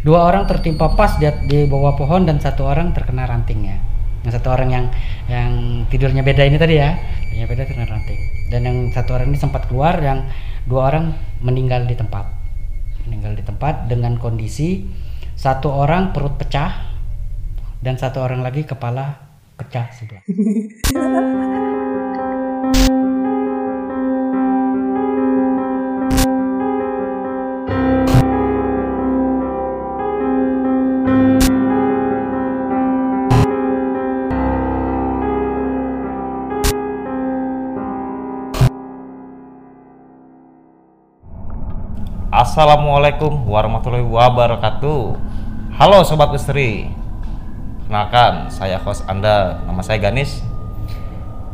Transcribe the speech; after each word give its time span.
dua 0.00 0.28
orang 0.28 0.48
tertimpa 0.48 0.92
pas 0.96 1.20
di, 1.20 1.28
di 1.48 1.68
bawah 1.68 1.96
pohon 1.96 2.24
dan 2.24 2.40
satu 2.40 2.64
orang 2.64 2.96
terkena 2.96 3.28
rantingnya 3.28 3.90
yang 4.20 4.32
satu 4.36 4.52
orang 4.52 4.68
yang 4.68 4.86
yang 5.32 5.50
tidurnya 5.88 6.20
beda 6.20 6.44
ini 6.44 6.60
tadi 6.60 6.76
ya. 6.76 6.92
Yang 7.32 7.56
beda 7.56 7.62
terkena 7.64 7.88
ranting. 7.88 8.20
Dan 8.52 8.60
yang 8.68 8.76
satu 8.92 9.16
orang 9.16 9.32
ini 9.32 9.38
sempat 9.40 9.64
keluar 9.64 9.96
yang 9.96 10.28
dua 10.68 10.92
orang 10.92 11.16
meninggal 11.40 11.88
di 11.88 11.96
tempat. 11.96 12.28
Meninggal 13.08 13.32
di 13.32 13.44
tempat 13.46 13.88
dengan 13.88 14.20
kondisi 14.20 14.84
satu 15.40 15.72
orang 15.72 16.12
perut 16.12 16.36
pecah 16.36 16.92
dan 17.80 17.96
satu 17.96 18.20
orang 18.20 18.44
lagi 18.44 18.68
kepala 18.68 19.24
pecah 19.56 19.88
sebelah 19.88 20.20
Assalamualaikum 42.50 43.46
warahmatullahi 43.46 44.02
wabarakatuh. 44.02 45.14
Halo 45.78 46.02
sobat 46.02 46.34
misteri. 46.34 46.90
Kenalkan, 47.86 48.50
saya 48.50 48.74
host 48.82 49.06
Anda. 49.06 49.62
Nama 49.70 49.78
saya 49.86 50.02
Ganis. 50.02 50.42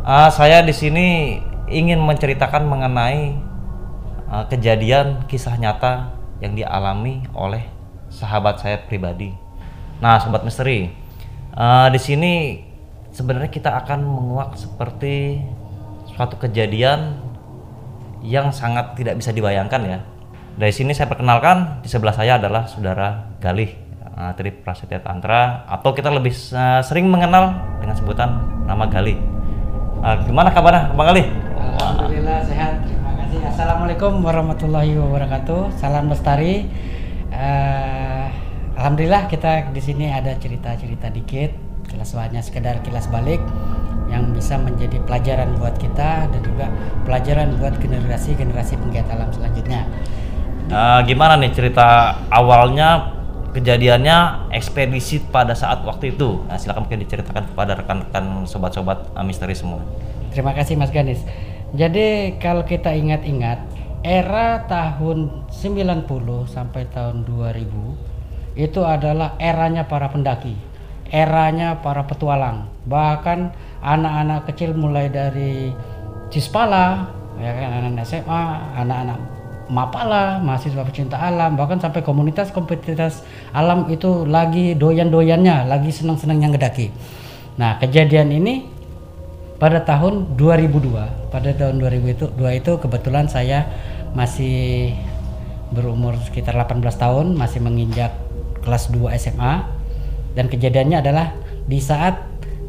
Ah, 0.00 0.32
saya 0.32 0.64
di 0.64 0.72
sini 0.72 1.36
ingin 1.68 2.00
menceritakan 2.00 2.64
mengenai 2.64 3.36
ah, 4.24 4.48
kejadian 4.48 5.28
kisah 5.28 5.60
nyata 5.60 6.16
yang 6.40 6.56
dialami 6.56 7.28
oleh 7.36 7.68
sahabat 8.08 8.64
saya 8.64 8.80
pribadi. 8.80 9.36
Nah, 10.00 10.16
sobat 10.16 10.48
misteri, 10.48 10.96
ah, 11.52 11.92
di 11.92 12.00
sini 12.00 12.64
sebenarnya 13.12 13.52
kita 13.52 13.84
akan 13.84 14.00
menguak 14.00 14.56
seperti 14.56 15.44
suatu 16.08 16.40
kejadian 16.40 17.20
yang 18.24 18.48
sangat 18.48 18.96
tidak 18.96 19.20
bisa 19.20 19.36
dibayangkan 19.36 19.84
ya. 19.84 20.00
Dari 20.56 20.72
sini 20.72 20.96
saya 20.96 21.04
perkenalkan 21.12 21.84
di 21.84 21.88
sebelah 21.92 22.16
saya 22.16 22.40
adalah 22.40 22.64
saudara 22.64 23.28
Galih 23.44 23.76
uh, 24.16 24.32
Tri 24.32 24.48
Prasetya 24.56 25.04
Tantra 25.04 25.68
atau 25.68 25.92
kita 25.92 26.08
lebih 26.08 26.32
uh, 26.56 26.80
sering 26.80 27.12
mengenal 27.12 27.60
dengan 27.76 27.92
sebutan 27.92 28.40
nama 28.64 28.88
Galih. 28.88 29.20
Uh, 30.00 30.16
gimana 30.24 30.48
kabarnya 30.48 30.96
Bang 30.96 31.12
Galih? 31.12 31.28
Alhamdulillah 31.60 32.40
sehat. 32.48 32.88
Terima 32.88 33.12
kasih. 33.20 33.40
Assalamualaikum 33.52 34.24
warahmatullahi 34.24 34.96
wabarakatuh. 34.96 35.76
Salam 35.76 36.08
lestari. 36.08 36.64
Eh, 37.36 38.26
Alhamdulillah 38.80 39.28
kita 39.28 39.68
di 39.76 39.82
sini 39.84 40.08
ada 40.08 40.40
cerita-cerita 40.40 41.12
dikit. 41.12 41.52
Kilas 41.84 42.16
hanya 42.16 42.40
sekedar 42.40 42.80
kilas 42.80 43.12
balik 43.12 43.44
yang 44.08 44.32
bisa 44.32 44.56
menjadi 44.56 45.04
pelajaran 45.04 45.52
buat 45.60 45.76
kita 45.76 46.32
dan 46.32 46.40
juga 46.40 46.72
pelajaran 47.04 47.60
buat 47.60 47.76
generasi-generasi 47.76 48.80
penggiat 48.80 49.04
alam 49.12 49.28
selanjutnya. 49.36 49.84
Uh, 50.66 50.98
gimana 51.06 51.38
nih 51.38 51.54
cerita 51.54 52.18
awalnya 52.26 53.14
kejadiannya 53.54 54.50
ekspedisi 54.50 55.22
pada 55.30 55.54
saat 55.54 55.86
waktu 55.86 56.18
itu? 56.18 56.42
Nah, 56.50 56.58
silakan 56.58 56.90
mungkin 56.90 57.06
diceritakan 57.06 57.54
kepada 57.54 57.78
rekan-rekan 57.78 58.50
sobat-sobat 58.50 59.14
uh, 59.14 59.22
misteri 59.22 59.54
semua. 59.54 59.78
Terima 60.34 60.52
kasih 60.58 60.74
Mas 60.74 60.90
Ganis. 60.90 61.22
Jadi 61.70 62.34
kalau 62.42 62.66
kita 62.66 62.90
ingat-ingat 62.98 63.62
era 64.02 64.66
tahun 64.66 65.46
90 65.54 66.06
sampai 66.50 66.82
tahun 66.90 67.22
2000 67.22 68.58
itu 68.58 68.80
adalah 68.82 69.38
eranya 69.38 69.86
para 69.86 70.10
pendaki, 70.10 70.58
eranya 71.14 71.78
para 71.78 72.02
petualang. 72.10 72.66
Bahkan 72.90 73.38
anak-anak 73.86 74.50
kecil 74.50 74.74
mulai 74.74 75.14
dari 75.14 75.70
Cispala, 76.26 77.06
ya 77.38 77.54
kan 77.54 77.70
anak-anak 77.70 78.02
SMA, 78.02 78.42
anak-anak 78.82 79.35
Mapala, 79.66 80.38
mahasiswa 80.38 80.86
pecinta 80.86 81.18
alam, 81.18 81.58
bahkan 81.58 81.82
sampai 81.82 82.06
komunitas-komunitas 82.06 83.26
alam 83.50 83.90
itu 83.90 84.22
lagi 84.22 84.78
doyan-doyannya, 84.78 85.66
lagi 85.66 85.90
senang-senangnya 85.90 86.54
ngedaki. 86.54 86.94
Nah, 87.58 87.82
kejadian 87.82 88.30
ini 88.30 88.76
pada 89.56 89.80
tahun 89.80 90.36
2002 90.36 91.32
pada 91.32 91.50
tahun 91.56 91.80
2002 91.80 92.36
itu 92.60 92.72
kebetulan 92.76 93.24
saya 93.24 93.64
masih 94.12 94.92
berumur 95.72 96.16
sekitar 96.28 96.54
18 96.54 96.84
tahun 96.96 97.26
masih 97.34 97.64
menginjak 97.64 98.12
kelas 98.60 98.92
2 98.92 99.16
SMA 99.16 99.64
dan 100.36 100.52
kejadiannya 100.52 101.00
adalah 101.00 101.32
di 101.64 101.80
saat 101.80 102.20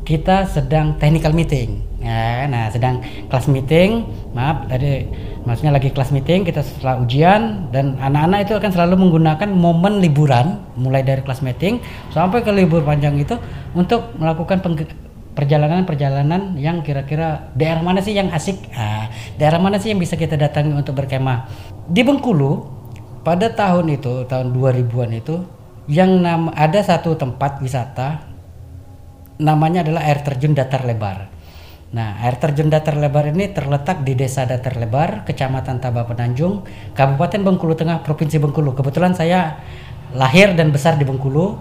kita 0.08 0.48
sedang 0.48 0.96
technical 0.96 1.36
meeting 1.36 1.84
ya, 2.00 2.48
nah 2.48 2.72
sedang 2.72 3.04
kelas 3.28 3.52
meeting 3.52 4.08
maaf 4.32 4.64
tadi 4.72 5.04
maksudnya 5.44 5.76
lagi 5.76 5.92
kelas 5.92 6.16
meeting 6.16 6.48
kita 6.48 6.64
setelah 6.64 7.04
ujian 7.04 7.68
dan 7.76 8.00
anak-anak 8.00 8.48
itu 8.48 8.54
akan 8.56 8.72
selalu 8.72 8.96
menggunakan 9.04 9.52
momen 9.52 10.00
liburan 10.00 10.64
mulai 10.80 11.04
dari 11.04 11.20
kelas 11.28 11.44
meeting 11.44 11.84
sampai 12.16 12.40
ke 12.40 12.56
libur 12.56 12.88
panjang 12.88 13.20
itu 13.20 13.36
untuk 13.76 14.16
melakukan 14.16 14.64
perjalanan-perjalanan 15.36 16.56
yang 16.56 16.80
kira-kira 16.82 17.54
daerah 17.54 17.86
mana 17.86 18.02
sih 18.02 18.18
yang 18.18 18.34
asik, 18.34 18.58
ah, 18.74 19.06
daerah 19.38 19.62
mana 19.62 19.78
sih 19.78 19.94
yang 19.94 20.02
bisa 20.02 20.18
kita 20.18 20.34
datangi 20.34 20.74
untuk 20.74 20.98
berkemah. 20.98 21.46
Di 21.86 22.02
Bengkulu 22.02 22.66
pada 23.22 23.54
tahun 23.54 24.02
itu, 24.02 24.26
tahun 24.26 24.50
2000-an 24.50 25.12
itu, 25.14 25.46
yang 25.86 26.26
ada 26.58 26.82
satu 26.82 27.14
tempat 27.14 27.62
wisata 27.62 28.27
namanya 29.38 29.86
adalah 29.86 30.06
air 30.06 30.22
terjun 30.26 30.58
datar 30.58 30.86
lebar. 30.86 31.30
Nah, 31.88 32.20
air 32.20 32.36
terjun 32.36 32.68
datar 32.68 33.00
lebar 33.00 33.32
ini 33.32 33.48
terletak 33.56 34.04
di 34.04 34.12
Desa 34.12 34.44
Datar 34.44 34.76
Lebar, 34.76 35.24
Kecamatan 35.24 35.80
Taba 35.80 36.04
Penanjung, 36.04 36.68
Kabupaten 36.92 37.40
Bengkulu 37.48 37.80
Tengah, 37.80 38.04
Provinsi 38.04 38.44
Bengkulu. 38.44 38.76
Kebetulan 38.76 39.16
saya 39.16 39.56
lahir 40.12 40.52
dan 40.52 40.76
besar 40.76 41.00
di 41.00 41.08
Bengkulu, 41.08 41.56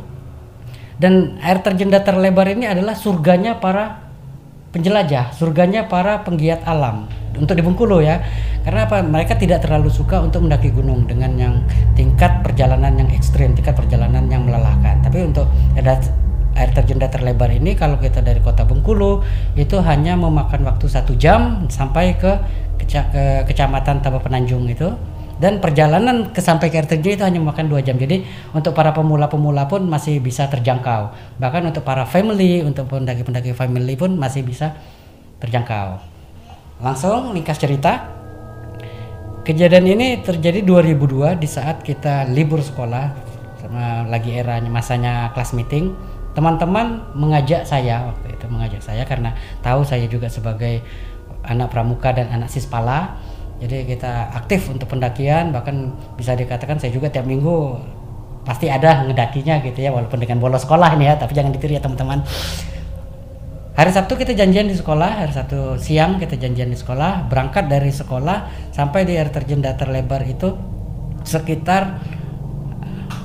dan 0.99 1.39
air 1.47 1.63
terjun 1.63 1.95
datar 1.95 2.19
lebar 2.19 2.51
ini 2.51 2.67
adalah 2.67 2.99
surganya 2.99 3.63
para 3.63 4.03
penjelajah, 4.75 5.31
surganya 5.31 5.87
para 5.87 6.27
penggiat 6.27 6.67
alam 6.67 7.07
untuk 7.39 7.55
di 7.55 7.63
Bengkulu 7.63 8.03
ya. 8.03 8.19
Karena 8.67 8.91
apa? 8.91 9.07
Mereka 9.07 9.39
tidak 9.39 9.63
terlalu 9.63 9.95
suka 9.95 10.19
untuk 10.19 10.43
mendaki 10.43 10.75
gunung 10.75 11.07
dengan 11.07 11.39
yang 11.39 11.55
tingkat 11.95 12.43
perjalanan 12.43 12.99
yang 12.99 13.09
ekstrim, 13.15 13.55
tingkat 13.55 13.79
perjalanan 13.79 14.27
yang 14.27 14.43
melelahkan. 14.43 15.07
Tapi 15.07 15.23
untuk 15.23 15.47
air 16.57 16.73
terjun 16.73 16.97
datar 16.97 17.21
lebar 17.21 17.53
ini 17.53 17.77
kalau 17.77 18.01
kita 18.01 18.25
dari 18.25 18.41
kota 18.41 18.65
Bengkulu 18.65 19.21
itu 19.55 19.77
hanya 19.85 20.17
memakan 20.17 20.65
waktu 20.65 20.89
satu 20.89 21.13
jam 21.15 21.69
sampai 21.69 22.17
ke, 22.17 22.33
keca- 22.81 23.13
ke 23.13 23.25
kecamatan 23.53 24.01
Taba 24.01 24.19
Penanjung 24.19 24.65
itu. 24.67 24.91
Dan 25.37 25.61
perjalanan 25.61 26.33
ke 26.33 26.41
sampai 26.41 26.73
ke 26.73 26.81
air 26.81 26.89
terjun 26.89 27.13
itu 27.13 27.21
hanya 27.21 27.37
memakan 27.37 27.69
dua 27.69 27.85
jam. 27.85 28.01
Jadi 28.01 28.25
untuk 28.57 28.73
para 28.73 28.97
pemula-pemula 28.97 29.69
pun 29.69 29.85
masih 29.85 30.17
bisa 30.17 30.49
terjangkau. 30.49 31.13
Bahkan 31.37 31.63
untuk 31.69 31.85
para 31.85 32.09
family 32.09 32.65
untuk 32.65 32.89
pendaki-pendaki 32.89 33.53
family 33.53 34.01
pun 34.01 34.17
masih 34.17 34.41
bisa 34.41 34.73
terjangkau. 35.45 36.01
Langsung 36.81 37.37
ringkas 37.37 37.61
cerita. 37.61 38.17
Kejadian 39.45 39.87
ini 39.93 40.25
terjadi 40.25 40.65
2002 40.65 41.37
di 41.37 41.47
saat 41.47 41.85
kita 41.85 42.27
libur 42.33 42.65
sekolah 42.65 43.29
lagi 44.11 44.35
eranya 44.35 44.71
masanya 44.71 45.31
kelas 45.35 45.55
meeting 45.55 45.95
teman-teman 46.37 47.01
mengajak 47.17 47.65
saya 47.65 48.13
waktu 48.13 48.37
itu 48.37 48.45
mengajak 48.53 48.85
saya 48.85 49.09
karena 49.09 49.33
tahu 49.65 49.81
saya 49.81 50.05
juga 50.05 50.29
sebagai 50.29 50.85
anak 51.49 51.73
pramuka 51.73 52.13
dan 52.13 52.29
anak 52.29 52.53
sispala. 52.53 53.17
Jadi 53.57 53.89
kita 53.89 54.37
aktif 54.37 54.69
untuk 54.69 54.85
pendakian 54.85 55.49
bahkan 55.49 55.97
bisa 56.13 56.37
dikatakan 56.37 56.77
saya 56.77 56.93
juga 56.93 57.09
tiap 57.09 57.25
minggu 57.25 57.81
pasti 58.45 58.69
ada 58.69 59.09
ngedakinya 59.09 59.65
gitu 59.65 59.81
ya 59.81 59.91
walaupun 59.91 60.21
dengan 60.21 60.39
bolos 60.39 60.63
sekolah 60.69 60.93
ini 60.95 61.09
ya 61.09 61.17
tapi 61.17 61.33
jangan 61.33 61.57
ditiru 61.57 61.73
ya 61.73 61.81
teman-teman. 61.81 62.21
Hari 63.77 63.93
Sabtu 63.93 64.17
kita 64.17 64.37
janjian 64.37 64.69
di 64.69 64.77
sekolah 64.77 65.25
hari 65.25 65.33
Sabtu 65.33 65.81
siang 65.81 66.21
kita 66.21 66.37
janjian 66.37 66.69
di 66.69 66.77
sekolah 66.77 67.33
berangkat 67.33 67.69
dari 67.69 67.93
sekolah 67.93 68.69
sampai 68.77 69.09
di 69.09 69.17
air 69.17 69.33
terjun 69.33 69.65
datar 69.65 69.89
lebar 69.89 70.25
itu 70.29 70.53
sekitar 71.25 72.01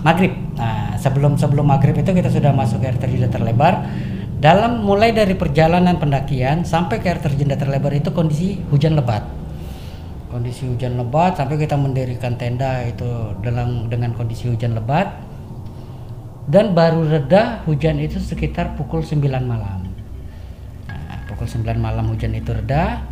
maghrib. 0.02 0.34
Nah 0.58 0.98
sebelum 0.98 1.38
sebelum 1.38 1.70
maghrib 1.70 1.98
itu 1.98 2.12
kita 2.14 2.30
sudah 2.30 2.54
masuk 2.54 2.82
air 2.86 2.98
terjun 2.98 3.26
datar 3.26 3.42
lebar 3.42 3.86
dalam 4.42 4.82
mulai 4.82 5.14
dari 5.14 5.38
perjalanan 5.38 6.02
pendakian 6.02 6.66
sampai 6.66 6.98
ke 6.98 7.14
air 7.14 7.22
terjun 7.22 7.46
datar 7.46 7.70
lebar 7.70 7.94
itu 7.94 8.10
kondisi 8.10 8.58
hujan 8.74 8.98
lebat. 8.98 9.22
Kondisi 10.34 10.66
hujan 10.66 10.98
lebat 10.98 11.38
sampai 11.38 11.62
kita 11.62 11.78
mendirikan 11.78 12.40
tenda 12.42 12.82
itu 12.82 13.38
dalam 13.46 13.86
dengan 13.86 14.18
kondisi 14.18 14.50
hujan 14.50 14.74
lebat. 14.74 15.14
Dan 16.50 16.74
baru 16.74 17.06
reda 17.06 17.62
hujan 17.70 18.02
itu 18.02 18.18
sekitar 18.18 18.74
pukul 18.74 19.06
9 19.06 19.22
malam. 19.46 19.86
Nah, 20.90 21.22
pukul 21.30 21.46
9 21.46 21.78
malam 21.78 22.10
hujan 22.10 22.34
itu 22.34 22.50
reda. 22.50 23.06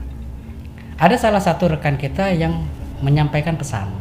Ada 0.98 1.16
salah 1.30 1.40
satu 1.40 1.70
rekan 1.70 1.96
kita 2.02 2.34
yang 2.34 2.66
menyampaikan 3.06 3.54
pesan. 3.54 3.94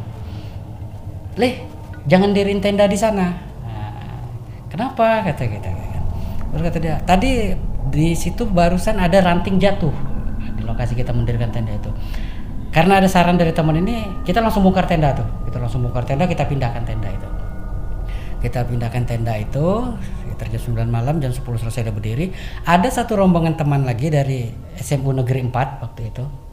Leh 1.37 1.68
jangan 2.09 2.33
diriin 2.33 2.59
tenda 2.59 2.89
di 2.89 2.97
sana. 2.97 3.37
Nah, 3.61 3.93
kenapa? 4.67 5.23
Kata 5.29 5.45
kita 5.45 5.69
baru 6.49 6.65
kata 6.65 6.77
dia 6.81 6.97
tadi 7.05 7.53
di 7.93 8.17
situ 8.17 8.49
barusan 8.49 8.97
ada 8.97 9.21
ranting 9.21 9.61
jatuh 9.61 9.93
di 10.57 10.65
lokasi 10.65 10.97
kita 10.97 11.13
mendirikan 11.13 11.53
tenda 11.53 11.77
itu. 11.77 11.93
Karena 12.69 13.01
ada 13.01 13.09
saran 13.09 13.37
dari 13.37 13.53
teman 13.53 13.77
ini 13.77 14.25
kita 14.25 14.41
langsung 14.41 14.65
bongkar 14.65 14.89
tenda 14.89 15.13
tuh. 15.13 15.25
Kita 15.45 15.61
langsung 15.61 15.85
bongkar 15.85 16.09
tenda 16.09 16.25
kita 16.25 16.49
pindahkan 16.49 16.81
tenda 16.85 17.09
itu. 17.09 17.29
Kita 18.39 18.65
pindahkan 18.65 19.03
tenda 19.05 19.37
itu 19.37 19.93
sekitar 20.25 20.47
jam 20.49 20.87
9 20.87 20.89
malam 20.89 21.21
jam 21.21 21.29
10 21.29 21.45
selesai 21.45 21.85
udah 21.89 21.95
berdiri. 21.95 22.33
Ada 22.65 22.89
satu 23.01 23.17
rombongan 23.21 23.57
teman 23.57 23.85
lagi 23.85 24.09
dari 24.09 24.49
SMU 24.77 25.13
Negeri 25.13 25.45
4 25.45 25.83
waktu 25.85 26.01
itu 26.09 26.48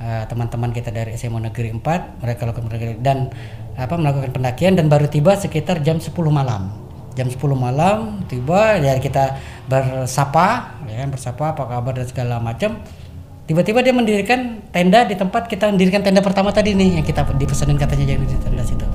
Eh, 0.00 0.24
teman-teman 0.32 0.72
kita 0.72 0.88
dari 0.88 1.12
SMU 1.12 1.36
Negeri 1.36 1.76
4 1.76 2.24
mereka 2.24 2.48
lakukan 2.48 2.72
pendaki- 2.72 3.04
dan 3.04 3.28
apa 3.76 4.00
melakukan 4.00 4.32
pendakian 4.32 4.72
dan 4.72 4.88
baru 4.88 5.04
tiba 5.12 5.36
sekitar 5.36 5.84
jam 5.84 6.00
10 6.00 6.32
malam. 6.32 6.72
Jam 7.12 7.28
10 7.28 7.52
malam 7.52 8.24
tiba 8.24 8.80
ya 8.80 8.96
kita 8.96 9.36
bersapa 9.68 10.72
ya 10.88 11.04
kan 11.04 11.08
bersapa 11.12 11.52
apa 11.52 11.68
kabar 11.68 11.92
dan 11.92 12.08
segala 12.08 12.40
macam. 12.40 12.80
Tiba-tiba 13.44 13.84
dia 13.84 13.92
mendirikan 13.92 14.64
tenda 14.72 15.04
di 15.04 15.20
tempat 15.20 15.44
kita 15.52 15.68
mendirikan 15.68 16.00
tenda 16.00 16.24
pertama 16.24 16.48
tadi 16.48 16.72
nih 16.72 16.96
yang 16.96 17.04
kita 17.04 17.20
dipesanin 17.36 17.76
katanya 17.76 18.16
jadi 18.16 18.24
di 18.24 18.38
tenda 18.40 18.64
situ. 18.64 18.88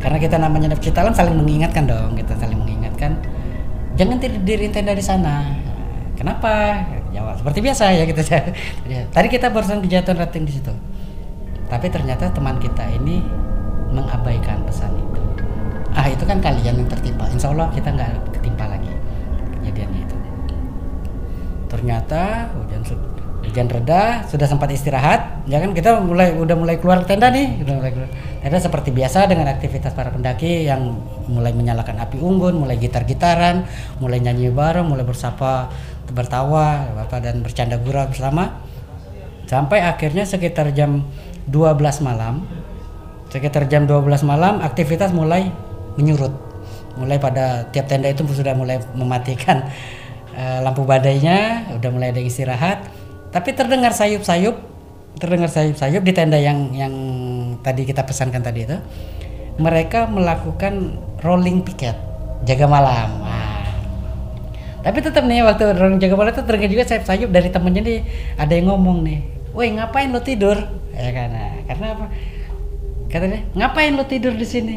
Karena 0.00 0.16
kita 0.16 0.40
namanya 0.40 0.72
anak 0.72 0.80
Citalam 0.80 1.12
saling 1.12 1.36
mengingatkan 1.36 1.84
dong 1.84 2.16
kita 2.16 2.32
saling 2.40 2.56
mengingatkan 2.56 3.20
jangan 4.00 4.16
diriin 4.16 4.72
tenda 4.72 4.96
di 4.96 5.04
sana. 5.04 5.44
Kenapa 6.16 6.80
jawab 7.18 7.34
seperti 7.34 7.58
biasa 7.58 7.84
ya 7.98 8.04
kita 8.06 8.22
tadi 9.14 9.26
kita 9.26 9.50
barusan 9.50 9.82
kejatuhan 9.82 10.18
rating 10.22 10.46
di 10.46 10.52
situ. 10.54 10.70
Tapi 11.68 11.86
ternyata 11.92 12.32
teman 12.32 12.56
kita 12.56 12.86
ini 12.96 13.20
mengabaikan 13.92 14.64
pesan 14.64 14.94
itu. 14.96 15.20
Ah 15.92 16.08
itu 16.08 16.24
kan 16.24 16.40
kalian 16.40 16.80
yang 16.80 16.88
tertimpa. 16.88 17.28
Insya 17.28 17.52
Allah 17.52 17.68
kita 17.74 17.92
nggak 17.92 18.38
ketimpa 18.40 18.64
lagi 18.70 18.88
kejadiannya 19.60 20.00
itu. 20.06 20.16
Ternyata 21.68 22.54
hujan 22.56 22.82
hujan 23.44 23.66
reda 23.68 24.24
sudah 24.24 24.46
sempat 24.48 24.72
istirahat. 24.72 25.44
Ya 25.44 25.60
kan 25.60 25.76
kita 25.76 26.00
mulai 26.00 26.32
udah 26.32 26.56
mulai 26.56 26.80
keluar 26.80 27.04
tenda 27.04 27.28
nih. 27.28 27.60
Udah 27.60 27.74
mulai 27.76 27.92
keluar 27.92 28.10
tenda 28.40 28.58
seperti 28.64 28.88
biasa 28.94 29.28
dengan 29.28 29.52
aktivitas 29.52 29.92
para 29.92 30.08
pendaki 30.08 30.64
yang 30.64 30.96
mulai 31.28 31.52
menyalakan 31.52 32.00
api 32.00 32.16
unggun 32.16 32.56
mulai 32.56 32.80
gitar-gitaran 32.80 33.68
mulai 34.00 34.24
nyanyi 34.24 34.48
bareng 34.48 34.88
mulai 34.88 35.04
bersapa 35.04 35.68
bertawa 36.12 36.88
apa 37.08 37.16
dan 37.20 37.40
bercanda 37.44 37.76
gurau 37.80 38.08
bersama. 38.08 38.64
Sampai 39.48 39.80
akhirnya 39.80 40.28
sekitar 40.28 40.76
jam 40.76 41.08
12 41.48 42.04
malam 42.04 42.44
sekitar 43.28 43.68
jam 43.68 43.84
12 43.84 44.24
malam 44.24 44.60
aktivitas 44.64 45.12
mulai 45.12 45.52
menyurut. 46.00 46.32
Mulai 46.96 47.20
pada 47.20 47.68
tiap 47.70 47.86
tenda 47.86 48.10
itu 48.10 48.26
sudah 48.26 48.56
mulai 48.56 48.80
mematikan 48.96 49.68
eh, 50.38 50.58
lampu 50.64 50.82
badainya 50.82 51.70
udah 51.76 51.90
mulai 51.92 52.10
ada 52.10 52.20
istirahat. 52.20 52.88
Tapi 53.28 53.52
terdengar 53.52 53.92
sayup-sayup 53.92 54.56
terdengar 55.18 55.50
sayup-sayup 55.50 56.06
di 56.06 56.12
tenda 56.14 56.38
yang 56.38 56.70
yang 56.72 56.94
tadi 57.60 57.84
kita 57.84 58.02
pesankan 58.02 58.40
tadi 58.40 58.64
itu. 58.64 58.78
Mereka 59.58 60.06
melakukan 60.08 60.96
rolling 61.20 61.66
picket 61.66 61.98
jaga 62.46 62.66
malam. 62.70 63.08
Wah. 63.20 63.47
Tapi 64.84 64.98
tetap 65.02 65.26
nih 65.26 65.42
waktu 65.42 65.74
rolling 65.74 65.98
jaga 65.98 66.14
malam 66.14 66.30
itu 66.30 66.42
terdengar 66.46 66.70
juga 66.70 66.84
sayup-sayup 66.86 67.30
dari 67.34 67.48
temennya 67.50 67.82
nih 67.82 67.98
ada 68.38 68.52
yang 68.54 68.70
ngomong 68.70 69.02
nih 69.02 69.38
woi 69.58 69.74
ngapain 69.74 70.14
lo 70.14 70.22
tidur? 70.22 70.54
Ya 70.94 71.10
nah, 71.26 71.50
karena 71.66 71.86
apa? 71.98 72.06
Katanya 73.10 73.42
ngapain 73.58 73.92
lo 73.98 74.06
tidur 74.06 74.38
di 74.38 74.46
sini? 74.46 74.76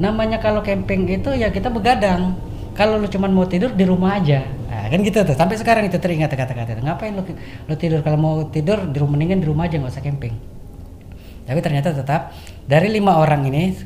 Namanya 0.00 0.40
kalau 0.40 0.64
camping 0.64 1.04
itu 1.04 1.28
ya 1.36 1.52
kita 1.52 1.68
begadang. 1.68 2.32
Kalau 2.72 2.96
lo 2.96 3.04
cuma 3.12 3.28
mau 3.28 3.44
tidur 3.44 3.76
di 3.76 3.84
rumah 3.84 4.16
aja. 4.16 4.40
Nah, 4.72 4.88
kan 4.88 5.04
gitu 5.04 5.20
tuh 5.20 5.36
sampai 5.36 5.60
sekarang 5.60 5.84
itu 5.84 6.00
teringat 6.00 6.32
kata-kata 6.32 6.80
ngapain 6.80 7.12
lo, 7.12 7.20
lo 7.68 7.74
tidur? 7.76 8.00
Kalau 8.00 8.16
mau 8.16 8.48
tidur 8.48 8.88
di 8.88 8.96
rumah 8.96 9.20
mendingan 9.20 9.44
di 9.44 9.46
rumah 9.52 9.68
aja 9.68 9.76
nggak 9.76 9.92
usah 9.92 10.04
camping. 10.04 10.32
Tapi 11.44 11.60
ternyata 11.60 11.92
tetap 11.92 12.32
dari 12.64 12.88
lima 12.88 13.20
orang 13.20 13.44
ini 13.52 13.76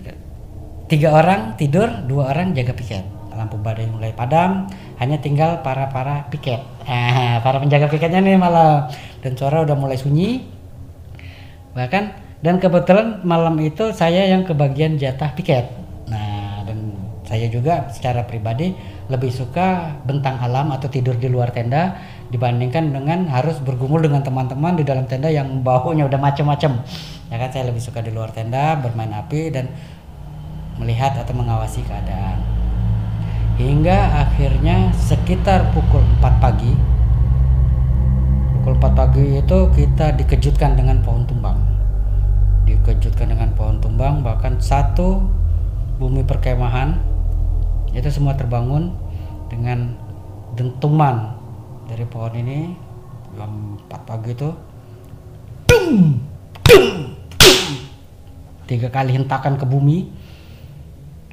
tiga 0.86 1.10
orang 1.10 1.58
tidur 1.58 1.90
dua 2.06 2.30
orang 2.30 2.54
jaga 2.54 2.70
piket 2.70 3.15
lampu 3.36 3.60
badai 3.60 3.86
mulai 3.86 4.16
padam 4.16 4.66
hanya 4.98 5.20
tinggal 5.20 5.60
para 5.60 5.92
para 5.92 6.26
piket. 6.32 6.64
Ah, 6.88 7.38
para 7.44 7.60
penjaga 7.60 7.86
piketnya 7.92 8.24
nih 8.24 8.40
malam. 8.40 8.88
Dan 9.20 9.36
suara 9.36 9.62
udah 9.62 9.76
mulai 9.76 10.00
sunyi. 10.00 10.42
Bahkan 11.76 12.04
dan 12.40 12.56
kebetulan 12.56 13.20
malam 13.22 13.60
itu 13.60 13.92
saya 13.92 14.24
yang 14.24 14.48
kebagian 14.48 14.96
jatah 14.96 15.36
piket. 15.36 15.68
Nah 16.08 16.64
dan 16.64 16.96
saya 17.28 17.46
juga 17.52 17.92
secara 17.92 18.24
pribadi 18.24 18.72
lebih 19.06 19.30
suka 19.30 19.94
bentang 20.02 20.40
alam 20.42 20.74
atau 20.74 20.90
tidur 20.90 21.14
di 21.14 21.30
luar 21.30 21.54
tenda 21.54 21.94
dibandingkan 22.26 22.90
dengan 22.90 23.30
harus 23.30 23.62
bergumul 23.62 24.02
dengan 24.02 24.26
teman-teman 24.26 24.74
di 24.74 24.82
dalam 24.82 25.06
tenda 25.06 25.30
yang 25.30 25.62
baunya 25.62 26.10
udah 26.10 26.18
macam-macam 26.18 26.82
ya 27.30 27.36
kan 27.38 27.50
saya 27.50 27.70
lebih 27.70 27.82
suka 27.82 28.02
di 28.02 28.10
luar 28.10 28.34
tenda 28.34 28.78
bermain 28.78 29.14
api 29.14 29.54
dan 29.54 29.70
melihat 30.78 31.14
atau 31.18 31.34
mengawasi 31.34 31.86
keadaan 31.86 32.55
hingga 33.56 34.28
akhirnya 34.28 34.92
sekitar 34.92 35.72
pukul 35.72 36.04
4 36.20 36.44
pagi. 36.44 36.72
Pukul 38.60 38.76
4 38.76 38.92
pagi 38.92 39.40
itu 39.40 39.58
kita 39.72 40.12
dikejutkan 40.12 40.76
dengan 40.76 41.00
pohon 41.00 41.24
tumbang. 41.24 41.56
Dikejutkan 42.68 43.32
dengan 43.32 43.50
pohon 43.56 43.80
tumbang 43.80 44.20
bahkan 44.20 44.60
satu 44.60 45.24
bumi 45.96 46.20
perkemahan 46.28 47.00
itu 47.96 48.12
semua 48.12 48.36
terbangun 48.36 48.92
dengan 49.48 49.96
dentuman 50.52 51.32
dari 51.88 52.04
pohon 52.04 52.36
ini. 52.36 52.76
Jam 53.36 53.80
4 53.88 54.08
pagi 54.08 54.30
itu 54.36 54.50
tiga 58.68 58.88
kali 58.92 59.16
hentakan 59.16 59.56
ke 59.56 59.64
bumi. 59.64 60.12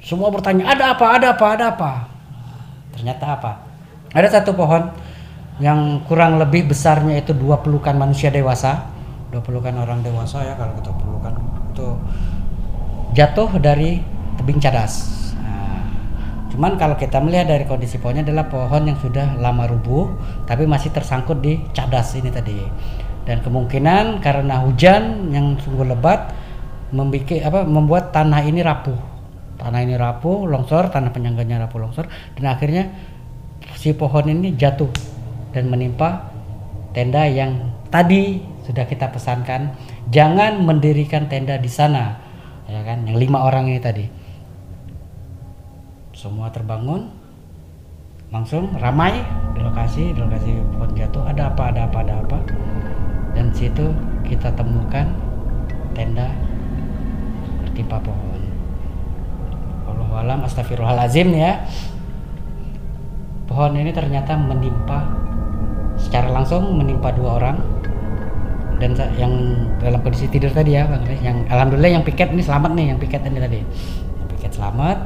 Semua 0.04 0.31
bertanya 0.31 0.72
ada 0.72 0.96
apa? 0.96 1.16
Ada 1.19 1.28
apa? 1.36 1.48
Ada 1.56 1.66
apa 1.76 2.12
ternyata 2.94 3.25
apa? 3.36 3.51
Ada 4.13 4.40
satu 4.40 4.54
pohon 4.54 4.94
yang 5.62 6.01
kurang 6.06 6.42
lebih 6.42 6.69
besarnya 6.69 7.22
itu 7.22 7.34
dua 7.34 7.62
pelukan 7.62 7.94
manusia 7.98 8.30
dewasa. 8.30 8.90
Dua 9.34 9.42
pelukan 9.42 9.74
orang 9.81 10.06
dewasa 10.06 10.45
ya 10.45 10.54
kalau 10.54 10.78
kita 10.78 10.94
pelukan 10.94 11.34
itu 11.74 11.90
jatuh 13.18 13.50
dari 13.57 14.01
tebing 14.38 14.62
cadas. 14.62 15.10
Nah, 15.42 15.90
cuman 16.54 16.78
kalau 16.78 16.94
kita 16.94 17.18
melihat 17.18 17.50
dari 17.50 17.66
kondisi 17.66 17.97
pohonnya 17.97 18.21
adalah 18.21 18.45
pohon 18.45 18.85
yang 18.85 18.97
sudah 19.02 19.38
lama 19.42 19.66
rubuh 19.66 20.14
tapi 20.45 20.69
masih 20.69 20.94
tersangkut 20.94 21.42
di 21.42 21.57
cadas 21.73 22.14
ini 22.14 22.30
tadi. 22.30 22.62
Dan 23.26 23.42
kemungkinan 23.42 24.21
karena 24.21 24.62
hujan 24.62 25.33
yang 25.33 25.57
sungguh 25.57 25.90
lebat 25.90 26.30
membuat 26.94 27.66
membuat 27.66 28.04
tanah 28.14 28.45
ini 28.45 28.62
rapuh 28.62 29.13
tanah 29.64 29.80
ini 29.80 29.96
rapuh 29.96 30.44
longsor 30.44 30.92
tanah 30.92 31.16
penyangganya 31.16 31.64
rapuh 31.64 31.80
longsor. 31.80 32.12
Dan 32.36 32.52
akhirnya 32.52 32.92
si 33.80 33.96
pohon 33.96 34.28
ini 34.28 34.60
jatuh 34.60 34.92
dan 35.56 35.72
menimpa 35.72 36.28
tenda 36.92 37.24
yang 37.24 37.72
tadi 37.88 38.44
sudah 38.68 38.84
kita 38.84 39.08
pesankan. 39.08 39.72
Jangan 40.12 40.60
mendirikan 40.68 41.32
tenda 41.32 41.56
di 41.56 41.72
sana 41.72 42.20
ya 42.68 42.84
kan? 42.84 43.08
Yang 43.08 43.18
lima 43.28 43.48
orang 43.48 43.72
ini 43.72 43.80
tadi. 43.80 44.06
Semua 46.12 46.52
terbangun 46.52 47.08
langsung 48.36 48.74
ramai 48.82 49.24
di 49.56 49.60
lokasi 49.64 50.12
di 50.12 50.20
lokasi 50.20 50.52
pohon 50.76 50.92
jatuh. 50.92 51.24
Ada 51.24 51.56
apa 51.56 51.64
ada 51.72 51.82
apa 51.88 51.98
ada 52.04 52.14
apa? 52.20 52.38
Dan 53.32 53.50
situ 53.56 53.96
kita 54.28 54.52
temukan 54.54 55.08
tenda 55.96 56.30
tertimpa 57.64 57.98
pohon 58.02 58.32
Wallahualam 60.14 60.46
astagfirullahalazim 60.46 61.34
ya. 61.34 61.66
Pohon 63.50 63.74
ini 63.74 63.90
ternyata 63.90 64.38
menimpa 64.38 65.10
secara 65.98 66.30
langsung 66.30 66.78
menimpa 66.78 67.10
dua 67.18 67.42
orang. 67.42 67.58
Dan 68.78 68.94
yang 69.18 69.34
dalam 69.82 70.06
kondisi 70.06 70.30
tidur 70.30 70.54
tadi 70.54 70.78
ya 70.78 70.86
bang 70.86 71.02
Chris, 71.02 71.22
yang 71.26 71.50
alhamdulillah 71.50 71.98
yang 71.98 72.04
piket 72.06 72.30
ini 72.30 72.46
selamat 72.46 72.78
nih 72.78 72.86
yang 72.94 73.00
piket 73.02 73.26
ini 73.26 73.40
tadi. 73.42 73.60
Yang 74.22 74.28
piket 74.38 74.52
selamat. 74.54 74.98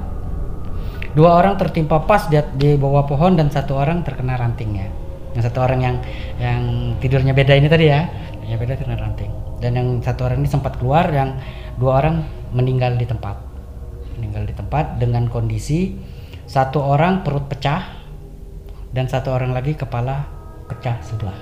Dua 1.16 1.40
orang 1.40 1.56
tertimpa 1.56 2.04
pas 2.04 2.28
di, 2.28 2.36
di 2.60 2.76
bawah 2.76 3.08
pohon 3.08 3.40
dan 3.40 3.48
satu 3.48 3.80
orang 3.80 4.04
terkena 4.04 4.36
rantingnya 4.36 4.92
yang 5.34 5.44
satu 5.46 5.60
orang 5.64 5.80
yang 5.82 5.96
yang 6.38 6.62
tidurnya 7.00 7.32
beda 7.32 7.56
ini 7.56 7.72
tadi 7.72 7.86
ya. 7.88 8.12
Yang 8.44 8.60
beda 8.60 8.74
terkena 8.76 9.00
ranting. 9.00 9.32
Dan 9.64 9.72
yang 9.72 9.88
satu 10.04 10.28
orang 10.28 10.44
ini 10.44 10.50
sempat 10.52 10.76
keluar 10.76 11.08
yang 11.16 11.40
dua 11.80 12.04
orang 12.04 12.28
meninggal 12.52 12.96
di 13.00 13.08
tempat 13.08 13.47
meninggal 14.18 14.50
di 14.50 14.54
tempat 14.58 14.98
dengan 14.98 15.30
kondisi 15.30 15.94
satu 16.50 16.82
orang 16.82 17.22
perut 17.22 17.46
pecah 17.46 17.86
dan 18.92 19.06
satu 19.06 19.36
orang 19.36 19.54
lagi 19.54 19.78
kepala 19.78 20.26
pecah 20.68 20.98
sebelah. 21.06 21.36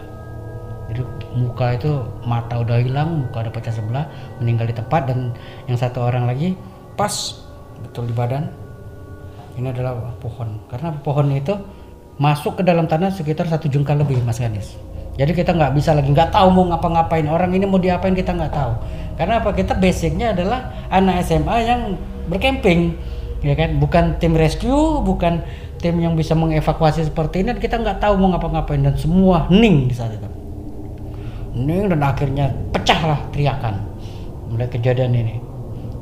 Jadi 0.86 1.02
muka 1.34 1.74
itu 1.74 1.92
mata 2.30 2.62
udah 2.62 2.78
hilang 2.78 3.26
muka 3.26 3.42
udah 3.48 3.54
pecah 3.54 3.74
sebelah 3.74 4.06
meninggal 4.38 4.70
di 4.70 4.76
tempat 4.78 5.10
dan 5.10 5.34
yang 5.66 5.78
satu 5.78 6.06
orang 6.06 6.30
lagi 6.30 6.54
pas 6.94 7.42
betul 7.82 8.10
di 8.10 8.14
badan. 8.14 8.50
Ini 9.56 9.72
adalah 9.72 10.14
pohon. 10.20 10.60
Karena 10.68 10.92
pohon 11.00 11.32
itu 11.32 11.56
masuk 12.20 12.60
ke 12.60 12.64
dalam 12.68 12.92
tanah 12.92 13.12
sekitar 13.12 13.48
satu 13.48 13.72
jengkal 13.72 13.96
lebih 14.04 14.20
Mas 14.28 14.38
Ganis. 14.38 14.76
Jadi 15.16 15.32
kita 15.32 15.56
nggak 15.56 15.72
bisa 15.80 15.96
lagi 15.96 16.12
nggak 16.12 16.36
tahu 16.36 16.52
mau 16.52 16.68
ngapa-ngapain 16.76 17.24
orang 17.32 17.56
ini 17.56 17.64
mau 17.64 17.80
diapain 17.80 18.12
kita 18.12 18.36
nggak 18.36 18.52
tahu. 18.52 18.74
Karena 19.16 19.40
apa? 19.40 19.56
Kita 19.56 19.80
basicnya 19.80 20.36
adalah 20.36 20.76
anak 20.92 21.24
SMA 21.24 21.58
yang 21.64 21.82
berkemping 22.28 22.96
ya 23.46 23.54
kan? 23.54 23.78
Bukan 23.78 24.18
tim 24.18 24.34
rescue 24.34 25.02
bukan 25.06 25.46
tim 25.80 26.02
yang 26.02 26.18
bisa 26.18 26.34
mengevakuasi 26.34 27.06
seperti 27.06 27.46
ini 27.46 27.54
kita 27.62 27.78
nggak 27.78 28.02
tahu 28.02 28.18
mau 28.18 28.34
ngapa-ngapain 28.34 28.82
dan 28.82 28.96
semua 28.98 29.46
hening 29.52 29.92
di 29.92 29.94
saat 29.94 30.18
itu. 30.18 30.30
Hening 31.54 31.94
dan 31.94 32.02
akhirnya 32.02 32.46
pecahlah 32.74 33.22
teriakan. 33.30 33.86
Mulai 34.50 34.68
kejadian 34.72 35.14
ini. 35.14 35.36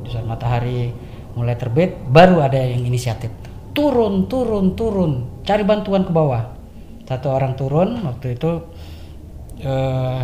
Di 0.08 0.10
saat 0.12 0.24
matahari 0.24 0.92
mulai 1.34 1.58
terbit 1.58 1.98
baru 2.08 2.44
ada 2.46 2.60
yang 2.60 2.86
inisiatif. 2.86 3.32
Turun 3.74 4.30
turun 4.30 4.78
turun. 4.78 5.44
Cari 5.44 5.64
bantuan 5.66 6.06
ke 6.06 6.12
bawah. 6.14 6.54
Satu 7.04 7.34
orang 7.34 7.60
turun 7.60 8.00
waktu 8.08 8.40
itu 8.40 8.52
eh, 9.60 10.22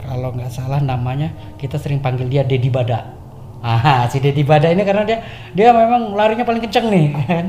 kalau 0.00 0.30
nggak 0.32 0.52
salah 0.52 0.80
namanya 0.80 1.34
kita 1.60 1.76
sering 1.76 1.98
panggil 2.00 2.30
dia 2.30 2.46
Dedi 2.46 2.70
Bada 2.70 3.15
ah 3.64 4.04
si 4.10 4.20
Dedi 4.20 4.44
Bada 4.44 4.68
ini 4.68 4.82
karena 4.84 5.02
dia 5.04 5.18
dia 5.56 5.72
memang 5.72 6.12
larinya 6.12 6.44
paling 6.44 6.62
kenceng 6.64 6.86
nih 6.92 7.04
kan? 7.24 7.46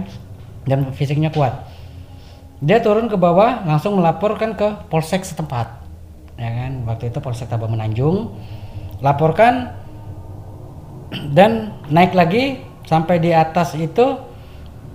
Dan 0.67 0.91
fisiknya 0.91 1.31
kuat. 1.31 1.67
Dia 2.59 2.81
turun 2.81 3.05
ke 3.05 3.15
bawah 3.15 3.63
langsung 3.63 4.01
melaporkan 4.01 4.57
ke 4.57 4.89
polsek 4.89 5.21
setempat. 5.23 5.67
Ya 6.37 6.49
kan? 6.49 6.83
Waktu 6.89 7.13
itu 7.13 7.21
polsek 7.21 7.47
Tabah 7.47 7.69
Menanjung. 7.69 8.33
Laporkan 8.99 9.77
dan 11.31 11.77
naik 11.87 12.17
lagi 12.17 12.59
sampai 12.83 13.21
di 13.21 13.31
atas 13.31 13.77
itu 13.77 14.19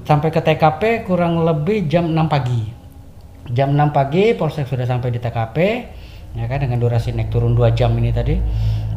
sampai 0.02 0.28
ke 0.34 0.42
TKP 0.42 1.06
kurang 1.06 1.46
lebih 1.46 1.86
jam 1.86 2.10
6 2.10 2.18
pagi. 2.26 2.62
Jam 3.54 3.78
6 3.78 3.94
pagi 3.94 4.34
polsek 4.34 4.66
sudah 4.66 4.84
sampai 4.84 5.14
di 5.14 5.22
TKP 5.22 5.56
ya 6.34 6.44
kan? 6.50 6.58
Dengan 6.66 6.82
durasi 6.82 7.14
naik 7.14 7.30
turun 7.30 7.54
2 7.54 7.78
jam 7.78 7.94
ini 7.94 8.10
tadi 8.10 8.36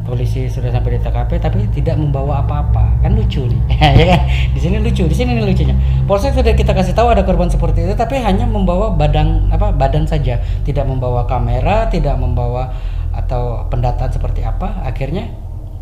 polisi 0.06 0.46
sudah 0.46 0.70
sampai 0.70 0.96
di 0.96 1.00
TKP 1.02 1.30
tapi 1.42 1.66
tidak 1.74 1.98
membawa 1.98 2.46
apa-apa. 2.46 3.02
Kan 3.02 3.18
lucu 3.18 3.42
nih. 3.50 3.60
Ya 3.98 4.06
kan? 4.14 4.20
Di 4.54 4.60
sini 4.62 4.78
lucu 4.78 5.02
di 5.10 5.16
sini 5.16 5.34
lucunya. 5.34 5.74
Polsek 6.06 6.38
sudah 6.38 6.54
kita 6.54 6.70
kasih 6.70 6.94
tahu 6.94 7.10
ada 7.10 7.26
korban 7.26 7.50
seperti 7.50 7.82
itu 7.82 7.94
tapi 7.98 8.22
hanya 8.22 8.46
membawa 8.46 8.94
badan 8.94 9.50
apa 9.50 9.74
badan 9.74 10.06
saja. 10.06 10.38
Tidak 10.62 10.86
membawa 10.86 11.26
kamera 11.26 11.90
tidak 11.90 12.14
membawa 12.16 12.70
atau 13.10 13.66
pendataan 13.66 14.14
seperti 14.14 14.46
apa. 14.46 14.86
Akhirnya 14.86 15.26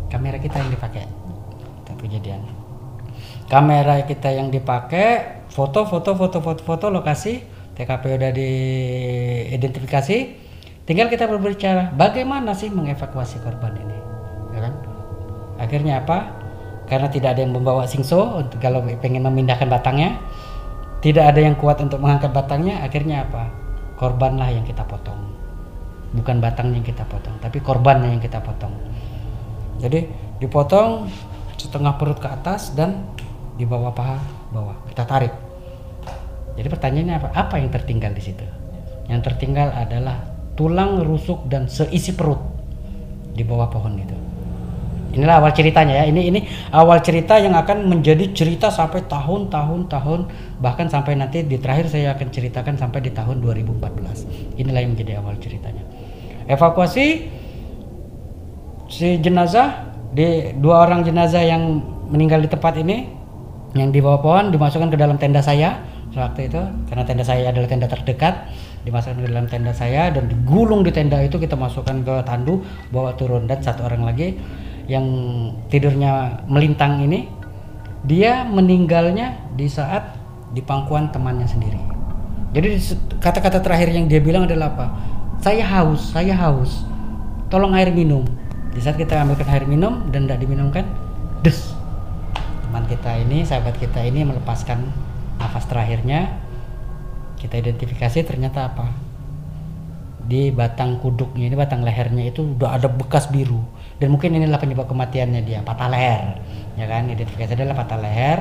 kamera 0.09 0.41
kita 0.41 0.57
yang 0.57 0.73
dipakai. 0.73 1.05
Itu 1.85 1.93
kejadian. 2.01 2.41
Kamera 3.45 4.01
kita 4.09 4.33
yang 4.33 4.49
dipakai 4.49 5.45
foto 5.53 5.85
foto 5.85 6.17
foto 6.17 6.41
foto 6.41 6.61
foto 6.65 6.85
lokasi. 6.89 7.53
TKP 7.75 8.03
udah 8.15 8.31
diidentifikasi. 8.31 10.17
Tinggal 10.87 11.11
kita 11.11 11.27
berbicara 11.27 11.91
bagaimana 11.97 12.55
sih 12.55 12.71
mengevakuasi 12.71 13.41
korban 13.41 13.73
ini 13.73 14.04
ya 14.55 14.59
kan? 14.63 14.73
Akhirnya 15.59 15.99
apa? 16.03 16.31
Karena 16.87 17.11
tidak 17.11 17.35
ada 17.35 17.41
yang 17.43 17.51
membawa 17.51 17.83
singso 17.89 18.39
untuk 18.39 18.61
kalau 18.63 18.79
pengen 19.03 19.25
memindahkan 19.25 19.67
batangnya 19.67 20.21
tidak 21.03 21.35
ada 21.35 21.41
yang 21.43 21.59
kuat 21.59 21.81
untuk 21.83 21.99
mengangkat 21.99 22.31
batangnya 22.31 22.79
akhirnya 22.81 23.27
apa? 23.27 23.51
Korbanlah 23.99 24.55
yang 24.55 24.63
kita 24.63 24.87
potong. 24.87 25.19
Bukan 26.15 26.39
batangnya 26.39 26.79
yang 26.79 26.87
kita 26.87 27.03
potong 27.03 27.35
tapi 27.43 27.59
korbannya 27.59 28.15
yang 28.15 28.23
kita 28.23 28.39
potong. 28.39 28.71
Jadi 29.83 30.07
dipotong 30.39 31.11
setengah 31.59 31.99
perut 31.99 32.21
ke 32.21 32.29
atas 32.31 32.71
dan 32.71 33.11
di 33.59 33.67
bawah 33.67 33.91
paha 33.91 34.21
bawah. 34.53 34.77
Kita 34.87 35.03
tarik. 35.03 35.33
Jadi 36.55 36.67
pertanyaannya 36.71 37.15
apa? 37.19 37.27
Apa 37.35 37.59
yang 37.59 37.67
tertinggal 37.67 38.15
di 38.15 38.23
situ? 38.23 38.45
Yang 39.11 39.27
tertinggal 39.27 39.75
adalah 39.75 40.23
tulang 40.55 41.03
rusuk 41.03 41.51
dan 41.51 41.67
seisi 41.67 42.15
perut 42.15 42.39
di 43.35 43.43
bawah 43.43 43.67
pohon 43.67 43.99
itu 43.99 44.24
inilah 45.15 45.41
awal 45.41 45.51
ceritanya 45.55 46.03
ya. 46.03 46.05
Ini 46.11 46.21
ini 46.29 46.39
awal 46.75 46.99
cerita 46.99 47.39
yang 47.39 47.55
akan 47.55 47.87
menjadi 47.87 48.35
cerita 48.35 48.67
sampai 48.69 49.07
tahun-tahun 49.07 49.87
tahun 49.87 50.19
bahkan 50.59 50.91
sampai 50.91 51.15
nanti 51.15 51.41
di 51.47 51.57
terakhir 51.57 51.87
saya 51.87 52.13
akan 52.13 52.27
ceritakan 52.29 52.75
sampai 52.75 52.99
di 53.01 53.11
tahun 53.15 53.39
2014 53.39 54.59
inilah 54.59 54.79
yang 54.83 54.91
menjadi 54.93 55.11
awal 55.23 55.39
ceritanya. 55.39 55.83
Evakuasi 56.45 57.05
si 58.91 59.17
jenazah 59.17 59.89
di 60.13 60.53
dua 60.61 60.85
orang 60.85 61.01
jenazah 61.01 61.41
yang 61.41 61.81
meninggal 62.11 62.43
di 62.43 62.49
tempat 62.51 62.77
ini 62.77 63.09
yang 63.75 63.91
di 63.91 63.99
bawah 63.99 64.21
pohon 64.23 64.45
dimasukkan 64.53 64.93
ke 64.93 64.97
dalam 64.99 65.17
tenda 65.19 65.43
saya. 65.43 65.81
Waktu 66.15 66.47
itu 66.47 66.61
karena 66.87 67.03
tenda 67.03 67.27
saya 67.27 67.51
adalah 67.51 67.67
tenda 67.67 67.91
terdekat 67.91 68.47
dimasukkan 68.87 69.19
ke 69.19 69.27
dalam 69.27 69.51
tenda 69.51 69.75
saya 69.75 70.13
dan 70.15 70.31
digulung 70.31 70.85
di 70.85 70.93
tenda 70.95 71.19
itu 71.19 71.35
kita 71.35 71.59
masukkan 71.59 71.99
ke 72.05 72.15
tandu 72.23 72.63
bawa 72.93 73.11
turun. 73.19 73.51
Dan 73.51 73.59
satu 73.59 73.83
orang 73.83 74.07
lagi 74.07 74.39
yang 74.85 75.05
tidurnya 75.69 76.45
melintang 76.45 77.01
ini 77.01 77.29
dia 78.05 78.45
meninggalnya 78.45 79.49
di 79.57 79.65
saat 79.65 80.13
di 80.53 80.61
pangkuan 80.61 81.09
temannya 81.09 81.49
sendiri. 81.49 81.81
Jadi 82.53 82.79
kata-kata 83.19 83.59
terakhir 83.59 83.91
yang 83.91 84.05
dia 84.05 84.21
bilang 84.21 84.45
adalah 84.45 84.71
apa? 84.77 84.87
Saya 85.41 85.65
haus 85.65 86.13
saya 86.13 86.37
haus. 86.37 86.85
Tolong 87.49 87.73
air 87.73 87.89
minum. 87.91 88.23
Di 88.71 88.79
saat 88.79 88.95
kita 88.95 89.17
ambilkan 89.25 89.49
air 89.49 89.65
minum 89.65 90.07
dan 90.13 90.29
tidak 90.29 90.45
diminumkan 90.45 90.85
des. 91.41 91.73
Teman 92.63 92.85
kita 92.85 93.11
ini 93.25 93.43
sahabat 93.43 93.75
kita 93.81 94.05
ini 94.05 94.21
melepaskan 94.23 94.85
nafas 95.41 95.65
terakhirnya. 95.65 96.29
Kita 97.41 97.57
identifikasi 97.59 98.21
ternyata 98.23 98.69
apa? 98.69 98.87
Di 100.25 100.49
batang 100.53 101.01
kuduknya 101.01 101.49
ini 101.49 101.55
batang 101.57 101.85
lehernya 101.85 102.29
itu 102.29 102.55
udah 102.55 102.79
ada 102.79 102.89
bekas 102.89 103.29
biru 103.29 103.61
dan 103.99 104.07
mungkin 104.11 104.35
inilah 104.35 104.59
penyebab 104.59 104.91
kematiannya 104.91 105.41
dia 105.47 105.63
patah 105.63 105.87
leher 105.87 106.45
ya 106.75 106.85
kan? 106.87 107.07
Identifikasi 107.09 107.51
adalah 107.55 107.75
patah 107.75 107.99
leher. 107.99 108.39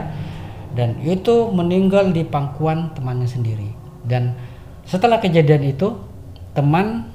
Dan 0.75 0.99
itu 1.07 1.55
meninggal 1.55 2.11
di 2.11 2.27
pangkuan 2.27 2.91
temannya 2.99 3.31
sendiri. 3.31 3.71
Dan 4.03 4.35
setelah 4.83 5.23
kejadian 5.23 5.71
itu 5.71 5.95
teman 6.51 7.15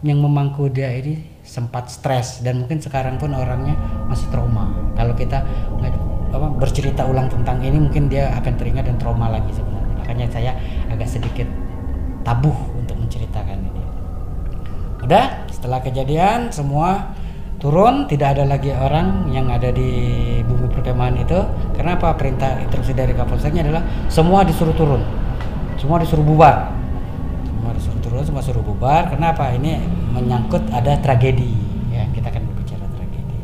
yang 0.00 0.24
memangku 0.24 0.72
dia 0.72 0.88
ini 0.96 1.20
sempat 1.44 1.92
stres. 1.92 2.40
Dan 2.40 2.64
mungkin 2.64 2.80
sekarang 2.80 3.20
pun 3.20 3.36
orangnya 3.36 3.76
masih 4.08 4.32
trauma. 4.32 4.72
Kalau 4.96 5.12
kita 5.12 5.44
apa, 6.32 6.48
bercerita 6.56 7.04
ulang 7.04 7.28
tentang 7.28 7.60
ini 7.60 7.76
mungkin 7.76 8.08
dia 8.08 8.32
akan 8.40 8.52
teringat 8.56 8.88
dan 8.88 8.96
trauma 8.96 9.28
lagi 9.28 9.52
sebenarnya. 9.52 9.94
Makanya 10.00 10.26
saya 10.32 10.52
agak 10.88 11.08
sedikit 11.12 11.48
tabuh 12.24 12.56
untuk 12.80 12.96
menceritakan 12.96 13.60
ini. 13.60 13.82
Udah 15.04 15.46
setelah 15.52 15.84
kejadian 15.84 16.48
semua 16.48 17.12
turun 17.56 18.04
tidak 18.06 18.36
ada 18.36 18.44
lagi 18.44 18.70
orang 18.72 19.32
yang 19.32 19.48
ada 19.48 19.72
di 19.72 19.90
bumi 20.44 20.68
perkemahan 20.68 21.16
itu. 21.16 21.40
Karena 21.76 21.96
apa 21.96 22.12
perintah 22.14 22.60
instruksi 22.60 22.92
dari 22.92 23.16
kapolseknya 23.16 23.64
adalah 23.66 23.82
semua 24.12 24.44
disuruh 24.44 24.76
turun. 24.76 25.02
Semua 25.80 25.96
disuruh 26.00 26.24
bubar. 26.24 26.72
Semua 27.48 27.72
disuruh 27.72 28.00
turun 28.04 28.22
semua 28.24 28.42
suruh 28.44 28.64
bubar. 28.64 29.08
Kenapa? 29.08 29.52
Ini 29.56 29.80
menyangkut 30.12 30.68
ada 30.72 31.00
tragedi. 31.00 31.52
Ya 31.92 32.04
kita 32.12 32.28
akan 32.28 32.42
berbicara 32.52 32.84
tragedi. 32.92 33.38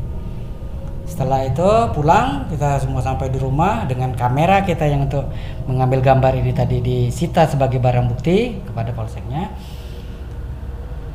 Setelah 1.09 1.41
itu 1.49 1.71
pulang 1.97 2.47
kita 2.53 2.85
semua 2.85 3.01
sampai 3.01 3.33
di 3.33 3.41
rumah 3.41 3.89
dengan 3.89 4.13
kamera 4.13 4.61
kita 4.65 4.85
yang 4.85 5.09
untuk 5.09 5.29
mengambil 5.65 6.05
gambar 6.05 6.37
ini 6.37 6.53
tadi 6.53 6.85
disita 6.85 7.49
sebagai 7.49 7.81
barang 7.81 8.13
bukti 8.13 8.61
kepada 8.65 8.93
polseknya. 8.93 9.53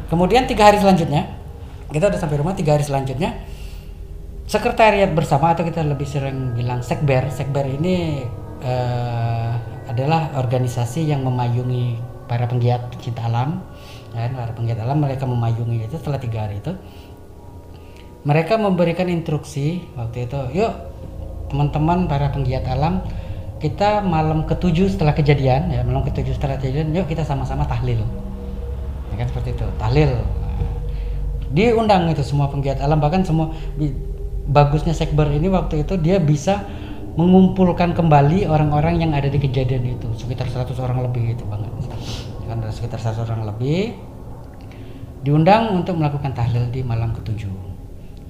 Kemudian 0.08 0.48
tiga 0.48 0.72
hari 0.72 0.80
selanjutnya 0.80 1.37
kita 1.92 2.12
udah 2.12 2.20
sampai 2.20 2.38
rumah 2.40 2.54
tiga 2.56 2.76
hari 2.76 2.84
selanjutnya 2.84 3.38
sekretariat 4.48 5.12
bersama 5.12 5.52
atau 5.52 5.68
kita 5.68 5.84
lebih 5.84 6.08
sering 6.08 6.56
bilang 6.56 6.80
sekber. 6.80 7.28
Sekber 7.28 7.68
ini 7.68 8.24
uh, 8.64 9.52
adalah 9.92 10.36
organisasi 10.40 11.04
yang 11.04 11.28
memayungi 11.28 12.00
para 12.28 12.48
penggiat 12.48 12.92
cinta 13.00 13.28
alam 13.28 13.64
ya, 14.16 14.32
para 14.32 14.52
penggiat 14.56 14.80
alam 14.80 15.00
mereka 15.00 15.28
memayungi 15.28 15.88
itu 15.88 15.96
setelah 16.00 16.20
tiga 16.20 16.48
hari 16.48 16.64
itu. 16.64 16.76
Mereka 18.28 18.60
memberikan 18.60 19.08
instruksi 19.08 19.84
waktu 19.96 20.28
itu 20.28 20.40
yuk 20.56 20.74
teman-teman 21.48 22.12
para 22.12 22.28
penggiat 22.32 22.68
alam 22.68 23.04
kita 23.64 24.04
malam 24.04 24.44
ketujuh 24.44 24.92
setelah 24.92 25.16
kejadian 25.16 25.72
ya 25.72 25.82
malam 25.88 26.04
ketujuh 26.04 26.36
setelah 26.36 26.60
kejadian 26.60 26.92
yuk 26.92 27.08
kita 27.08 27.24
sama-sama 27.24 27.68
tahlil. 27.68 28.04
Ya 29.12 29.16
kan 29.24 29.28
seperti 29.32 29.56
itu. 29.56 29.68
Tahlil 29.80 30.12
diundang 31.52 32.12
itu 32.12 32.24
semua 32.24 32.52
penggiat 32.52 32.84
alam 32.84 33.00
bahkan 33.00 33.24
semua 33.24 33.56
bagusnya 34.48 34.96
sekber 34.96 35.28
ini 35.32 35.52
waktu 35.52 35.84
itu 35.84 36.00
dia 36.00 36.18
bisa 36.18 36.64
mengumpulkan 37.18 37.98
kembali 37.98 38.46
orang-orang 38.46 39.02
yang 39.02 39.12
ada 39.18 39.26
di 39.26 39.42
kejadian 39.42 39.98
itu. 39.98 40.08
Sekitar 40.14 40.48
100 40.48 40.78
orang 40.78 41.02
lebih 41.10 41.34
itu 41.34 41.44
banget. 41.50 41.74
Kan 42.46 42.62
sekitar 42.70 43.02
100 43.02 43.26
orang 43.26 43.50
lebih. 43.50 43.98
Diundang 45.26 45.74
untuk 45.74 45.98
melakukan 45.98 46.32
tahlil 46.38 46.70
di 46.70 46.86
malam 46.86 47.12
ketujuh. 47.18 47.52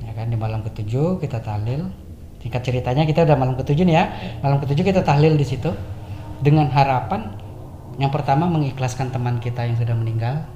Ya 0.07 0.11
kan 0.15 0.31
di 0.31 0.39
malam 0.39 0.63
ketujuh 0.63 1.19
kita 1.19 1.43
tahlil. 1.43 1.91
Singkat 2.39 2.63
ceritanya 2.63 3.03
kita 3.03 3.27
udah 3.27 3.35
malam 3.35 3.59
ketujuh 3.59 3.83
nih 3.83 3.95
ya. 3.99 4.05
Malam 4.39 4.63
ketujuh 4.63 4.83
kita 4.87 5.03
tahlil 5.03 5.35
di 5.35 5.43
situ 5.45 5.69
dengan 6.39 6.71
harapan 6.71 7.35
yang 7.99 8.13
pertama 8.13 8.47
mengikhlaskan 8.47 9.11
teman 9.11 9.43
kita 9.43 9.67
yang 9.67 9.75
sudah 9.75 9.97
meninggal? 9.99 10.47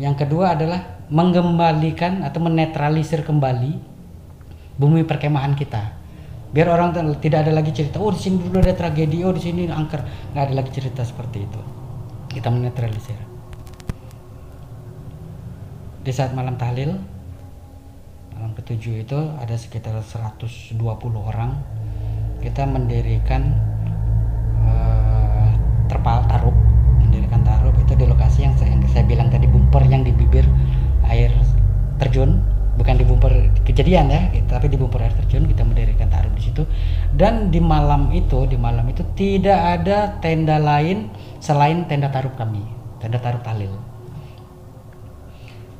Yang 0.00 0.24
kedua 0.24 0.56
adalah 0.56 1.04
mengembalikan 1.12 2.24
atau 2.24 2.40
menetralisir 2.40 3.20
kembali 3.20 3.76
bumi 4.80 5.04
perkemahan 5.04 5.52
kita. 5.52 5.92
Biar 6.56 6.72
orang 6.72 6.96
tidak 7.20 7.44
ada 7.46 7.52
lagi 7.52 7.70
cerita, 7.76 8.00
oh 8.00 8.08
di 8.08 8.18
sini 8.18 8.40
dulu 8.40 8.64
ada 8.64 8.72
tragedi, 8.72 9.20
oh 9.22 9.30
di 9.36 9.44
sini 9.44 9.68
angker, 9.68 10.00
nggak 10.32 10.44
ada 10.50 10.54
lagi 10.56 10.72
cerita 10.72 11.04
seperti 11.04 11.44
itu. 11.44 11.60
Kita 12.32 12.48
menetralisir. 12.48 13.20
Di 16.00 16.10
saat 16.16 16.32
malam 16.32 16.56
tahlil, 16.56 16.96
malam 18.34 18.56
ketujuh 18.56 19.04
itu 19.04 19.20
ada 19.36 19.52
sekitar 19.52 20.00
120 20.00 20.80
orang. 21.20 21.60
Kita 22.40 22.64
mendirikan 22.64 23.52
eh, 24.64 25.52
terpal 25.92 26.24
tarup 26.24 26.69
itu 27.90 27.98
di 27.98 28.06
lokasi 28.06 28.46
yang 28.46 28.54
saya, 28.54 28.70
yang 28.70 28.86
saya 28.86 29.02
bilang 29.02 29.26
tadi 29.34 29.50
bumper 29.50 29.82
yang 29.90 30.06
di 30.06 30.14
bibir 30.14 30.46
air 31.10 31.34
terjun, 31.98 32.38
bukan 32.78 32.94
di 32.94 33.02
bumper 33.02 33.50
kejadian 33.66 34.06
ya, 34.14 34.30
tapi 34.46 34.70
di 34.70 34.78
bumper 34.78 35.02
air 35.02 35.14
terjun 35.18 35.50
kita 35.50 35.66
mendirikan 35.66 36.06
tarup 36.06 36.30
di 36.38 36.42
situ. 36.46 36.62
Dan 37.10 37.50
di 37.50 37.58
malam 37.58 38.14
itu, 38.14 38.46
di 38.46 38.54
malam 38.54 38.86
itu 38.86 39.02
tidak 39.18 39.82
ada 39.82 40.22
tenda 40.22 40.62
lain 40.62 41.10
selain 41.42 41.90
tenda 41.90 42.06
tarup 42.14 42.38
kami, 42.38 42.62
tenda 43.02 43.18
tarup 43.18 43.42
tahlil 43.42 43.74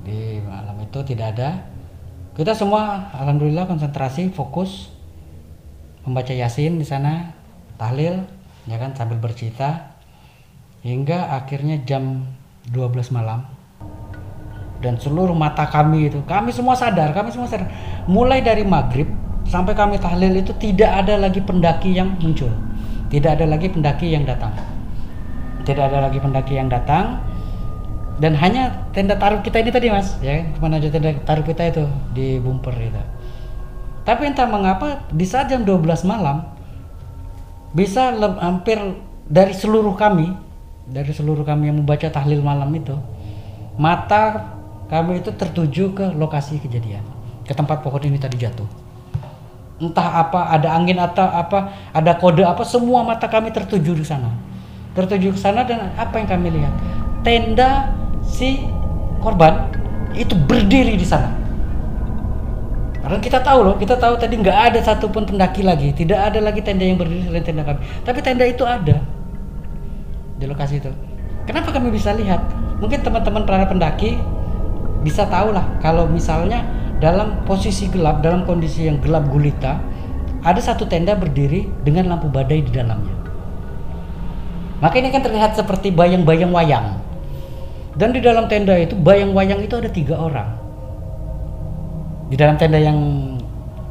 di 0.05 0.41
malam 0.43 0.77
itu 0.81 0.99
tidak 1.05 1.39
ada. 1.39 1.51
Kita 2.35 2.57
semua 2.57 3.13
alhamdulillah 3.15 3.69
konsentrasi 3.69 4.33
fokus 4.33 4.89
membaca 6.07 6.33
yasin 6.33 6.81
di 6.81 6.87
sana 6.89 7.37
tahlil 7.77 8.25
ya 8.65 8.77
kan 8.81 8.97
sambil 8.97 9.21
bercerita 9.21 9.90
hingga 10.81 11.37
akhirnya 11.37 11.81
jam 11.85 12.25
12 12.73 13.13
malam. 13.13 13.45
Dan 14.81 14.97
seluruh 14.97 15.37
mata 15.37 15.69
kami 15.69 16.09
itu 16.09 16.25
kami 16.25 16.57
semua 16.57 16.73
sadar 16.73 17.13
kami 17.13 17.29
semua 17.29 17.49
sadar. 17.49 17.69
Mulai 18.09 18.41
dari 18.41 18.65
maghrib 18.65 19.09
sampai 19.45 19.77
kami 19.77 20.01
tahlil 20.01 20.41
itu 20.41 20.57
tidak 20.57 21.05
ada 21.05 21.21
lagi 21.21 21.45
pendaki 21.45 21.93
yang 21.93 22.17
muncul. 22.17 22.49
Tidak 23.13 23.31
ada 23.37 23.45
lagi 23.45 23.69
pendaki 23.69 24.09
yang 24.09 24.25
datang. 24.25 24.57
Tidak 25.69 25.85
ada 25.85 26.09
lagi 26.09 26.17
pendaki 26.17 26.57
yang 26.57 26.73
datang. 26.73 27.21
Dan 28.21 28.37
hanya 28.37 28.89
tenda 28.93 29.17
taruh 29.17 29.41
kita 29.45 29.61
ini 29.61 29.73
tadi 29.73 29.93
mas. 29.93 30.17
Ya 30.25 30.49
cuma 30.57 30.73
aja 30.73 30.89
tenda 30.89 31.13
taruh 31.29 31.45
kita 31.45 31.69
itu 31.69 31.85
di 32.17 32.41
bumper 32.41 32.73
itu. 32.81 33.03
Tapi 34.05 34.33
entah 34.33 34.49
mengapa 34.49 35.05
di 35.13 35.29
saat 35.29 35.53
jam 35.53 35.61
12 35.61 36.09
malam 36.09 36.49
bisa 37.77 38.17
hampir 38.41 38.81
dari 39.29 39.53
seluruh 39.53 39.95
kami 39.95 40.50
dari 40.87 41.13
seluruh 41.13 41.45
kami 41.45 41.69
yang 41.69 41.83
membaca 41.83 42.09
tahlil 42.09 42.41
malam 42.41 42.71
itu 42.73 42.97
mata 43.81 44.55
kami 44.91 45.23
itu 45.23 45.31
tertuju 45.33 45.95
ke 45.95 46.07
lokasi 46.19 46.59
kejadian 46.59 47.03
ke 47.47 47.53
tempat 47.55 47.83
pohon 47.83 48.03
ini 48.07 48.15
tadi 48.15 48.39
jatuh. 48.39 48.67
Entah 49.81 50.23
apa 50.23 50.55
ada 50.55 50.77
angin 50.77 51.03
atau 51.03 51.25
apa 51.25 51.91
ada 51.91 52.15
kode 52.15 52.47
apa 52.47 52.63
semua 52.63 53.03
mata 53.03 53.27
kami 53.27 53.51
tertuju 53.51 53.91
di 53.97 54.07
sana. 54.07 54.31
Tertuju 54.95 55.35
ke 55.35 55.41
sana 55.41 55.67
dan 55.67 55.91
apa 55.99 56.21
yang 56.23 56.29
kami 56.31 56.55
lihat? 56.55 56.75
Tenda 57.27 57.91
si 58.23 58.63
korban 59.19 59.67
itu 60.15 60.39
berdiri 60.39 60.95
di 60.95 61.07
sana. 61.07 61.35
Karena 63.01 63.19
kita 63.19 63.43
tahu 63.43 63.67
loh 63.67 63.75
kita 63.81 63.97
tahu 63.97 64.15
tadi 64.21 64.39
nggak 64.39 64.59
ada 64.71 64.79
satupun 64.85 65.25
pendaki 65.25 65.65
lagi 65.65 65.91
tidak 65.97 66.31
ada 66.31 66.39
lagi 66.39 66.61
tenda 66.61 66.85
yang 66.85 67.01
berdiri 67.01 67.27
selain 67.27 67.43
tenda 67.43 67.63
kami. 67.67 67.81
Tapi 68.07 68.19
tenda 68.23 68.45
itu 68.47 68.63
ada 68.63 69.01
di 70.41 70.49
lokasi 70.49 70.81
itu. 70.81 70.91
Kenapa 71.45 71.69
kami 71.77 71.93
bisa 71.93 72.17
lihat? 72.17 72.41
Mungkin 72.81 73.05
teman-teman 73.05 73.45
para 73.45 73.69
pendaki 73.69 74.17
bisa 75.05 75.29
tahu 75.29 75.53
lah 75.53 75.69
kalau 75.85 76.09
misalnya 76.09 76.65
dalam 77.01 77.45
posisi 77.45 77.89
gelap 77.93 78.25
dalam 78.25 78.45
kondisi 78.49 78.89
yang 78.89 79.01
gelap 79.01 79.29
gulita 79.29 79.81
ada 80.41 80.61
satu 80.61 80.89
tenda 80.89 81.13
berdiri 81.13 81.69
dengan 81.85 82.09
lampu 82.17 82.33
badai 82.33 82.65
di 82.65 82.73
dalamnya. 82.73 83.13
Maka 84.81 84.97
ini 84.97 85.13
kan 85.13 85.21
terlihat 85.21 85.53
seperti 85.53 85.93
bayang-bayang 85.93 86.49
wayang. 86.57 86.97
Dan 87.93 88.17
di 88.17 88.25
dalam 88.25 88.49
tenda 88.49 88.73
itu 88.81 88.97
bayang-wayang 88.97 89.61
itu 89.61 89.77
ada 89.77 89.93
tiga 89.93 90.17
orang. 90.17 90.57
Di 92.33 92.37
dalam 92.41 92.57
tenda 92.57 92.81
yang 92.81 92.97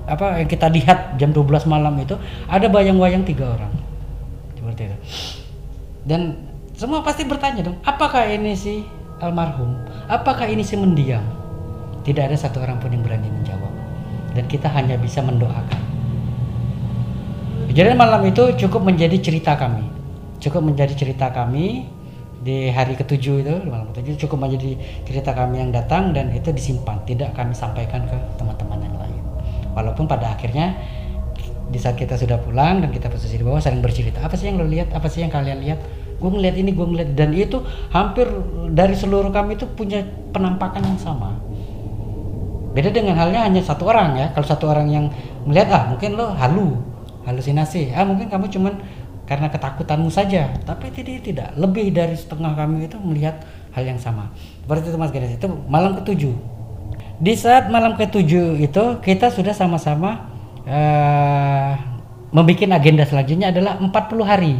apa 0.09 0.41
yang 0.41 0.49
kita 0.49 0.65
lihat 0.73 1.21
jam 1.21 1.29
12 1.29 1.69
malam 1.69 1.93
itu 2.01 2.17
ada 2.49 2.65
bayang-wayang 2.65 3.21
tiga 3.21 3.53
orang. 3.53 3.69
Seperti 4.57 4.81
itu 4.89 4.97
dan 6.09 6.49
semua 6.73 7.05
pasti 7.05 7.21
bertanya 7.23 7.69
dong 7.69 7.77
apakah 7.85 8.25
ini 8.25 8.57
si 8.57 8.81
almarhum? 9.21 9.75
Apakah 10.07 10.47
ini 10.47 10.63
si 10.63 10.79
mendiang? 10.79 11.23
Tidak 12.07 12.23
ada 12.23 12.35
satu 12.39 12.63
orang 12.63 12.79
pun 12.79 12.89
yang 12.89 13.03
berani 13.03 13.27
menjawab. 13.27 13.71
Dan 14.33 14.47
kita 14.47 14.71
hanya 14.71 14.95
bisa 14.95 15.19
mendoakan. 15.19 15.81
Kejadian 17.69 17.99
malam 17.99 18.25
itu 18.25 18.55
cukup 18.65 18.81
menjadi 18.81 19.19
cerita 19.21 19.53
kami. 19.59 19.85
Cukup 20.41 20.63
menjadi 20.65 20.95
cerita 20.95 21.29
kami 21.29 21.85
di 22.39 22.71
hari 22.71 22.95
ketujuh 22.95 23.43
itu 23.43 23.55
malam 23.67 23.91
ketujuh 23.91 24.15
cukup 24.25 24.47
menjadi 24.47 24.79
cerita 25.03 25.35
kami 25.35 25.59
yang 25.59 25.69
datang 25.75 26.15
dan 26.15 26.31
itu 26.31 26.49
disimpan. 26.49 26.97
Tidak 27.03 27.35
kami 27.35 27.53
sampaikan 27.53 28.07
ke 28.07 28.17
teman-teman 28.39 28.79
yang 28.79 28.95
lain. 28.95 29.21
Walaupun 29.75 30.09
pada 30.09 30.33
akhirnya 30.33 30.73
di 31.69 31.77
saat 31.77 31.95
kita 31.95 32.17
sudah 32.17 32.41
pulang 32.41 32.81
dan 32.81 32.89
kita 32.89 33.07
posisi 33.13 33.37
di 33.37 33.45
bawah 33.45 33.61
saling 33.61 33.79
bercerita. 33.79 34.25
Apa 34.25 34.33
sih 34.33 34.49
yang 34.49 34.57
lo 34.57 34.65
lihat? 34.65 34.89
Apa 34.89 35.05
sih 35.05 35.21
yang 35.21 35.29
kalian 35.29 35.61
lihat? 35.61 35.79
Gue 36.17 36.29
ngeliat 36.33 36.55
ini 36.57 36.73
gue 36.75 36.83
ngeliat 36.83 37.09
dan 37.15 37.31
itu 37.31 37.63
hampir 37.93 38.27
dari 38.73 38.97
seluruh 38.97 39.31
kami 39.31 39.55
itu 39.55 39.69
punya 39.69 40.03
penampakan 40.33 40.83
yang 40.83 40.99
sama. 40.99 41.37
Beda 42.73 42.89
dengan 42.89 43.17
halnya 43.17 43.45
hanya 43.45 43.61
satu 43.61 43.87
orang 43.87 44.17
ya. 44.17 44.27
Kalau 44.33 44.45
satu 44.45 44.65
orang 44.69 44.89
yang 44.89 45.05
melihat 45.45 45.69
ah 45.71 45.83
mungkin 45.93 46.17
lo 46.17 46.33
halu 46.35 46.75
halusinasi. 47.23 47.93
Ah 47.93 48.03
mungkin 48.03 48.27
kamu 48.27 48.49
cuman 48.49 48.73
karena 49.29 49.47
ketakutanmu 49.53 50.09
saja. 50.09 50.49
Tapi 50.65 50.89
tidak 50.89 51.21
tidak. 51.21 51.49
Lebih 51.53 51.93
dari 51.93 52.17
setengah 52.17 52.57
kami 52.57 52.89
itu 52.89 52.97
melihat 52.97 53.45
hal 53.77 53.85
yang 53.85 54.01
sama. 54.01 54.33
Seperti 54.65 54.89
itu 54.89 54.97
mas 54.97 55.13
Ganes 55.13 55.37
itu 55.37 55.47
malam 55.69 55.93
ketujuh. 56.01 56.33
Di 57.19 57.33
saat 57.37 57.69
malam 57.69 57.93
ketujuh 57.93 58.57
itu 58.57 58.83
kita 59.05 59.29
sudah 59.29 59.53
sama-sama 59.53 60.38
eh 60.65 61.71
membuat 62.29 62.77
agenda 62.77 63.03
selanjutnya 63.05 63.49
adalah 63.49 63.77
40 63.81 63.91
hari. 64.25 64.55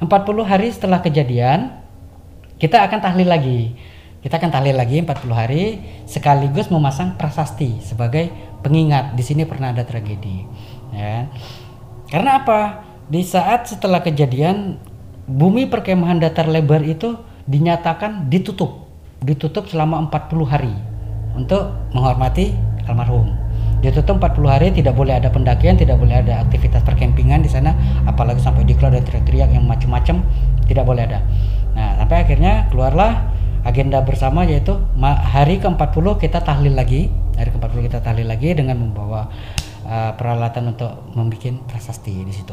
40 0.00 0.08
hari 0.46 0.68
setelah 0.72 1.04
kejadian 1.04 1.76
kita 2.56 2.80
akan 2.86 2.98
tahlil 3.00 3.28
lagi. 3.28 3.76
Kita 4.20 4.36
akan 4.36 4.52
tahlil 4.52 4.76
lagi 4.76 5.00
40 5.00 5.32
hari 5.32 5.80
sekaligus 6.04 6.68
memasang 6.68 7.16
prasasti 7.16 7.80
sebagai 7.80 8.28
pengingat. 8.60 9.16
Di 9.16 9.24
sini 9.24 9.48
pernah 9.48 9.72
ada 9.72 9.84
tragedi 9.84 10.44
ya. 10.92 11.28
Karena 12.12 12.44
apa? 12.44 12.84
Di 13.10 13.24
saat 13.24 13.66
setelah 13.66 14.04
kejadian 14.04 14.76
bumi 15.24 15.66
perkemahan 15.66 16.20
datar 16.20 16.46
lebar 16.46 16.84
itu 16.84 17.16
dinyatakan 17.48 18.28
ditutup. 18.28 18.86
Ditutup 19.24 19.68
selama 19.68 20.04
40 20.08 20.46
hari 20.48 20.74
untuk 21.36 21.72
menghormati 21.92 22.52
almarhum 22.88 23.49
ditutup 23.80 24.20
40 24.20 24.44
hari 24.48 24.68
tidak 24.76 24.92
boleh 24.92 25.16
ada 25.16 25.32
pendakian 25.32 25.76
tidak 25.76 25.96
boleh 25.96 26.20
ada 26.20 26.44
aktivitas 26.44 26.84
perkempingan 26.84 27.40
di 27.40 27.48
sana 27.48 27.72
apalagi 28.04 28.40
sampai 28.44 28.68
diklat 28.68 28.92
dan 28.92 29.02
teriak-teriak 29.08 29.50
yang 29.56 29.64
macam-macam 29.64 30.20
tidak 30.68 30.84
boleh 30.84 31.02
ada. 31.08 31.24
Nah 31.72 32.00
sampai 32.04 32.16
akhirnya 32.28 32.68
keluarlah 32.68 33.32
agenda 33.64 34.00
bersama 34.04 34.44
yaitu 34.44 34.76
hari 35.00 35.60
ke-40 35.60 36.06
kita 36.20 36.40
tahlil 36.44 36.76
lagi 36.76 37.12
hari 37.36 37.50
ke-40 37.52 37.78
kita 37.88 37.98
tahlil 38.04 38.28
lagi 38.28 38.52
dengan 38.52 38.76
membawa 38.76 39.32
uh, 39.88 40.12
peralatan 40.16 40.76
untuk 40.76 40.92
membuat 41.16 41.56
prasasti 41.68 42.20
di 42.20 42.32
situ. 42.32 42.52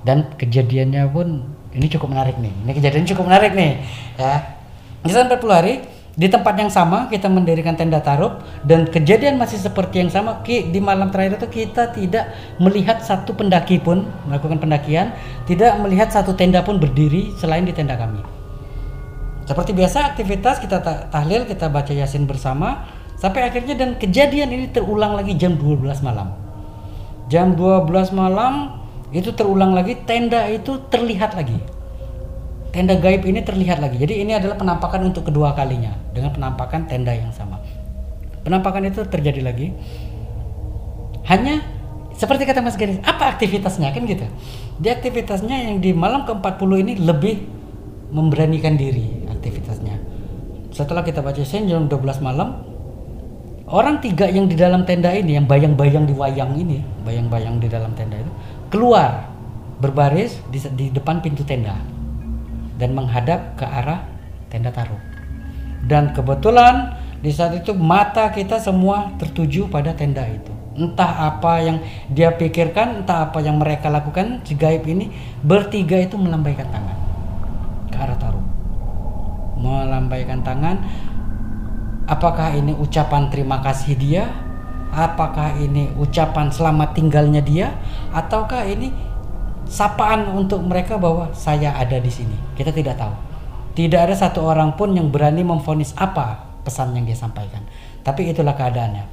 Dan 0.00 0.32
kejadiannya 0.36 1.08
pun 1.12 1.44
ini 1.76 1.86
cukup 1.88 2.12
menarik 2.12 2.36
nih 2.40 2.52
ini 2.52 2.72
kejadian 2.76 3.04
cukup 3.08 3.24
menarik 3.28 3.52
nih 3.56 3.80
ya. 4.20 4.60
Di 5.00 5.12
sana 5.16 5.32
40 5.32 5.48
hari 5.48 5.99
di 6.20 6.28
tempat 6.28 6.52
yang 6.52 6.68
sama 6.68 7.08
kita 7.08 7.32
mendirikan 7.32 7.80
tenda 7.80 7.96
tarup 8.04 8.44
dan 8.68 8.84
kejadian 8.84 9.40
masih 9.40 9.56
seperti 9.56 10.04
yang 10.04 10.12
sama. 10.12 10.44
Di 10.44 10.76
malam 10.76 11.08
terakhir 11.08 11.40
itu 11.40 11.64
kita 11.64 11.96
tidak 11.96 12.36
melihat 12.60 13.00
satu 13.00 13.32
pendaki 13.32 13.80
pun 13.80 14.04
melakukan 14.28 14.60
pendakian 14.60 15.16
tidak 15.48 15.80
melihat 15.80 16.12
satu 16.12 16.36
tenda 16.36 16.60
pun 16.60 16.76
berdiri 16.76 17.32
selain 17.40 17.64
di 17.64 17.72
tenda 17.72 17.96
kami. 17.96 18.20
Seperti 19.48 19.72
biasa 19.72 20.12
aktivitas 20.12 20.60
kita 20.60 20.84
ta- 20.84 21.08
tahlil 21.08 21.48
kita 21.48 21.72
baca 21.72 21.88
yasin 21.88 22.28
bersama 22.28 22.84
sampai 23.16 23.48
akhirnya 23.48 23.72
dan 23.80 23.96
kejadian 23.96 24.52
ini 24.52 24.68
terulang 24.68 25.16
lagi 25.16 25.32
jam 25.40 25.56
12 25.56 26.04
malam. 26.04 26.36
Jam 27.32 27.56
12 27.56 28.12
malam 28.12 28.84
itu 29.08 29.32
terulang 29.32 29.72
lagi 29.72 29.96
tenda 30.04 30.44
itu 30.52 30.84
terlihat 30.92 31.32
lagi 31.32 31.79
tenda 32.70 32.96
gaib 32.96 33.26
ini 33.26 33.42
terlihat 33.42 33.82
lagi. 33.82 33.98
Jadi 33.98 34.22
ini 34.22 34.32
adalah 34.34 34.56
penampakan 34.56 35.10
untuk 35.10 35.26
kedua 35.26 35.52
kalinya 35.54 35.94
dengan 36.14 36.30
penampakan 36.34 36.86
tenda 36.86 37.10
yang 37.14 37.30
sama. 37.34 37.58
Penampakan 38.46 38.88
itu 38.88 39.04
terjadi 39.04 39.42
lagi. 39.44 39.74
Hanya 41.28 41.60
seperti 42.16 42.48
kata 42.48 42.64
Mas 42.64 42.78
Gadis, 42.78 43.02
apa 43.04 43.36
aktivitasnya? 43.36 43.92
Kan 43.92 44.06
gitu. 44.08 44.24
Di 44.80 44.88
aktivitasnya 44.88 45.70
yang 45.70 45.76
di 45.82 45.92
malam 45.92 46.24
ke-40 46.24 46.70
ini 46.80 46.92
lebih 46.96 47.36
memberanikan 48.10 48.74
diri 48.74 49.28
aktivitasnya. 49.28 50.00
Setelah 50.72 51.04
kita 51.04 51.20
baca 51.20 51.42
sen 51.42 51.68
jam 51.68 51.86
12 51.90 52.24
malam, 52.24 52.64
orang 53.68 54.00
tiga 54.00 54.30
yang 54.30 54.48
di 54.48 54.56
dalam 54.56 54.86
tenda 54.86 55.12
ini, 55.12 55.36
yang 55.36 55.46
bayang-bayang 55.46 56.08
di 56.08 56.14
wayang 56.16 56.56
ini, 56.56 56.80
bayang-bayang 57.04 57.60
di 57.60 57.68
dalam 57.68 57.92
tenda 57.98 58.16
itu, 58.16 58.32
keluar 58.72 59.28
berbaris 59.80 60.38
di, 60.48 60.58
di 60.76 60.86
depan 60.92 61.24
pintu 61.24 61.42
tenda 61.44 61.99
dan 62.80 62.96
menghadap 62.96 63.60
ke 63.60 63.68
arah 63.68 64.08
tenda 64.48 64.72
taruh. 64.72 64.98
Dan 65.84 66.16
kebetulan 66.16 66.96
di 67.20 67.28
saat 67.28 67.52
itu 67.52 67.76
mata 67.76 68.32
kita 68.32 68.56
semua 68.56 69.12
tertuju 69.20 69.68
pada 69.68 69.92
tenda 69.92 70.24
itu. 70.24 70.52
Entah 70.72 71.28
apa 71.28 71.60
yang 71.60 71.84
dia 72.08 72.32
pikirkan, 72.32 73.04
entah 73.04 73.28
apa 73.28 73.44
yang 73.44 73.60
mereka 73.60 73.92
lakukan, 73.92 74.40
si 74.48 74.56
gaib 74.56 74.88
ini 74.88 75.12
bertiga 75.44 76.00
itu 76.00 76.16
melambaikan 76.16 76.64
tangan 76.72 76.96
ke 77.92 77.96
arah 78.00 78.16
taruh. 78.16 78.46
Melambaikan 79.60 80.40
tangan. 80.40 80.80
Apakah 82.08 82.56
ini 82.56 82.72
ucapan 82.72 83.28
terima 83.28 83.60
kasih 83.60 83.94
dia? 83.94 84.24
Apakah 84.90 85.54
ini 85.60 85.92
ucapan 85.94 86.50
selamat 86.50 86.98
tinggalnya 86.98 87.38
dia? 87.44 87.76
Ataukah 88.10 88.66
ini 88.66 88.90
sapaan 89.70 90.26
untuk 90.34 90.58
mereka 90.66 90.98
bahwa 90.98 91.30
saya 91.30 91.78
ada 91.78 91.96
di 92.02 92.10
sini. 92.10 92.34
Kita 92.58 92.74
tidak 92.74 92.98
tahu. 92.98 93.14
Tidak 93.78 94.00
ada 94.02 94.18
satu 94.18 94.42
orang 94.42 94.74
pun 94.74 94.90
yang 94.98 95.14
berani 95.14 95.46
memfonis 95.46 95.94
apa 95.94 96.58
pesan 96.66 96.90
yang 96.98 97.06
dia 97.06 97.14
sampaikan. 97.14 97.62
Tapi 98.02 98.34
itulah 98.34 98.58
keadaannya. 98.58 99.06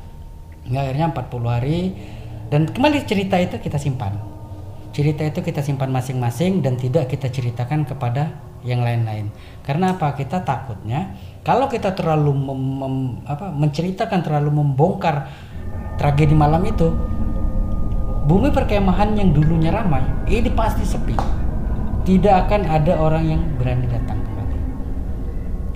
Hingga 0.65 0.80
akhirnya 0.82 1.06
40 1.13 1.46
hari 1.48 1.80
dan 2.50 2.65
kembali 2.65 3.06
cerita 3.06 3.38
itu 3.38 3.62
kita 3.62 3.78
simpan. 3.78 4.17
Cerita 4.91 5.22
itu 5.22 5.46
kita 5.46 5.62
simpan 5.62 5.93
masing-masing 5.93 6.65
dan 6.65 6.74
tidak 6.74 7.06
kita 7.06 7.30
ceritakan 7.30 7.86
kepada 7.86 8.34
yang 8.65 8.82
lain-lain. 8.82 9.30
Karena 9.62 9.93
apa? 9.93 10.17
Kita 10.17 10.41
takutnya 10.41 11.13
kalau 11.46 11.70
kita 11.70 11.93
terlalu 11.93 12.34
mem, 12.34 12.62
mem, 12.82 12.96
apa, 13.30 13.54
menceritakan 13.54 14.26
terlalu 14.26 14.58
membongkar 14.58 15.30
tragedi 16.02 16.34
malam 16.34 16.65
itu, 16.65 16.91
bumi 18.27 18.51
perkemahan 18.51 19.15
yang 19.15 19.31
dulunya 19.31 19.71
ramai 19.71 20.03
ini 20.27 20.51
pasti 20.51 20.83
sepi. 20.83 21.15
Tidak 22.07 22.35
akan 22.47 22.61
ada 22.67 22.95
orang 22.99 23.23
yang 23.27 23.41
berani 23.59 23.83
datang 23.87 24.19
kembali 24.23 24.37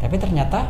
tapi 0.02 0.16
ternyata 0.18 0.66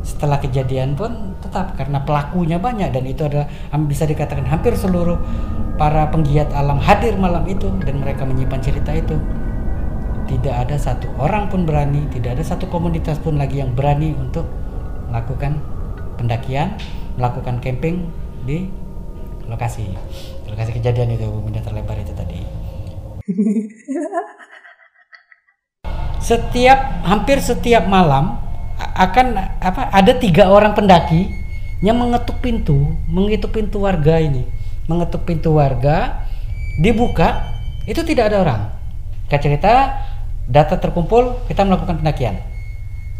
setelah 0.00 0.40
kejadian 0.40 0.96
pun 0.96 1.36
tetap 1.44 1.76
karena 1.76 2.00
pelakunya 2.00 2.56
banyak 2.56 2.88
dan 2.88 3.04
itu 3.04 3.28
adalah 3.28 3.46
bisa 3.84 4.08
dikatakan 4.08 4.48
hampir 4.48 4.72
seluruh 4.72 5.20
para 5.76 6.08
penggiat 6.08 6.48
alam 6.56 6.80
hadir 6.80 7.12
malam 7.20 7.44
itu 7.44 7.68
dan 7.84 8.00
mereka 8.00 8.24
menyimpan 8.24 8.60
cerita 8.64 8.90
itu. 8.96 9.20
Tidak 10.24 10.54
ada 10.54 10.78
satu 10.80 11.10
orang 11.20 11.50
pun 11.52 11.66
berani 11.68 12.06
tidak 12.14 12.40
ada 12.40 12.44
satu 12.46 12.70
komunitas 12.72 13.20
pun 13.20 13.36
lagi 13.36 13.60
yang 13.60 13.76
berani 13.76 14.16
untuk 14.16 14.48
melakukan 15.10 15.60
pendakian 16.16 16.78
melakukan 17.18 17.58
camping 17.60 18.08
di 18.46 18.70
lokasi. 19.50 19.90
Lokasi 20.46 20.70
kejadian 20.78 21.18
itu 21.18 21.26
bumi 21.26 21.50
datar 21.50 21.74
lebar 21.74 21.98
itu 21.98 22.14
tadi. 22.14 22.40
Setiap 26.22 27.02
hampir 27.02 27.42
setiap 27.42 27.90
malam 27.90 28.38
akan 28.78 29.34
apa 29.60 29.90
ada 29.90 30.14
tiga 30.14 30.48
orang 30.48 30.78
pendaki 30.78 31.26
yang 31.82 31.98
mengetuk 31.98 32.38
pintu 32.38 32.94
mengetuk 33.10 33.50
pintu 33.50 33.82
warga 33.82 34.22
ini. 34.22 34.46
Mengetuk 34.86 35.26
pintu 35.26 35.58
warga 35.58 36.22
dibuka 36.78 37.50
itu 37.90 38.06
tidak 38.06 38.30
ada 38.30 38.36
orang. 38.46 38.62
Kita 39.26 39.38
cerita 39.42 39.72
data 40.46 40.78
terkumpul 40.78 41.46
kita 41.50 41.66
melakukan 41.66 41.98
pendakian. 41.98 42.38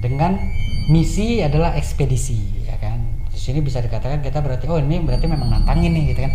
Dengan 0.01 0.39
misi 0.89 1.45
adalah 1.45 1.77
ekspedisi 1.77 2.60
di 3.41 3.49
sini 3.49 3.65
bisa 3.65 3.81
dikatakan 3.81 4.21
kita 4.21 4.45
berarti 4.45 4.69
oh 4.69 4.77
ini 4.77 5.01
berarti 5.01 5.25
memang 5.25 5.49
nantangin 5.49 5.97
nih 5.97 6.13
gitu 6.13 6.29
kan. 6.29 6.33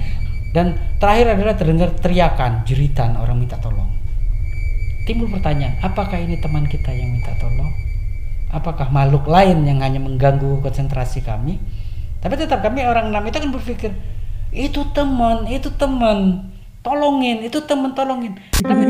Dan 0.50 0.66
terakhir 0.98 1.38
adalah 1.38 1.54
terdengar 1.54 1.94
teriakan 2.02 2.66
jeritan 2.66 3.14
orang 3.22 3.38
minta 3.38 3.62
tolong. 3.62 3.86
Timbul 5.06 5.30
pertanyaan 5.30 5.78
apakah 5.86 6.18
ini 6.18 6.42
teman 6.42 6.66
kita 6.66 6.90
yang 6.90 7.14
minta 7.14 7.30
tolong? 7.38 7.70
Apakah 8.50 8.90
makhluk 8.90 9.30
lain 9.30 9.70
yang 9.70 9.86
hanya 9.86 10.02
mengganggu 10.02 10.66
konsentrasi 10.66 11.22
kami? 11.22 11.62
Tapi 12.26 12.42
tetap 12.42 12.66
kami 12.66 12.82
orang 12.82 13.14
enam 13.14 13.22
itu 13.30 13.38
kan 13.38 13.54
berpikir 13.54 13.94
itu 14.50 14.82
teman 14.98 15.46
itu 15.46 15.70
teman 15.78 16.50
tolongin 16.82 17.46
itu 17.46 17.62
teman 17.70 17.94
tolongin. 17.94 18.34
Tapi 18.66 18.82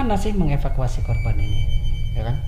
bagaimana 0.00 0.16
sih 0.16 0.32
mengevakuasi 0.32 1.04
korban 1.04 1.36
ini? 1.36 1.60
Ya 2.16 2.24
kan? 2.24 2.40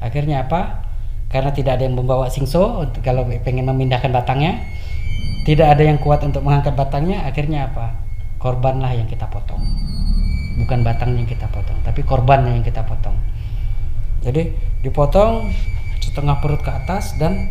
Akhirnya 0.00 0.48
apa? 0.48 0.80
Karena 1.28 1.52
tidak 1.52 1.76
ada 1.76 1.84
yang 1.84 1.92
membawa 1.92 2.32
singso 2.32 2.88
kalau 3.04 3.28
pengen 3.44 3.68
memindahkan 3.68 4.08
batangnya 4.08 4.64
tidak 5.44 5.76
ada 5.76 5.84
yang 5.84 6.00
kuat 6.00 6.24
untuk 6.24 6.40
mengangkat 6.40 6.72
batangnya 6.72 7.20
akhirnya 7.28 7.68
apa? 7.68 8.00
Korbanlah 8.40 8.96
yang 8.96 9.04
kita 9.12 9.28
potong. 9.28 9.60
Bukan 10.56 10.80
batangnya 10.80 11.20
yang 11.20 11.28
kita 11.28 11.52
potong 11.52 11.76
tapi 11.84 12.00
korbannya 12.00 12.56
yang 12.56 12.64
kita 12.64 12.80
potong. 12.80 13.12
Jadi 14.24 14.56
dipotong 14.80 15.52
setengah 16.00 16.40
perut 16.40 16.64
ke 16.64 16.72
atas 16.72 17.12
dan 17.20 17.44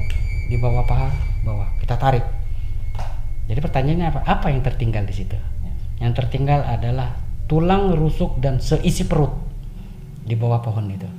di 0.50 0.58
bawah 0.58 0.90
paha 0.90 1.14
bawah. 1.46 1.70
Kita 1.78 2.02
tarik. 2.02 2.26
Jadi 3.46 3.62
pertanyaannya 3.62 4.08
apa? 4.10 4.20
Apa 4.26 4.50
yang 4.50 4.66
tertinggal 4.66 5.06
di 5.06 5.14
situ? 5.14 5.38
Yang 6.02 6.18
tertinggal 6.18 6.66
adalah 6.66 7.29
tulang 7.50 7.98
rusuk 7.98 8.38
dan 8.38 8.62
seisi 8.62 9.10
perut 9.10 9.34
di 10.22 10.38
bawah 10.38 10.62
pohon 10.62 10.86
itu. 10.94 11.10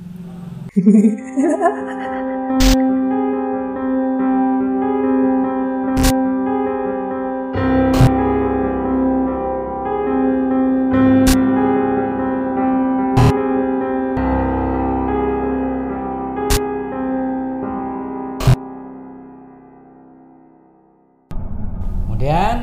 Kemudian 22.07 22.55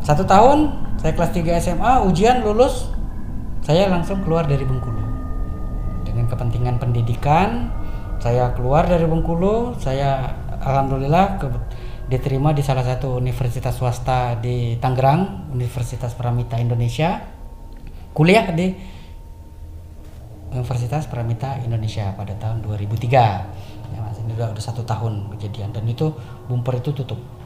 satu 0.00 0.24
tahun 0.24 0.89
saya 1.00 1.16
kelas 1.16 1.32
3 1.32 1.64
SMA 1.64 1.92
ujian 2.04 2.44
lulus 2.44 2.92
saya 3.64 3.88
langsung 3.88 4.20
keluar 4.20 4.44
dari 4.44 4.68
Bengkulu. 4.68 5.00
Dengan 6.04 6.28
kepentingan 6.28 6.76
pendidikan 6.76 7.72
saya 8.20 8.52
keluar 8.52 8.84
dari 8.84 9.08
Bengkulu 9.08 9.80
saya 9.80 10.36
alhamdulillah 10.60 11.40
ke, 11.40 11.46
diterima 12.12 12.52
di 12.52 12.60
salah 12.60 12.84
satu 12.84 13.16
universitas 13.16 13.80
swasta 13.80 14.36
di 14.36 14.76
Tangerang 14.76 15.48
Universitas 15.56 16.12
Pramita 16.12 16.60
Indonesia. 16.60 17.24
Kuliah 18.12 18.52
di 18.52 18.68
Universitas 20.52 21.08
Pramita 21.08 21.56
Indonesia 21.64 22.12
pada 22.12 22.36
tahun 22.36 22.60
2003 22.60 23.08
ya, 23.08 23.40
ini 24.20 24.32
udah, 24.36 24.52
udah 24.52 24.64
satu 24.64 24.84
tahun 24.84 25.32
kejadian. 25.32 25.72
Dan 25.72 25.88
itu 25.88 26.12
bumper 26.44 26.76
itu 26.76 26.92
tutup 26.92 27.39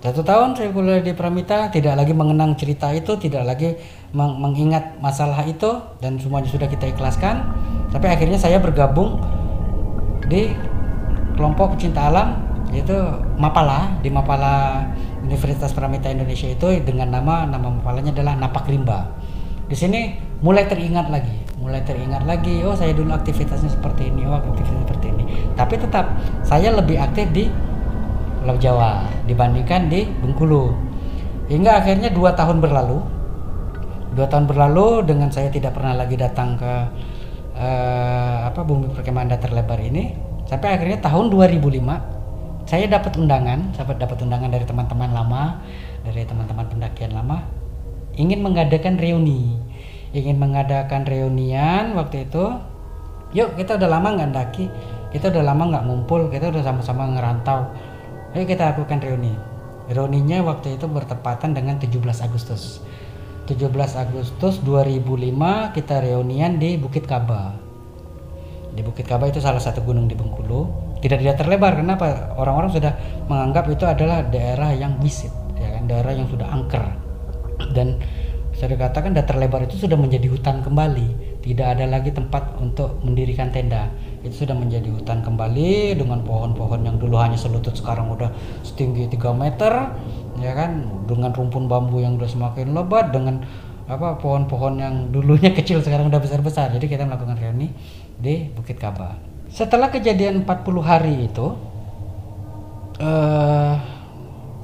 satu 0.00 0.24
tahun 0.24 0.56
saya 0.56 0.72
kuliah 0.72 1.04
di 1.04 1.12
Pramita, 1.12 1.68
tidak 1.68 1.92
lagi 1.92 2.16
mengenang 2.16 2.56
cerita 2.56 2.88
itu, 2.88 3.20
tidak 3.20 3.44
lagi 3.44 3.76
meng 4.16 4.40
mengingat 4.40 4.96
masalah 4.96 5.44
itu, 5.44 5.76
dan 6.00 6.16
semuanya 6.16 6.48
sudah 6.48 6.72
kita 6.72 6.88
ikhlaskan. 6.88 7.44
Tapi 7.92 8.08
akhirnya 8.08 8.40
saya 8.40 8.56
bergabung 8.64 9.20
di 10.24 10.56
kelompok 11.36 11.76
pecinta 11.76 12.08
alam, 12.08 12.40
yaitu 12.72 12.96
Mapala 13.36 14.00
di 14.00 14.08
Mapala 14.08 14.88
Universitas 15.20 15.76
Pramita 15.76 16.08
Indonesia 16.08 16.48
itu 16.48 16.80
dengan 16.80 17.12
nama 17.12 17.44
nama 17.44 17.68
Mapalanya 17.68 18.16
adalah 18.16 18.40
Napak 18.40 18.72
Rimba. 18.72 19.04
Di 19.68 19.76
sini 19.76 20.16
mulai 20.40 20.64
teringat 20.64 21.12
lagi, 21.12 21.44
mulai 21.60 21.84
teringat 21.84 22.24
lagi. 22.24 22.64
Oh 22.64 22.72
saya 22.72 22.96
dulu 22.96 23.12
aktivitasnya 23.12 23.68
seperti 23.68 24.08
ini, 24.08 24.24
oh 24.24 24.32
aktivitasnya 24.32 24.80
seperti 24.88 25.06
ini. 25.12 25.24
Tapi 25.60 25.74
tetap 25.76 26.08
saya 26.40 26.72
lebih 26.72 26.96
aktif 26.96 27.28
di 27.36 27.52
Pulau 28.40 28.56
Jawa 28.56 29.04
dibandingkan 29.28 29.92
di 29.92 30.08
Bengkulu. 30.08 30.72
Hingga 31.52 31.84
akhirnya 31.84 32.08
dua 32.08 32.32
tahun 32.32 32.64
berlalu. 32.64 32.98
Dua 34.16 34.26
tahun 34.26 34.48
berlalu 34.48 35.04
dengan 35.04 35.28
saya 35.28 35.52
tidak 35.52 35.76
pernah 35.76 35.94
lagi 35.94 36.16
datang 36.16 36.56
ke 36.56 36.72
uh, 37.54 38.36
apa 38.48 38.60
bumi 38.64 38.90
perkemahan 38.96 39.30
datar 39.30 39.52
lebar 39.52 39.78
ini. 39.78 40.32
sampai 40.50 40.74
akhirnya 40.74 40.98
tahun 40.98 41.30
2005 41.30 41.78
saya 42.66 42.90
dapat 42.90 43.14
undangan 43.22 43.70
dapat 43.70 44.02
dapat 44.02 44.18
undangan 44.26 44.50
dari 44.50 44.66
teman-teman 44.66 45.10
lama 45.14 45.62
dari 46.02 46.26
teman-teman 46.26 46.66
pendakian 46.66 47.14
lama 47.14 47.46
ingin 48.18 48.42
mengadakan 48.42 48.98
reuni 48.98 49.54
ingin 50.10 50.42
mengadakan 50.42 51.06
reunian 51.06 51.94
waktu 51.94 52.26
itu 52.26 52.58
yuk 53.30 53.54
kita 53.54 53.78
udah 53.78 53.88
lama 53.94 54.08
nggak 54.18 54.30
daki 54.34 54.66
kita 55.14 55.30
udah 55.30 55.42
lama 55.54 55.62
nggak 55.70 55.84
ngumpul 55.86 56.26
kita 56.30 56.50
udah 56.50 56.62
sama-sama 56.66 57.06
ngerantau 57.14 57.70
ayo 58.34 58.44
kita 58.46 58.74
lakukan 58.74 59.02
reuni. 59.02 59.34
Reuninya 59.90 60.38
waktu 60.46 60.78
itu 60.78 60.86
bertepatan 60.86 61.50
dengan 61.50 61.82
17 61.82 61.98
Agustus. 62.22 62.78
17 63.50 63.66
Agustus 63.98 64.62
2005 64.62 65.74
kita 65.74 65.98
reunian 65.98 66.54
di 66.62 66.78
Bukit 66.78 67.10
Kaba. 67.10 67.58
Di 68.70 68.86
Bukit 68.86 69.10
Kaba 69.10 69.26
itu 69.26 69.42
salah 69.42 69.58
satu 69.58 69.82
gunung 69.82 70.06
di 70.06 70.14
Bengkulu. 70.14 70.94
Tidak 71.02 71.18
tidak 71.18 71.42
terlebar 71.42 71.74
kenapa? 71.74 72.30
Orang-orang 72.38 72.70
sudah 72.70 72.94
menganggap 73.26 73.66
itu 73.66 73.82
adalah 73.82 74.22
daerah 74.22 74.70
yang 74.78 74.94
wisit 75.02 75.34
ya 75.58 75.74
kan? 75.74 75.90
Daerah 75.90 76.12
yang 76.14 76.30
sudah 76.30 76.46
angker. 76.46 76.84
Dan 77.74 77.98
bisa 78.54 78.70
dikatakan 78.70 79.10
datar 79.10 79.42
lebar 79.42 79.66
itu 79.66 79.74
sudah 79.74 79.98
menjadi 79.98 80.30
hutan 80.30 80.62
kembali. 80.62 81.42
Tidak 81.42 81.66
ada 81.66 81.88
lagi 81.90 82.14
tempat 82.14 82.62
untuk 82.62 83.02
mendirikan 83.02 83.50
tenda 83.50 83.90
itu 84.20 84.44
sudah 84.44 84.52
menjadi 84.52 84.88
hutan 84.92 85.24
kembali 85.24 85.96
dengan 85.96 86.20
pohon-pohon 86.24 86.84
yang 86.84 86.96
dulu 87.00 87.16
hanya 87.16 87.40
selutut 87.40 87.72
sekarang 87.72 88.12
udah 88.12 88.28
setinggi 88.60 89.08
3 89.16 89.32
meter 89.32 89.72
ya 90.40 90.52
kan 90.52 90.84
dengan 91.08 91.32
rumpun 91.32 91.68
bambu 91.68 92.04
yang 92.04 92.20
udah 92.20 92.28
semakin 92.28 92.76
lebat 92.76 93.12
dengan 93.12 93.40
apa 93.88 94.20
pohon-pohon 94.20 94.74
yang 94.76 94.94
dulunya 95.08 95.50
kecil 95.58 95.80
sekarang 95.80 96.12
udah 96.12 96.20
besar-besar 96.20 96.72
jadi 96.76 96.86
kita 96.86 97.02
melakukan 97.08 97.40
reuni 97.40 97.72
di 98.20 98.48
Bukit 98.52 98.76
Kaba 98.76 99.16
setelah 99.50 99.88
kejadian 99.88 100.44
40 100.44 100.84
hari 100.84 101.26
itu 101.26 101.46
eh, 103.00 103.74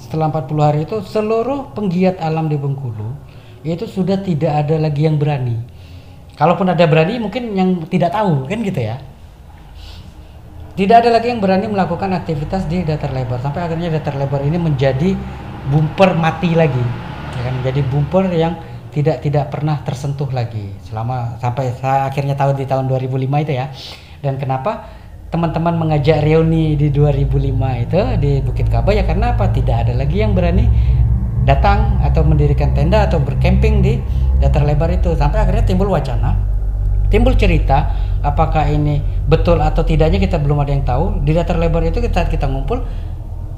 setelah 0.07 0.31
40 0.31 0.63
hari 0.63 0.81
itu 0.87 0.97
seluruh 1.03 1.75
penggiat 1.75 2.23
alam 2.23 2.47
di 2.47 2.55
Bengkulu 2.55 3.27
itu 3.67 3.91
sudah 3.91 4.23
tidak 4.23 4.53
ada 4.67 4.79
lagi 4.79 5.03
yang 5.03 5.19
berani. 5.19 5.59
Kalaupun 6.39 6.71
ada 6.71 6.85
berani 6.87 7.19
mungkin 7.19 7.57
yang 7.57 7.83
tidak 7.91 8.15
tahu 8.15 8.47
kan 8.47 8.63
gitu 8.63 8.79
ya. 8.79 9.03
Tidak 10.77 10.93
ada 10.93 11.09
lagi 11.09 11.33
yang 11.33 11.41
berani 11.41 11.73
melakukan 11.73 12.13
aktivitas 12.13 12.69
di 12.69 12.85
datar 12.85 13.09
lebar 13.09 13.41
sampai 13.41 13.65
akhirnya 13.65 13.89
datar 13.97 14.13
lebar 14.13 14.45
ini 14.45 14.61
menjadi 14.61 15.17
bumper 15.73 16.13
mati 16.13 16.53
lagi. 16.53 16.85
Ya 17.33 17.49
kan 17.49 17.65
menjadi 17.65 17.81
bumper 17.89 18.29
yang 18.29 18.61
tidak 18.93 19.25
tidak 19.25 19.49
pernah 19.49 19.81
tersentuh 19.81 20.29
lagi 20.29 20.77
selama 20.85 21.41
sampai 21.41 21.73
saya 21.81 22.13
akhirnya 22.13 22.37
tahu 22.37 22.53
di 22.61 22.69
tahun 22.69 22.93
2005 22.93 23.25
itu 23.49 23.53
ya. 23.57 23.73
Dan 24.21 24.37
kenapa 24.37 24.93
teman-teman 25.33 25.81
mengajak 25.81 26.21
reuni 26.21 26.77
di 26.77 26.93
2005 26.93 27.85
itu 27.89 28.01
di 28.21 28.33
Bukit 28.45 28.69
Kaba 28.69 28.93
ya 28.93 29.09
karena 29.09 29.33
apa? 29.33 29.49
Tidak 29.49 29.77
ada 29.81 29.97
lagi 29.97 30.21
yang 30.21 30.37
berani 30.37 30.69
datang 31.49 32.05
atau 32.05 32.21
mendirikan 32.21 32.77
tenda 32.77 33.09
atau 33.09 33.17
berkemping 33.17 33.81
di 33.81 33.97
datar 34.45 34.61
lebar 34.61 34.93
itu 34.93 35.17
sampai 35.17 35.41
akhirnya 35.41 35.65
timbul 35.65 35.89
wacana 35.89 36.56
timbul 37.09 37.35
cerita 37.39 37.93
apakah 38.23 38.67
ini 38.71 39.03
betul 39.27 39.63
atau 39.63 39.83
tidaknya 39.87 40.19
kita 40.19 40.39
belum 40.41 40.63
ada 40.63 40.73
yang 40.75 40.85
tahu. 40.87 41.23
Di 41.23 41.33
datar 41.35 41.57
lebar 41.59 41.83
itu 41.87 42.03
kita 42.03 42.27
kita 42.31 42.47
ngumpul 42.51 42.83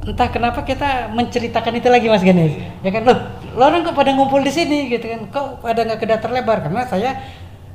entah 0.09 0.29
kenapa 0.33 0.65
kita 0.65 1.13
menceritakan 1.13 1.73
itu 1.77 1.89
lagi 1.93 2.07
mas 2.09 2.25
Ganes 2.25 2.57
ya 2.81 2.91
kan? 2.91 3.03
Loh 3.05 3.19
lo 3.59 3.63
orang 3.69 3.85
kok 3.85 3.97
pada 3.99 4.15
ngumpul 4.15 4.41
di 4.41 4.53
sini 4.53 4.89
gitu 4.89 5.05
kan? 5.05 5.21
Kok 5.29 5.65
pada 5.65 5.85
nggak 5.85 5.99
ke 6.01 6.07
datar 6.07 6.31
lebar? 6.33 6.65
Karena 6.65 6.87
saya 6.89 7.11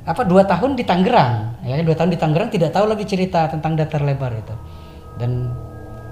apa 0.04 0.22
dua 0.24 0.44
tahun 0.44 0.76
di 0.76 0.84
Tangerang. 0.84 1.64
Ya 1.64 1.80
dua 1.80 1.96
tahun 1.96 2.12
di 2.12 2.18
Tangerang 2.20 2.48
tidak 2.52 2.76
tahu 2.76 2.88
lagi 2.90 3.04
cerita 3.08 3.48
tentang 3.48 3.76
datar 3.76 4.04
lebar 4.04 4.34
itu. 4.36 4.54
Dan 5.16 5.52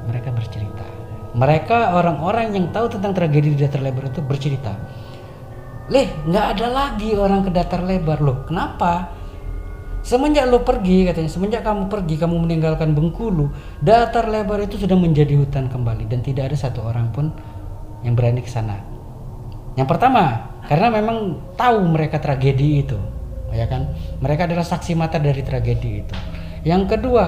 mereka 0.09 0.31
bercerita. 0.35 0.85
Mereka 1.33 1.96
orang-orang 1.96 2.53
yang 2.53 2.68
tahu 2.72 2.92
tentang 2.92 3.16
tragedi 3.16 3.57
di 3.57 3.59
datar 3.64 3.81
lebar 3.81 4.12
itu 4.12 4.20
bercerita. 4.20 4.77
Leh, 5.88 6.09
nggak 6.29 6.46
ada 6.57 6.66
lagi 6.68 7.16
orang 7.16 7.44
ke 7.44 7.51
datar 7.53 7.81
lebar. 7.85 8.20
Loh. 8.20 8.44
Kenapa? 8.44 9.21
Semenjak 10.02 10.50
lo 10.50 10.66
pergi 10.66 11.06
katanya, 11.06 11.30
semenjak 11.30 11.62
kamu 11.62 11.86
pergi, 11.86 12.18
kamu 12.18 12.42
meninggalkan 12.42 12.90
Bengkulu, 12.90 13.54
datar 13.78 14.26
lebar 14.26 14.58
itu 14.66 14.74
sudah 14.74 14.98
menjadi 14.98 15.38
hutan 15.38 15.70
kembali 15.70 16.10
dan 16.10 16.26
tidak 16.26 16.50
ada 16.50 16.56
satu 16.58 16.82
orang 16.82 17.14
pun 17.14 17.30
yang 18.02 18.18
berani 18.18 18.42
ke 18.42 18.50
sana. 18.50 18.82
Yang 19.78 19.88
pertama, 19.94 20.52
karena 20.66 20.90
memang 20.90 21.38
tahu 21.54 21.86
mereka 21.86 22.18
tragedi 22.18 22.82
itu, 22.82 22.98
ya 23.54 23.70
kan? 23.70 23.94
Mereka 24.18 24.50
adalah 24.50 24.66
saksi 24.66 24.98
mata 24.98 25.22
dari 25.22 25.38
tragedi 25.46 25.90
itu. 26.02 26.14
Yang 26.66 26.98
kedua, 26.98 27.24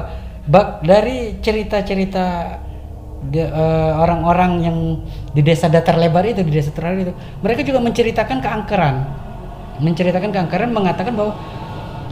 bak 0.50 0.82
dari 0.82 1.38
cerita-cerita 1.38 2.58
Eh, 3.32 3.92
orang-orang 3.96 4.52
yang 4.60 4.78
di 5.32 5.40
desa 5.40 5.72
datar 5.72 5.96
lebar 5.96 6.28
itu 6.28 6.44
di 6.44 6.52
desa 6.52 6.68
terakhir 6.76 7.08
itu 7.08 7.12
mereka 7.40 7.64
juga 7.64 7.80
menceritakan 7.80 8.38
keangkeran 8.44 8.96
menceritakan 9.80 10.28
keangkeran 10.28 10.70
mengatakan 10.76 11.16
bahwa 11.16 11.32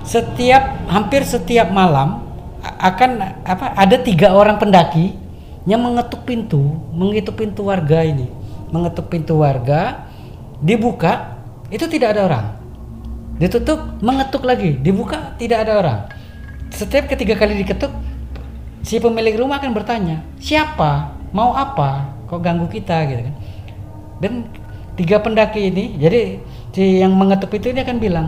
setiap 0.03 0.87
hampir 0.91 1.23
setiap 1.23 1.71
malam 1.71 2.23
akan 2.63 3.43
apa 3.43 3.75
ada 3.75 3.97
tiga 3.99 4.35
orang 4.35 4.59
pendaki 4.59 5.15
yang 5.67 5.83
mengetuk 5.83 6.27
pintu 6.27 6.79
mengetuk 6.95 7.39
pintu 7.39 7.67
warga 7.67 8.03
ini. 8.03 8.27
Mengetuk 8.73 9.13
pintu 9.13 9.39
warga 9.39 10.09
dibuka 10.59 11.39
itu 11.71 11.85
tidak 11.87 12.17
ada 12.17 12.23
orang. 12.27 12.47
Ditutup 13.39 13.99
mengetuk 14.03 14.43
lagi 14.47 14.79
dibuka 14.79 15.35
tidak 15.39 15.67
ada 15.67 15.73
orang. 15.79 15.99
Setiap 16.73 17.11
ketiga 17.11 17.37
kali 17.37 17.59
diketuk 17.63 17.93
si 18.83 18.99
pemilik 18.99 19.39
rumah 19.39 19.61
akan 19.61 19.73
bertanya 19.75 20.25
siapa? 20.41 21.15
Mau 21.31 21.55
apa? 21.55 22.13
Kok 22.29 22.41
ganggu 22.41 22.67
kita? 22.69 23.07
Gitu 23.09 23.23
kan. 23.29 23.35
Dan 24.23 24.33
tiga 24.95 25.21
pendaki 25.21 25.73
ini 25.73 25.97
jadi 25.97 26.41
si 26.73 27.01
yang 27.01 27.17
mengetuk 27.17 27.53
itu 27.57 27.73
ini 27.73 27.81
akan 27.85 27.97
bilang 28.01 28.27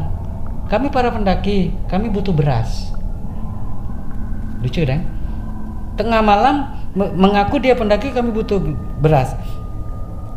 kami 0.69 0.89
para 0.89 1.13
pendaki 1.13 1.77
kami 1.93 2.09
butuh 2.09 2.33
beras. 2.33 2.89
Lucu 4.65 4.81
kan? 4.89 5.05
Tengah 6.01 6.25
malam 6.25 6.73
mengaku 6.97 7.61
dia 7.61 7.77
pendaki 7.77 8.11
kami 8.11 8.33
butuh 8.33 8.61
beras. 8.99 9.37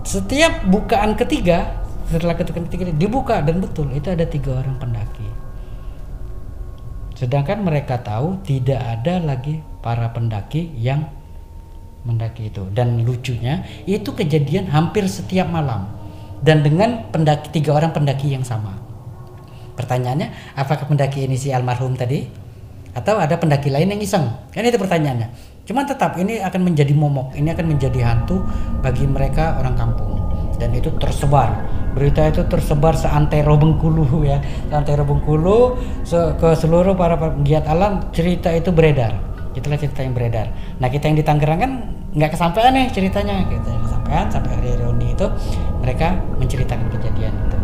Setiap 0.03 0.67
bukaan 0.67 1.15
ketiga 1.15 1.79
setelah 2.07 2.35
ketukan 2.39 2.67
ketiga 2.67 2.91
dibuka 2.95 3.43
dan 3.43 3.59
betul 3.59 3.87
itu 3.91 4.07
ada 4.11 4.27
tiga 4.27 4.59
orang 4.59 4.75
pendaki. 4.79 5.27
Sedangkan 7.17 7.65
mereka 7.65 7.97
tahu 7.97 8.43
tidak 8.45 8.77
ada 8.77 9.17
lagi 9.23 9.63
para 9.81 10.11
pendaki 10.13 10.69
yang 10.77 11.07
mendaki 12.05 12.53
itu. 12.53 12.67
Dan 12.71 13.01
lucunya 13.03 13.65
itu 13.89 14.13
kejadian 14.13 14.69
hampir 14.69 15.07
setiap 15.09 15.49
malam. 15.49 15.89
Dan 16.37 16.61
dengan 16.61 17.09
pendaki 17.09 17.49
tiga 17.49 17.73
orang 17.73 17.89
pendaki 17.89 18.29
yang 18.29 18.45
sama 18.45 18.86
pertanyaannya 19.77 20.57
apakah 20.57 20.89
pendaki 20.89 21.29
ini 21.29 21.37
si 21.37 21.53
almarhum 21.53 21.93
tadi? 21.93 22.25
Atau 22.97 23.21
ada 23.21 23.37
pendaki 23.37 23.69
lain 23.69 23.93
yang 23.93 24.01
iseng? 24.01 24.25
Kan 24.49 24.65
itu 24.65 24.81
pertanyaannya. 24.81 25.29
Cuman 25.69 25.85
tetap 25.85 26.17
ini 26.17 26.41
akan 26.41 26.65
menjadi 26.65 26.97
momok 26.97 27.37
ini 27.37 27.53
akan 27.53 27.77
menjadi 27.77 27.99
hantu 28.01 28.41
bagi 28.81 29.05
mereka 29.05 29.61
orang 29.61 29.77
kampung. 29.77 30.17
Dan 30.57 30.73
itu 30.73 30.89
tersebar. 30.97 31.53
Berita 31.93 32.25
itu 32.25 32.41
tersebar 32.49 32.97
seantero 32.97 33.53
Bengkulu 33.53 34.05
ya. 34.31 34.41
Seantero 34.73 35.05
Bengkulu 35.05 35.77
ke 36.41 36.49
seluruh 36.57 36.97
para 36.97 37.13
penggiat 37.13 37.69
alam 37.69 38.09
cerita 38.09 38.49
itu 38.49 38.73
beredar. 38.73 39.13
Itulah 39.53 39.77
cerita 39.77 40.01
yang 40.01 40.17
beredar. 40.17 40.49
Nah 40.81 40.89
kita 40.89 41.09
yang 41.09 41.17
di 41.21 41.25
Tangerang 41.25 41.59
kan 41.61 41.71
nggak 42.17 42.33
kesampaian 42.33 42.73
nih 42.73 42.89
ceritanya. 42.89 43.45
Kita 43.45 43.67
yang 43.69 43.83
kesampaian 43.85 44.25
sampai 44.33 44.51
hari 44.57 44.73
reuni 44.81 45.13
itu 45.13 45.27
mereka 45.85 46.17
menceritakan 46.41 46.89
kejadian 46.97 47.33
itu 47.45 47.56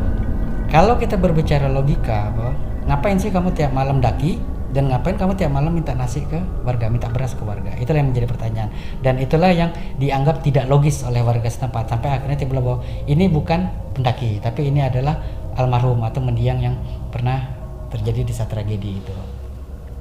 kalau 0.74 0.98
kita 0.98 1.22
berbicara 1.22 1.70
logika 1.70 2.34
bahwa 2.34 2.58
ngapain 2.90 3.22
sih 3.22 3.30
kamu 3.30 3.54
tiap 3.54 3.70
malam 3.78 4.02
daki 4.02 4.42
dan 4.74 4.90
ngapain 4.90 5.14
kamu 5.14 5.38
tiap 5.38 5.54
malam 5.54 5.70
minta 5.70 5.94
nasi 5.94 6.26
ke 6.26 6.42
warga, 6.66 6.90
minta 6.90 7.06
beras 7.14 7.38
ke 7.38 7.46
warga? 7.46 7.78
Itulah 7.78 8.02
yang 8.02 8.10
menjadi 8.10 8.26
pertanyaan. 8.26 8.70
Dan 9.06 9.22
itulah 9.22 9.54
yang 9.54 9.70
dianggap 10.02 10.42
tidak 10.42 10.66
logis 10.66 11.06
oleh 11.06 11.22
warga 11.22 11.46
setempat. 11.46 11.94
Sampai 11.94 12.10
akhirnya 12.18 12.42
timbul 12.42 12.58
bahwa 12.58 12.82
ini 13.06 13.30
bukan 13.30 13.70
pendaki, 13.94 14.42
tapi 14.42 14.74
ini 14.74 14.82
adalah 14.82 15.22
almarhum 15.62 16.02
atau 16.02 16.26
mendiang 16.26 16.58
yang 16.58 16.76
pernah 17.14 17.54
terjadi 17.94 18.26
di 18.26 18.34
saat 18.34 18.50
tragedi 18.50 18.98
itu. 18.98 19.14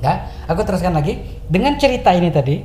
Ya, 0.00 0.24
aku 0.48 0.64
teruskan 0.64 0.96
lagi 0.96 1.20
dengan 1.52 1.76
cerita 1.76 2.16
ini 2.16 2.32
tadi, 2.32 2.56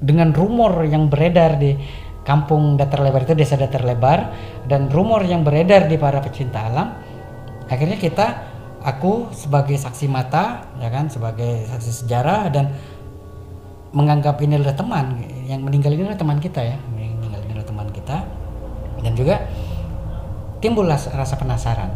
dengan 0.00 0.32
rumor 0.32 0.88
yang 0.88 1.12
beredar 1.12 1.60
di 1.60 1.76
kampung 2.22 2.76
datar 2.76 3.00
lebar 3.00 3.24
itu 3.24 3.32
desa 3.32 3.56
datar 3.56 3.82
lebar 3.82 4.32
dan 4.68 4.92
rumor 4.92 5.24
yang 5.24 5.40
beredar 5.42 5.88
di 5.88 5.96
para 5.96 6.20
pecinta 6.20 6.68
alam, 6.68 6.94
akhirnya 7.66 7.96
kita, 7.96 8.26
aku 8.84 9.32
sebagai 9.32 9.76
saksi 9.76 10.06
mata, 10.08 10.68
ya 10.78 10.88
kan, 10.92 11.08
sebagai 11.08 11.66
saksi 11.68 12.04
sejarah 12.04 12.52
dan 12.52 12.72
menganggap 13.90 14.38
ini 14.44 14.60
adalah 14.60 14.76
teman 14.78 15.18
yang 15.50 15.66
meninggal 15.66 15.90
ini 15.90 16.06
adalah 16.06 16.20
teman 16.20 16.38
kita 16.38 16.60
ya, 16.62 16.76
meninggal 16.94 17.40
ini 17.42 17.52
adalah 17.58 17.68
teman 17.68 17.88
kita 17.90 18.16
dan 19.00 19.12
juga 19.16 19.36
timbullah 20.60 21.00
rasa 21.00 21.34
penasaran. 21.34 21.90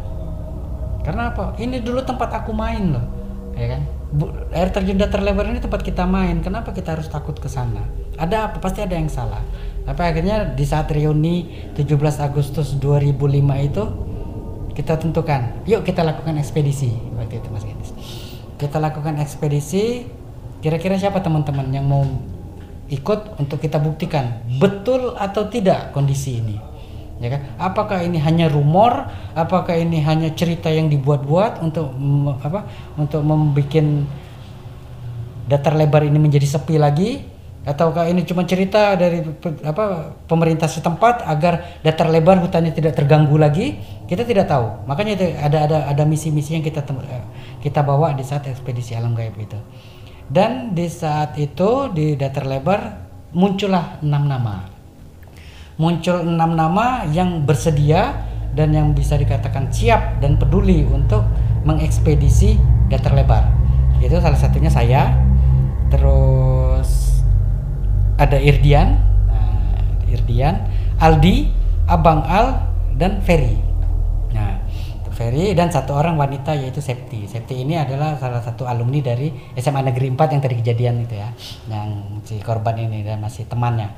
Karena 1.04 1.36
apa? 1.36 1.52
Ini 1.60 1.84
dulu 1.84 2.00
tempat 2.00 2.32
aku 2.32 2.56
main 2.56 2.96
loh 2.96 3.06
ya 3.54 3.66
kan 3.70 3.82
air 4.54 4.70
terjun 4.70 4.94
datar 4.98 5.18
lebar 5.22 5.50
ini 5.50 5.58
tempat 5.58 5.82
kita 5.82 6.06
main. 6.06 6.38
Kenapa 6.38 6.70
kita 6.70 6.94
harus 6.94 7.10
takut 7.10 7.34
ke 7.34 7.50
sana? 7.50 7.82
Ada 8.14 8.50
apa? 8.50 8.62
Pasti 8.62 8.78
ada 8.78 8.94
yang 8.94 9.10
salah. 9.10 9.42
Tapi 9.84 10.00
akhirnya 10.00 10.56
di 10.56 10.64
saat 10.64 10.88
reuni 10.88 11.68
17 11.76 11.92
Agustus 12.20 12.76
2005 12.80 13.68
itu 13.68 13.84
kita 14.74 14.98
tentukan, 14.98 15.62
yuk 15.68 15.84
kita 15.86 16.02
lakukan 16.02 16.34
ekspedisi 16.40 16.90
waktu 17.14 17.38
itu 17.38 17.48
Mas 17.52 17.62
Gendis. 17.62 17.90
Kita 18.58 18.80
lakukan 18.80 19.20
ekspedisi. 19.20 20.08
Kira-kira 20.64 20.96
siapa 20.96 21.20
teman-teman 21.20 21.68
yang 21.68 21.84
mau 21.84 22.02
ikut 22.88 23.36
untuk 23.36 23.60
kita 23.60 23.76
buktikan 23.76 24.40
betul 24.56 25.12
atau 25.20 25.44
tidak 25.52 25.92
kondisi 25.92 26.40
ini? 26.40 26.56
ya 27.22 27.28
kan 27.30 27.40
apakah 27.62 28.02
ini 28.02 28.18
hanya 28.18 28.50
rumor 28.50 29.06
apakah 29.38 29.78
ini 29.78 30.02
hanya 30.02 30.34
cerita 30.34 30.66
yang 30.66 30.90
dibuat-buat 30.90 31.62
untuk 31.62 31.94
apa 32.42 32.66
untuk 32.98 33.22
membuat 33.22 33.86
datar 35.46 35.78
lebar 35.78 36.02
ini 36.02 36.18
menjadi 36.18 36.58
sepi 36.58 36.74
lagi 36.80 37.22
ataukah 37.64 38.04
ini 38.12 38.28
cuma 38.28 38.44
cerita 38.44 38.92
dari 38.94 39.24
apa 39.64 40.12
pemerintah 40.28 40.68
setempat 40.68 41.24
agar 41.24 41.80
datar 41.80 42.12
lebar 42.12 42.38
hutannya 42.44 42.76
tidak 42.76 42.92
terganggu 42.92 43.40
lagi? 43.40 43.80
Kita 44.04 44.22
tidak 44.28 44.52
tahu. 44.52 44.84
Makanya 44.84 45.16
ada 45.40 45.58
ada 45.64 45.78
ada 45.88 46.02
misi-misi 46.04 46.54
yang 46.54 46.64
kita 46.64 46.84
eh, 47.08 47.24
kita 47.64 47.80
bawa 47.80 48.12
di 48.12 48.20
saat 48.20 48.44
ekspedisi 48.44 48.92
alam 48.92 49.16
gaib 49.16 49.34
itu. 49.40 49.56
Dan 50.28 50.76
di 50.76 50.88
saat 50.88 51.36
itu 51.40 51.88
di 51.92 52.16
datar 52.20 52.44
lebar 52.44 52.80
muncullah 53.32 54.00
enam 54.04 54.24
nama. 54.28 54.56
Muncul 55.74 56.22
enam 56.22 56.54
nama 56.54 57.02
yang 57.10 57.42
bersedia 57.42 58.14
dan 58.54 58.70
yang 58.70 58.94
bisa 58.94 59.18
dikatakan 59.18 59.74
siap 59.74 60.22
dan 60.22 60.38
peduli 60.38 60.86
untuk 60.86 61.26
mengekspedisi 61.66 62.60
datar 62.86 63.10
lebar. 63.16 63.50
Itu 63.98 64.22
salah 64.22 64.38
satunya 64.38 64.70
saya, 64.70 65.10
terus 65.90 66.53
ada 68.14 68.38
Irdian, 68.38 68.98
nah, 69.26 70.10
Irdian, 70.10 70.62
Aldi, 71.02 71.50
Abang 71.90 72.22
Al, 72.24 72.62
dan 72.94 73.18
Ferry. 73.22 73.58
Nah, 74.30 74.62
Ferry 75.14 75.54
dan 75.54 75.70
satu 75.70 75.94
orang 75.94 76.18
wanita 76.18 76.54
yaitu 76.54 76.78
Septi. 76.78 77.26
Septi 77.26 77.62
ini 77.62 77.78
adalah 77.78 78.18
salah 78.18 78.42
satu 78.42 78.66
alumni 78.66 79.02
dari 79.02 79.30
SMA 79.58 79.82
Negeri 79.82 80.10
4 80.14 80.34
yang 80.34 80.42
tadi 80.42 80.56
kejadian 80.58 80.94
itu 81.06 81.14
ya, 81.18 81.30
yang 81.70 82.20
si 82.26 82.38
korban 82.42 82.78
ini 82.78 83.02
dan 83.02 83.22
masih 83.22 83.46
temannya. 83.46 83.90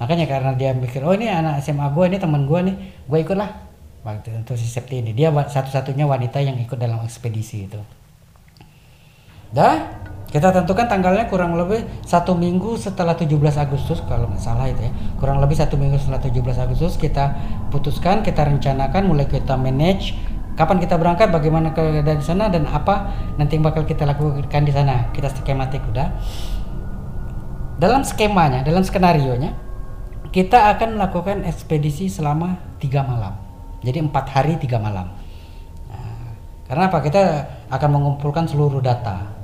Makanya 0.00 0.24
karena 0.24 0.52
dia 0.56 0.72
mikir 0.72 1.04
oh 1.04 1.12
ini 1.12 1.28
anak 1.28 1.60
SMA 1.60 1.92
gue 1.92 2.04
ini 2.08 2.16
teman 2.16 2.48
gue 2.48 2.60
nih 2.72 2.76
gue 3.04 3.18
ikutlah. 3.20 3.68
Waktu 4.00 4.32
itu 4.40 4.56
si 4.56 4.64
Septi 4.64 5.04
ini. 5.04 5.12
Dia 5.12 5.28
satu-satunya 5.28 6.08
wanita 6.08 6.40
yang 6.40 6.56
ikut 6.56 6.80
dalam 6.80 7.04
ekspedisi 7.04 7.68
itu. 7.68 7.80
Dah 9.52 9.76
kita 10.30 10.54
tentukan 10.54 10.86
tanggalnya 10.86 11.26
kurang 11.26 11.58
lebih 11.58 11.82
satu 12.06 12.38
minggu 12.38 12.78
setelah 12.78 13.18
17 13.18 13.34
Agustus 13.58 13.98
kalau 14.06 14.30
nggak 14.30 14.38
salah 14.38 14.70
itu 14.70 14.86
ya 14.86 14.92
kurang 15.18 15.42
lebih 15.42 15.58
satu 15.58 15.74
minggu 15.74 15.98
setelah 15.98 16.22
17 16.22 16.66
Agustus 16.70 16.94
kita 16.94 17.34
putuskan 17.74 18.22
kita 18.22 18.46
rencanakan 18.46 19.10
mulai 19.10 19.26
kita 19.26 19.58
manage 19.58 20.14
kapan 20.54 20.78
kita 20.78 20.94
berangkat 20.94 21.34
bagaimana 21.34 21.74
ke 21.74 22.06
dari 22.06 22.22
sana 22.22 22.46
dan 22.46 22.70
apa 22.70 23.10
nanti 23.36 23.58
yang 23.58 23.66
bakal 23.66 23.82
kita 23.82 24.06
lakukan 24.06 24.62
di 24.62 24.72
sana 24.72 25.10
kita 25.10 25.34
skematik 25.34 25.82
udah 25.90 26.14
dalam 27.82 28.06
skemanya 28.06 28.62
dalam 28.62 28.86
skenario 28.86 29.34
nya 29.34 29.50
kita 30.30 30.70
akan 30.78 30.94
melakukan 30.94 31.42
ekspedisi 31.42 32.06
selama 32.06 32.54
tiga 32.78 33.02
malam. 33.02 33.34
Jadi 33.82 33.98
empat 33.98 34.30
hari 34.30 34.54
tiga 34.62 34.78
malam. 34.78 35.10
Nah, 35.90 36.30
karena 36.70 36.86
apa? 36.86 36.98
Kita 37.02 37.22
akan 37.66 37.90
mengumpulkan 37.98 38.46
seluruh 38.46 38.78
data? 38.78 39.39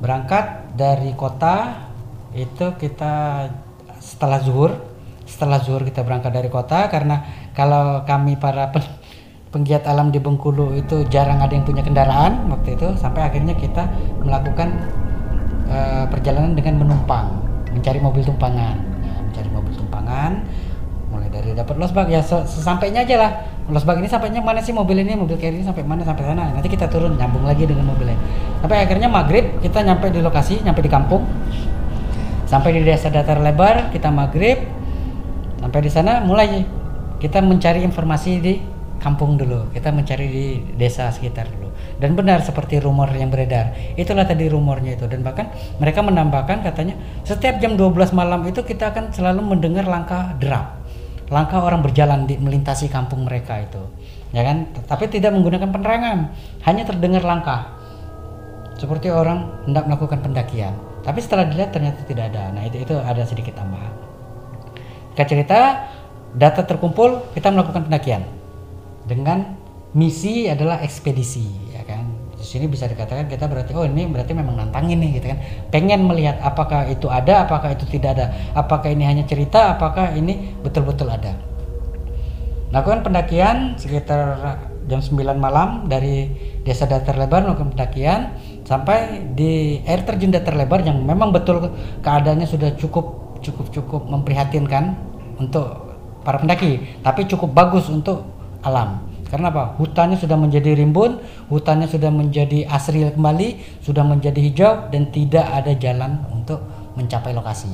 Berangkat 0.00 0.74
dari 0.74 1.12
kota 1.12 1.86
itu 2.32 2.72
kita 2.80 3.46
setelah 4.00 4.40
zuhur, 4.40 4.72
setelah 5.28 5.60
zuhur 5.60 5.84
kita 5.84 6.00
berangkat 6.02 6.32
dari 6.32 6.48
kota 6.48 6.88
karena 6.88 7.22
kalau 7.52 8.02
kami 8.08 8.40
para 8.40 8.72
pen- 8.72 8.96
penggiat 9.50 9.84
alam 9.84 10.14
di 10.14 10.22
Bengkulu 10.22 10.78
itu 10.78 11.04
jarang 11.10 11.42
ada 11.42 11.52
yang 11.52 11.66
punya 11.66 11.82
kendaraan 11.82 12.48
waktu 12.48 12.78
itu 12.78 12.96
sampai 12.96 13.28
akhirnya 13.28 13.54
kita 13.58 13.86
melakukan 14.22 14.72
eh, 15.68 16.04
perjalanan 16.08 16.54
dengan 16.54 16.80
menumpang, 16.86 17.26
mencari 17.74 17.98
mobil 17.98 18.22
tumpangan, 18.22 18.78
ya, 19.02 19.14
mencari 19.20 19.48
mobil 19.50 19.74
tumpangan, 19.74 20.32
dari 21.30 21.54
dapat 21.54 21.78
losbak 21.78 22.10
ya 22.10 22.20
se- 22.20 22.46
sesampainya 22.46 23.06
aja 23.06 23.16
lah. 23.16 23.30
Losbak 23.70 24.02
ini 24.02 24.10
sampainya 24.10 24.42
mana 24.42 24.58
sih 24.58 24.74
mobil 24.74 24.98
ini, 24.98 25.14
mobil 25.14 25.38
kayak 25.38 25.62
ini 25.62 25.64
sampai 25.64 25.86
mana? 25.86 26.02
Sampai 26.02 26.26
sana. 26.26 26.50
Nanti 26.50 26.66
kita 26.66 26.90
turun 26.90 27.14
nyambung 27.14 27.46
lagi 27.46 27.70
dengan 27.70 27.86
mobilnya. 27.86 28.18
Sampai 28.58 28.82
akhirnya 28.82 29.06
maghrib 29.06 29.62
kita 29.62 29.86
nyampe 29.86 30.10
di 30.10 30.18
lokasi, 30.18 30.58
nyampe 30.66 30.82
di 30.82 30.90
kampung, 30.90 31.22
sampai 32.50 32.74
di 32.74 32.82
desa 32.82 33.14
datar 33.14 33.38
lebar 33.38 33.94
kita 33.94 34.10
maghrib, 34.10 34.58
sampai 35.62 35.80
di 35.80 35.90
sana 35.90 36.18
mulai. 36.20 36.66
Kita 37.20 37.44
mencari 37.44 37.84
informasi 37.84 38.30
di 38.40 38.54
kampung 38.96 39.36
dulu. 39.36 39.68
Kita 39.76 39.92
mencari 39.92 40.26
di 40.26 40.46
desa 40.74 41.12
sekitar 41.12 41.52
dulu. 41.52 41.68
Dan 42.00 42.16
benar 42.16 42.40
seperti 42.40 42.80
rumor 42.80 43.12
yang 43.12 43.28
beredar. 43.28 43.76
Itulah 43.92 44.24
tadi 44.24 44.48
rumornya 44.48 44.96
itu. 44.96 45.04
Dan 45.04 45.20
bahkan 45.20 45.52
mereka 45.76 46.00
menambahkan 46.00 46.64
katanya 46.64 46.96
setiap 47.28 47.60
jam 47.60 47.76
12 47.76 48.16
malam 48.16 48.40
itu 48.48 48.64
kita 48.64 48.88
akan 48.88 49.12
selalu 49.12 49.52
mendengar 49.52 49.84
langkah 49.84 50.32
derap 50.40 50.79
langkah 51.30 51.62
orang 51.62 51.80
berjalan 51.80 52.26
di 52.26 52.36
melintasi 52.36 52.90
kampung 52.90 53.24
mereka 53.24 53.62
itu 53.62 53.82
ya 54.34 54.42
kan? 54.42 54.70
Tapi 54.86 55.06
tidak 55.10 55.34
menggunakan 55.34 55.70
penerangan 55.70 56.18
hanya 56.66 56.82
terdengar 56.86 57.22
langkah. 57.22 57.78
Seperti 58.76 59.12
orang 59.12 59.64
hendak 59.68 59.86
melakukan 59.86 60.24
pendakian 60.24 60.72
tapi 61.00 61.18
setelah 61.24 61.48
dilihat 61.48 61.72
ternyata 61.72 62.04
tidak 62.04 62.32
ada. 62.32 62.52
Nah 62.52 62.62
itu 62.68 62.84
itu 62.84 62.94
ada 62.96 63.24
sedikit 63.24 63.56
tambahan. 63.56 63.92
Singkat 65.20 65.26
cerita, 65.36 65.60
data 66.32 66.64
terkumpul, 66.64 67.28
kita 67.36 67.52
melakukan 67.52 67.84
pendakian 67.88 68.24
dengan 69.04 69.58
misi 69.92 70.48
adalah 70.48 70.80
ekspedisi. 70.80 71.69
Di 72.40 72.46
sini 72.48 72.64
bisa 72.72 72.88
dikatakan 72.88 73.28
kita 73.28 73.44
berarti 73.44 73.76
oh 73.76 73.84
ini 73.84 74.08
berarti 74.08 74.32
memang 74.32 74.56
nantangin 74.56 74.96
nih 74.96 75.20
gitu 75.20 75.26
kan. 75.28 75.38
Pengen 75.68 76.08
melihat 76.08 76.40
apakah 76.40 76.88
itu 76.88 77.06
ada, 77.12 77.44
apakah 77.44 77.76
itu 77.76 77.84
tidak 77.84 78.16
ada, 78.16 78.26
apakah 78.56 78.88
ini 78.88 79.04
hanya 79.04 79.28
cerita, 79.28 79.76
apakah 79.76 80.16
ini 80.16 80.56
betul-betul 80.64 81.12
ada. 81.12 81.36
Lakukan 82.72 83.04
pendakian 83.04 83.76
sekitar 83.76 84.40
jam 84.88 85.04
9 85.04 85.36
malam 85.36 85.84
dari 85.84 86.32
Desa 86.64 86.88
Datar 86.88 87.20
Lebar 87.20 87.44
melakukan 87.44 87.76
pendakian 87.76 88.40
sampai 88.64 89.28
di 89.36 89.84
air 89.84 90.02
terjun 90.08 90.32
Datar 90.32 90.56
Lebar 90.56 90.80
yang 90.80 91.04
memang 91.04 91.34
betul 91.36 91.60
keadaannya 92.00 92.48
sudah 92.48 92.72
cukup 92.80 93.36
cukup 93.44 93.66
cukup 93.68 94.02
memprihatinkan 94.08 94.96
untuk 95.36 95.92
para 96.24 96.40
pendaki, 96.40 97.00
tapi 97.04 97.24
cukup 97.28 97.52
bagus 97.52 97.88
untuk 97.88 98.24
alam. 98.60 99.09
Karena 99.30 99.54
apa? 99.54 99.78
Hutannya 99.78 100.18
sudah 100.18 100.34
menjadi 100.34 100.74
rimbun, 100.74 101.22
hutannya 101.46 101.86
sudah 101.86 102.10
menjadi 102.10 102.66
asri 102.66 103.06
kembali, 103.14 103.78
sudah 103.78 104.02
menjadi 104.02 104.40
hijau 104.42 104.72
dan 104.90 105.14
tidak 105.14 105.46
ada 105.46 105.70
jalan 105.78 106.26
untuk 106.34 106.58
mencapai 106.98 107.30
lokasi. 107.30 107.70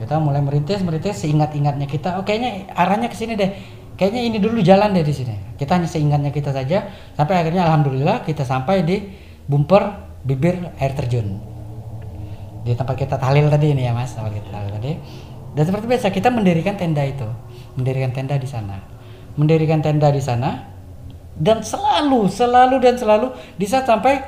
Kita 0.00 0.16
mulai 0.16 0.40
merintis 0.40 0.80
merintis 0.80 1.20
seingat-ingatnya 1.20 1.84
kita. 1.84 2.16
Oh 2.16 2.24
kayaknya 2.24 2.72
arahnya 2.72 3.12
ke 3.12 3.16
sini 3.16 3.36
deh. 3.36 3.52
Kayaknya 3.94 4.22
ini 4.26 4.36
dulu 4.40 4.58
jalan 4.64 4.96
deh 4.96 5.04
di 5.04 5.14
sini. 5.14 5.36
Kita 5.60 5.76
hanya 5.76 5.86
seingatnya 5.86 6.32
kita 6.32 6.50
saja. 6.50 6.88
Sampai 7.14 7.38
akhirnya 7.38 7.68
alhamdulillah 7.68 8.24
kita 8.24 8.42
sampai 8.42 8.82
di 8.82 9.04
bumper 9.44 10.00
bibir 10.24 10.72
air 10.80 10.96
terjun. 10.96 11.38
Di 12.64 12.72
tempat 12.72 12.96
kita 12.96 13.20
tahlil 13.20 13.52
tadi 13.52 13.76
ini 13.76 13.84
ya 13.84 13.92
mas. 13.92 14.16
Tempat 14.16 14.32
kita 14.32 14.48
tahlil 14.48 14.72
tadi. 14.80 14.92
Dan 15.54 15.62
seperti 15.68 15.86
biasa 15.86 16.08
kita 16.10 16.32
mendirikan 16.32 16.74
tenda 16.74 17.04
itu. 17.04 17.28
Mendirikan 17.78 18.10
tenda 18.10 18.34
di 18.34 18.48
sana 18.48 18.93
mendirikan 19.38 19.82
tenda 19.82 20.10
di 20.10 20.22
sana. 20.22 20.70
Dan 21.34 21.66
selalu 21.66 22.30
selalu 22.30 22.78
dan 22.78 22.94
selalu 22.94 23.34
di 23.58 23.66
saat 23.66 23.90
sampai 23.90 24.22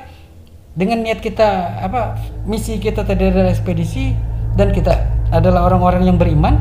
dengan 0.77 1.01
niat 1.01 1.23
kita 1.23 1.79
apa 1.81 2.19
misi 2.43 2.77
kita 2.77 3.07
tadi 3.07 3.31
adalah 3.31 3.49
ekspedisi 3.49 4.11
dan 4.59 4.75
kita 4.75 4.93
adalah 5.33 5.71
orang-orang 5.71 6.05
yang 6.05 6.19
beriman 6.19 6.59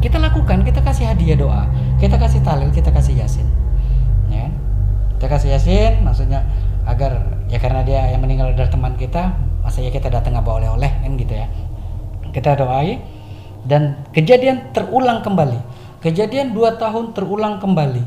kita 0.00 0.16
lakukan 0.22 0.64
kita 0.64 0.80
kasih 0.80 1.10
hadiah 1.10 1.36
doa 1.36 1.66
kita 1.98 2.16
kasih 2.16 2.40
talil 2.46 2.70
kita 2.72 2.88
kasih 2.94 3.18
yasin. 3.18 3.44
Ya 4.32 4.48
kan? 4.48 4.52
kita 5.18 5.26
kasih 5.26 5.48
yasin 5.58 5.92
maksudnya 6.06 6.46
agar 6.86 7.42
ya 7.50 7.58
karena 7.58 7.82
dia 7.82 8.06
yang 8.14 8.22
meninggal 8.22 8.54
dari 8.54 8.70
teman 8.70 8.94
kita 8.94 9.34
masa 9.66 9.82
ya 9.82 9.90
kita 9.90 10.06
datang 10.08 10.38
bawa 10.40 10.62
oleh-oleh 10.62 10.92
kan 11.02 11.12
gitu 11.18 11.34
ya. 11.34 11.50
Kita 12.30 12.54
doai 12.54 13.02
dan 13.66 14.06
kejadian 14.14 14.70
terulang 14.70 15.20
kembali 15.26 15.58
kejadian 16.06 16.54
dua 16.54 16.78
tahun 16.78 17.10
terulang 17.10 17.58
kembali. 17.58 18.06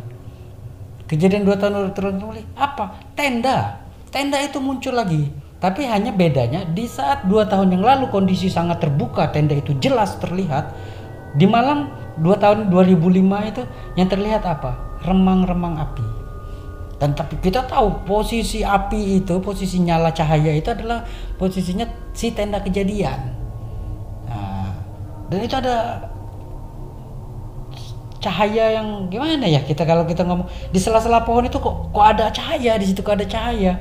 Kejadian 1.12 1.44
dua 1.44 1.60
tahun 1.60 1.92
terulang 1.92 2.20
kembali 2.24 2.44
apa? 2.56 3.12
Tenda. 3.12 3.84
Tenda 4.08 4.40
itu 4.40 4.64
muncul 4.64 4.96
lagi. 4.96 5.28
Tapi 5.60 5.84
hanya 5.84 6.16
bedanya 6.16 6.64
di 6.64 6.88
saat 6.88 7.28
dua 7.28 7.44
tahun 7.44 7.76
yang 7.76 7.84
lalu 7.84 8.08
kondisi 8.08 8.48
sangat 8.48 8.80
terbuka 8.80 9.28
tenda 9.36 9.52
itu 9.52 9.76
jelas 9.84 10.16
terlihat 10.24 10.72
di 11.36 11.44
malam 11.44 11.92
dua 12.16 12.40
tahun 12.40 12.72
2005 12.72 13.52
itu 13.52 13.64
yang 14.00 14.08
terlihat 14.08 14.48
apa? 14.48 15.04
Remang-remang 15.04 15.76
api. 15.76 16.08
Dan 17.00 17.12
tapi 17.16 17.36
kita 17.44 17.68
tahu 17.68 18.08
posisi 18.08 18.64
api 18.64 19.20
itu 19.24 19.40
posisi 19.44 19.84
nyala 19.84 20.16
cahaya 20.16 20.56
itu 20.56 20.72
adalah 20.72 21.04
posisinya 21.36 21.88
si 22.16 22.32
tenda 22.32 22.64
kejadian. 22.64 23.20
Nah, 24.32 24.72
dan 25.28 25.40
itu 25.44 25.56
ada 25.60 25.76
cahaya 28.20 28.80
yang 28.80 29.08
gimana 29.08 29.48
ya 29.48 29.64
kita 29.64 29.88
kalau 29.88 30.04
kita 30.04 30.28
ngomong 30.28 30.48
di 30.76 30.80
sela-sela 30.80 31.24
pohon 31.24 31.48
itu 31.48 31.56
kok 31.56 31.96
kok 31.96 32.06
ada 32.06 32.28
cahaya 32.32 32.76
di 32.76 32.86
situ 32.88 33.00
kok 33.00 33.16
ada 33.16 33.24
cahaya 33.24 33.80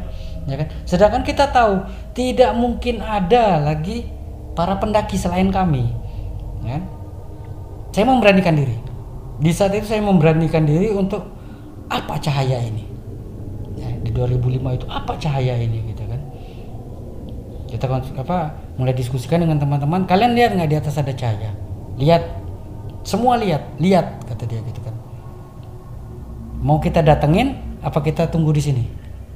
ya 0.49 0.55
kan? 0.57 0.69
Sedangkan 0.89 1.23
kita 1.27 1.51
tahu 1.53 1.85
tidak 2.17 2.57
mungkin 2.57 3.05
ada 3.05 3.61
lagi 3.61 4.09
para 4.57 4.79
pendaki 4.81 5.21
selain 5.21 5.53
kami 5.53 5.91
ya 6.65 6.81
kan? 6.81 6.85
saya 7.93 8.05
memberanikan 8.09 8.55
diri. 8.55 8.77
Di 9.39 9.51
saat 9.55 9.75
itu 9.75 9.87
saya 9.87 10.03
memberanikan 10.03 10.67
diri 10.67 10.91
untuk 10.95 11.27
apa 11.91 12.19
cahaya 12.19 12.59
ini? 12.63 12.85
Ya, 13.79 13.91
di 14.03 14.11
2005 14.11 14.79
itu 14.79 14.87
apa 14.91 15.15
cahaya 15.19 15.55
ini 15.59 15.95
gitu 15.95 16.03
kan? 16.07 16.21
Kita 17.71 17.85
apa 18.23 18.55
mulai 18.79 18.95
diskusikan 18.95 19.43
dengan 19.43 19.59
teman-teman 19.59 20.07
kalian 20.07 20.35
lihat 20.35 20.55
nggak 20.55 20.71
di 20.71 20.77
atas 20.79 20.95
ada 20.99 21.11
cahaya? 21.15 21.51
Lihat. 21.99 22.23
Semua 23.07 23.41
lihat 23.41 23.79
lihat 23.81 24.28
kata 24.39 24.47
dia 24.47 24.63
gitu 24.63 24.79
kan. 24.87 24.95
Mau 26.63 26.79
kita 26.79 27.03
datengin 27.03 27.59
apa 27.83 27.99
kita 27.99 28.31
tunggu 28.31 28.55
di 28.55 28.63
sini? 28.63 28.85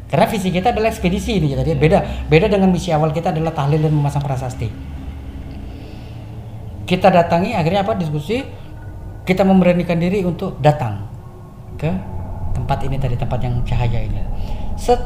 Karena 0.07 0.31
visi 0.31 0.55
kita 0.55 0.71
adalah 0.71 0.95
ekspedisi 0.95 1.43
ini 1.43 1.59
jadi 1.59 1.75
beda 1.75 2.31
beda 2.31 2.47
dengan 2.47 2.71
misi 2.71 2.95
awal 2.95 3.11
kita 3.11 3.35
adalah 3.35 3.51
tahlil 3.51 3.83
dan 3.83 3.91
memasang 3.91 4.23
prasasti. 4.23 4.71
Kita 6.87 7.11
datangi 7.11 7.59
akhirnya 7.59 7.83
apa? 7.83 7.99
Diskusi. 7.99 8.63
Kita 9.23 9.47
memberanikan 9.47 10.03
diri 10.03 10.27
untuk 10.27 10.59
datang 10.59 11.07
ke 11.79 11.91
tempat 12.59 12.79
ini 12.83 12.99
tadi 12.99 13.15
tempat 13.15 13.39
yang 13.43 13.63
cahaya 13.63 14.03
ini. 14.03 14.19
Set. 14.75 14.99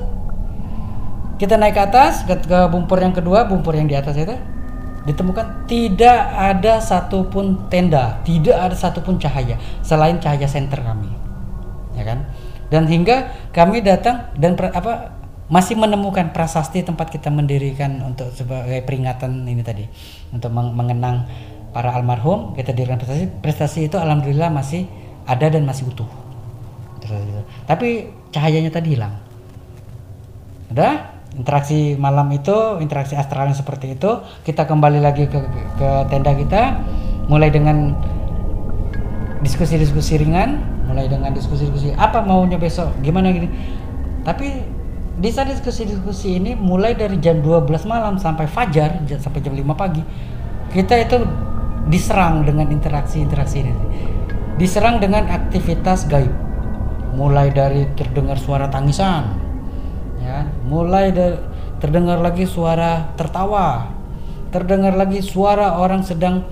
Kita 1.37 1.61
naik 1.61 1.77
ke 1.77 1.83
atas 1.85 2.25
ke, 2.25 2.33
ke 2.33 2.59
bumpur 2.73 2.97
yang 2.97 3.13
kedua 3.13 3.45
bumpur 3.45 3.77
yang 3.77 3.85
di 3.85 3.93
atas 3.93 4.17
itu 4.17 4.33
ditemukan 5.07 5.71
tidak 5.71 6.19
ada 6.35 6.83
satupun 6.83 7.71
tenda, 7.71 8.19
tidak 8.27 8.59
ada 8.59 8.77
satupun 8.77 9.17
cahaya 9.23 9.55
selain 9.81 10.19
cahaya 10.19 10.51
senter 10.51 10.83
kami, 10.83 11.09
ya 11.95 12.03
kan? 12.03 12.27
Dan 12.67 12.91
hingga 12.91 13.31
kami 13.55 13.81
datang 13.87 14.35
dan 14.35 14.59
per, 14.59 14.75
apa 14.75 15.15
masih 15.47 15.79
menemukan 15.79 16.35
prasasti 16.35 16.83
tempat 16.83 17.07
kita 17.07 17.31
mendirikan 17.31 18.03
untuk 18.03 18.35
sebagai 18.35 18.83
peringatan 18.83 19.47
ini 19.47 19.63
tadi 19.63 19.87
untuk 20.35 20.51
mengenang 20.51 21.23
para 21.71 21.95
almarhum 21.95 22.59
kita 22.59 22.75
dirikan 22.75 22.99
prestasi 22.99 23.31
prestasi 23.39 23.81
itu 23.87 23.95
alhamdulillah 23.95 24.51
masih 24.51 24.91
ada 25.23 25.47
dan 25.47 25.63
masih 25.63 25.87
utuh. 25.87 26.11
Tapi 27.71 28.11
cahayanya 28.35 28.75
tadi 28.75 28.99
hilang. 28.99 29.15
Udah 30.75 31.16
interaksi 31.37 31.95
malam 32.01 32.33
itu 32.33 32.81
interaksi 32.81 33.15
astral 33.15 33.53
yang 33.53 33.59
seperti 33.59 33.95
itu. 33.95 34.11
Kita 34.43 34.65
kembali 34.65 34.99
lagi 34.99 35.29
ke, 35.29 35.39
ke 35.77 35.89
tenda 36.09 36.33
kita 36.33 36.81
mulai 37.29 37.53
dengan 37.53 37.93
diskusi-diskusi 39.45 40.17
ringan 40.17 40.59
mulai 40.89 41.07
dengan 41.07 41.35
diskusi-diskusi 41.37 41.93
apa 41.95 42.25
maunya 42.25 42.57
besok? 42.57 42.91
Gimana 43.05 43.31
gini? 43.31 43.49
Tapi 44.25 44.49
di 45.17 45.31
saat 45.33 45.53
diskusi-diskusi 45.53 46.41
ini 46.41 46.53
mulai 46.57 46.97
dari 46.97 47.21
jam 47.21 47.41
12 47.45 47.69
malam 47.89 48.17
sampai 48.21 48.49
fajar 48.49 49.01
sampai 49.17 49.41
jam 49.41 49.57
5 49.57 49.65
pagi 49.73 50.03
kita 50.73 50.95
itu 50.99 51.17
diserang 51.87 52.43
dengan 52.43 52.67
interaksi-interaksi 52.69 53.57
ini. 53.63 53.73
Diserang 54.57 54.99
dengan 54.99 55.29
aktivitas 55.31 56.09
gaib. 56.11 56.33
Mulai 57.17 57.49
dari 57.49 57.89
terdengar 57.97 58.37
suara 58.37 58.69
tangisan 58.69 59.46
ya. 60.27 60.51
Mulai 60.67 61.15
terdengar 61.79 62.19
lagi 62.19 62.43
suara 62.51 63.15
tertawa. 63.15 63.95
Terdengar 64.51 64.99
lagi 64.99 65.23
suara 65.23 65.79
orang 65.79 66.03
sedang 66.03 66.43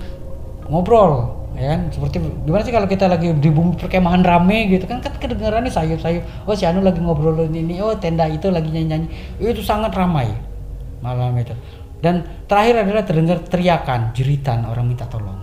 ngobrol 0.71 1.35
ya 1.55 1.75
kan? 1.75 1.81
Seperti 1.91 2.19
gimana 2.43 2.61
sih 2.63 2.73
kalau 2.75 2.87
kita 2.87 3.07
lagi 3.07 3.31
di 3.35 3.49
bumi 3.51 3.79
perkemahan 3.79 4.21
rame 4.23 4.71
gitu 4.71 4.85
kan? 4.87 4.99
Kan 4.99 5.15
kedengaran 5.19 5.63
nih 5.67 5.73
sayup-sayup. 5.73 6.23
Oh 6.47 6.55
si 6.55 6.67
Anu 6.67 6.83
lagi 6.83 6.99
ngobrol 6.99 7.47
ini. 7.47 7.79
Oh 7.79 7.95
tenda 7.95 8.27
itu 8.27 8.51
lagi 8.51 8.71
nyanyi-nyanyi. 8.71 9.39
Itu 9.39 9.63
sangat 9.63 9.95
ramai 9.95 10.31
malam 10.99 11.35
itu. 11.39 11.55
Dan 12.03 12.21
terakhir 12.45 12.85
adalah 12.85 13.03
terdengar 13.07 13.41
teriakan 13.41 14.13
jeritan 14.13 14.67
orang 14.67 14.85
minta 14.85 15.07
tolong. 15.09 15.39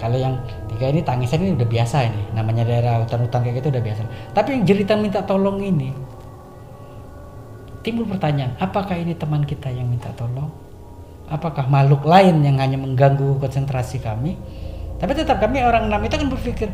Kalau 0.00 0.16
yang 0.16 0.40
tiga 0.72 0.88
ini 0.88 1.04
tangisan 1.04 1.44
ini 1.44 1.52
udah 1.60 1.68
biasa 1.68 1.96
ini. 2.08 2.22
Namanya 2.32 2.64
daerah 2.64 3.04
hutan-hutan 3.04 3.44
kayak 3.44 3.60
gitu 3.60 3.68
udah 3.68 3.84
biasa. 3.84 4.00
Tapi 4.32 4.48
yang 4.56 4.62
jeritan 4.64 5.04
minta 5.04 5.20
tolong 5.22 5.60
ini 5.60 5.92
timbul 7.80 8.04
pertanyaan, 8.04 8.56
apakah 8.60 8.96
ini 8.96 9.16
teman 9.16 9.44
kita 9.44 9.72
yang 9.72 9.88
minta 9.88 10.12
tolong? 10.12 10.52
Apakah 11.30 11.70
makhluk 11.70 12.04
lain 12.04 12.42
yang 12.42 12.58
hanya 12.58 12.76
mengganggu 12.76 13.38
konsentrasi 13.38 14.02
kami? 14.02 14.36
Tapi 15.00 15.12
tetap 15.16 15.40
kami 15.40 15.64
orang 15.64 15.88
enam 15.88 16.02
itu 16.04 16.14
kan 16.18 16.28
berpikir, 16.28 16.68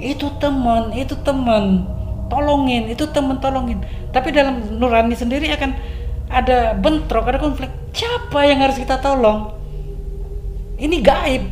itu 0.00 0.26
teman, 0.40 0.94
itu 0.96 1.12
teman, 1.20 1.84
tolongin, 2.32 2.88
itu 2.88 3.04
teman 3.10 3.36
tolongin. 3.42 3.82
Tapi 4.14 4.32
dalam 4.32 4.78
nurani 4.78 5.12
sendiri 5.12 5.52
akan 5.52 5.76
ada 6.32 6.72
bentrok, 6.78 7.28
ada 7.28 7.42
konflik. 7.42 7.68
Siapa 7.92 8.46
yang 8.46 8.64
harus 8.64 8.78
kita 8.80 8.96
tolong? 9.02 9.52
Ini 10.78 10.96
gaib. 11.02 11.44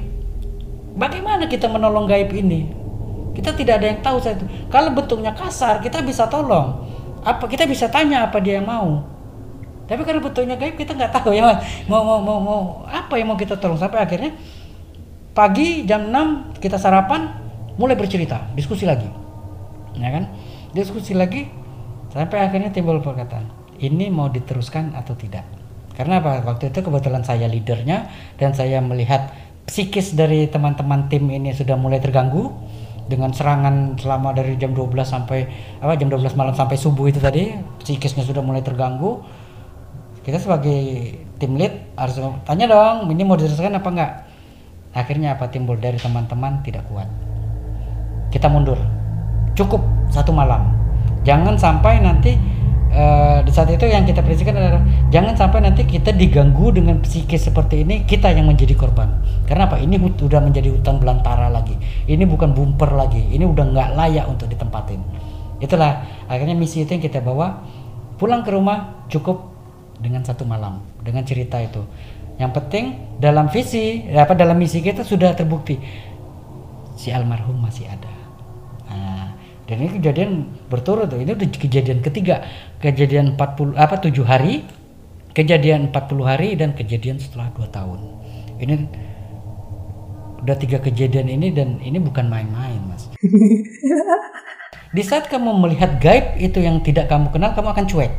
Bagaimana 0.97 1.51
kita 1.51 1.68
menolong 1.68 2.09
gaib 2.09 2.32
ini? 2.32 2.72
Kita 3.36 3.53
tidak 3.53 3.82
ada 3.82 3.86
yang 3.92 4.01
tahu 4.01 4.16
saya 4.22 4.40
itu. 4.40 4.49
Kalau 4.72 4.97
bentuknya 4.97 5.36
kasar, 5.36 5.84
kita 5.84 6.01
bisa 6.01 6.24
tolong 6.30 6.86
apa 7.27 7.45
kita 7.51 7.66
bisa 7.66 7.91
tanya 7.91 8.31
apa 8.31 8.39
dia 8.39 8.62
yang 8.62 8.70
mau. 8.70 9.03
Tapi 9.87 10.03
karena 10.03 10.22
betulnya 10.22 10.55
gaib 10.55 10.79
kita 10.79 10.95
nggak 10.95 11.14
tahu 11.14 11.35
ya 11.35 11.62
mau 11.91 12.03
mau 12.03 12.18
mau 12.22 12.39
mau 12.39 12.61
apa 12.87 13.18
yang 13.18 13.35
mau 13.35 13.39
kita 13.39 13.59
tolong? 13.59 13.79
Sampai 13.79 14.03
akhirnya 14.03 14.35
pagi 15.35 15.83
jam 15.83 16.11
6 16.11 16.62
kita 16.62 16.79
sarapan 16.79 17.27
mulai 17.74 17.99
bercerita 17.99 18.47
diskusi 18.55 18.87
lagi. 18.87 19.11
Ya 19.99 20.14
kan? 20.14 20.31
Diskusi 20.70 21.18
lagi 21.18 21.51
sampai 22.14 22.47
akhirnya 22.47 22.70
timbul 22.70 23.03
perkataan 23.03 23.66
ini 23.81 24.09
mau 24.09 24.31
diteruskan 24.31 24.97
atau 24.97 25.12
tidak? 25.18 25.45
Karena 25.97 26.20
apa? 26.20 26.45
Waktu 26.45 26.72
itu 26.72 26.85
kebetulan 26.85 27.24
saya 27.24 27.49
leadernya 27.49 28.09
dan 28.37 28.53
saya 28.53 28.85
melihat 28.85 29.33
psikis 29.64 30.12
dari 30.12 30.47
teman-teman 30.47 31.09
tim 31.09 31.27
ini 31.33 31.51
sudah 31.57 31.74
mulai 31.74 31.99
terganggu 31.99 32.53
dengan 33.07 33.30
serangan 33.30 33.94
selama 33.98 34.34
dari 34.34 34.59
jam 34.59 34.74
12 34.74 34.92
sampai 35.07 35.46
apa 35.78 35.94
jam 35.94 36.11
12 36.11 36.34
malam 36.34 36.54
sampai 36.54 36.74
subuh 36.74 37.07
itu 37.07 37.22
tadi 37.22 37.54
psikisnya 37.82 38.26
sudah 38.26 38.42
mulai 38.42 38.62
terganggu. 38.62 39.22
Kita 40.26 40.42
sebagai 40.42 41.14
tim 41.38 41.54
lead 41.54 41.94
harus 41.94 42.18
tanya 42.42 42.66
dong 42.66 43.07
ini 43.14 43.22
mau 43.22 43.38
diselesaikan 43.38 43.78
apa 43.78 43.88
enggak? 43.94 44.12
Akhirnya 44.90 45.38
apa 45.38 45.46
timbul 45.46 45.78
dari 45.78 46.02
teman-teman 46.02 46.66
tidak 46.66 46.82
kuat. 46.90 47.07
Kita 48.34 48.50
mundur. 48.50 48.80
Cukup 49.54 49.80
satu 50.11 50.34
malam. 50.34 50.74
Jangan 51.22 51.54
sampai 51.54 52.02
nanti 52.02 52.34
uh, 52.93 53.39
di 53.43 53.51
saat 53.55 53.70
itu 53.70 53.87
yang 53.87 54.07
kita 54.07 54.22
prediksikan 54.22 54.57
adalah 54.57 54.82
jangan 55.11 55.34
sampai 55.34 55.62
nanti 55.62 55.87
kita 55.87 56.12
diganggu 56.12 56.74
dengan 56.74 56.99
psikis 57.03 57.47
seperti 57.49 57.82
ini 57.87 58.05
kita 58.07 58.30
yang 58.30 58.47
menjadi 58.47 58.74
korban. 58.76 59.22
Karena 59.47 59.70
apa? 59.70 59.78
Ini 59.78 59.97
sudah 60.18 60.43
menjadi 60.43 60.74
hutan 60.74 60.99
belantara 60.99 61.47
lagi. 61.49 61.78
Ini 62.07 62.24
bukan 62.26 62.53
bumper 62.53 62.93
lagi. 62.95 63.22
Ini 63.22 63.47
udah 63.47 63.64
nggak 63.70 63.89
layak 63.95 64.26
untuk 64.26 64.51
ditempatin. 64.51 65.01
Itulah 65.62 66.05
akhirnya 66.26 66.59
misi 66.59 66.82
itu 66.82 66.93
yang 66.93 67.05
kita 67.05 67.22
bawa 67.22 67.62
pulang 68.18 68.43
ke 68.43 68.51
rumah 68.53 69.07
cukup 69.09 69.55
dengan 70.03 70.24
satu 70.26 70.45
malam 70.45 70.82
dengan 71.01 71.22
cerita 71.22 71.62
itu. 71.62 71.84
Yang 72.37 72.53
penting 72.61 72.84
dalam 73.16 73.49
visi 73.49 74.05
apa 74.12 74.37
dalam 74.37 74.59
misi 74.61 74.84
kita 74.84 75.07
sudah 75.07 75.32
terbukti. 75.32 75.78
Si 76.97 77.12
almarhum 77.12 77.61
masih 77.61 77.89
ada 77.93 78.15
dan 79.66 79.82
ini 79.82 79.98
kejadian 79.98 80.30
berturut 80.70 81.10
tuh 81.10 81.18
ini 81.18 81.34
udah 81.34 81.48
kejadian 81.50 81.98
ketiga. 81.98 82.46
Kejadian 82.78 83.34
40 83.34 83.74
apa 83.74 83.98
7 83.98 84.14
hari 84.22 84.62
kejadian 85.34 85.90
40 85.90 86.22
hari 86.22 86.54
dan 86.54 86.70
kejadian 86.72 87.18
setelah 87.18 87.50
2 87.50 87.66
tahun. 87.74 87.98
Ini 88.62 88.74
udah 90.46 90.56
tiga 90.62 90.78
kejadian 90.78 91.26
ini 91.26 91.50
dan 91.50 91.82
ini 91.82 91.98
bukan 91.98 92.30
main-main 92.30 92.78
mas. 92.86 93.10
Di 94.96 95.02
saat 95.02 95.26
kamu 95.26 95.58
melihat 95.58 95.98
gaib 95.98 96.38
itu 96.38 96.62
yang 96.62 96.78
tidak 96.86 97.10
kamu 97.10 97.34
kenal 97.34 97.50
kamu 97.52 97.74
akan 97.74 97.86
cuek. 97.90 98.12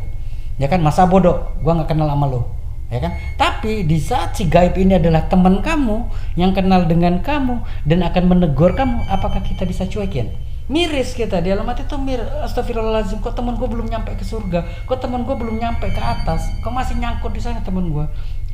Ya 0.59 0.67
kan? 0.67 0.83
Masa 0.83 1.07
bodoh? 1.07 1.55
Gua 1.63 1.79
nggak 1.79 1.95
kenal 1.95 2.11
sama 2.11 2.27
lo. 2.27 2.51
Ya 2.91 2.99
kan? 2.99 3.15
Tapi 3.39 3.87
di 3.87 3.97
saat 4.03 4.35
si 4.35 4.51
gaib 4.51 4.75
ini 4.75 4.99
adalah 4.99 5.31
teman 5.31 5.63
kamu 5.63 6.11
yang 6.35 6.51
kenal 6.51 6.83
dengan 6.83 7.23
kamu 7.23 7.63
dan 7.87 8.03
akan 8.03 8.23
menegur 8.27 8.75
kamu 8.75 9.07
apakah 9.07 9.39
kita 9.43 9.63
bisa 9.63 9.87
cuekin 9.87 10.35
miris 10.67 11.15
kita 11.15 11.39
di 11.39 11.47
alamat 11.47 11.87
itu 11.87 11.95
mir 11.95 12.19
astagfirullahaladzim 12.43 13.23
kok 13.23 13.39
temen 13.39 13.55
gue 13.55 13.67
belum 13.67 13.87
nyampe 13.87 14.19
ke 14.19 14.27
surga? 14.27 14.83
Kok 14.83 14.99
temen 14.99 15.23
gue 15.23 15.35
belum 15.35 15.55
nyampe 15.55 15.87
ke 15.87 16.01
atas? 16.03 16.43
Kok 16.59 16.71
masih 16.75 16.99
nyangkut 16.99 17.31
di 17.31 17.39
sana 17.39 17.63
temen 17.63 17.87
gue 17.91 18.05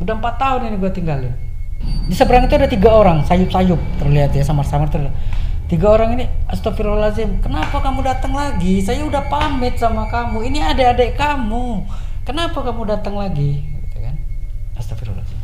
udah 0.01 0.13
empat 0.17 0.35
tahun 0.37 0.69
ini 0.69 0.77
gue 0.77 0.91
tinggalin. 0.93 1.33
Di 2.07 2.15
seberang 2.15 2.45
itu 2.45 2.55
ada 2.55 2.69
tiga 2.69 2.93
orang 2.93 3.25
sayup-sayup 3.25 3.81
terlihat 3.97 4.29
ya 4.37 4.45
samar-samar 4.45 4.93
terlihat. 4.93 5.13
Tiga 5.65 5.89
orang 5.89 6.13
ini 6.21 6.25
astagfirullahaladzim 6.53 7.41
kenapa 7.41 7.81
kamu 7.81 8.05
datang 8.05 8.37
lagi? 8.37 8.77
Saya 8.85 9.01
udah 9.09 9.25
pamit 9.25 9.81
sama 9.81 10.05
kamu 10.05 10.45
ini 10.53 10.61
adik-adik 10.61 11.17
kamu. 11.17 11.81
Kenapa 12.29 12.61
kamu 12.61 12.93
datang 12.93 13.17
lagi? 13.17 13.65
Gitu 13.89 13.97
kan? 13.97 14.15
Astagfirullahaladzim. 14.77 15.41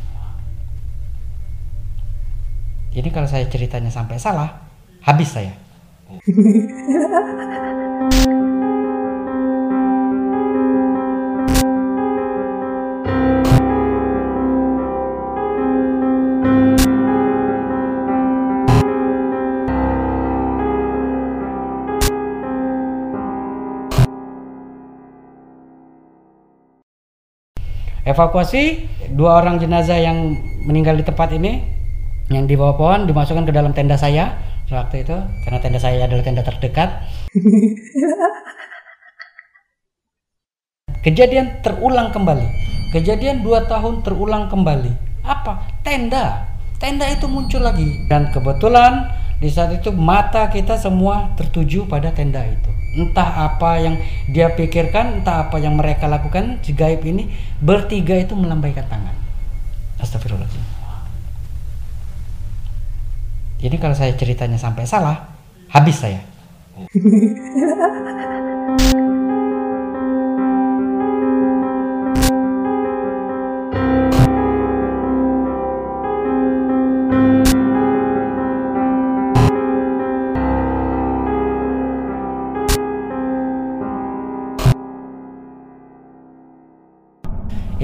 Ini 2.94 3.10
kalau 3.10 3.26
saya 3.26 3.46
ceritanya 3.50 3.90
sampai 3.90 4.22
salah 4.22 4.70
habis 5.02 5.34
saya 5.34 5.69
evakuasi 28.10 28.90
dua 29.14 29.38
orang 29.38 29.62
jenazah 29.62 30.02
yang 30.02 30.34
meninggal 30.66 30.98
di 30.98 31.06
tempat 31.06 31.38
ini 31.38 31.62
yang 32.34 32.50
dibawa 32.50 32.74
pohon 32.74 33.06
dimasukkan 33.06 33.46
ke 33.46 33.54
dalam 33.54 33.78
tenda 33.78 33.94
saya 33.94 34.50
waktu 34.70 35.02
itu 35.02 35.18
karena 35.46 35.60
tenda 35.62 35.80
saya 35.82 36.06
adalah 36.06 36.24
tenda 36.24 36.44
terdekat. 36.46 36.90
Kejadian 41.06 41.64
terulang 41.64 42.12
kembali. 42.12 42.48
Kejadian 42.92 43.46
dua 43.46 43.64
tahun 43.66 44.04
terulang 44.04 44.50
kembali. 44.52 45.24
Apa? 45.24 45.82
Tenda. 45.82 46.46
Tenda 46.76 47.08
itu 47.08 47.26
muncul 47.32 47.64
lagi. 47.64 48.04
Dan 48.12 48.36
kebetulan 48.36 49.08
di 49.40 49.48
saat 49.48 49.72
itu 49.72 49.96
mata 49.96 50.52
kita 50.52 50.76
semua 50.76 51.32
tertuju 51.40 51.88
pada 51.88 52.12
tenda 52.12 52.44
itu. 52.44 52.68
Entah 53.00 53.48
apa 53.48 53.80
yang 53.80 53.96
dia 54.28 54.52
pikirkan 54.52 55.24
entah 55.24 55.48
apa 55.48 55.56
yang 55.62 55.80
mereka 55.80 56.12
lakukan 56.12 56.60
si 56.60 56.76
gaib 56.76 57.00
ini 57.08 57.32
bertiga 57.64 58.20
itu 58.20 58.36
melambaikan 58.36 58.84
tangan. 58.92 59.16
Astagfirullahaladzim 60.04 60.69
jadi 63.60 63.76
kalau 63.76 63.96
saya 63.96 64.16
ceritanya 64.16 64.58
sampai 64.58 64.88
salah 64.88 65.36
habis 65.70 66.00
saya 66.00 66.22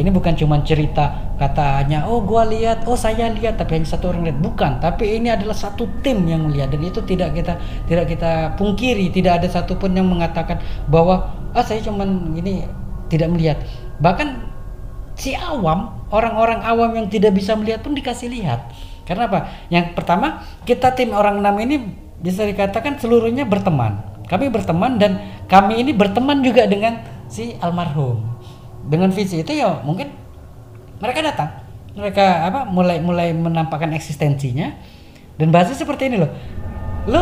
ini 0.06 0.14
bukan 0.14 0.38
cuma 0.38 0.62
cerita 0.62 1.34
katanya 1.42 2.06
oh 2.06 2.22
gua 2.22 2.46
lihat 2.46 2.86
oh 2.86 2.94
saya 2.94 3.26
lihat 3.34 3.58
tapi 3.58 3.82
hanya 3.82 3.90
satu 3.90 4.14
orang 4.14 4.30
lihat. 4.30 4.38
Bukan 4.38 4.78
tapi 4.78 5.18
ini 5.18 5.34
adalah 5.34 5.58
satu 5.58 5.90
tim 6.06 6.30
yang 6.30 6.46
melihat. 6.46 6.70
Dan 6.70 6.86
itu 6.86 7.02
tidak 7.02 7.34
kita 7.34 7.58
tidak 7.90 8.14
kita 8.14 8.54
pungkiri. 8.54 9.10
Tidak 9.10 9.42
ada 9.42 9.50
satupun 9.50 9.98
yang 9.98 10.06
mengatakan 10.06 10.62
bahwa 10.86 11.34
ah 11.58 11.66
saya 11.66 11.82
cuman 11.82 12.38
ini 12.38 12.70
tidak 13.10 13.34
melihat. 13.34 13.58
Bahkan 13.98 14.46
si 15.18 15.34
awam 15.34 16.06
orang-orang 16.14 16.62
awam 16.62 16.94
yang 16.94 17.10
tidak 17.10 17.34
bisa 17.34 17.58
melihat 17.58 17.82
pun 17.82 17.98
dikasih 17.98 18.30
lihat. 18.30 18.70
Karena 19.10 19.26
apa? 19.26 19.50
Yang 19.74 19.98
pertama 19.98 20.46
kita 20.70 20.94
tim 20.94 21.18
orang 21.18 21.42
enam 21.42 21.58
ini 21.58 21.82
bisa 22.22 22.46
dikatakan 22.46 23.02
seluruhnya 23.02 23.50
berteman. 23.50 24.06
Kami 24.30 24.54
berteman 24.54 25.02
dan 25.02 25.18
kami 25.50 25.82
ini 25.82 25.98
berteman 25.98 26.46
juga 26.46 26.70
dengan 26.70 27.02
si 27.26 27.58
almarhum 27.58 28.35
dengan 28.86 29.10
visi 29.10 29.42
itu 29.42 29.52
ya 29.52 29.82
mungkin 29.82 30.14
mereka 31.02 31.20
datang. 31.26 31.50
Mereka 31.96 32.26
apa 32.52 32.60
mulai 32.68 33.00
mulai 33.02 33.32
menampakkan 33.32 33.92
eksistensinya. 33.96 34.72
Dan 35.36 35.52
bahasa 35.52 35.76
seperti 35.76 36.08
ini 36.08 36.24
loh. 36.24 36.32
Lo 37.06 37.22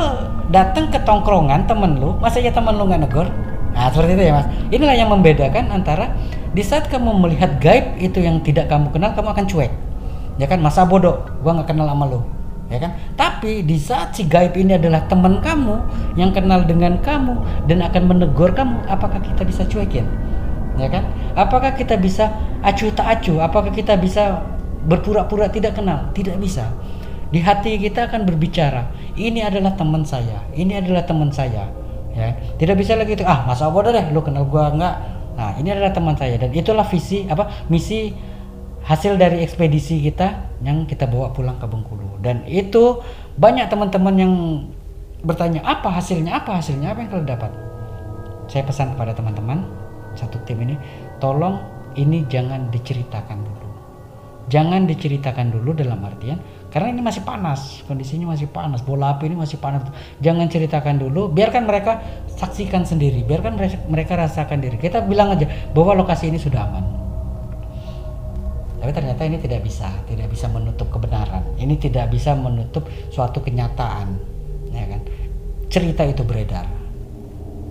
datang 0.53 0.93
ke 0.93 1.01
tongkrongan 1.01 1.66
temen 1.66 1.97
lu 1.97 2.16
masa 2.22 2.39
ya 2.39 2.53
temen 2.53 2.78
lu 2.78 2.86
nggak 2.86 3.01
negor? 3.09 3.28
Nah 3.74 3.89
seperti 3.89 4.16
itu 4.18 4.24
ya 4.30 4.34
mas. 4.38 4.47
Inilah 4.70 4.95
yang 4.95 5.09
membedakan 5.09 5.74
antara 5.74 6.14
di 6.53 6.61
saat 6.61 6.88
kamu 6.88 7.09
melihat 7.18 7.57
gaib 7.57 7.97
itu 7.97 8.22
yang 8.22 8.39
tidak 8.45 8.70
kamu 8.70 8.93
kenal 8.93 9.11
kamu 9.18 9.34
akan 9.34 9.45
cuek. 9.49 9.72
Ya 10.38 10.45
kan? 10.45 10.61
Masa 10.61 10.86
bodoh 10.86 11.26
gua 11.41 11.57
nggak 11.57 11.74
kenal 11.74 11.89
sama 11.89 12.05
lo 12.05 12.22
ya 12.72 12.80
kan? 12.82 12.91
Tapi 13.14 13.61
di 13.61 13.78
saat 13.78 14.18
si 14.18 14.26
gaib 14.26 14.57
ini 14.57 14.78
adalah 14.78 15.05
teman 15.05 15.41
kamu 15.43 15.76
yang 16.18 16.34
kenal 16.34 16.66
dengan 16.66 16.97
kamu 17.01 17.68
dan 17.70 17.86
akan 17.86 18.03
menegur 18.09 18.49
kamu 18.53 18.82
apakah 18.89 19.22
kita 19.22 19.45
bisa 19.45 19.61
cuekin 19.70 20.09
ya 20.78 20.88
kan? 20.89 21.03
Apakah 21.34 21.74
kita 21.74 21.97
bisa 21.97 22.34
acuh 22.61 22.93
tak 22.93 23.19
acuh? 23.19 23.41
Apakah 23.41 23.71
kita 23.74 23.97
bisa 23.97 24.41
berpura-pura 24.86 25.49
tidak 25.49 25.78
kenal? 25.78 26.09
Tidak 26.13 26.38
bisa. 26.38 26.69
Di 27.34 27.41
hati 27.41 27.82
kita 27.82 28.05
akan 28.09 28.30
berbicara 28.30 28.93
ini 29.17 29.41
adalah 29.41 29.74
teman 29.74 30.05
saya 30.05 30.45
ini 30.53 30.78
adalah 30.78 31.01
teman 31.05 31.34
saya. 31.34 31.65
Ya. 32.13 32.38
Tidak 32.61 32.78
bisa 32.78 32.93
lagi 32.93 33.17
itu 33.17 33.26
ah 33.26 33.41
masa 33.49 33.74
bodoh 33.74 33.89
deh 33.89 34.13
lu 34.13 34.21
kenal 34.21 34.45
gua 34.45 34.69
enggak? 34.69 34.95
Nah 35.34 35.57
ini 35.57 35.74
adalah 35.74 35.89
teman 35.89 36.13
saya 36.13 36.38
dan 36.38 36.53
itulah 36.53 36.86
visi 36.86 37.26
apa 37.26 37.65
misi 37.74 38.13
hasil 38.86 39.17
dari 39.17 39.41
ekspedisi 39.41 40.03
kita 40.03 40.59
yang 40.61 40.86
kita 40.86 41.09
bawa 41.09 41.34
pulang 41.34 41.57
ke 41.57 41.65
Bengkulu. 41.65 42.21
Dan 42.21 42.45
itu 42.45 43.01
banyak 43.39 43.65
teman-teman 43.71 44.15
yang 44.15 44.34
bertanya 45.24 45.63
apa 45.65 45.89
hasilnya? 45.89 46.38
Apa 46.43 46.59
hasilnya? 46.61 46.93
Apa 46.93 46.99
yang 47.01 47.09
kalian 47.09 47.28
dapat? 47.28 47.51
Saya 48.51 48.67
pesan 48.67 48.93
kepada 48.93 49.15
teman-teman 49.15 49.63
satu 50.14 50.41
tim 50.45 50.61
ini 50.64 50.76
tolong 51.18 51.59
ini 51.97 52.26
jangan 52.30 52.70
diceritakan 52.74 53.39
dulu. 53.41 53.68
Jangan 54.51 54.84
diceritakan 54.84 55.55
dulu 55.55 55.72
dalam 55.72 56.03
artian 56.03 56.36
karena 56.68 56.91
ini 56.91 56.99
masih 56.99 57.24
panas 57.24 57.80
kondisinya 57.88 58.36
masih 58.36 58.51
panas 58.51 58.84
bola 58.84 59.16
api 59.16 59.32
ini 59.32 59.39
masih 59.39 59.55
panas. 59.55 59.88
Jangan 60.20 60.51
ceritakan 60.51 60.99
dulu 60.99 61.32
biarkan 61.32 61.64
mereka 61.64 62.03
saksikan 62.28 62.84
sendiri 62.84 63.24
biarkan 63.24 63.55
mereka 63.88 64.20
rasakan 64.20 64.59
diri. 64.59 64.76
Kita 64.76 64.99
bilang 65.07 65.39
aja 65.39 65.47
bahwa 65.72 65.95
lokasi 65.95 66.28
ini 66.28 66.36
sudah 66.36 66.59
aman. 66.59 66.86
Tapi 68.84 68.91
ternyata 68.91 69.24
ini 69.24 69.39
tidak 69.39 69.64
bisa 69.64 69.88
tidak 70.11 70.28
bisa 70.28 70.51
menutup 70.51 70.91
kebenaran. 70.91 71.47
Ini 71.55 71.80
tidak 71.80 72.11
bisa 72.11 72.36
menutup 72.36 72.84
suatu 73.16 73.39
kenyataan 73.39 74.20
ya 74.76 74.86
kan? 74.91 75.01
Cerita 75.72 76.03
itu 76.03 76.28
beredar. 76.28 76.68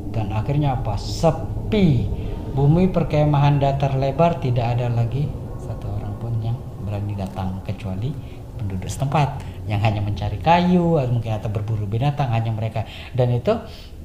Dan 0.08 0.32
akhirnya 0.32 0.72
apa? 0.80 0.96
Sepi 0.96 2.08
bumi 2.52 2.92
perkemahan 2.92 3.56
datar 3.56 3.96
lebar 3.96 4.36
tidak 4.38 4.76
ada 4.76 4.92
lagi. 4.92 5.24
Satu 5.56 5.88
orang 5.88 6.12
pun 6.20 6.32
yang 6.44 6.56
berani 6.84 7.16
datang 7.16 7.64
kecuali 7.64 8.12
penduduk 8.60 8.86
setempat 8.92 9.40
yang 9.64 9.80
hanya 9.80 10.04
mencari 10.04 10.36
kayu 10.38 11.00
atau 11.00 11.10
mungkin 11.16 11.32
atau 11.32 11.48
berburu 11.48 11.88
binatang 11.88 12.28
hanya 12.28 12.52
mereka. 12.52 12.84
Dan 13.16 13.32
itu 13.32 13.56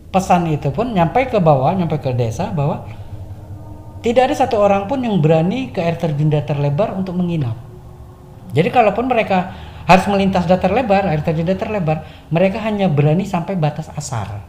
pesan 0.09 0.47
itu 0.47 0.71
pun 0.71 0.95
nyampe 0.95 1.27
ke 1.27 1.37
bawah 1.43 1.75
nyampe 1.75 1.99
ke 1.99 2.15
desa 2.15 2.49
bahwa 2.55 2.87
tidak 3.99 4.31
ada 4.31 4.35
satu 4.47 4.55
orang 4.63 4.87
pun 4.87 5.03
yang 5.03 5.19
berani 5.19 5.75
ke 5.75 5.83
air 5.83 5.99
terjun 5.99 6.31
datar 6.31 6.55
lebar 6.55 6.95
untuk 6.95 7.19
menginap. 7.19 7.59
Jadi 8.55 8.71
kalaupun 8.71 9.11
mereka 9.11 9.51
harus 9.83 10.07
melintas 10.07 10.47
datar 10.47 10.71
lebar 10.71 11.03
air 11.11 11.19
terjun 11.19 11.43
datar 11.43 11.67
lebar 11.67 12.07
mereka 12.31 12.63
hanya 12.63 12.87
berani 12.87 13.27
sampai 13.27 13.59
batas 13.59 13.91
asar. 13.91 14.47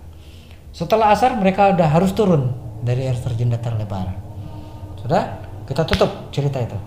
Setelah 0.70 1.10
asar 1.10 1.34
mereka 1.34 1.74
udah 1.74 1.88
harus 1.90 2.14
turun 2.14 2.67
dari 2.82 3.06
air 3.06 3.18
terjun 3.18 3.50
datar 3.50 3.74
lebar. 3.74 4.14
Sudah, 4.98 5.42
kita 5.66 5.82
tutup 5.84 6.30
cerita 6.34 6.58
itu. 6.62 6.78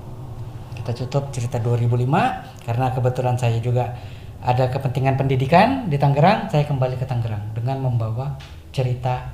Kita 0.81 0.91
tutup 1.05 1.29
cerita 1.29 1.61
2005 1.61 2.65
karena 2.65 2.85
kebetulan 2.89 3.35
saya 3.37 3.61
juga 3.61 3.93
ada 4.41 4.73
kepentingan 4.73 5.21
pendidikan 5.21 5.85
di 5.85 6.01
Tangerang, 6.01 6.49
saya 6.49 6.65
kembali 6.65 6.97
ke 6.97 7.05
Tangerang 7.05 7.53
dengan 7.53 7.85
membawa 7.85 8.41
cerita 8.73 9.29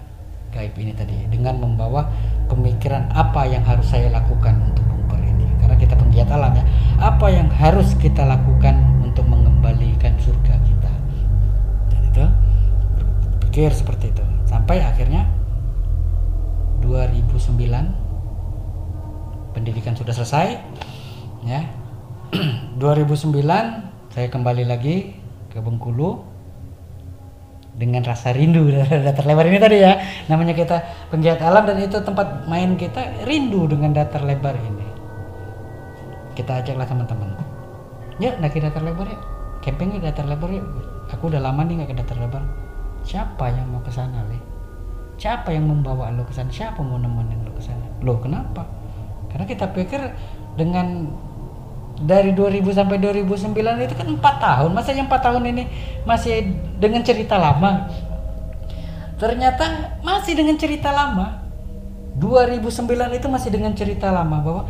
gaib 0.51 0.75
ini 0.75 0.91
tadi, 0.91 1.15
dengan 1.31 1.63
membawa 1.63 2.11
pemikiran 2.51 3.07
apa 3.15 3.47
yang 3.47 3.63
harus 3.63 3.87
saya 3.87 4.11
lakukan 4.11 4.59
untuk 4.67 4.83
bumper 4.83 5.19
ini. 5.23 5.47
Karena 5.63 5.75
kita 5.79 5.95
penggiat 5.95 6.27
alam 6.27 6.51
ya, 6.55 6.63
apa 6.99 7.27
yang 7.31 7.47
harus 7.47 7.95
kita 7.95 8.27
lakukan 8.27 8.75
untuk 8.99 9.23
mengembalikan 9.31 10.11
surga 10.19 10.55
kita. 10.59 10.91
Dan 11.87 11.99
itu 12.11 12.25
berpikir 13.39 13.71
seperti 13.71 14.11
itu. 14.11 14.23
Sampai 14.43 14.83
akhirnya 14.83 15.23
2009 16.87 19.51
pendidikan 19.51 19.91
sudah 19.93 20.15
selesai 20.15 20.47
ya. 21.43 21.67
2009 22.81 23.35
saya 24.15 24.27
kembali 24.31 24.63
lagi 24.63 25.19
ke 25.51 25.59
Bengkulu 25.59 26.23
dengan 27.77 28.01
rasa 28.01 28.33
rindu 28.33 28.73
datar 29.05 29.27
lebar 29.27 29.45
ini 29.51 29.59
tadi 29.59 29.83
ya. 29.83 29.99
Namanya 30.31 30.55
kita 30.55 30.81
penggiat 31.11 31.43
alam 31.43 31.67
dan 31.67 31.83
itu 31.83 31.99
tempat 32.01 32.47
main 32.47 32.79
kita 32.79 33.27
rindu 33.27 33.67
dengan 33.67 33.93
datar 33.93 34.23
lebar 34.23 34.55
ini. 34.55 34.87
Kita 36.33 36.63
ajaklah 36.63 36.87
teman-teman. 36.87 37.35
Ya 38.17 38.33
naik 38.39 38.57
datar 38.57 38.81
lebar 38.81 39.11
ya 39.11 39.19
camping 39.61 39.93
di 39.93 39.99
datar 39.99 40.23
lebar 40.23 40.47
ya 40.47 40.63
aku 41.11 41.27
udah 41.27 41.43
lama 41.43 41.59
nih 41.67 41.83
nggak 41.83 41.91
ke 41.91 41.95
datar 42.01 42.17
lebar. 42.17 42.41
Siapa 43.03 43.51
yang 43.51 43.67
mau 43.69 43.83
ke 43.83 43.91
sana 43.93 44.25
le 44.31 44.46
siapa 45.17 45.49
yang 45.49 45.67
membawa 45.67 46.13
lo 46.13 46.23
ke 46.23 46.33
sana? 46.33 46.53
Siapa 46.53 46.79
mau 46.79 47.01
nemenin 47.01 47.41
lo 47.43 47.51
ke 47.57 47.61
sana? 47.61 47.83
Lo 48.05 48.21
kenapa? 48.21 48.63
Karena 49.33 49.45
kita 49.49 49.69
pikir 49.73 49.99
dengan 50.55 51.09
dari 51.97 52.29
2000 52.33 52.61
sampai 52.77 53.01
2009 53.01 53.85
itu 53.85 53.95
kan 53.97 54.07
empat 54.07 54.35
tahun. 54.37 54.69
Masa 54.71 54.93
yang 54.93 55.09
empat 55.09 55.21
tahun 55.25 55.43
ini 55.49 55.63
masih 56.05 56.53
dengan 56.77 57.01
cerita 57.01 57.35
lama? 57.41 57.89
Ternyata 59.17 59.97
masih 60.05 60.37
dengan 60.37 60.55
cerita 60.61 60.93
lama. 60.93 61.41
2009 62.17 63.17
itu 63.17 63.27
masih 63.29 63.49
dengan 63.53 63.73
cerita 63.77 64.09
lama 64.09 64.41
bahwa 64.41 64.63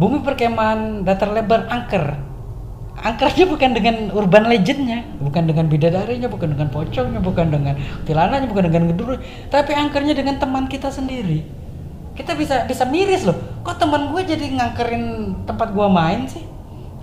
bumi 0.00 0.24
perkemahan 0.24 1.04
datar 1.04 1.28
lebar 1.28 1.68
angker 1.68 2.29
angkernya 3.00 3.48
bukan 3.48 3.70
dengan 3.72 4.12
urban 4.12 4.44
legendnya 4.44 5.08
bukan 5.24 5.48
dengan 5.48 5.66
bidadarinya 5.72 6.28
bukan 6.28 6.52
dengan 6.52 6.68
pocongnya 6.68 7.20
bukan 7.20 7.48
dengan 7.48 7.74
tilananya 8.04 8.44
bukan 8.44 8.68
dengan 8.68 8.92
geduru 8.92 9.16
tapi 9.48 9.72
angkernya 9.72 10.12
dengan 10.12 10.36
teman 10.36 10.68
kita 10.68 10.92
sendiri. 10.92 11.42
Kita 12.12 12.36
bisa 12.36 12.68
bisa 12.68 12.84
miris 12.84 13.24
loh. 13.24 13.36
Kok 13.64 13.80
teman 13.80 14.12
gue 14.12 14.20
jadi 14.28 14.44
ngangkerin 14.52 15.04
tempat 15.48 15.72
gue 15.72 15.86
main 15.88 16.28
sih? 16.28 16.44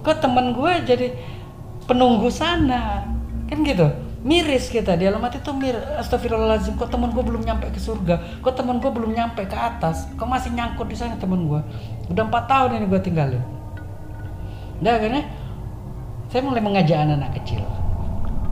Kok 0.06 0.22
teman 0.22 0.54
gue 0.54 0.72
jadi 0.86 1.08
penunggu 1.90 2.30
sana? 2.30 3.10
Kan 3.50 3.66
gitu. 3.66 3.90
Miris 4.22 4.68
kita 4.68 4.98
di 5.00 5.08
alamat 5.08 5.40
itu 5.40 5.50
mir 5.56 5.78
astagfirullahaladzim 6.04 6.76
kok 6.76 6.92
teman 6.92 7.16
gue 7.16 7.24
belum 7.24 7.42
nyampe 7.48 7.72
ke 7.74 7.80
surga? 7.80 8.44
Kok 8.44 8.54
teman 8.54 8.78
gue 8.78 8.92
belum 8.92 9.16
nyampe 9.16 9.46
ke 9.48 9.58
atas? 9.58 10.06
Kok 10.20 10.28
masih 10.28 10.54
nyangkut 10.54 10.86
di 10.90 10.98
sana 11.00 11.18
teman 11.18 11.48
gue 11.48 11.62
udah 12.12 12.24
empat 12.28 12.44
tahun 12.46 12.82
ini 12.82 12.86
gue 12.92 13.02
tinggalin. 13.02 13.44
Nah 14.84 14.92
akhirnya 15.00 15.24
saya 16.38 16.46
mulai 16.46 16.62
mengajak 16.62 17.02
anak-anak 17.02 17.34
kecil. 17.42 17.66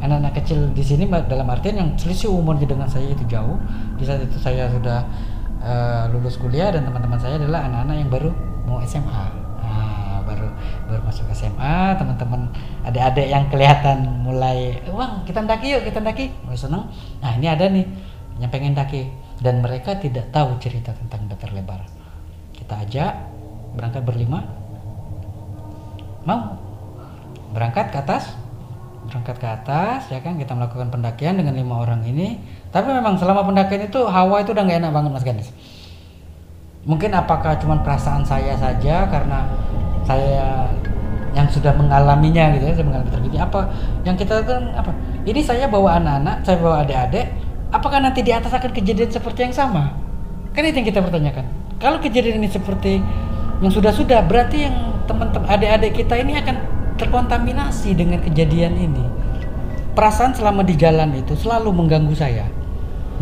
Anak-anak 0.01 0.33
kecil 0.41 0.73
di 0.73 0.81
sini 0.81 1.05
dalam 1.05 1.45
artian 1.45 1.77
yang 1.77 1.89
selisih 1.93 2.33
umurnya 2.33 2.65
dengan 2.65 2.89
saya 2.89 3.13
itu 3.13 3.21
jauh. 3.29 3.61
Di 4.01 4.09
saat 4.09 4.25
itu 4.25 4.41
saya 4.41 4.65
sudah 4.73 5.05
uh, 5.61 6.09
lulus 6.09 6.41
kuliah 6.41 6.73
dan 6.73 6.81
teman-teman 6.81 7.21
saya 7.21 7.37
adalah 7.37 7.69
anak-anak 7.69 7.95
yang 8.01 8.09
baru 8.09 8.33
mau 8.65 8.81
SMA 8.81 9.25
nah, 9.61 10.25
baru 10.25 10.49
baru 10.89 11.01
masuk 11.05 11.29
SMA 11.29 11.93
teman-teman 12.01 12.49
adik-adik 12.81 13.29
yang 13.29 13.45
kelihatan 13.53 14.25
mulai 14.25 14.81
uang 14.89 15.21
kita 15.21 15.45
daki 15.45 15.77
yuk 15.77 15.85
kita 15.85 16.01
daki 16.01 16.33
mulai 16.41 16.57
seneng 16.57 16.89
nah 17.21 17.29
ini 17.37 17.45
ada 17.45 17.69
nih 17.69 17.85
yang 18.41 18.49
pengen 18.49 18.73
daki 18.73 19.05
dan 19.39 19.61
mereka 19.61 19.95
tidak 20.01 20.31
tahu 20.31 20.57
cerita 20.59 20.95
tentang 20.95 21.27
datar 21.27 21.51
lebar. 21.51 21.83
Kita 22.55 22.83
ajak 22.87 23.13
berangkat 23.75 24.03
berlima. 24.03 24.43
Mau 26.25 26.64
berangkat 27.55 27.95
ke 27.95 27.97
atas. 28.03 28.35
Berangkat 29.07 29.39
ke 29.39 29.47
atas 29.47 30.11
ya 30.11 30.19
kan? 30.19 30.35
Kita 30.35 30.51
melakukan 30.51 30.91
pendakian 30.91 31.39
dengan 31.39 31.55
lima 31.55 31.79
orang 31.79 32.03
ini. 32.03 32.37
Tapi 32.75 32.91
memang 32.91 33.15
selama 33.15 33.47
pendakian 33.47 33.87
itu 33.87 34.03
hawa 34.03 34.43
itu 34.43 34.51
udah 34.51 34.63
nggak 34.67 34.79
enak 34.83 34.91
banget 34.91 35.11
mas 35.15 35.23
Ganis 35.23 35.49
mungkin 36.85 37.11
apakah 37.17 37.57
cuma 37.57 37.81
perasaan 37.81 38.21
saya 38.21 38.53
saja 38.61 39.09
karena 39.09 39.49
saya 40.05 40.69
yang 41.33 41.49
sudah 41.51 41.73
mengalaminya 41.75 42.55
gitu 42.55 42.71
ya 42.71 42.73
saya 42.77 42.85
mengalami 42.87 43.11
terjadi 43.11 43.37
apa 43.43 43.59
yang 44.07 44.15
kita 44.15 44.39
kan 44.45 44.71
apa? 44.77 44.91
Ini 45.25 45.41
saya 45.41 45.65
bawa 45.67 45.99
anak-anak 45.99 46.45
saya 46.45 46.57
bawa 46.61 46.85
adik-adik. 46.85 47.27
Apakah 47.73 47.99
nanti 47.99 48.23
di 48.23 48.31
atas 48.31 48.53
akan 48.53 48.71
kejadian 48.71 49.09
seperti 49.11 49.49
yang 49.49 49.51
sama? 49.51 49.91
Kan 50.55 50.63
itu 50.63 50.79
yang 50.79 50.87
kita 50.87 51.01
pertanyakan. 51.03 51.43
Kalau 51.81 51.99
kejadian 51.99 52.39
ini 52.39 52.47
seperti 52.47 53.03
yang 53.59 53.73
sudah-sudah 53.73 54.23
berarti 54.23 54.69
yang 54.69 54.75
teman-teman 55.09 55.49
adik-adik 55.49 56.05
kita 56.05 56.15
ini 56.21 56.39
akan 56.39 56.55
terkontaminasi 56.95 57.95
dengan 57.95 58.19
kejadian 58.23 58.73
ini. 58.79 59.05
Perasaan 59.95 60.35
selama 60.35 60.63
di 60.63 60.75
jalan 60.75 61.15
itu 61.15 61.35
selalu 61.39 61.71
mengganggu 61.71 62.15
saya. 62.15 62.47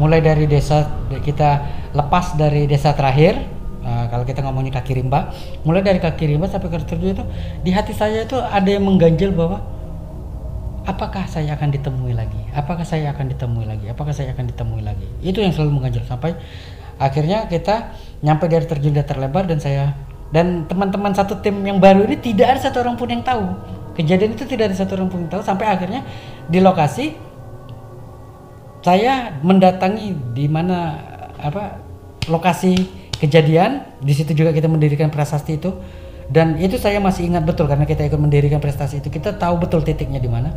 Mulai 0.01 0.25
dari 0.25 0.49
desa 0.49 0.89
kita 1.21 1.61
lepas 1.93 2.33
dari 2.33 2.65
desa 2.65 2.97
terakhir, 2.97 3.37
uh, 3.85 4.09
kalau 4.09 4.25
kita 4.25 4.41
ngomongin 4.41 4.73
kaki 4.73 4.97
rimba, 4.97 5.29
mulai 5.61 5.85
dari 5.85 6.01
kaki 6.01 6.33
rimba 6.33 6.49
sampai 6.49 6.73
ke 6.73 6.81
terjun 6.81 7.13
itu 7.13 7.23
di 7.61 7.69
hati 7.69 7.93
saya 7.93 8.25
itu 8.25 8.33
ada 8.41 8.65
yang 8.65 8.89
mengganjil 8.89 9.29
bahwa 9.37 9.61
apakah 10.89 11.29
saya 11.29 11.53
akan 11.53 11.69
ditemui 11.69 12.17
lagi? 12.17 12.41
Apakah 12.57 12.83
saya 12.83 13.13
akan 13.13 13.29
ditemui 13.37 13.65
lagi? 13.69 13.85
Apakah 13.87 14.13
saya 14.17 14.33
akan 14.33 14.49
ditemui 14.49 14.81
lagi? 14.81 15.05
Itu 15.21 15.45
yang 15.45 15.53
selalu 15.53 15.77
mengganjil 15.77 16.03
sampai 16.09 16.33
akhirnya 16.97 17.45
kita 17.49 17.93
nyampe 18.25 18.49
dari 18.49 18.65
terjun 18.65 18.97
terlebar 18.97 19.45
dan 19.45 19.61
saya 19.61 19.93
dan 20.33 20.65
teman-teman 20.65 21.13
satu 21.13 21.37
tim 21.45 21.61
yang 21.61 21.77
baru 21.77 22.09
ini 22.09 22.17
tidak 22.17 22.57
ada 22.57 22.59
satu 22.65 22.81
orang 22.81 22.97
pun 22.97 23.05
yang 23.05 23.21
tahu. 23.21 23.53
Kejadian 23.93 24.33
itu 24.33 24.49
tidak 24.49 24.73
ada 24.73 24.77
satu 24.81 24.97
orang 24.97 25.05
pun 25.13 25.21
yang 25.21 25.29
tahu 25.29 25.45
sampai 25.45 25.69
akhirnya 25.69 26.01
di 26.49 26.57
lokasi 26.57 27.13
saya 28.81 29.37
mendatangi 29.45 30.33
di 30.33 30.49
mana 30.49 30.97
apa 31.37 31.77
lokasi 32.25 32.73
kejadian. 33.21 33.85
Di 34.01 34.17
situ 34.17 34.33
juga 34.33 34.49
kita 34.49 34.65
mendirikan 34.65 35.13
prasasti 35.13 35.61
itu. 35.61 35.69
Dan 36.33 36.57
itu 36.57 36.81
saya 36.81 36.97
masih 36.97 37.29
ingat 37.29 37.45
betul 37.45 37.69
karena 37.69 37.85
kita 37.85 38.01
ikut 38.09 38.17
mendirikan 38.17 38.57
prestasi 38.57 39.05
itu. 39.05 39.13
Kita 39.13 39.37
tahu 39.37 39.61
betul 39.61 39.85
titiknya 39.85 40.17
di 40.17 40.31
mana. 40.33 40.49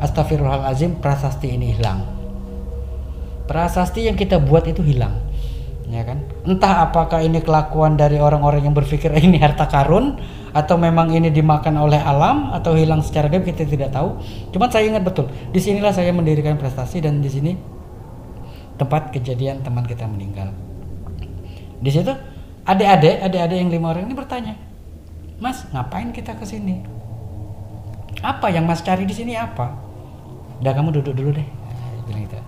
Astagfirullahalazim 0.00 0.96
prasasti 1.04 1.52
ini 1.52 1.76
hilang. 1.76 2.08
Prasasti 3.44 4.08
yang 4.08 4.16
kita 4.16 4.40
buat 4.40 4.64
itu 4.64 4.80
hilang 4.80 5.23
ya 5.94 6.02
kan? 6.02 6.18
Entah 6.42 6.90
apakah 6.90 7.22
ini 7.22 7.38
kelakuan 7.38 7.94
dari 7.94 8.18
orang-orang 8.18 8.66
yang 8.66 8.74
berpikir 8.74 9.14
ini 9.22 9.38
harta 9.38 9.70
karun 9.70 10.18
atau 10.54 10.74
memang 10.78 11.10
ini 11.14 11.30
dimakan 11.30 11.78
oleh 11.78 11.98
alam 11.98 12.50
atau 12.54 12.74
hilang 12.74 13.02
secara 13.02 13.30
gaib 13.30 13.46
kita 13.46 13.66
tidak 13.66 13.94
tahu. 13.94 14.18
Cuman 14.50 14.70
saya 14.70 14.90
ingat 14.90 15.06
betul 15.06 15.30
di 15.30 15.58
sinilah 15.62 15.94
saya 15.94 16.10
mendirikan 16.10 16.58
prestasi 16.58 16.98
dan 16.98 17.22
di 17.22 17.30
sini 17.30 17.52
tempat 18.74 19.14
kejadian 19.14 19.62
teman 19.62 19.86
kita 19.86 20.06
meninggal. 20.06 20.50
Di 21.78 21.90
situ 21.90 22.10
adik-adik 22.66 23.22
adik-adik 23.22 23.56
yang 23.60 23.70
lima 23.70 23.94
orang 23.94 24.10
ini 24.10 24.14
bertanya 24.16 24.54
mas 25.38 25.66
ngapain 25.70 26.10
kita 26.10 26.34
ke 26.34 26.46
sini? 26.46 26.82
Apa 28.22 28.50
yang 28.50 28.66
mas 28.66 28.82
cari 28.82 29.06
di 29.06 29.14
sini 29.14 29.38
apa? 29.38 29.74
Udah 30.58 30.72
kamu 30.74 31.02
duduk 31.02 31.14
dulu 31.14 31.30
deh 31.34 31.48
gitu. 32.14 32.38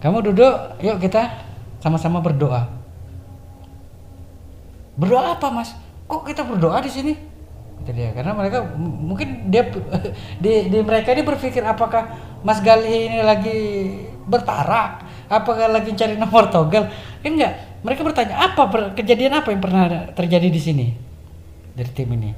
Kamu 0.00 0.24
duduk 0.24 0.80
yuk 0.80 0.96
kita 1.00 1.49
sama-sama 1.80 2.20
berdoa. 2.20 2.68
Berdoa 5.00 5.34
apa, 5.36 5.48
Mas? 5.48 5.72
Kok 6.04 6.28
kita 6.28 6.44
berdoa 6.44 6.78
di 6.84 6.92
sini? 6.92 7.12
Itu 7.80 7.90
dia. 7.96 8.12
Karena 8.12 8.36
mereka 8.36 8.60
mungkin 8.76 9.48
dia 9.48 9.64
di, 10.44 10.68
di 10.68 10.78
mereka 10.84 11.16
ini 11.16 11.24
berpikir 11.24 11.64
apakah 11.64 12.12
Mas 12.44 12.60
Gali 12.60 13.08
ini 13.08 13.20
lagi 13.24 13.58
bertarak, 14.28 15.04
apakah 15.32 15.72
lagi 15.72 15.96
cari 15.96 16.20
nomor 16.20 16.52
togel? 16.52 16.88
Kan 17.24 17.32
enggak. 17.36 17.54
Mereka 17.80 18.04
bertanya, 18.04 18.36
apa 18.44 18.92
kejadian 18.92 19.40
apa 19.40 19.48
yang 19.48 19.64
pernah 19.64 20.12
terjadi 20.12 20.52
di 20.52 20.60
sini? 20.60 20.86
Dari 21.72 21.90
tim 21.96 22.12
ini. 22.12 22.30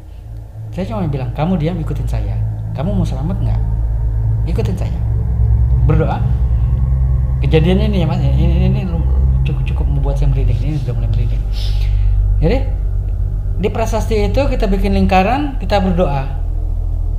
Saya 0.70 0.86
cuma 0.86 1.02
bilang, 1.10 1.34
kamu 1.34 1.58
diam 1.58 1.76
ikutin 1.82 2.06
saya. 2.06 2.38
Kamu 2.78 2.94
mau 2.94 3.02
selamat 3.02 3.42
nggak? 3.42 3.60
Ikutin 4.46 4.76
saya. 4.78 5.00
Berdoa. 5.84 6.22
Kejadian 7.42 7.90
ini 7.90 8.02
ya 8.02 8.06
mas, 8.06 8.22
ini, 8.22 8.38
ini, 8.38 8.66
ini 8.70 8.82
membuat 10.02 10.18
saya 10.18 10.34
merinding 10.34 10.58
ini 10.58 10.76
sudah 10.82 10.98
mulai 10.98 11.10
merinding 11.14 11.42
jadi 12.42 12.58
di 13.62 13.70
prasasti 13.70 14.18
itu 14.26 14.42
kita 14.50 14.66
bikin 14.66 14.98
lingkaran 14.98 15.62
kita 15.62 15.78
berdoa. 15.78 16.26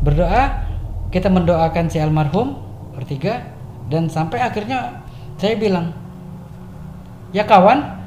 Berdoa 0.04 0.68
kita 1.08 1.32
mendoakan 1.32 1.88
si 1.88 2.04
almarhum 2.04 2.60
bertiga 2.92 3.48
dan 3.88 4.12
sampai 4.12 4.44
akhirnya 4.44 5.00
saya 5.40 5.56
bilang 5.56 5.96
ya 7.32 7.48
kawan 7.48 8.04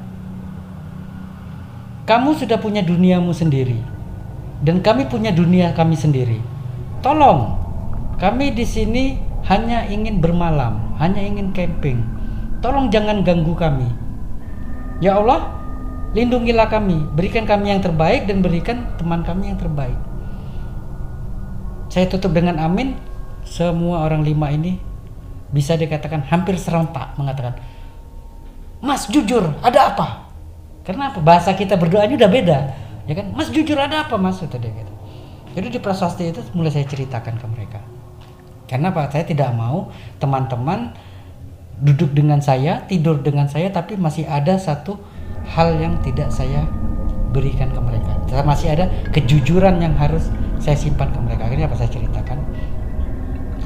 kamu 2.05 2.37
sudah 2.37 2.61
punya 2.61 2.85
duniamu 2.85 3.33
sendiri 3.33 3.81
dan 4.61 4.85
kami 4.85 5.09
punya 5.09 5.33
dunia 5.33 5.73
kami 5.73 5.97
sendiri. 5.97 6.37
Tolong 7.01 7.57
kami 8.21 8.53
di 8.53 8.69
sini 8.69 9.17
hanya 9.49 9.89
ingin 9.89 10.21
bermalam 10.21 10.93
hanya 11.01 11.25
ingin 11.25 11.49
camping. 11.49 12.05
Tolong 12.61 12.93
jangan 12.93 13.25
ganggu 13.25 13.57
kami 13.57 13.89
Ya 14.97 15.17
Allah, 15.17 15.53
lindungilah 16.17 16.67
kami, 16.69 17.05
berikan 17.13 17.45
kami 17.45 17.69
yang 17.69 17.81
terbaik 17.81 18.25
dan 18.25 18.41
berikan 18.41 18.97
teman 18.97 19.21
kami 19.21 19.53
yang 19.53 19.59
terbaik. 19.61 19.97
Saya 21.93 22.09
tutup 22.09 22.33
dengan 22.33 22.57
amin. 22.57 22.97
Semua 23.47 24.03
orang 24.03 24.27
lima 24.27 24.51
ini 24.51 24.75
bisa 25.55 25.79
dikatakan 25.79 26.27
hampir 26.27 26.59
serentak 26.59 27.15
mengatakan, 27.15 27.55
Mas 28.83 29.07
jujur, 29.07 29.55
ada 29.63 29.95
apa? 29.95 30.27
Karena 30.83 31.09
apa? 31.09 31.23
Bahasa 31.23 31.55
kita 31.55 31.79
berdoa 31.79 32.03
ini 32.03 32.19
udah 32.19 32.29
beda, 32.29 32.57
ya 33.07 33.13
kan? 33.15 33.31
Mas 33.31 33.49
jujur 33.49 33.79
ada 33.79 34.05
apa 34.05 34.19
mas? 34.19 34.37
Itu 34.43 34.59
gitu. 34.59 34.93
Jadi 35.57 35.67
di 35.73 35.79
prasasti 35.81 36.29
itu 36.29 36.43
mulai 36.53 36.69
saya 36.69 36.85
ceritakan 36.85 37.39
ke 37.39 37.45
mereka. 37.49 37.79
Karena 38.67 38.91
apa? 38.91 39.09
Saya 39.09 39.23
tidak 39.25 39.49
mau 39.55 39.89
teman-teman 40.21 40.93
duduk 41.81 42.13
dengan 42.13 42.41
saya, 42.41 42.85
tidur 42.89 43.21
dengan 43.21 43.45
saya, 43.45 43.69
tapi 43.69 43.97
masih 43.97 44.25
ada 44.25 44.57
satu 44.57 44.97
hal 45.45 45.77
yang 45.77 46.01
tidak 46.01 46.33
saya 46.33 46.65
berikan 47.31 47.69
ke 47.69 47.81
mereka. 47.81 48.11
Masih 48.43 48.73
ada 48.73 48.89
kejujuran 49.13 49.77
yang 49.81 49.93
harus 49.95 50.29
saya 50.57 50.75
simpan 50.75 51.13
ke 51.13 51.19
mereka. 51.21 51.45
Akhirnya 51.45 51.69
apa 51.69 51.77
saya 51.77 51.89
ceritakan? 51.93 52.39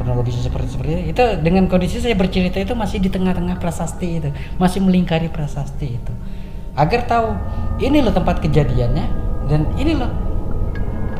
kronologisnya 0.01 0.49
seperti 0.49 0.67
seperti 0.73 0.91
itu. 0.97 1.03
itu 1.13 1.23
dengan 1.45 1.69
kondisi 1.69 2.01
saya 2.01 2.17
bercerita 2.17 2.57
itu 2.57 2.73
masih 2.73 2.97
di 2.97 3.13
tengah-tengah 3.13 3.61
prasasti 3.61 4.07
itu 4.17 4.29
masih 4.57 4.81
melingkari 4.81 5.29
prasasti 5.29 6.01
itu 6.01 6.13
agar 6.73 7.05
tahu 7.05 7.37
ini 7.77 8.01
loh 8.01 8.09
tempat 8.09 8.41
kejadiannya 8.41 9.05
dan 9.45 9.69
ini 9.77 9.93
loh 9.93 10.09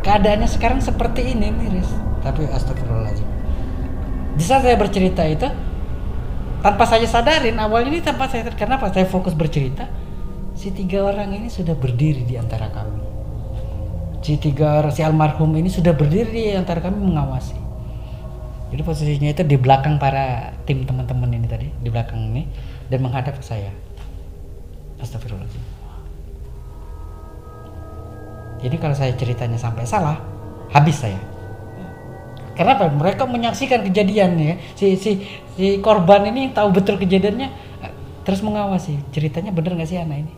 keadaannya 0.01 0.49
sekarang 0.49 0.81
seperti 0.81 1.37
ini 1.37 1.53
miris 1.53 1.87
tapi 2.25 2.49
astagfirullahaladzim 2.49 3.29
di 4.33 4.43
saat 4.43 4.65
saya 4.65 4.75
bercerita 4.81 5.21
itu 5.29 5.45
tanpa 6.62 6.86
saya 6.86 7.09
sadarin 7.09 7.57
awalnya 7.57 7.97
ini 7.97 8.01
tanpa 8.05 8.30
saya 8.30 8.45
karena 8.53 8.78
apa 8.78 8.93
saya 8.93 9.09
fokus 9.09 9.34
bercerita. 9.34 9.89
Si 10.53 10.70
tiga 10.70 11.01
orang 11.01 11.34
ini 11.34 11.49
sudah 11.49 11.74
berdiri 11.74 12.22
di 12.22 12.38
antara 12.38 12.70
kami. 12.70 13.01
Si 14.22 14.38
tiga 14.38 14.78
orang 14.78 14.93
si 14.93 15.01
almarhum 15.01 15.49
ini 15.57 15.74
sudah 15.74 15.97
berdiri 15.97 16.53
di 16.53 16.53
antara 16.53 16.78
kami 16.86 17.01
mengawasi. 17.01 17.57
Jadi 18.72 18.82
posisinya 18.86 19.30
itu 19.34 19.43
di 19.43 19.57
belakang 19.57 19.97
para 19.97 20.53
tim 20.64 20.86
teman-teman 20.86 21.34
ini 21.34 21.47
tadi 21.49 21.68
di 21.82 21.89
belakang 21.89 22.30
ini 22.30 22.45
dan 22.88 23.01
menghadap 23.01 23.41
ke 23.41 23.43
saya. 23.43 23.74
Astagfirullahaladzim. 25.01 25.66
Jadi 28.62 28.76
kalau 28.78 28.93
saya 28.93 29.18
ceritanya 29.18 29.57
sampai 29.57 29.89
salah 29.89 30.22
habis 30.70 31.01
saya 31.01 31.30
Kenapa? 32.51 32.91
Mereka 32.91 33.23
menyaksikan 33.27 33.87
kejadiannya. 33.87 34.75
Si 34.75 34.99
si 34.99 35.23
si 35.55 35.79
korban 35.79 36.27
ini 36.27 36.51
tahu 36.51 36.75
betul 36.75 36.99
kejadiannya, 36.99 37.47
terus 38.27 38.43
mengawasi. 38.43 38.99
Ceritanya 39.15 39.55
bener 39.55 39.79
nggak 39.79 39.89
sih 39.89 39.99
anak 39.99 40.27
ini? 40.27 40.33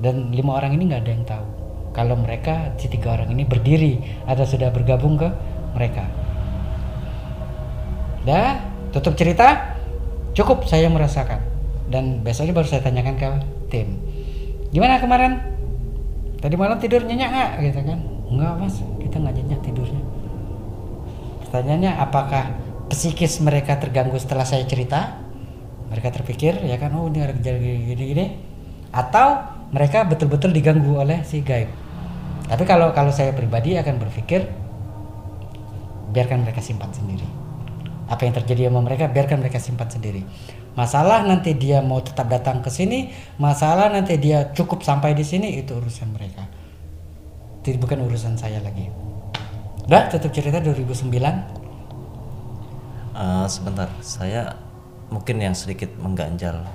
Dan 0.00 0.32
lima 0.32 0.56
orang 0.56 0.76
ini 0.76 0.92
nggak 0.92 1.02
ada 1.04 1.12
yang 1.12 1.24
tahu 1.24 1.46
kalau 1.96 2.16
mereka 2.20 2.76
si 2.76 2.92
tiga 2.92 3.16
orang 3.16 3.32
ini 3.32 3.48
berdiri 3.48 4.00
atau 4.28 4.44
sudah 4.44 4.72
bergabung 4.72 5.16
ke 5.16 5.28
mereka. 5.76 6.04
Dah, 8.24 8.60
tutup 8.92 9.16
cerita. 9.16 9.76
Cukup 10.36 10.68
saya 10.68 10.92
merasakan. 10.92 11.40
Dan 11.88 12.20
besoknya 12.20 12.52
baru 12.52 12.68
saya 12.68 12.84
tanyakan 12.84 13.16
ke 13.16 13.28
tim. 13.72 13.96
Gimana 14.68 15.00
kemarin? 15.00 15.40
Tadi 16.42 16.52
malam 16.60 16.76
tidur 16.76 17.00
nyenyak 17.08 17.30
nggak? 17.32 17.50
Gitu 17.64 17.80
kan? 17.80 17.98
Enggak 18.26 18.52
mas, 18.60 18.76
kita 19.00 19.16
nggak 19.22 19.34
nyenyak 19.38 19.60
tidurnya 19.64 20.15
Pertanyaannya 21.56 21.96
apakah 21.96 22.52
psikis 22.92 23.40
mereka 23.40 23.80
terganggu 23.80 24.20
setelah 24.20 24.44
saya 24.44 24.68
cerita? 24.68 25.16
Mereka 25.88 26.12
terpikir 26.12 26.52
ya 26.68 26.76
kan 26.76 26.92
oh 26.92 27.08
ini 27.08 27.24
ada 27.24 27.32
kejadian 27.32 27.88
gini-gini 27.88 28.36
atau 28.92 29.40
mereka 29.72 30.04
betul-betul 30.04 30.52
diganggu 30.52 31.00
oleh 31.00 31.24
si 31.24 31.40
gaib. 31.40 31.72
Tapi 32.44 32.60
kalau 32.68 32.92
kalau 32.92 33.08
saya 33.08 33.32
pribadi 33.32 33.72
akan 33.72 33.96
berpikir 33.96 34.44
biarkan 36.12 36.44
mereka 36.44 36.60
simpan 36.60 36.92
sendiri. 36.92 37.24
Apa 38.04 38.28
yang 38.28 38.36
terjadi 38.36 38.68
sama 38.68 38.84
mereka 38.84 39.08
biarkan 39.08 39.40
mereka 39.40 39.56
simpan 39.56 39.88
sendiri. 39.88 40.28
Masalah 40.76 41.24
nanti 41.24 41.56
dia 41.56 41.80
mau 41.80 42.04
tetap 42.04 42.28
datang 42.28 42.60
ke 42.60 42.68
sini, 42.68 43.16
masalah 43.40 43.88
nanti 43.88 44.20
dia 44.20 44.52
cukup 44.52 44.84
sampai 44.84 45.16
di 45.16 45.24
sini 45.24 45.56
itu 45.56 45.72
urusan 45.72 46.12
mereka. 46.12 46.44
Tidak 47.64 47.80
bukan 47.80 48.04
urusan 48.04 48.36
saya 48.36 48.60
lagi. 48.60 49.05
Udah 49.86 50.10
tutup 50.10 50.34
cerita 50.34 50.58
2009 50.58 51.14
uh, 53.14 53.46
sebentar. 53.46 53.86
Saya 54.02 54.58
mungkin 55.14 55.38
yang 55.38 55.54
sedikit 55.54 55.94
mengganjal. 56.02 56.66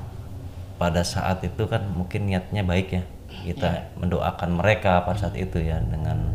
Pada 0.80 1.04
saat 1.04 1.44
itu 1.44 1.68
kan 1.68 1.92
mungkin 1.92 2.32
niatnya 2.32 2.64
baik 2.64 2.88
ya. 2.96 3.04
Kita 3.28 3.68
yeah. 3.68 4.00
mendoakan 4.00 4.56
mereka 4.56 5.04
pada 5.04 5.28
saat 5.28 5.36
itu 5.36 5.60
ya 5.60 5.84
dengan 5.84 6.32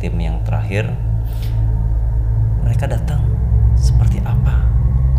tim 0.00 0.16
yang 0.16 0.40
terakhir. 0.48 0.88
Mereka 2.64 2.88
datang 2.88 3.20
seperti 3.76 4.24
apa 4.24 4.64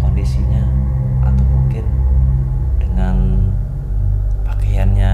kondisinya? 0.01 0.66
Atau 1.22 1.45
mungkin 1.45 1.86
dengan 2.82 3.16
pakaiannya 4.41 5.14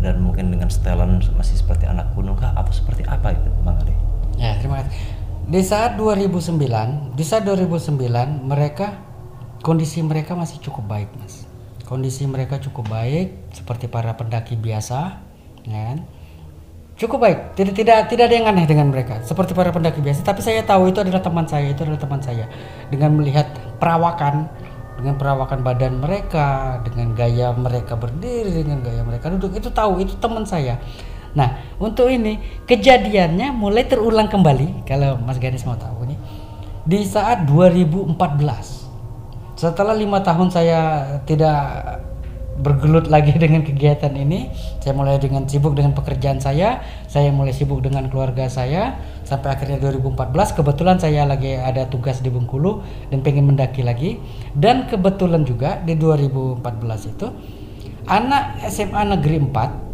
dan 0.00 0.16
mungkin 0.24 0.48
dengan 0.48 0.72
setelan 0.72 1.20
masih 1.36 1.60
seperti 1.60 1.84
anak 1.84 2.08
gunung 2.16 2.40
kah? 2.40 2.56
Atau 2.56 2.72
seperti 2.72 3.04
apa 3.04 3.36
itu 3.36 3.52
bang 3.60 3.76
Ali? 3.84 4.09
Ya, 4.40 4.56
terima 4.56 4.80
kasih. 4.80 4.96
Di 5.52 5.60
saat 5.60 6.00
2009, 6.00 7.12
di 7.12 7.24
saat 7.28 7.44
2009 7.44 8.48
mereka 8.48 8.96
kondisi 9.60 10.00
mereka 10.00 10.32
masih 10.32 10.56
cukup 10.64 10.88
baik, 10.88 11.12
Mas. 11.20 11.44
Kondisi 11.84 12.24
mereka 12.24 12.56
cukup 12.56 12.88
baik 12.88 13.52
seperti 13.52 13.84
para 13.92 14.16
pendaki 14.16 14.56
biasa, 14.56 15.20
ya 15.68 15.80
kan? 15.92 15.98
Cukup 16.96 17.20
baik. 17.20 17.38
Tidak 17.52 17.74
tidak 17.76 18.08
tidak 18.08 18.24
ada 18.32 18.34
yang 18.40 18.48
aneh 18.48 18.64
dengan 18.64 18.88
mereka. 18.88 19.20
Seperti 19.20 19.52
para 19.52 19.76
pendaki 19.76 20.00
biasa, 20.00 20.24
tapi 20.24 20.40
saya 20.40 20.64
tahu 20.64 20.88
itu 20.88 21.04
adalah 21.04 21.20
teman 21.20 21.44
saya, 21.44 21.68
itu 21.68 21.84
adalah 21.84 22.00
teman 22.00 22.24
saya. 22.24 22.48
Dengan 22.88 23.20
melihat 23.20 23.44
perawakan 23.76 24.48
dengan 24.96 25.16
perawakan 25.20 25.60
badan 25.64 26.00
mereka, 26.00 26.80
dengan 26.84 27.12
gaya 27.12 27.52
mereka 27.56 27.96
berdiri, 27.96 28.64
dengan 28.64 28.84
gaya 28.84 29.00
mereka 29.04 29.32
duduk, 29.32 29.56
itu 29.56 29.68
tahu 29.72 30.00
itu 30.00 30.16
teman 30.20 30.44
saya 30.44 30.80
Nah, 31.34 31.78
untuk 31.78 32.10
ini 32.10 32.38
kejadiannya 32.66 33.54
mulai 33.54 33.86
terulang 33.86 34.26
kembali 34.26 34.82
kalau 34.82 35.14
Mas 35.22 35.38
Ganis 35.38 35.62
mau 35.62 35.78
tahu 35.78 36.10
nih 36.10 36.18
di 36.86 37.00
saat 37.06 37.46
2014. 37.46 38.18
Setelah 39.54 39.92
lima 39.94 40.24
tahun 40.24 40.48
saya 40.48 40.80
tidak 41.28 41.58
bergelut 42.60 43.06
lagi 43.08 43.30
dengan 43.42 43.62
kegiatan 43.62 44.10
ini, 44.10 44.50
saya 44.82 44.92
mulai 44.92 45.22
dengan 45.22 45.46
sibuk 45.46 45.78
dengan 45.78 45.94
pekerjaan 45.94 46.42
saya, 46.42 46.82
saya 47.06 47.30
mulai 47.30 47.54
sibuk 47.54 47.78
dengan 47.78 48.10
keluarga 48.10 48.50
saya 48.50 48.98
sampai 49.22 49.54
akhirnya 49.54 49.78
2014 49.78 50.58
kebetulan 50.58 50.98
saya 50.98 51.22
lagi 51.22 51.54
ada 51.54 51.86
tugas 51.86 52.18
di 52.18 52.28
Bengkulu 52.28 52.82
dan 53.14 53.22
pengen 53.22 53.54
mendaki 53.54 53.86
lagi 53.86 54.18
dan 54.58 54.90
kebetulan 54.90 55.46
juga 55.46 55.78
di 55.78 55.94
2014 55.94 57.12
itu 57.14 57.26
anak 58.10 58.58
SMA 58.66 59.02
Negeri 59.14 59.38
4 59.46 59.89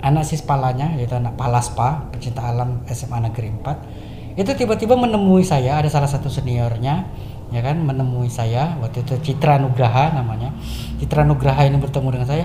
anak 0.00 0.24
sispalanya 0.28 0.96
yaitu 0.96 1.16
anak 1.16 1.36
Palaspa 1.38 2.08
pecinta 2.12 2.44
alam 2.44 2.84
SMA 2.90 3.18
Negeri 3.30 3.48
4 3.52 4.36
itu 4.36 4.52
tiba-tiba 4.52 4.92
menemui 5.00 5.40
saya 5.40 5.80
ada 5.80 5.88
salah 5.88 6.08
satu 6.08 6.28
seniornya 6.28 7.08
ya 7.48 7.60
kan 7.62 7.78
menemui 7.78 8.28
saya 8.28 8.76
waktu 8.82 9.06
itu 9.06 9.32
Citra 9.32 9.56
Nugraha 9.56 10.12
namanya. 10.12 10.52
Citra 10.98 11.22
Nugraha 11.22 11.62
ini 11.64 11.78
bertemu 11.78 12.08
dengan 12.12 12.28
saya 12.28 12.44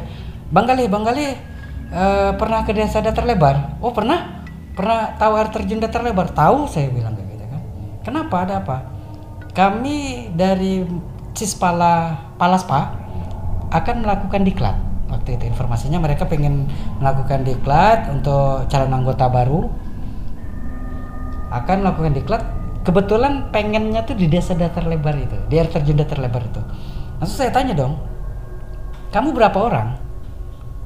Bang 0.52 0.68
Gali 0.68 0.88
Bang 0.88 1.04
uh, 1.04 2.32
pernah 2.39 2.64
ke 2.64 2.72
desa 2.72 3.04
datar 3.04 3.28
lebar? 3.28 3.80
Oh 3.84 3.91
pernah. 3.91 4.43
Pernah 4.72 5.20
tahu 5.20 5.36
air 5.36 5.49
terjun 5.52 5.84
datar 5.84 5.99
lebar? 5.99 6.32
Tahu 6.32 6.64
saya 6.72 6.88
bilang 6.88 7.20
gitu 7.20 7.43
kan. 7.43 7.62
Kenapa? 8.08 8.36
Ada 8.47 8.64
apa? 8.64 8.78
Kami 9.52 10.32
dari 10.32 10.88
Cispala 11.36 12.16
Palaspa 12.39 12.95
akan 13.72 13.95
melakukan 14.04 14.43
diklat 14.47 14.91
waktu 15.12 15.36
itu 15.36 15.43
informasinya 15.51 15.99
mereka 15.99 16.26
pengen 16.26 16.72
melakukan 17.03 17.43
diklat 17.43 18.07
untuk 18.09 18.66
calon 18.72 18.95
anggota 18.95 19.28
baru. 19.28 19.68
Akan 21.51 21.84
melakukan 21.84 22.16
diklat. 22.16 22.43
Kebetulan 22.82 23.53
pengennya 23.53 24.01
tuh 24.07 24.18
di 24.18 24.26
desa 24.26 24.57
datar 24.57 24.89
lebar 24.89 25.14
itu 25.14 25.38
di 25.45 25.62
air 25.62 25.70
terjun 25.70 25.99
datar 25.99 26.18
lebar 26.18 26.41
itu. 26.41 26.62
Langsung 27.22 27.38
saya 27.38 27.53
tanya 27.53 27.78
dong 27.78 27.93
kamu 29.12 29.36
berapa 29.36 29.59
orang? 29.59 29.99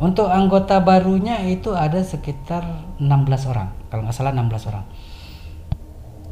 Untuk 0.01 0.27
anggota 0.27 0.81
barunya 0.81 1.45
itu 1.45 1.71
ada 1.77 2.01
sekitar 2.01 2.65
16 2.97 3.05
orang. 3.47 3.69
Kalau 3.87 4.01
nggak 4.03 4.17
salah 4.17 4.33
16 4.33 4.69
orang. 4.73 4.85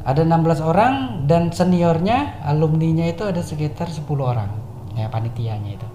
Ada 0.03 0.21
16 0.27 0.59
orang 0.59 0.93
dan 1.29 1.53
seniornya 1.53 2.43
alumninya 2.43 3.07
itu 3.07 3.23
ada 3.23 3.39
sekitar 3.39 3.87
10 3.87 4.03
orang. 4.19 4.51
Ya 4.97 5.07
panitianya 5.07 5.79
itu 5.79 5.87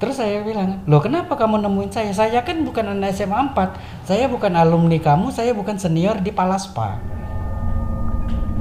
Terus 0.00 0.16
saya 0.16 0.40
bilang, 0.40 0.80
loh 0.88 1.04
kenapa 1.04 1.36
kamu 1.36 1.60
nemuin 1.60 1.92
saya? 1.92 2.08
Saya 2.16 2.40
kan 2.40 2.64
bukan 2.64 2.88
anak 2.88 3.12
SMA 3.12 3.52
4, 3.52 4.08
saya 4.08 4.32
bukan 4.32 4.56
alumni 4.56 4.96
kamu, 4.96 5.28
saya 5.28 5.52
bukan 5.52 5.76
senior 5.76 6.16
di 6.24 6.32
Palaspa. 6.32 6.96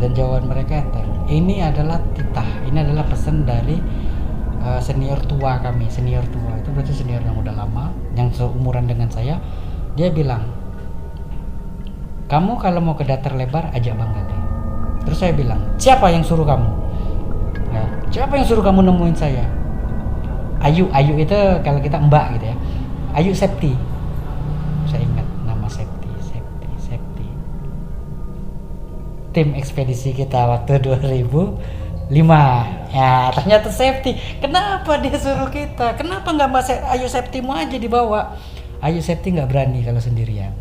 Dan 0.04 0.12
jawaban 0.12 0.52
mereka 0.52 0.84
enter, 0.84 1.08
ini 1.32 1.64
adalah 1.64 2.04
titah, 2.12 2.44
ini 2.68 2.84
adalah 2.84 3.08
pesan 3.08 3.48
dari 3.48 3.80
uh, 4.68 4.84
senior 4.84 5.16
tua 5.32 5.64
kami, 5.64 5.88
senior 5.88 6.28
tua 6.28 6.60
itu 6.60 6.76
berarti 6.76 6.92
senior 6.92 7.24
yang 7.24 7.40
udah 7.40 7.56
lama, 7.56 7.96
yang 8.20 8.28
seumuran 8.36 8.92
dengan 8.92 9.08
saya. 9.08 9.40
Dia 9.96 10.12
bilang, 10.12 10.44
kamu 12.28 12.60
kalau 12.60 12.84
mau 12.84 13.00
ke 13.00 13.08
datar 13.08 13.32
lebar 13.40 13.72
ajak 13.72 13.96
Bang 13.96 14.12
Gade. 14.12 14.36
Terus 15.08 15.18
saya 15.24 15.32
bilang, 15.32 15.64
siapa 15.80 16.12
yang 16.12 16.20
suruh 16.20 16.44
kamu? 16.44 16.68
Nah, 17.72 17.88
siapa 18.12 18.36
yang 18.36 18.44
suruh 18.44 18.60
kamu 18.60 18.84
nemuin 18.92 19.16
saya? 19.16 19.48
Ayu 20.60 20.92
Ayu 20.92 21.16
itu 21.16 21.40
kalau 21.64 21.80
kita 21.80 21.96
mbak 22.00 22.36
gitu 22.40 22.46
ya. 22.52 22.56
Ayu 23.16 23.32
Septi. 23.32 23.72
Saya 24.86 25.02
ingat 25.08 25.28
nama 25.48 25.68
Septi 25.72 26.12
Septi 26.20 26.68
Septi. 26.76 27.28
Tim 29.32 29.56
ekspedisi 29.56 30.12
kita 30.12 30.52
waktu 30.52 30.84
2005 30.84 32.12
ya 32.92 33.32
ternyata 33.32 33.72
Septi. 33.72 34.20
Kenapa 34.44 35.00
dia 35.00 35.16
suruh 35.16 35.48
kita? 35.48 35.96
Kenapa 35.96 36.28
nggak 36.36 36.50
mbak 36.52 36.64
Ayu 36.92 37.08
Septi 37.08 37.40
mau 37.40 37.56
aja 37.56 37.80
dibawa? 37.80 38.36
Ayu 38.84 39.00
Septi 39.00 39.32
nggak 39.32 39.48
berani 39.48 39.80
kalau 39.88 40.04
sendirian. 40.04 40.52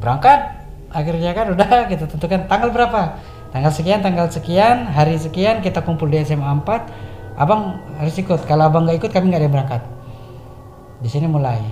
Berangkat. 0.00 0.64
Akhirnya 0.90 1.30
kan 1.36 1.54
udah 1.54 1.68
kita 1.92 2.08
tentukan 2.08 2.48
tanggal 2.48 2.72
berapa? 2.72 3.20
Tanggal 3.52 3.72
sekian 3.74 4.00
tanggal 4.00 4.30
sekian 4.30 4.88
hari 4.90 5.18
sekian 5.18 5.58
kita 5.60 5.82
kumpul 5.82 6.06
di 6.06 6.22
SMA 6.22 6.46
4 6.62 7.09
abang 7.40 7.80
harus 7.96 8.14
ikut. 8.20 8.44
Kalau 8.44 8.68
abang 8.68 8.84
nggak 8.84 9.00
ikut 9.00 9.10
kami 9.10 9.32
nggak 9.32 9.40
ada 9.40 9.46
yang 9.48 9.54
berangkat. 9.56 9.82
Di 11.00 11.08
sini 11.08 11.24
mulai 11.24 11.64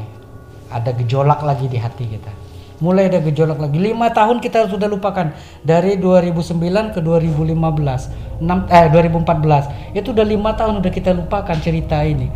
ada 0.72 0.90
gejolak 0.96 1.44
lagi 1.44 1.68
di 1.68 1.76
hati 1.76 2.08
kita. 2.08 2.32
Mulai 2.80 3.12
ada 3.12 3.20
gejolak 3.20 3.60
lagi. 3.60 3.76
Lima 3.76 4.08
tahun 4.08 4.40
kita 4.40 4.72
sudah 4.72 4.88
lupakan. 4.88 5.36
Dari 5.60 6.00
2009 6.00 6.96
ke 6.96 7.00
2015 7.04 8.28
6, 8.38 8.70
eh 8.70 8.86
2014 8.86 9.98
itu 9.98 10.14
udah 10.14 10.26
lima 10.26 10.54
tahun 10.54 10.78
udah 10.78 10.92
kita 10.94 11.10
lupakan 11.10 11.58
cerita 11.58 12.00
ini. 12.06 12.30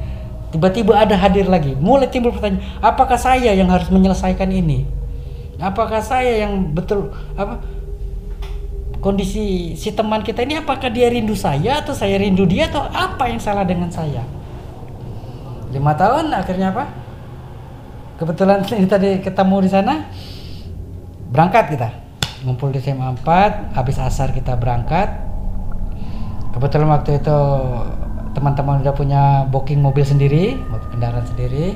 Tiba-tiba 0.53 0.99
ada 0.99 1.16
hadir 1.16 1.49
lagi. 1.49 1.72
Mulai 1.78 2.12
timbul 2.12 2.35
pertanyaan 2.35 2.61
apakah 2.85 3.16
saya 3.16 3.57
yang 3.57 3.72
harus 3.72 3.89
menyelesaikan 3.89 4.51
ini? 4.53 4.85
Apakah 5.62 6.03
saya 6.03 6.43
yang 6.45 6.74
betul 6.74 7.14
apa 7.39 7.62
kondisi 9.03 9.74
si 9.74 9.90
teman 9.90 10.22
kita 10.22 10.46
ini 10.46 10.62
apakah 10.62 10.86
dia 10.86 11.11
rindu 11.11 11.34
saya 11.34 11.82
atau 11.82 11.90
saya 11.90 12.22
rindu 12.22 12.46
dia 12.46 12.70
atau 12.70 12.86
apa 12.86 13.26
yang 13.26 13.42
salah 13.42 13.66
dengan 13.66 13.90
saya? 13.90 14.22
Lima 15.74 15.98
tahun 15.98 16.30
akhirnya 16.30 16.70
apa? 16.70 16.86
Kebetulan 18.22 18.62
ini 18.78 18.86
tadi 18.86 19.18
ketemu 19.18 19.57
di 19.66 19.70
sana. 19.74 20.07
Berangkat 21.34 21.74
kita. 21.74 21.88
Ngumpul 22.46 22.70
di 22.70 22.78
SMA 22.78 23.18
4 23.22 23.74
habis 23.74 23.98
asar 23.98 24.30
kita 24.30 24.55
berangkat. 24.55 25.11
Kebetulan 26.55 26.88
waktu 26.94 27.18
itu 27.18 27.38
teman-teman 28.38 28.84
udah 28.86 28.94
punya 28.94 29.22
booking 29.50 29.82
mobil 29.82 30.07
sendiri 30.07 30.55
kendaraan 30.94 31.26
sendiri. 31.26 31.74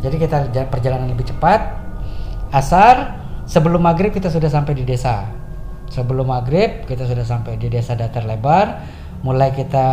Jadi 0.00 0.16
kita 0.16 0.48
ja- 0.54 0.68
perjalanan 0.70 1.10
lebih 1.10 1.28
cepat. 1.28 1.76
Asar 2.54 3.20
sebelum 3.44 3.84
maghrib 3.84 4.14
kita 4.14 4.32
sudah 4.32 4.48
sampai 4.48 4.72
di 4.78 4.86
desa 4.86 5.37
sebelum 5.92 6.28
maghrib 6.30 6.84
kita 6.84 7.04
sudah 7.04 7.24
sampai 7.24 7.56
di 7.56 7.68
desa 7.72 7.98
datar 7.98 8.24
lebar. 8.24 8.84
Mulai 9.18 9.50
kita 9.50 9.86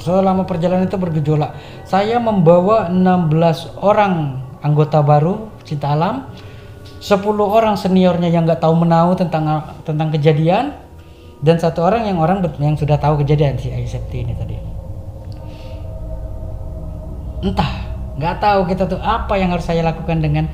Selama 0.00 0.48
perjalanan 0.48 0.88
itu 0.88 0.96
bergejolak. 0.96 1.56
Saya 1.84 2.16
membawa 2.16 2.88
16 2.88 3.80
orang 3.80 4.40
anggota 4.60 5.00
baru 5.04 5.52
cinta 5.64 5.92
alam 5.92 6.28
10 7.00 7.24
orang 7.40 7.80
seniornya 7.80 8.28
yang 8.28 8.44
nggak 8.44 8.60
tahu 8.60 8.76
menahu 8.76 9.16
tentang 9.16 9.64
tentang 9.88 10.12
kejadian 10.12 10.76
dan 11.40 11.56
satu 11.56 11.80
orang 11.80 12.04
yang 12.04 12.20
orang 12.20 12.44
yang 12.60 12.76
sudah 12.76 13.00
tahu 13.00 13.24
kejadian 13.24 13.56
si 13.56 13.72
Aisepti 13.72 14.20
ini 14.20 14.36
tadi. 14.36 14.56
Entah 17.40 17.72
nggak 18.20 18.36
tahu 18.36 18.60
kita 18.68 18.84
tuh 18.84 19.00
apa 19.00 19.40
yang 19.40 19.48
harus 19.56 19.64
saya 19.64 19.80
lakukan 19.80 20.20
dengan 20.20 20.44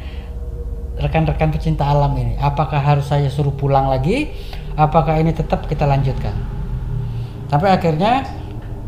rekan-rekan 1.02 1.50
pecinta 1.50 1.82
alam 1.82 2.14
ini. 2.14 2.38
Apakah 2.38 2.78
harus 2.78 3.10
saya 3.10 3.26
suruh 3.26 3.50
pulang 3.50 3.90
lagi? 3.90 4.30
Apakah 4.78 5.18
ini 5.18 5.34
tetap 5.34 5.66
kita 5.66 5.82
lanjutkan? 5.82 6.32
Sampai 7.50 7.74
akhirnya 7.74 8.22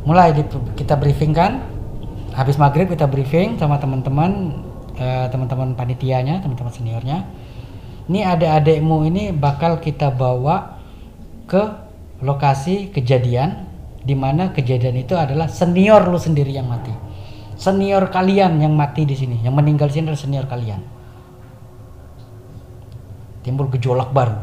mulai 0.06 0.30
di, 0.30 0.46
kita 0.78 0.94
briefing 0.94 1.34
kan 1.34 1.66
habis 2.38 2.54
maghrib 2.54 2.86
kita 2.86 3.10
briefing 3.10 3.58
sama 3.58 3.82
teman-teman 3.82 4.62
eh, 4.94 5.26
teman-teman 5.26 5.74
panitianya 5.74 6.38
teman-teman 6.38 6.70
seniornya 6.70 7.26
ini 8.08 8.24
adik-adikmu 8.24 9.04
ini 9.04 9.36
bakal 9.36 9.84
kita 9.84 10.08
bawa 10.08 10.80
ke 11.44 11.60
lokasi 12.24 12.88
kejadian 12.88 13.68
di 14.00 14.16
mana 14.16 14.48
kejadian 14.56 15.04
itu 15.04 15.12
adalah 15.12 15.44
senior 15.44 16.08
lu 16.08 16.16
sendiri 16.16 16.48
yang 16.48 16.64
mati. 16.64 16.90
Senior 17.60 18.08
kalian 18.08 18.64
yang 18.64 18.72
mati 18.72 19.04
di 19.04 19.12
sini 19.12 19.44
yang 19.44 19.52
meninggal 19.52 19.92
di 19.92 20.00
sini 20.00 20.08
adalah 20.08 20.22
senior 20.24 20.46
kalian. 20.48 20.80
Timbul 23.44 23.68
gejolak 23.76 24.08
baru. 24.16 24.40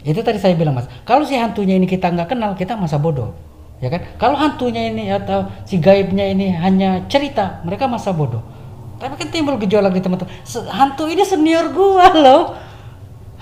Itu 0.00 0.24
tadi 0.24 0.40
saya 0.40 0.56
bilang 0.56 0.80
mas. 0.80 0.88
Kalau 1.04 1.28
si 1.28 1.36
hantunya 1.36 1.76
ini 1.76 1.84
kita 1.84 2.08
nggak 2.12 2.32
kenal 2.32 2.56
kita 2.56 2.80
masa 2.80 2.96
bodoh 2.96 3.36
ya 3.84 3.92
kan? 3.92 4.00
Kalau 4.16 4.40
hantunya 4.40 4.88
ini 4.88 5.12
atau 5.12 5.52
si 5.68 5.76
gaibnya 5.76 6.24
ini 6.32 6.48
hanya 6.56 7.04
cerita 7.12 7.60
mereka 7.60 7.84
masa 7.84 8.16
bodoh 8.16 8.53
tapi 9.00 9.14
kan 9.18 9.28
timbul 9.30 9.58
gejolak 9.58 9.92
di 9.94 10.00
teman-teman. 10.02 10.30
Hantu 10.70 11.10
ini 11.10 11.24
senior 11.26 11.70
gua 11.70 12.08
loh. 12.24 12.42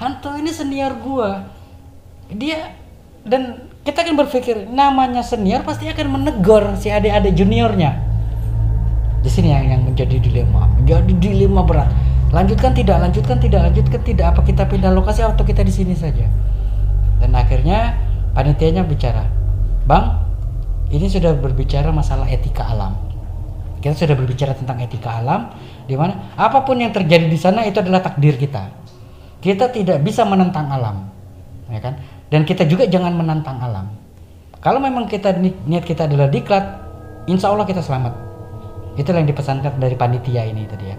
Hantu 0.01 0.35
ini 0.37 0.51
senior 0.51 0.97
gua. 1.01 1.47
Dia 2.33 2.77
dan 3.23 3.71
kita 3.87 4.03
kan 4.03 4.15
berpikir 4.19 4.67
namanya 4.71 5.23
senior 5.23 5.63
pasti 5.63 5.87
akan 5.87 6.21
menegur 6.21 6.77
si 6.79 6.89
adik-adik 6.89 7.37
juniornya. 7.37 7.99
Di 9.23 9.31
sini 9.31 9.55
yang, 9.55 9.67
yang 9.79 9.83
menjadi 9.87 10.19
dilema. 10.19 10.67
Menjadi 10.81 11.13
dilema 11.15 11.63
berat. 11.63 11.91
Lanjutkan 12.33 12.73
tidak 12.73 12.99
lanjutkan 12.99 13.39
tidak 13.39 13.61
lanjutkan 13.71 14.01
tidak. 14.03 14.27
Apa 14.35 14.41
kita 14.43 14.65
pindah 14.67 14.91
lokasi 14.91 15.23
atau 15.23 15.45
kita 15.45 15.63
di 15.63 15.71
sini 15.71 15.95
saja? 15.95 16.27
Dan 17.23 17.37
akhirnya 17.39 17.95
panitianya 18.33 18.83
bicara 18.83 19.29
bang 19.85 20.19
ini 20.93 21.07
sudah 21.09 21.37
berbicara 21.37 21.93
masalah 21.93 22.29
etika 22.29 22.65
alam 22.65 22.97
kita 23.83 23.99
sudah 23.99 24.15
berbicara 24.15 24.55
tentang 24.55 24.79
etika 24.79 25.19
alam 25.19 25.51
di 25.91 25.99
mana 25.99 26.33
apa 26.39 26.63
pun 26.63 26.79
yang 26.79 26.95
terjadi 26.95 27.27
di 27.27 27.35
sana 27.35 27.67
itu 27.67 27.83
adalah 27.83 27.99
takdir 27.99 28.39
kita. 28.39 28.71
Kita 29.43 29.75
tidak 29.75 30.07
bisa 30.07 30.23
menentang 30.23 30.71
alam 30.71 31.11
ya 31.67 31.83
kan? 31.83 31.99
Dan 32.31 32.47
kita 32.47 32.63
juga 32.65 32.87
jangan 32.87 33.13
menantang 33.13 33.59
alam. 33.59 33.91
Kalau 34.63 34.79
memang 34.79 35.11
kita 35.11 35.35
ni- 35.37 35.59
niat 35.67 35.83
kita 35.83 36.07
adalah 36.07 36.31
diklat 36.31 36.63
insya 37.27 37.51
Allah 37.51 37.67
kita 37.67 37.83
selamat. 37.83 38.15
Itulah 38.95 39.19
yang 39.25 39.31
dipesankan 39.35 39.83
dari 39.83 39.99
panitia 39.99 40.47
ini 40.47 40.63
tadi 40.71 40.87
ya. 40.87 40.97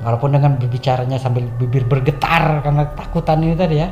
Walaupun 0.00 0.32
dengan 0.32 0.56
berbicaranya 0.56 1.18
sambil 1.18 1.50
bibir 1.58 1.84
bergetar 1.84 2.62
karena 2.62 2.86
takutan 2.94 3.42
ini 3.42 3.58
tadi 3.58 3.76
ya. 3.82 3.90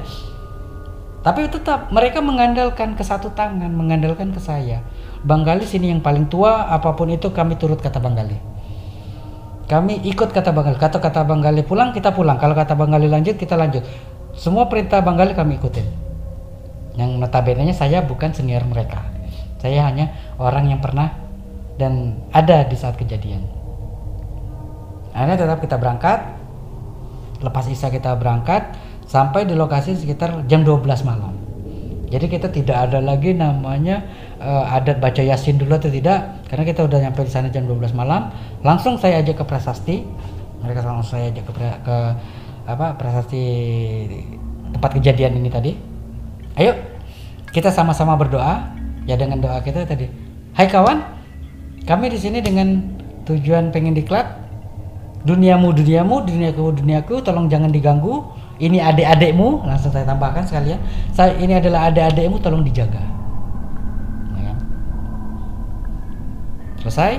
Tapi 1.26 1.50
tetap 1.50 1.90
mereka 1.90 2.22
mengandalkan 2.22 2.94
ke 2.94 3.02
satu 3.02 3.34
tangan 3.34 3.68
mengandalkan 3.74 4.30
ke 4.30 4.38
saya 4.38 4.78
Bang 5.26 5.42
Gali 5.42 5.66
sini 5.66 5.90
yang 5.90 6.02
paling 6.02 6.30
tua 6.30 6.70
apa 6.70 6.94
pun 6.94 7.10
itu 7.10 7.30
kami 7.34 7.58
turut 7.58 7.82
kata 7.82 7.98
Bang 7.98 8.14
Gali 8.14 8.58
kami 9.68 10.00
ikut 10.08 10.32
kata 10.32 10.48
Bang 10.56 10.64
Gali 10.64 10.80
kata 10.80 10.96
kata 10.96 11.28
Bang 11.28 11.44
Gali 11.44 11.60
pulang 11.60 11.92
kita 11.92 12.16
pulang. 12.16 12.40
Kalau 12.40 12.56
kata 12.56 12.72
Bang 12.72 12.88
Gali 12.88 13.04
lanjut 13.04 13.36
kita 13.36 13.52
lanjut. 13.52 13.84
Semua 14.32 14.64
perintah 14.64 15.04
Bang 15.04 15.20
Gali 15.20 15.36
kami 15.36 15.60
ikutin. 15.60 15.84
Yang 16.96 17.10
notabene 17.20 17.76
saya 17.76 18.00
bukan 18.00 18.32
senior 18.32 18.64
mereka. 18.64 19.04
Saya 19.60 19.84
hanya 19.84 20.16
orang 20.40 20.72
yang 20.72 20.80
pernah 20.80 21.12
dan 21.76 22.16
ada 22.32 22.64
di 22.64 22.80
saat 22.80 22.96
kejadian. 22.96 23.44
Akhirnya 25.12 25.36
tetap 25.36 25.60
kita 25.60 25.76
berangkat. 25.76 26.40
Lepas 27.44 27.68
isya 27.68 27.92
kita 27.92 28.16
berangkat 28.16 28.72
sampai 29.04 29.44
di 29.44 29.52
lokasi 29.52 29.94
sekitar 29.94 30.48
jam 30.48 30.64
12 30.64 30.80
malam. 31.04 31.36
Jadi 32.08 32.24
kita 32.24 32.48
tidak 32.48 32.88
ada 32.88 33.04
lagi 33.04 33.36
namanya 33.36 34.00
eh, 34.38 34.76
adat 34.76 35.02
baca 35.02 35.22
yasin 35.22 35.58
dulu 35.58 35.74
atau 35.76 35.90
tidak 35.90 36.46
karena 36.48 36.64
kita 36.64 36.86
udah 36.86 36.98
nyampe 37.02 37.20
di 37.26 37.32
sana 37.32 37.50
jam 37.50 37.66
12 37.66 37.92
malam 37.94 38.30
langsung 38.62 38.96
saya 38.96 39.20
ajak 39.22 39.42
ke 39.42 39.44
prasasti. 39.44 40.06
Mereka 40.58 40.82
langsung 40.82 41.18
saya 41.18 41.30
ajak 41.30 41.44
ke, 41.46 41.52
ke 41.86 41.96
apa 42.66 42.86
prasasti 42.98 43.44
tempat 44.74 44.90
kejadian 44.98 45.38
ini 45.38 45.48
tadi. 45.48 45.72
Ayo 46.58 46.74
kita 47.54 47.72
sama-sama 47.72 48.14
berdoa 48.18 48.74
ya 49.08 49.16
dengan 49.16 49.40
doa 49.40 49.58
kita 49.64 49.88
tadi. 49.88 50.10
Hai 50.52 50.68
kawan 50.68 51.00
kami 51.88 52.12
di 52.12 52.18
sini 52.20 52.44
dengan 52.44 52.84
tujuan 53.24 53.72
pengen 53.72 53.96
diklat 53.96 54.28
duniamu 55.24 55.72
duniamu 55.72 56.24
duniaku 56.28 56.84
duniaku 56.84 57.24
tolong 57.24 57.48
jangan 57.48 57.72
diganggu. 57.72 58.24
Ini 58.58 58.82
adik-adikmu 58.90 59.70
langsung 59.70 59.94
saya 59.94 60.02
tambahkan 60.02 60.42
sekalian. 60.42 60.82
Saya 61.14 61.38
ini 61.38 61.54
adalah 61.54 61.94
adik-adikmu 61.94 62.42
tolong 62.42 62.66
dijaga 62.66 62.98
Ya 64.34 64.50
kan? 64.50 64.56
Selesai? 66.82 67.18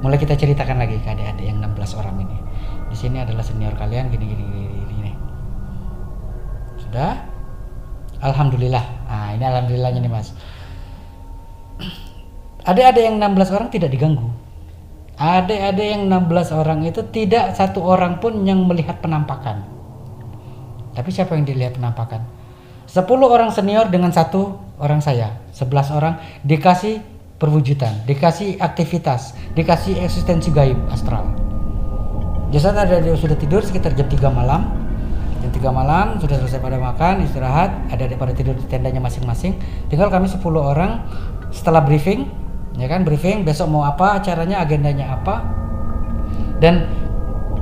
Mulai 0.00 0.16
kita 0.16 0.32
ceritakan 0.32 0.80
lagi 0.80 0.96
ke 1.00 1.08
adik-adik 1.12 1.44
yang 1.44 1.60
16 1.60 2.00
orang 2.00 2.16
ini. 2.24 2.38
Di 2.88 2.96
sini 2.96 3.20
adalah 3.20 3.44
senior 3.44 3.76
kalian 3.76 4.08
gini 4.08 4.24
gini 4.24 4.42
gini, 4.42 4.66
gini, 4.66 4.92
gini. 4.96 5.12
sudah? 6.88 7.12
Alhamdulillah. 8.20 8.84
Nah 9.08 9.28
ini 9.36 9.44
alhamdulillahnya 9.44 10.00
nih 10.00 10.12
mas. 10.12 10.32
Adik-adik 12.64 13.02
yang 13.04 13.16
16 13.20 13.56
orang 13.56 13.68
tidak 13.72 13.92
diganggu. 13.92 14.28
Adik-adik 15.20 15.84
yang 15.84 16.02
16 16.08 16.52
orang 16.56 16.80
itu 16.84 17.04
tidak 17.12 17.52
satu 17.52 17.84
orang 17.84 18.20
pun 18.20 18.40
yang 18.44 18.64
melihat 18.64 19.04
penampakan. 19.04 19.64
Tapi 20.96 21.08
siapa 21.12 21.36
yang 21.36 21.44
dilihat 21.44 21.76
penampakan? 21.76 22.24
10 22.88 23.04
orang 23.06 23.52
senior 23.52 23.86
dengan 23.92 24.10
satu 24.10 24.58
orang 24.80 25.04
saya. 25.04 25.40
11 25.52 25.96
orang 25.96 26.14
dikasih 26.42 27.19
perwujudan 27.40 28.04
dikasih 28.04 28.60
aktivitas 28.60 29.32
dikasih 29.56 29.96
eksistensi 30.04 30.52
gaib 30.52 30.76
astral. 30.92 31.24
Jasad 32.52 32.76
ada 32.76 33.00
dia 33.00 33.16
sudah 33.16 33.38
tidur 33.38 33.64
sekitar 33.64 33.96
jam 33.96 34.04
3 34.06 34.28
malam. 34.28 34.76
Jam 35.40 35.50
3 35.50 35.72
malam 35.72 36.20
sudah 36.20 36.36
selesai 36.36 36.60
pada 36.60 36.76
makan 36.76 37.24
istirahat 37.24 37.72
ada 37.88 38.04
ada 38.04 38.14
pada 38.20 38.36
tidur 38.36 38.52
di 38.52 38.66
tendanya 38.68 39.00
masing-masing. 39.00 39.56
Tinggal 39.88 40.12
kami 40.12 40.28
10 40.28 40.42
orang. 40.60 41.00
Setelah 41.50 41.82
briefing 41.82 42.28
ya 42.78 42.86
kan 42.86 43.02
briefing 43.02 43.42
besok 43.42 43.72
mau 43.72 43.88
apa 43.88 44.20
acaranya 44.20 44.60
agendanya 44.60 45.16
apa. 45.16 45.42
Dan 46.60 46.84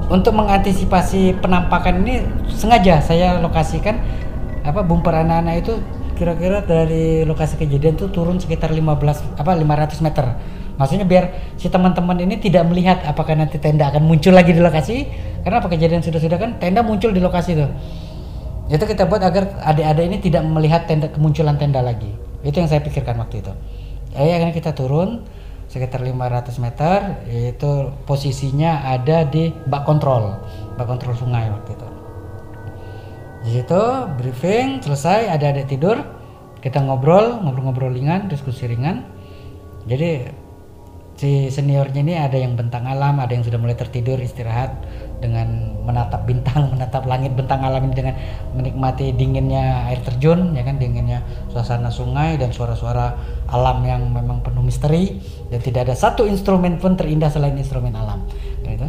untuk 0.08 0.34
mengantisipasi 0.34 1.38
penampakan 1.38 2.02
ini 2.02 2.24
sengaja 2.50 2.98
saya 3.04 3.38
lokasikan 3.38 4.00
apa 4.64 4.80
bumper 4.82 5.12
anak-anak 5.12 5.64
itu 5.64 5.74
kira-kira 6.18 6.66
dari 6.66 7.22
lokasi 7.22 7.54
kejadian 7.54 7.94
tuh 7.94 8.10
turun 8.10 8.42
sekitar 8.42 8.74
15 8.74 9.38
apa 9.38 9.52
500 9.54 10.02
meter. 10.02 10.26
Maksudnya 10.78 11.06
biar 11.06 11.54
si 11.54 11.70
teman-teman 11.70 12.18
ini 12.18 12.38
tidak 12.42 12.66
melihat 12.66 13.02
apakah 13.06 13.38
nanti 13.38 13.62
tenda 13.62 13.86
akan 13.90 14.02
muncul 14.02 14.34
lagi 14.34 14.50
di 14.50 14.58
lokasi. 14.58 15.06
Karena 15.46 15.62
apa? 15.62 15.70
Kejadian 15.70 16.02
sudah-sudah 16.02 16.38
kan 16.38 16.50
tenda 16.58 16.82
muncul 16.82 17.14
di 17.14 17.22
lokasi 17.22 17.54
tuh. 17.54 17.70
Itu 18.68 18.84
kita 18.84 19.06
buat 19.06 19.22
agar 19.22 19.62
adik-adik 19.64 20.04
ini 20.10 20.18
tidak 20.18 20.42
melihat 20.44 20.84
tenda 20.90 21.08
kemunculan 21.08 21.56
tenda 21.56 21.80
lagi. 21.80 22.10
Itu 22.42 22.58
yang 22.58 22.68
saya 22.68 22.82
pikirkan 22.82 23.16
waktu 23.16 23.40
itu. 23.40 23.52
Eh 24.12 24.34
akhirnya 24.34 24.54
kita 24.54 24.74
turun 24.74 25.22
sekitar 25.68 26.00
500 26.00 26.64
meter 26.64 26.98
itu 27.28 27.92
posisinya 28.08 28.88
ada 28.88 29.28
di 29.28 29.52
bak 29.52 29.84
kontrol 29.84 30.40
bak 30.80 30.88
kontrol 30.88 31.12
sungai 31.12 31.52
waktu 31.52 31.76
itu 31.76 31.88
di 33.39 33.51
situ 33.55 33.82
briefing 34.18 34.82
selesai 34.82 35.30
ada 35.30 35.55
adik 35.55 35.70
tidur. 35.70 36.03
Kita 36.59 36.82
ngobrol 36.82 37.39
ngobrol-ngobrol 37.39 37.95
ringan 37.95 38.26
diskusi 38.26 38.66
ringan. 38.66 39.07
Jadi 39.86 40.26
si 41.18 41.51
seniornya 41.51 42.03
ini 42.03 42.14
ada 42.14 42.39
yang 42.39 42.55
bentang 42.55 42.86
alam 42.86 43.18
ada 43.18 43.34
yang 43.34 43.43
sudah 43.43 43.59
mulai 43.59 43.74
tertidur 43.74 44.22
istirahat 44.22 44.70
dengan 45.18 45.74
menatap 45.82 46.22
bintang 46.30 46.66
menatap 46.74 47.07
langit 47.11 47.34
bentang 47.34 47.62
alam 47.62 47.91
ini 47.91 47.95
dengan 47.95 48.14
menikmati 48.55 49.11
dinginnya 49.18 49.91
air 49.91 49.99
terjun 50.07 50.55
ya 50.55 50.62
kan 50.62 50.78
dinginnya 50.78 51.26
suasana 51.51 51.91
sungai 51.91 52.39
dan 52.39 52.55
suara-suara 52.55 53.18
alam 53.51 53.82
yang 53.86 54.03
memang 54.11 54.43
penuh 54.43 54.66
misteri. 54.66 55.18
Dan 55.47 55.62
tidak 55.62 55.86
ada 55.86 55.95
satu 55.95 56.26
instrumen 56.26 56.82
pun 56.82 56.99
terindah 56.99 57.30
selain 57.30 57.55
instrumen 57.55 57.95
alam. 57.95 58.26
Gitu. 58.66 58.89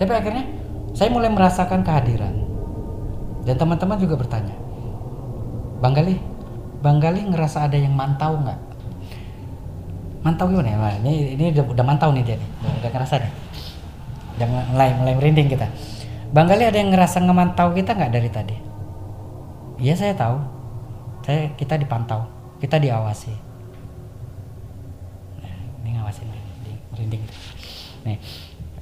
Tapi 0.00 0.12
akhirnya 0.16 0.44
saya 0.96 1.12
mulai 1.12 1.28
merasakan 1.28 1.84
kehadiran 1.84 2.53
dan 3.44 3.54
teman-teman 3.60 3.96
juga 4.00 4.16
bertanya 4.16 4.56
Bang 5.80 5.92
Gali 5.92 6.16
Bang 6.84 7.00
Gali 7.00 7.24
ngerasa 7.24 7.64
ada 7.64 7.80
yang 7.80 7.96
mantau 7.96 8.36
nggak? 8.44 8.60
Mantau 10.20 10.52
gimana 10.52 10.68
ya? 10.68 11.00
Ini 11.00 11.32
ini 11.32 11.44
udah, 11.56 11.64
udah 11.72 11.84
mantau 11.84 12.12
nih 12.12 12.20
dia 12.20 12.36
nih. 12.36 12.50
Udah, 12.60 12.72
udah 12.76 12.90
ngerasa 12.92 13.14
nih. 13.24 13.32
Jangan 14.36 14.62
mulai 14.68 14.90
mulai 14.92 15.14
merinding 15.16 15.48
kita. 15.48 15.64
Bang 16.36 16.44
Gali 16.44 16.68
ada 16.68 16.76
yang 16.76 16.92
ngerasa 16.92 17.24
ngemantau 17.24 17.72
kita 17.72 17.96
nggak 17.96 18.12
dari 18.12 18.28
tadi? 18.28 18.56
Iya 19.80 19.96
saya 19.96 20.12
tahu. 20.12 20.36
Saya 21.24 21.56
kita 21.56 21.80
dipantau. 21.80 22.28
Kita 22.60 22.76
diawasi. 22.76 23.32
Nah, 25.40 25.56
ini 25.80 25.88
ngawasin 25.96 26.28
merinding, 26.94 27.22
nih 28.06 28.18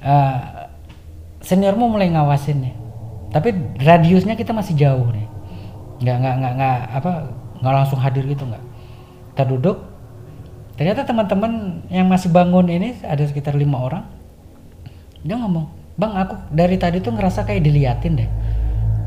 eh, 0.05 0.39
seniormu 1.41 1.89
mulai 1.89 2.13
ngawasin 2.13 2.61
nih 2.61 2.82
tapi 3.33 3.49
radiusnya 3.81 4.37
kita 4.37 4.53
masih 4.53 4.77
jauh 4.77 5.09
nih. 5.09 5.25
Nggak 6.05 6.17
nggak 6.21 6.35
nggak 6.37 6.53
nggak 6.53 6.77
apa 7.01 7.11
nggak 7.59 7.73
langsung 7.73 7.99
hadir 7.99 8.23
gitu 8.29 8.45
nggak. 8.45 8.63
Kita 9.33 9.43
duduk. 9.49 9.77
Ternyata 10.77 11.05
teman-teman 11.05 11.81
yang 11.89 12.05
masih 12.05 12.29
bangun 12.29 12.69
ini 12.69 12.93
ada 13.01 13.25
sekitar 13.25 13.57
lima 13.57 13.81
orang. 13.81 14.05
Dia 15.25 15.41
ngomong 15.41 15.65
bang 15.97 16.13
aku 16.13 16.33
dari 16.53 16.77
tadi 16.77 17.01
tuh 17.01 17.13
ngerasa 17.17 17.41
kayak 17.41 17.65
diliatin 17.65 18.13
deh. 18.21 18.29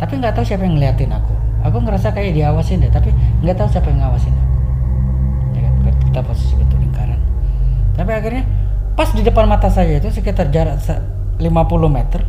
Tapi 0.02 0.12
nggak 0.18 0.34
tahu 0.34 0.44
siapa 0.44 0.66
yang 0.66 0.74
ngeliatin 0.74 1.14
aku. 1.14 1.34
Aku 1.62 1.78
ngerasa 1.82 2.10
kayak 2.10 2.34
diawasin 2.34 2.82
deh 2.82 2.90
tapi 2.90 3.14
nggak 3.46 3.56
tahu 3.58 3.68
siapa 3.70 3.86
yang 3.94 4.02
ngawasin 4.02 4.34
aku. 4.34 4.56
Ya 5.54 5.60
kan 5.62 5.72
kita 6.02 6.20
posisi 6.26 6.54
betul 6.58 6.82
lingkaran. 6.82 7.20
Tapi 7.94 8.10
akhirnya 8.10 8.44
pas 8.98 9.10
di 9.14 9.22
depan 9.22 9.46
mata 9.46 9.70
saya 9.70 10.02
itu 10.02 10.10
sekitar 10.10 10.50
jarak 10.50 10.82
se- 10.82 11.04
50 11.36 11.52
meter 11.92 12.24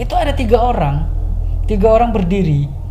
itu 0.00 0.16
ada 0.16 0.32
tiga 0.32 0.60
orang 0.64 1.04
tiga 1.66 1.90
orang 1.90 2.14
berdiri. 2.14 2.86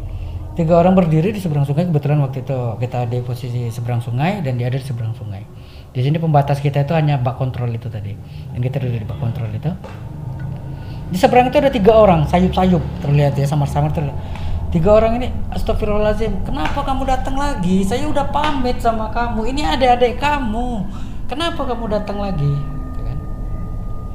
Tiga 0.56 0.80
orang 0.80 0.96
berdiri 0.96 1.36
di 1.36 1.40
seberang 1.44 1.68
sungai 1.68 1.84
kebetulan 1.84 2.24
waktu 2.24 2.48
itu 2.48 2.60
kita 2.80 3.12
di 3.12 3.20
posisi 3.20 3.68
seberang 3.68 4.00
sungai 4.00 4.40
dan 4.40 4.56
dia 4.56 4.72
ada 4.72 4.80
di 4.80 4.88
seberang 4.88 5.12
sungai. 5.12 5.44
Di 5.92 6.00
sini 6.04 6.16
pembatas 6.20 6.64
kita 6.64 6.84
itu 6.84 6.96
hanya 6.96 7.20
bak 7.20 7.36
kontrol 7.40 7.68
itu 7.72 7.92
tadi. 7.92 8.16
Dan 8.56 8.60
kita 8.64 8.80
duduk 8.80 9.04
di 9.04 9.08
bak 9.08 9.20
kontrol 9.20 9.52
itu. 9.52 9.72
Di 11.12 11.18
seberang 11.20 11.52
itu 11.52 11.60
ada 11.60 11.72
tiga 11.72 11.92
orang 11.96 12.28
sayup-sayup. 12.28 12.84
Terlihat 13.04 13.36
ya 13.36 13.48
samar-samar 13.48 13.92
terlihat. 13.92 14.16
Tiga 14.72 14.92
orang 14.92 15.24
ini 15.24 15.28
astagfirullahaladzim 15.56 16.44
kenapa 16.44 16.84
kamu 16.84 17.04
datang 17.08 17.36
lagi? 17.40 17.84
Saya 17.84 18.08
udah 18.12 18.28
pamit 18.32 18.80
sama 18.80 19.12
kamu. 19.12 19.48
Ini 19.56 19.76
adik-adik 19.76 20.20
kamu. 20.20 20.84
Kenapa 21.32 21.64
kamu 21.64 21.96
datang 21.96 22.20
lagi? 22.20 22.54
Gitu 22.56 23.00
kan. 23.04 23.18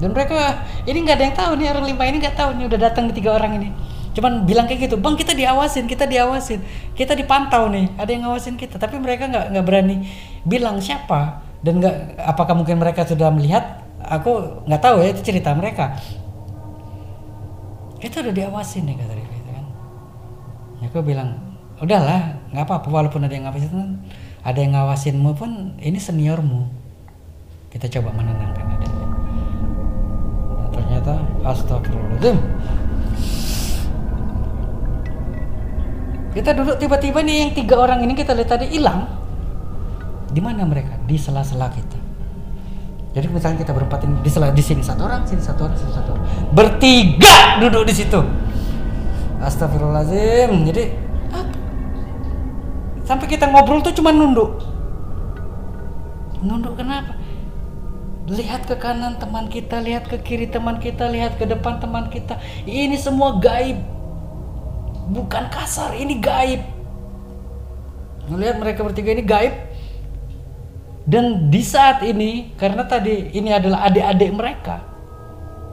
dan 0.00 0.08
mereka 0.16 0.64
ini 0.88 1.04
nggak 1.04 1.16
ada 1.16 1.24
yang 1.28 1.36
tahu 1.36 1.50
nih 1.60 1.66
orang 1.68 1.84
lima 1.84 2.02
ini 2.08 2.16
nggak 2.20 2.36
tahu 2.36 2.50
nih 2.56 2.64
udah 2.68 2.80
datang 2.80 3.04
di 3.08 3.12
tiga 3.20 3.36
orang 3.36 3.60
ini 3.60 3.68
cuman 4.10 4.42
bilang 4.42 4.66
kayak 4.66 4.90
gitu 4.90 4.98
bang 4.98 5.14
kita 5.14 5.32
diawasin 5.38 5.86
kita 5.86 6.04
diawasin. 6.06 6.60
Kita 6.98 7.14
dipantau 7.14 7.70
nih 7.70 7.94
ada 7.94 8.10
yang 8.10 8.26
ngawasin 8.26 8.58
kita. 8.58 8.76
Tapi 8.76 8.98
mereka 8.98 9.30
nggak 9.30 9.54
nggak 9.54 9.64
berani 9.64 10.06
bilang 10.42 10.82
siapa 10.82 11.46
dan 11.62 11.78
nggak 11.78 12.18
apakah 12.18 12.58
mungkin 12.58 12.82
mereka 12.82 13.06
sudah 13.06 13.30
melihat? 13.30 13.86
Aku 14.00 14.64
nggak 14.66 14.82
tahu 14.82 15.04
ya 15.04 15.14
itu 15.14 15.22
cerita 15.22 15.54
mereka. 15.54 15.94
Itu 18.00 18.24
udah 18.24 18.32
diawasin 18.34 18.88
nih 18.88 18.96
kata 18.96 19.12
dia 19.14 19.26
gitu 19.28 19.50
kan. 19.52 19.64
Ya 20.80 20.86
aku 20.88 20.98
bilang 21.04 21.30
udahlah 21.78 22.40
nggak 22.50 22.64
apa-apa 22.66 22.88
walaupun 22.90 23.24
ada 23.24 23.32
yang 23.36 23.46
ngawasin 23.46 24.00
ada 24.40 24.58
yang 24.58 24.72
ngawasinmu 24.74 25.30
pun 25.36 25.76
ini 25.78 26.00
seniormu. 26.00 26.66
Kita 27.70 27.86
coba 27.86 28.10
menenangkan 28.18 28.66
adanya. 28.66 29.06
Nah, 30.58 30.68
ternyata 30.74 31.12
astagfirullahaladzim 31.46 32.36
kita 36.30 36.54
duduk 36.54 36.78
tiba-tiba 36.78 37.26
nih 37.26 37.36
yang 37.46 37.50
tiga 37.54 37.74
orang 37.78 38.06
ini 38.06 38.14
kita 38.14 38.34
lihat 38.34 38.50
tadi 38.54 38.70
hilang. 38.70 39.10
Di 40.30 40.38
mana 40.38 40.62
mereka? 40.62 40.94
Di 41.02 41.18
sela-sela 41.18 41.66
kita. 41.74 41.98
Jadi 43.10 43.26
misalnya 43.26 43.66
kita 43.66 43.74
berempat 43.74 44.06
ini 44.06 44.22
di 44.22 44.30
sela 44.30 44.54
di 44.54 44.62
sini 44.62 44.86
satu 44.86 45.02
orang 45.02 45.26
sini 45.26 45.42
satu 45.42 45.66
orang 45.66 45.74
sini 45.74 45.90
satu 45.90 46.14
orang. 46.14 46.26
Bertiga 46.54 47.58
duduk 47.58 47.82
di 47.90 47.94
situ. 47.98 48.20
Astagfirullahaladzim 49.42 50.68
jadi 50.70 50.94
apa 51.34 51.56
sampai 53.02 53.26
kita 53.26 53.50
ngobrol 53.50 53.82
tuh 53.82 53.90
cuma 53.98 54.14
nunduk. 54.14 54.62
Nunduk 56.46 56.78
kenapa? 56.78 57.18
Lihat 58.30 58.70
ke 58.70 58.78
kanan 58.78 59.18
teman 59.18 59.50
kita 59.50 59.82
lihat 59.82 60.06
ke 60.06 60.22
kiri 60.22 60.46
teman 60.46 60.78
kita 60.78 61.10
lihat 61.10 61.34
ke 61.34 61.50
depan 61.50 61.82
teman 61.82 62.06
kita. 62.14 62.38
Ini 62.62 62.94
semua 62.94 63.42
gaib 63.42 63.82
bukan 65.10 65.50
kasar 65.50 65.98
ini 65.98 66.22
gaib. 66.22 66.62
Melihat 68.30 68.56
mereka 68.62 68.86
bertiga 68.86 69.10
ini 69.10 69.26
gaib. 69.26 69.54
Dan 71.04 71.50
di 71.50 71.66
saat 71.66 72.06
ini 72.06 72.54
karena 72.54 72.86
tadi 72.86 73.34
ini 73.34 73.50
adalah 73.50 73.90
adik-adik 73.90 74.30
mereka 74.30 74.90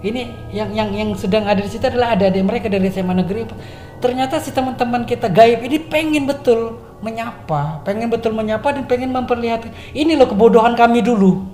ini 0.06 0.30
yang 0.54 0.70
yang 0.78 0.90
yang 0.94 1.10
sedang 1.18 1.50
ada 1.50 1.58
di 1.58 1.70
situ 1.74 1.82
adalah 1.90 2.14
adik-adik 2.14 2.44
mereka 2.46 2.68
dari 2.70 2.86
SMA 2.94 3.18
negeri. 3.18 3.50
Ternyata 3.98 4.38
si 4.38 4.54
teman-teman 4.54 5.10
kita 5.10 5.26
gaib 5.26 5.66
ini 5.66 5.82
pengen 5.82 6.30
betul 6.30 6.78
menyapa 7.02 7.82
pengen 7.82 8.10
betul 8.10 8.34
menyapa 8.34 8.74
dan 8.74 8.86
pengen 8.90 9.14
memperlihatkan 9.14 9.70
ini 9.98 10.14
loh 10.14 10.30
kebodohan 10.30 10.78
kami 10.78 11.02
dulu. 11.02 11.50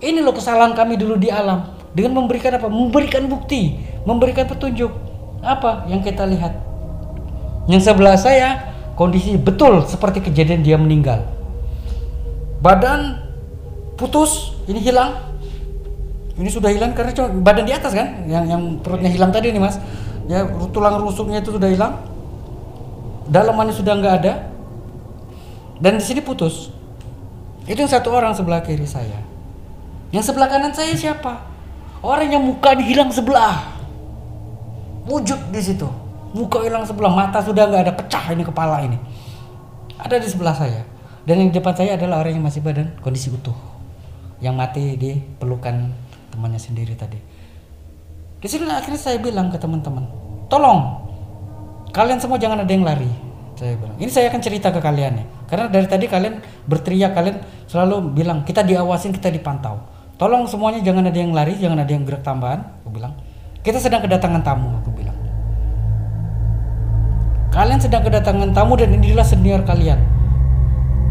Ini 0.00 0.24
loh 0.24 0.32
kesalahan 0.32 0.72
kami 0.72 0.96
dulu 0.96 1.20
di 1.20 1.28
alam. 1.28 1.72
Dengan 1.92 2.20
memberikan 2.24 2.56
apa? 2.56 2.68
Memberikan 2.68 3.28
bukti 3.28 3.76
memberikan 4.08 4.48
petunjuk. 4.48 4.92
Apa 5.44 5.84
yang 5.88 6.00
kita 6.00 6.24
lihat. 6.24 6.65
Yang 7.66 7.82
sebelah 7.90 8.16
saya 8.18 8.74
kondisi 8.94 9.34
betul 9.34 9.82
seperti 9.86 10.22
kejadian 10.22 10.62
dia 10.62 10.78
meninggal. 10.78 11.26
Badan 12.62 13.20
putus, 13.98 14.54
ini 14.70 14.78
hilang. 14.80 15.34
Ini 16.36 16.52
sudah 16.52 16.68
hilang 16.68 16.92
karena 16.92 17.16
cuma 17.16 17.32
badan 17.32 17.64
di 17.64 17.72
atas 17.72 17.96
kan, 17.96 18.28
yang 18.28 18.44
yang 18.44 18.62
perutnya 18.84 19.08
hilang 19.08 19.32
tadi 19.32 19.50
nih 19.50 19.62
mas. 19.62 19.80
Ya 20.28 20.44
tulang 20.68 21.00
rusuknya 21.00 21.40
itu 21.40 21.54
sudah 21.54 21.70
hilang, 21.70 21.96
dalamannya 23.30 23.72
sudah 23.72 23.94
nggak 23.96 24.14
ada, 24.20 24.34
dan 25.80 25.96
di 25.96 26.04
sini 26.04 26.20
putus. 26.20 26.68
Itu 27.64 27.82
yang 27.82 27.90
satu 27.90 28.12
orang 28.12 28.36
sebelah 28.36 28.60
kiri 28.62 28.84
saya. 28.84 29.16
Yang 30.12 30.30
sebelah 30.30 30.46
kanan 30.46 30.76
saya 30.76 30.92
siapa? 30.94 31.40
Orang 32.04 32.28
yang 32.30 32.44
mukanya 32.44 32.84
hilang 32.84 33.10
sebelah. 33.10 33.74
Wujud 35.08 35.50
di 35.50 35.60
situ. 35.62 36.05
Muka 36.36 36.60
hilang 36.60 36.84
sebelah, 36.84 37.16
mata 37.16 37.40
sudah 37.40 37.64
nggak 37.64 37.82
ada, 37.88 37.92
pecah 37.96 38.24
ini 38.36 38.44
kepala 38.44 38.84
ini. 38.84 39.00
Ada 39.96 40.20
di 40.20 40.28
sebelah 40.28 40.52
saya. 40.52 40.84
Dan 41.24 41.40
yang 41.40 41.48
di 41.48 41.56
depan 41.56 41.72
saya 41.72 41.96
adalah 41.96 42.20
orang 42.20 42.36
yang 42.36 42.44
masih 42.44 42.60
badan 42.60 42.92
kondisi 43.00 43.32
utuh. 43.32 43.56
Yang 44.44 44.54
mati 44.54 44.84
di 45.00 45.16
pelukan 45.40 45.96
temannya 46.28 46.60
sendiri 46.60 46.92
tadi. 46.92 47.16
Di 48.36 48.46
sini 48.52 48.68
akhirnya 48.68 49.00
saya 49.00 49.16
bilang 49.16 49.48
ke 49.48 49.56
teman-teman, 49.56 50.04
tolong 50.52 51.08
kalian 51.96 52.20
semua 52.20 52.36
jangan 52.36 52.60
ada 52.60 52.68
yang 52.68 52.84
lari. 52.84 53.08
Saya 53.56 53.72
bilang, 53.80 53.96
ini 53.96 54.12
saya 54.12 54.28
akan 54.28 54.40
cerita 54.44 54.68
ke 54.68 54.84
kalian 54.84 55.16
ya. 55.16 55.24
Karena 55.48 55.72
dari 55.72 55.88
tadi 55.88 56.04
kalian 56.04 56.44
berteriak, 56.68 57.16
kalian 57.16 57.40
selalu 57.64 58.12
bilang 58.12 58.44
kita 58.44 58.60
diawasin, 58.60 59.16
kita 59.16 59.32
dipantau. 59.32 59.80
Tolong 60.20 60.44
semuanya 60.44 60.84
jangan 60.84 61.08
ada 61.08 61.16
yang 61.16 61.32
lari, 61.32 61.56
jangan 61.56 61.80
ada 61.80 61.88
yang 61.88 62.04
gerak 62.04 62.20
tambahan. 62.20 62.60
Aku 62.84 62.92
bilang, 62.92 63.16
kita 63.64 63.80
sedang 63.80 64.04
kedatangan 64.04 64.44
tamu. 64.44 64.76
Aku 64.84 64.92
kalian 67.56 67.80
sedang 67.80 68.04
kedatangan 68.04 68.52
tamu 68.52 68.76
dan 68.76 68.92
inilah 68.92 69.24
senior 69.24 69.64
kalian. 69.64 69.96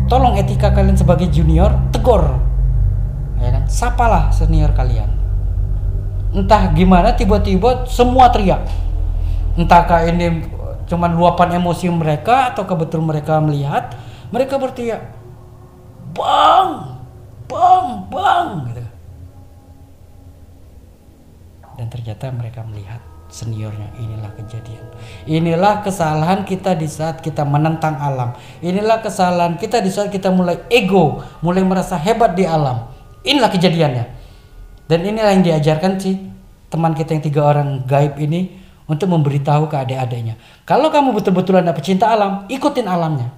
Tolong 0.06 0.38
etika 0.38 0.70
kalian 0.70 0.94
sebagai 0.94 1.26
junior, 1.34 1.74
tegur. 1.90 2.38
Ya 3.42 3.50
kan? 3.50 3.66
Sapalah 3.66 4.30
senior 4.30 4.70
kalian. 4.78 5.10
Entah 6.30 6.70
gimana 6.78 7.18
tiba-tiba 7.18 7.90
semua 7.90 8.30
teriak. 8.30 8.62
Entahkah 9.58 10.06
ini 10.06 10.46
cuman 10.86 11.18
luapan 11.18 11.58
emosi 11.58 11.90
mereka 11.90 12.54
atau 12.54 12.70
kebetul 12.70 13.02
mereka 13.02 13.42
melihat 13.42 13.98
mereka 14.30 14.62
berteriak 14.62 15.02
bang 16.14 16.70
bang 17.50 17.88
bang 18.14 18.48
gitu 18.70 18.86
dan 21.76 21.88
ternyata 21.90 22.26
mereka 22.30 22.62
melihat 22.70 23.02
seniornya 23.36 23.92
inilah 24.00 24.32
kejadian 24.40 24.86
inilah 25.28 25.84
kesalahan 25.84 26.48
kita 26.48 26.72
di 26.80 26.88
saat 26.88 27.20
kita 27.20 27.44
menentang 27.44 28.00
alam 28.00 28.32
inilah 28.64 29.04
kesalahan 29.04 29.60
kita 29.60 29.84
di 29.84 29.92
saat 29.92 30.08
kita 30.08 30.32
mulai 30.32 30.64
ego 30.72 31.20
mulai 31.44 31.68
merasa 31.68 32.00
hebat 32.00 32.32
di 32.40 32.48
alam 32.48 32.88
inilah 33.28 33.52
kejadiannya 33.52 34.06
dan 34.88 35.00
inilah 35.04 35.36
yang 35.36 35.44
diajarkan 35.44 36.00
sih 36.00 36.16
teman 36.72 36.96
kita 36.96 37.12
yang 37.20 37.24
tiga 37.28 37.42
orang 37.44 37.84
gaib 37.84 38.16
ini 38.16 38.64
untuk 38.86 39.10
memberitahu 39.10 39.66
ke 39.66 39.76
adik-adiknya. 39.82 40.38
Kalau 40.66 40.94
kamu 40.94 41.18
betul-betul 41.18 41.58
ada 41.58 41.74
pecinta 41.74 42.10
alam, 42.10 42.46
ikutin 42.50 42.86
alamnya. 42.86 43.34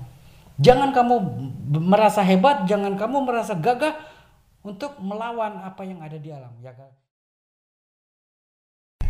Jangan 0.59 0.91
kamu 0.91 1.15
merasa 1.79 2.19
hebat, 2.25 2.67
jangan 2.67 2.99
kamu 2.99 3.23
merasa 3.23 3.55
gagah 3.55 3.95
untuk 4.65 4.99
melawan 4.99 5.63
apa 5.63 5.81
yang 5.87 6.03
ada 6.03 6.19
di 6.19 6.33
alam. 6.33 6.51
Ya 6.59 6.75
kan? 6.75 6.91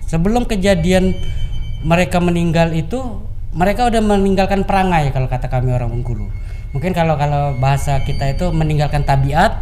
Sebelum 0.08 0.48
kejadian 0.48 1.14
mereka 1.84 2.24
meninggal 2.24 2.72
itu, 2.72 3.00
mereka 3.52 3.92
udah 3.92 4.00
meninggalkan 4.00 4.64
perangai 4.64 5.12
kalau 5.12 5.28
kata 5.28 5.52
kami 5.52 5.76
orang 5.76 5.92
Bengkulu. 5.92 6.32
Mungkin 6.72 6.96
kalau 6.96 7.20
kalau 7.20 7.56
bahasa 7.60 8.00
kita 8.04 8.32
itu 8.32 8.50
meninggalkan 8.56 9.04
tabiat, 9.04 9.60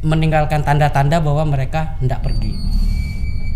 meninggalkan 0.00 0.64
tanda-tanda 0.64 1.20
bahwa 1.20 1.44
mereka 1.48 1.96
hendak 2.00 2.24
pergi 2.24 2.56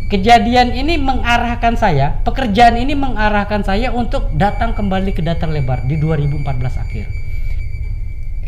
kejadian 0.09 0.73
ini 0.73 0.97
mengarahkan 0.97 1.77
saya, 1.77 2.17
pekerjaan 2.25 2.81
ini 2.81 2.97
mengarahkan 2.97 3.61
saya 3.63 3.93
untuk 3.93 4.33
datang 4.35 4.73
kembali 4.73 5.13
ke 5.13 5.21
datar 5.21 5.53
lebar 5.53 5.85
di 5.85 6.01
2014 6.01 6.49
akhir. 6.81 7.07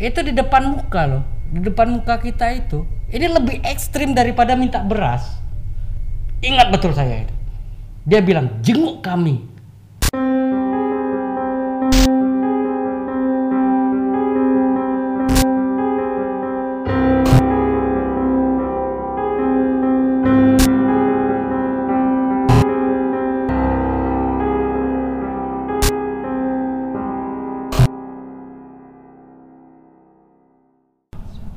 Itu 0.01 0.25
di 0.25 0.33
depan 0.33 0.73
muka 0.73 1.01
loh, 1.05 1.23
di 1.53 1.61
depan 1.61 1.93
muka 1.93 2.17
kita 2.17 2.49
itu. 2.57 2.81
Ini 3.13 3.29
lebih 3.29 3.61
ekstrim 3.61 4.17
daripada 4.17 4.57
minta 4.57 4.81
beras. 4.81 5.37
Ingat 6.41 6.73
betul 6.73 6.97
saya 6.97 7.21
itu. 7.21 7.33
Dia 8.01 8.17
bilang, 8.17 8.49
jenguk 8.65 9.05
kami. 9.05 9.45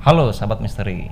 Halo 0.05 0.29
sahabat 0.37 0.61
misteri, 0.61 1.09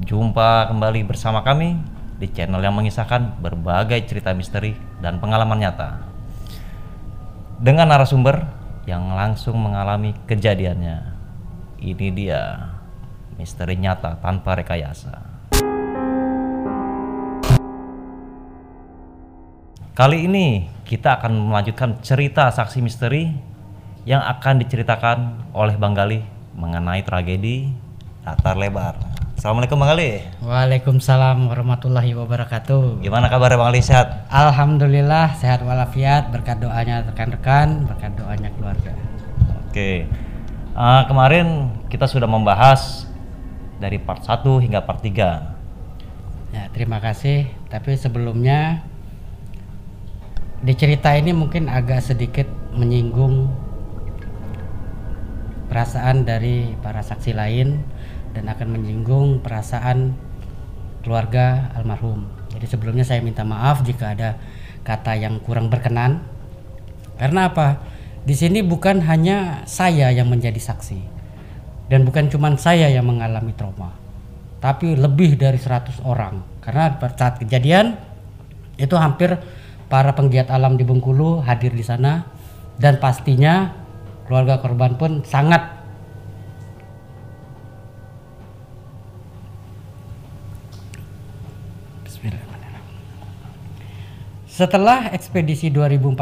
jumpa 0.00 0.72
kembali 0.72 1.04
bersama 1.04 1.44
kami 1.44 1.99
di 2.20 2.28
channel 2.28 2.60
yang 2.60 2.76
mengisahkan 2.76 3.40
berbagai 3.40 4.04
cerita 4.04 4.36
misteri 4.36 4.76
dan 5.00 5.16
pengalaman 5.18 5.56
nyata 5.56 6.04
dengan 7.60 7.88
narasumber 7.88 8.44
yang 8.88 9.12
langsung 9.12 9.56
mengalami 9.60 10.16
kejadiannya. 10.24 11.16
Ini 11.80 12.08
dia 12.12 12.72
misteri 13.40 13.76
nyata 13.76 14.20
tanpa 14.20 14.56
rekayasa. 14.56 15.16
Kali 19.96 20.24
ini 20.24 20.68
kita 20.88 21.20
akan 21.20 21.52
melanjutkan 21.52 22.00
cerita 22.00 22.48
saksi 22.48 22.80
misteri 22.80 23.28
yang 24.08 24.24
akan 24.24 24.64
diceritakan 24.64 25.18
oleh 25.52 25.76
Bang 25.76 25.92
Gali 25.92 26.24
mengenai 26.56 27.04
tragedi 27.04 27.68
Latar 28.24 28.56
Lebar. 28.56 29.09
Assalamualaikum 29.40 29.80
Bang 29.80 29.96
Ali. 29.96 30.20
Waalaikumsalam 30.44 31.48
warahmatullahi 31.48 32.12
wabarakatuh. 32.12 33.00
Gimana 33.00 33.32
kabarnya 33.32 33.56
Bang 33.56 33.72
Ali 33.72 33.80
sehat? 33.80 34.28
Alhamdulillah 34.28 35.32
sehat 35.40 35.64
walafiat 35.64 36.28
berkat 36.28 36.60
doanya 36.60 37.00
rekan-rekan, 37.08 37.88
berkat 37.88 38.12
doanya 38.20 38.52
keluarga. 38.52 38.92
Oke. 39.64 40.04
Uh, 40.76 41.08
kemarin 41.08 41.72
kita 41.88 42.04
sudah 42.04 42.28
membahas 42.28 43.08
dari 43.80 43.96
part 43.96 44.20
1 44.20 44.44
hingga 44.60 44.84
part 44.84 45.00
3. 45.00 45.08
Ya, 46.52 46.68
terima 46.76 47.00
kasih. 47.00 47.48
Tapi 47.72 47.96
sebelumnya 47.96 48.84
di 50.60 50.76
cerita 50.76 51.16
ini 51.16 51.32
mungkin 51.32 51.72
agak 51.72 52.04
sedikit 52.04 52.44
menyinggung 52.76 53.48
perasaan 55.72 56.28
dari 56.28 56.76
para 56.84 57.00
saksi 57.00 57.32
lain 57.32 57.80
dan 58.36 58.46
akan 58.46 58.68
menyinggung 58.70 59.42
perasaan 59.42 60.14
keluarga 61.00 61.72
almarhum. 61.74 62.28
Jadi 62.52 62.66
sebelumnya 62.66 63.06
saya 63.06 63.24
minta 63.24 63.46
maaf 63.46 63.82
jika 63.82 64.12
ada 64.12 64.36
kata 64.84 65.16
yang 65.16 65.40
kurang 65.42 65.72
berkenan. 65.72 66.22
Karena 67.16 67.52
apa? 67.52 67.80
Di 68.20 68.36
sini 68.36 68.60
bukan 68.60 69.00
hanya 69.08 69.64
saya 69.64 70.12
yang 70.12 70.28
menjadi 70.28 70.60
saksi 70.60 71.00
dan 71.88 72.04
bukan 72.04 72.28
cuma 72.28 72.52
saya 72.60 72.86
yang 72.92 73.08
mengalami 73.08 73.56
trauma, 73.56 73.96
tapi 74.60 74.92
lebih 74.92 75.40
dari 75.40 75.56
100 75.56 76.04
orang. 76.04 76.44
Karena 76.60 77.00
saat 77.16 77.40
kejadian 77.40 77.96
itu 78.76 78.92
hampir 78.96 79.40
para 79.88 80.12
penggiat 80.12 80.52
alam 80.52 80.76
di 80.76 80.84
Bengkulu 80.84 81.40
hadir 81.42 81.72
di 81.72 81.82
sana 81.82 82.28
dan 82.76 83.00
pastinya 83.00 83.72
keluarga 84.28 84.60
korban 84.60 84.94
pun 85.00 85.24
sangat 85.26 85.79
Setelah 94.60 95.08
ekspedisi 95.16 95.72
2014, 95.72 96.20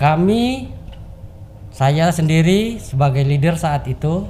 kami, 0.00 0.72
saya 1.68 2.08
sendiri 2.08 2.80
sebagai 2.80 3.20
leader 3.20 3.60
saat 3.60 3.84
itu 3.84 4.24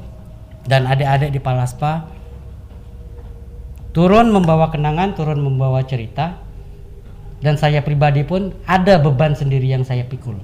dan 0.66 0.90
adik-adik 0.90 1.30
di 1.30 1.38
Palaspa 1.38 2.10
turun 3.94 4.34
membawa 4.34 4.74
kenangan, 4.74 5.14
turun 5.14 5.38
membawa 5.38 5.86
cerita 5.86 6.42
dan 7.38 7.54
saya 7.54 7.78
pribadi 7.78 8.26
pun 8.26 8.50
ada 8.66 8.98
beban 8.98 9.38
sendiri 9.38 9.70
yang 9.70 9.86
saya 9.86 10.02
pikul. 10.02 10.42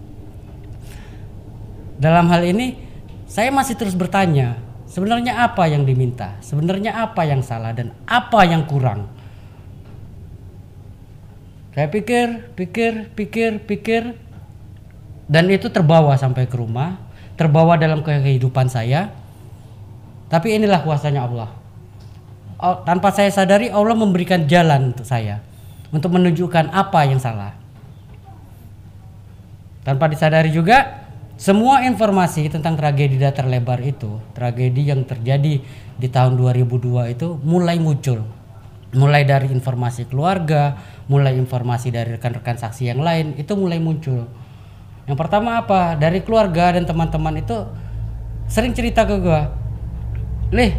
Dalam 1.98 2.30
hal 2.30 2.46
ini 2.46 2.78
saya 3.26 3.50
masih 3.50 3.74
terus 3.74 3.98
bertanya, 3.98 4.54
sebenarnya 4.86 5.50
apa 5.50 5.66
yang 5.66 5.82
diminta? 5.82 6.38
Sebenarnya 6.46 6.94
apa 6.94 7.26
yang 7.26 7.42
salah 7.42 7.74
dan 7.74 7.90
apa 8.06 8.46
yang 8.46 8.62
kurang? 8.70 9.17
Saya 11.78 11.94
pikir, 11.94 12.58
pikir, 12.58 13.14
pikir, 13.14 13.62
pikir, 13.62 14.18
dan 15.30 15.46
itu 15.46 15.70
terbawa 15.70 16.18
sampai 16.18 16.50
ke 16.50 16.58
rumah, 16.58 16.98
terbawa 17.38 17.78
dalam 17.78 18.02
kehidupan 18.02 18.66
saya. 18.66 19.14
Tapi 20.26 20.58
inilah 20.58 20.82
kuasanya 20.82 21.30
Allah. 21.30 21.54
Tanpa 22.82 23.14
saya 23.14 23.30
sadari 23.30 23.70
Allah 23.70 23.94
memberikan 23.94 24.50
jalan 24.50 24.90
untuk 24.90 25.06
saya 25.06 25.38
untuk 25.94 26.18
menunjukkan 26.18 26.66
apa 26.74 27.06
yang 27.06 27.22
salah. 27.22 27.54
Tanpa 29.86 30.10
disadari 30.10 30.50
juga 30.50 31.06
semua 31.38 31.86
informasi 31.86 32.50
tentang 32.50 32.74
tragedi 32.74 33.22
datar 33.22 33.46
lebar 33.46 33.78
itu, 33.86 34.18
tragedi 34.34 34.90
yang 34.90 35.06
terjadi 35.06 35.62
di 35.94 36.08
tahun 36.10 36.34
2002 36.42 37.14
itu 37.14 37.38
mulai 37.46 37.78
muncul. 37.78 38.26
Mulai 38.88 39.28
dari 39.28 39.52
informasi 39.52 40.08
keluarga, 40.08 40.74
mulai 41.08 41.34
informasi 41.40 41.88
dari 41.88 42.14
rekan-rekan 42.20 42.60
saksi 42.60 42.92
yang 42.92 43.00
lain 43.00 43.34
itu 43.40 43.56
mulai 43.56 43.80
muncul. 43.80 44.28
Yang 45.08 45.16
pertama 45.16 45.64
apa? 45.64 45.96
Dari 45.96 46.20
keluarga 46.20 46.76
dan 46.76 46.84
teman-teman 46.84 47.40
itu 47.40 47.56
sering 48.44 48.76
cerita 48.76 49.08
ke 49.08 49.16
gua. 49.16 49.48
Lih, 50.52 50.76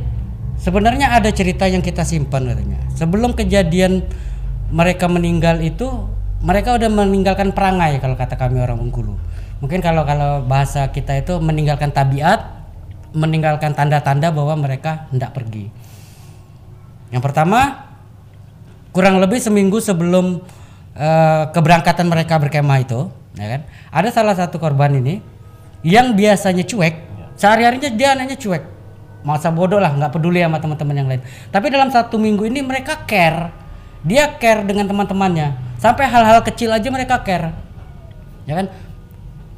sebenarnya 0.61 1.17
ada 1.17 1.33
cerita 1.33 1.65
yang 1.65 1.81
kita 1.81 2.05
simpan 2.05 2.45
katanya. 2.45 2.77
Sebelum 2.93 3.33
kejadian 3.33 4.05
mereka 4.69 5.09
meninggal 5.09 5.57
itu, 5.65 5.89
mereka 6.45 6.77
udah 6.77 6.89
meninggalkan 6.93 7.49
perangai 7.51 7.97
kalau 7.97 8.13
kata 8.13 8.37
kami 8.37 8.61
orang 8.61 8.77
Bengkulu. 8.77 9.17
Mungkin 9.65 9.81
kalau 9.81 10.05
kalau 10.05 10.45
bahasa 10.45 10.93
kita 10.93 11.17
itu 11.17 11.41
meninggalkan 11.41 11.89
tabiat, 11.89 12.69
meninggalkan 13.17 13.73
tanda-tanda 13.73 14.29
bahwa 14.29 14.61
mereka 14.61 15.09
hendak 15.09 15.33
pergi. 15.33 15.73
Yang 17.09 17.25
pertama, 17.25 17.88
kurang 18.89 19.21
lebih 19.21 19.37
seminggu 19.37 19.77
sebelum 19.77 20.41
uh, 20.97 21.43
keberangkatan 21.53 22.09
mereka 22.09 22.41
berkemah 22.41 22.81
itu, 22.81 23.09
ya 23.37 23.47
kan? 23.57 23.61
Ada 23.93 24.09
salah 24.09 24.35
satu 24.35 24.57
korban 24.57 24.93
ini 24.97 25.21
yang 25.85 26.17
biasanya 26.17 26.65
cuek, 26.65 26.95
sehari-harinya 27.39 27.89
dia 27.93 28.17
anaknya 28.17 28.35
cuek, 28.35 28.63
masa 29.23 29.53
bodoh 29.53 29.79
lah, 29.79 29.93
nggak 29.95 30.11
peduli 30.11 30.41
sama 30.41 30.59
teman-teman 30.59 30.95
yang 30.97 31.07
lain. 31.07 31.21
Tapi 31.53 31.67
dalam 31.71 31.87
satu 31.93 32.19
minggu 32.19 32.49
ini 32.49 32.59
mereka 32.65 33.05
care, 33.07 33.53
dia 34.03 34.27
care 34.35 34.65
dengan 34.65 34.89
teman-temannya, 34.89 35.77
sampai 35.79 36.09
hal-hal 36.09 36.43
kecil 36.43 36.73
aja 36.73 36.89
mereka 36.91 37.21
care, 37.23 37.55
ya 38.43 38.59
kan? 38.59 38.67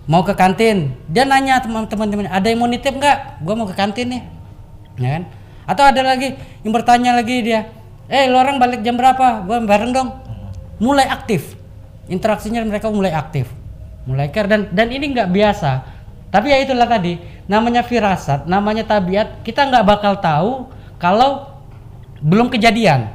Mau 0.09 0.25
ke 0.27 0.33
kantin, 0.35 0.97
dia 1.07 1.23
nanya 1.23 1.61
teman-teman 1.61 2.27
ada 2.27 2.47
yang 2.49 2.59
mau 2.59 2.67
nitip 2.67 2.99
nggak? 2.99 3.41
Gue 3.45 3.53
mau 3.55 3.69
ke 3.69 3.77
kantin 3.77 4.11
nih, 4.11 4.21
ya 4.99 5.09
kan? 5.17 5.23
Atau 5.65 5.83
ada 5.87 6.01
lagi 6.03 6.35
yang 6.65 6.73
bertanya 6.73 7.15
lagi 7.15 7.41
dia, 7.45 7.69
eh 8.11 8.27
lo 8.27 8.43
orang 8.43 8.59
balik 8.59 8.83
jam 8.83 8.99
berapa? 8.99 9.47
Gue 9.47 9.63
bareng 9.63 9.95
dong. 9.95 10.09
Mulai 10.83 11.07
aktif. 11.07 11.55
Interaksinya 12.11 12.59
mereka 12.67 12.91
mulai 12.91 13.15
aktif. 13.15 13.47
Mulai 14.03 14.27
care. 14.35 14.51
Dan 14.51 14.67
dan 14.75 14.91
ini 14.91 15.15
nggak 15.15 15.31
biasa. 15.31 15.71
Tapi 16.27 16.51
ya 16.51 16.59
itulah 16.59 16.91
tadi. 16.91 17.15
Namanya 17.47 17.87
firasat 17.87 18.47
namanya 18.51 18.83
tabiat 18.83 19.43
kita 19.47 19.67
nggak 19.71 19.85
bakal 19.87 20.19
tahu 20.19 20.67
kalau 20.99 21.47
belum 22.19 22.51
kejadian. 22.51 23.07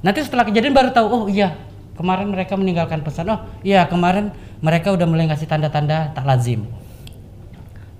Nanti 0.00 0.24
setelah 0.24 0.48
kejadian 0.48 0.72
baru 0.72 0.90
tahu 0.96 1.06
oh 1.06 1.24
iya 1.28 1.60
kemarin 2.00 2.32
mereka 2.32 2.56
meninggalkan 2.56 3.04
pesan. 3.04 3.28
Oh 3.28 3.40
iya 3.60 3.84
kemarin 3.84 4.32
mereka 4.64 4.92
udah 4.96 5.04
mulai 5.04 5.28
ngasih 5.28 5.48
tanda-tanda 5.48 6.16
tak 6.16 6.24
lazim. 6.24 6.64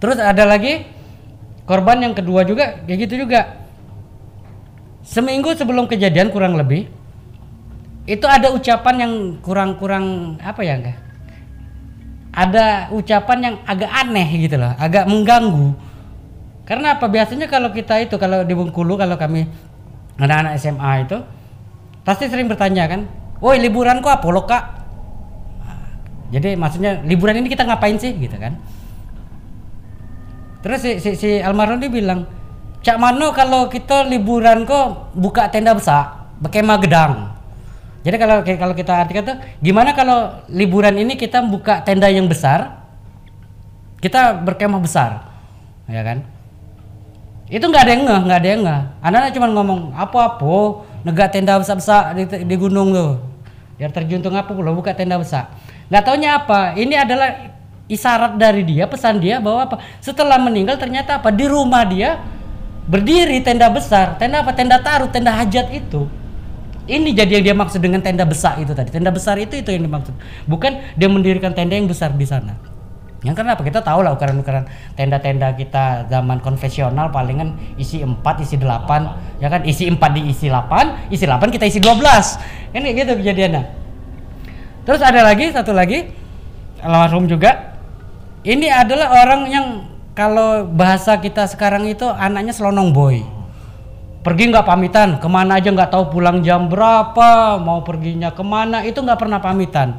Terus 0.00 0.16
ada 0.16 0.48
lagi 0.48 0.88
korban 1.68 2.00
yang 2.00 2.16
kedua 2.16 2.48
juga 2.48 2.80
kayak 2.88 2.98
gitu 3.04 3.28
juga 3.28 3.60
seminggu 5.04 5.56
sebelum 5.56 5.88
kejadian 5.88 6.28
kurang 6.28 6.56
lebih 6.56 6.88
itu 8.08 8.26
ada 8.26 8.50
ucapan 8.50 8.94
yang 9.06 9.12
kurang-kurang 9.44 10.36
apa 10.40 10.60
ya 10.64 10.74
enggak? 10.80 10.98
Ada 12.30 12.94
ucapan 12.94 13.38
yang 13.42 13.54
agak 13.66 13.90
aneh 13.90 14.28
gitu 14.46 14.56
loh 14.58 14.72
agak 14.78 15.06
mengganggu. 15.06 15.74
Karena 16.66 16.94
apa? 16.94 17.10
Biasanya 17.10 17.50
kalau 17.50 17.74
kita 17.74 17.98
itu 17.98 18.14
kalau 18.14 18.46
di 18.46 18.54
Bengkulu 18.54 18.94
kalau 18.94 19.18
kami 19.18 19.46
anak-anak 20.18 20.54
SMA 20.58 20.92
itu 21.06 21.18
pasti 22.06 22.30
sering 22.30 22.46
bertanya 22.46 22.86
kan 22.86 23.06
woi 23.42 23.58
liburan 23.58 23.98
kok 24.02 24.22
apa 24.22 24.26
lo 24.30 24.42
kak? 24.46 24.64
Jadi 26.30 26.54
maksudnya 26.54 27.02
liburan 27.02 27.42
ini 27.42 27.50
kita 27.50 27.66
ngapain 27.66 27.98
sih? 27.98 28.14
Gitu 28.14 28.38
kan. 28.38 28.54
Terus 30.62 30.78
si, 30.78 30.90
si, 31.02 31.10
si 31.18 31.30
almarhum 31.42 31.82
dia 31.82 31.90
bilang 31.90 32.28
Cak 32.80 32.96
Mano 32.96 33.36
kalau 33.36 33.68
kita 33.68 34.08
liburan 34.08 34.64
kok 34.64 35.12
buka 35.12 35.52
tenda 35.52 35.76
besar, 35.76 36.32
berkemah 36.40 36.80
gedang. 36.80 37.12
Jadi 38.00 38.16
kalau 38.16 38.40
kalau 38.40 38.74
kita 38.74 38.92
artikan 39.04 39.22
tuh 39.28 39.36
gimana 39.60 39.92
kalau 39.92 40.40
liburan 40.48 40.96
ini 40.96 41.20
kita 41.20 41.44
buka 41.44 41.84
tenda 41.84 42.08
yang 42.08 42.24
besar, 42.24 42.80
kita 44.00 44.40
berkemah 44.40 44.80
besar, 44.80 45.28
ya 45.84 46.00
kan? 46.00 46.24
Itu 47.52 47.68
nggak 47.68 47.82
ada 47.84 47.92
yang 47.92 48.02
nggak, 48.08 48.20
nggak 48.24 48.38
ada 48.40 48.48
yang 48.48 48.60
nggak. 48.64 48.82
Anak-anak 49.04 49.30
cuma 49.36 49.46
ngomong 49.52 49.80
apa-apa, 49.92 50.56
negak 51.04 51.28
tenda 51.36 51.60
besar-besar 51.60 52.16
di, 52.16 52.24
di 52.24 52.56
gunung 52.56 52.96
tuh. 52.96 53.12
Biar 53.76 53.92
terjun 53.92 54.24
tuh 54.24 54.32
ngapa 54.32 54.56
lo 54.56 54.72
buka 54.72 54.96
tenda 54.96 55.20
besar. 55.20 55.52
Nggak 55.92 56.02
taunya 56.08 56.40
apa, 56.40 56.72
ini 56.80 56.96
adalah 56.96 57.52
isyarat 57.90 58.40
dari 58.40 58.64
dia, 58.64 58.88
pesan 58.88 59.20
dia 59.20 59.36
bahwa 59.36 59.68
apa? 59.68 59.76
Setelah 60.00 60.40
meninggal 60.40 60.80
ternyata 60.80 61.20
apa? 61.20 61.28
Di 61.28 61.44
rumah 61.44 61.84
dia 61.84 62.22
berdiri 62.90 63.38
tenda 63.46 63.70
besar. 63.70 64.18
Tenda 64.18 64.42
apa? 64.42 64.50
Tenda 64.50 64.82
taruh 64.82 65.06
tenda 65.06 65.30
hajat 65.30 65.70
itu. 65.70 66.10
Ini 66.90 67.14
jadi 67.14 67.38
yang 67.38 67.44
dia 67.46 67.54
maksud 67.54 67.78
dengan 67.78 68.02
tenda 68.02 68.26
besar 68.26 68.58
itu 68.58 68.74
tadi. 68.74 68.90
Tenda 68.90 69.14
besar 69.14 69.38
itu 69.38 69.54
itu 69.54 69.70
yang 69.70 69.86
dimaksud. 69.86 70.10
Bukan 70.50 70.98
dia 70.98 71.06
mendirikan 71.06 71.54
tenda 71.54 71.78
yang 71.78 71.86
besar 71.86 72.10
di 72.10 72.26
sana. 72.26 72.58
Yang 73.20 73.36
kenapa 73.44 73.60
kita 73.60 73.84
tahu 73.84 74.00
lah 74.00 74.16
ukuran-ukuran 74.16 74.64
tenda-tenda 74.96 75.52
kita 75.52 76.08
zaman 76.08 76.40
konvensional 76.40 77.12
palingan 77.12 77.52
isi 77.76 78.00
4 78.00 78.16
isi 78.40 78.56
8 78.56 79.38
ya 79.38 79.52
kan? 79.52 79.60
Isi 79.62 79.92
4 79.92 80.00
di 80.16 80.20
isi 80.32 80.48
8 80.48 81.12
isi 81.12 81.28
8 81.28 81.52
kita 81.52 81.68
isi 81.68 81.78
12 81.78 82.00
kan 82.74 82.80
gitu 82.80 83.12
kejadiannya. 83.20 83.62
Terus 84.88 85.04
ada 85.04 85.20
lagi 85.20 85.52
satu 85.52 85.76
lagi. 85.76 86.10
Almarhum 86.80 87.28
juga. 87.28 87.76
Ini 88.40 88.72
adalah 88.72 89.12
orang 89.20 89.42
yang 89.52 89.66
kalau 90.20 90.68
bahasa 90.68 91.16
kita 91.16 91.48
sekarang 91.48 91.88
itu 91.88 92.04
anaknya 92.04 92.52
selonong 92.52 92.92
boy. 92.92 93.24
Pergi 94.20 94.52
nggak 94.52 94.68
pamitan? 94.68 95.16
Ke 95.16 95.32
mana 95.32 95.56
aja 95.56 95.72
nggak 95.72 95.88
tahu 95.88 96.12
pulang 96.12 96.44
jam 96.44 96.68
berapa? 96.68 97.56
Mau 97.56 97.80
perginya 97.80 98.28
ke 98.28 98.44
mana? 98.44 98.84
Itu 98.84 99.00
nggak 99.00 99.16
pernah 99.16 99.40
pamitan 99.40 99.96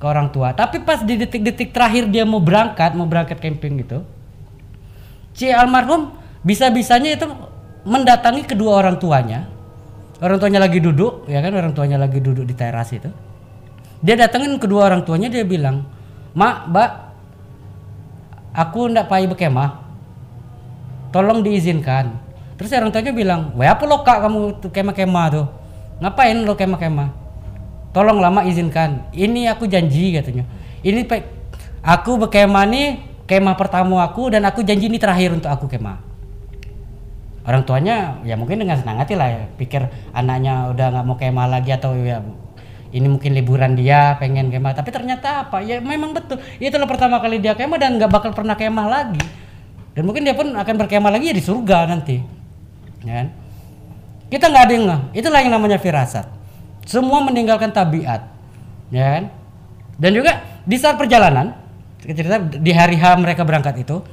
ke 0.00 0.04
orang 0.08 0.32
tua. 0.32 0.56
Tapi 0.56 0.80
pas 0.80 1.04
di 1.04 1.20
detik-detik 1.20 1.76
terakhir 1.76 2.08
dia 2.08 2.24
mau 2.24 2.40
berangkat 2.40 2.96
mau 2.96 3.04
berangkat 3.04 3.36
camping 3.36 3.84
gitu 3.84 4.00
si 5.36 5.50
almarhum 5.50 6.14
bisa-bisanya 6.46 7.20
itu 7.20 7.26
mendatangi 7.84 8.48
kedua 8.48 8.80
orang 8.80 8.96
tuanya. 8.96 9.44
Orang 10.24 10.40
tuanya 10.40 10.62
lagi 10.62 10.80
duduk 10.80 11.28
ya 11.28 11.44
kan? 11.44 11.52
Orang 11.52 11.76
tuanya 11.76 12.00
lagi 12.00 12.16
duduk 12.22 12.48
di 12.48 12.56
teras 12.56 12.96
itu. 12.96 13.12
Dia 14.00 14.16
datengin 14.16 14.56
kedua 14.56 14.88
orang 14.88 15.04
tuanya 15.04 15.28
dia 15.28 15.44
bilang 15.44 15.84
mak 16.32 16.72
mbak 16.72 16.90
aku 18.54 18.88
ndak 18.88 19.10
pakai 19.10 19.26
berkemah. 19.26 19.82
Tolong 21.10 21.42
diizinkan. 21.42 22.14
Terus 22.54 22.70
orang 22.70 22.94
tuanya 22.94 23.10
bilang 23.10 23.40
wah 23.58 23.74
apa 23.74 23.82
lo 23.82 24.06
kak 24.06 24.22
kamu 24.22 24.62
tuh 24.62 24.70
kemah-kemah 24.70 25.26
tuh 25.34 25.46
ngapain 25.98 26.38
lo 26.38 26.54
kemah-kemah? 26.54 27.10
Tolong 27.90 28.18
lama 28.22 28.46
izinkan. 28.46 29.10
Ini 29.10 29.50
aku 29.50 29.66
janji 29.66 30.14
katanya. 30.14 30.46
Ini 30.86 31.02
pe 31.06 31.26
aku 31.82 32.18
berkemah 32.26 32.64
nih 32.70 32.88
kemah 33.26 33.58
pertama 33.58 34.02
aku 34.06 34.30
dan 34.30 34.46
aku 34.46 34.62
janji 34.62 34.86
ini 34.86 34.98
terakhir 35.02 35.34
untuk 35.34 35.50
aku 35.50 35.66
kemah. 35.66 35.98
Orang 37.44 37.68
tuanya 37.68 38.24
ya 38.24 38.40
mungkin 38.40 38.62
dengan 38.62 38.80
senang 38.80 38.96
hati 39.02 39.14
lah 39.18 39.28
ya 39.28 39.42
pikir 39.60 39.84
anaknya 40.16 40.72
udah 40.72 40.86
nggak 40.94 41.04
mau 41.04 41.16
kemah 41.20 41.46
lagi 41.50 41.76
atau 41.76 41.92
ya 41.92 42.24
ini 42.94 43.10
mungkin 43.10 43.34
liburan 43.34 43.74
dia 43.74 44.14
pengen 44.22 44.54
kemah. 44.54 44.70
Tapi 44.70 44.94
ternyata 44.94 45.50
apa? 45.50 45.58
Ya 45.66 45.82
memang 45.82 46.14
betul. 46.14 46.38
Itulah 46.62 46.86
pertama 46.86 47.18
kali 47.18 47.42
dia 47.42 47.58
kemah 47.58 47.74
dan 47.74 47.98
nggak 47.98 48.06
bakal 48.06 48.30
pernah 48.30 48.54
kemah 48.54 48.86
lagi. 48.86 49.18
Dan 49.98 50.06
mungkin 50.06 50.22
dia 50.22 50.34
pun 50.38 50.54
akan 50.54 50.74
berkemah 50.78 51.10
lagi 51.10 51.30
ya 51.30 51.34
di 51.34 51.42
surga 51.42 51.90
nanti. 51.90 52.22
Ya 53.02 53.12
kan? 53.18 53.26
Kita 54.30 54.46
nggak 54.46 54.62
ada 54.62 54.72
yang 54.78 54.86
itulah 55.10 55.42
yang 55.42 55.50
namanya 55.50 55.82
firasat. 55.82 56.30
Semua 56.86 57.18
meninggalkan 57.26 57.74
tabiat. 57.74 58.30
Ya 58.94 59.18
kan? 59.18 59.24
Dan 59.98 60.10
juga 60.14 60.62
di 60.62 60.78
saat 60.78 60.94
perjalanan 60.94 61.50
cerita 61.98 62.38
di 62.38 62.70
hari 62.70 62.94
H 62.94 63.18
mereka 63.18 63.42
berangkat 63.42 63.82
itu 63.82 64.06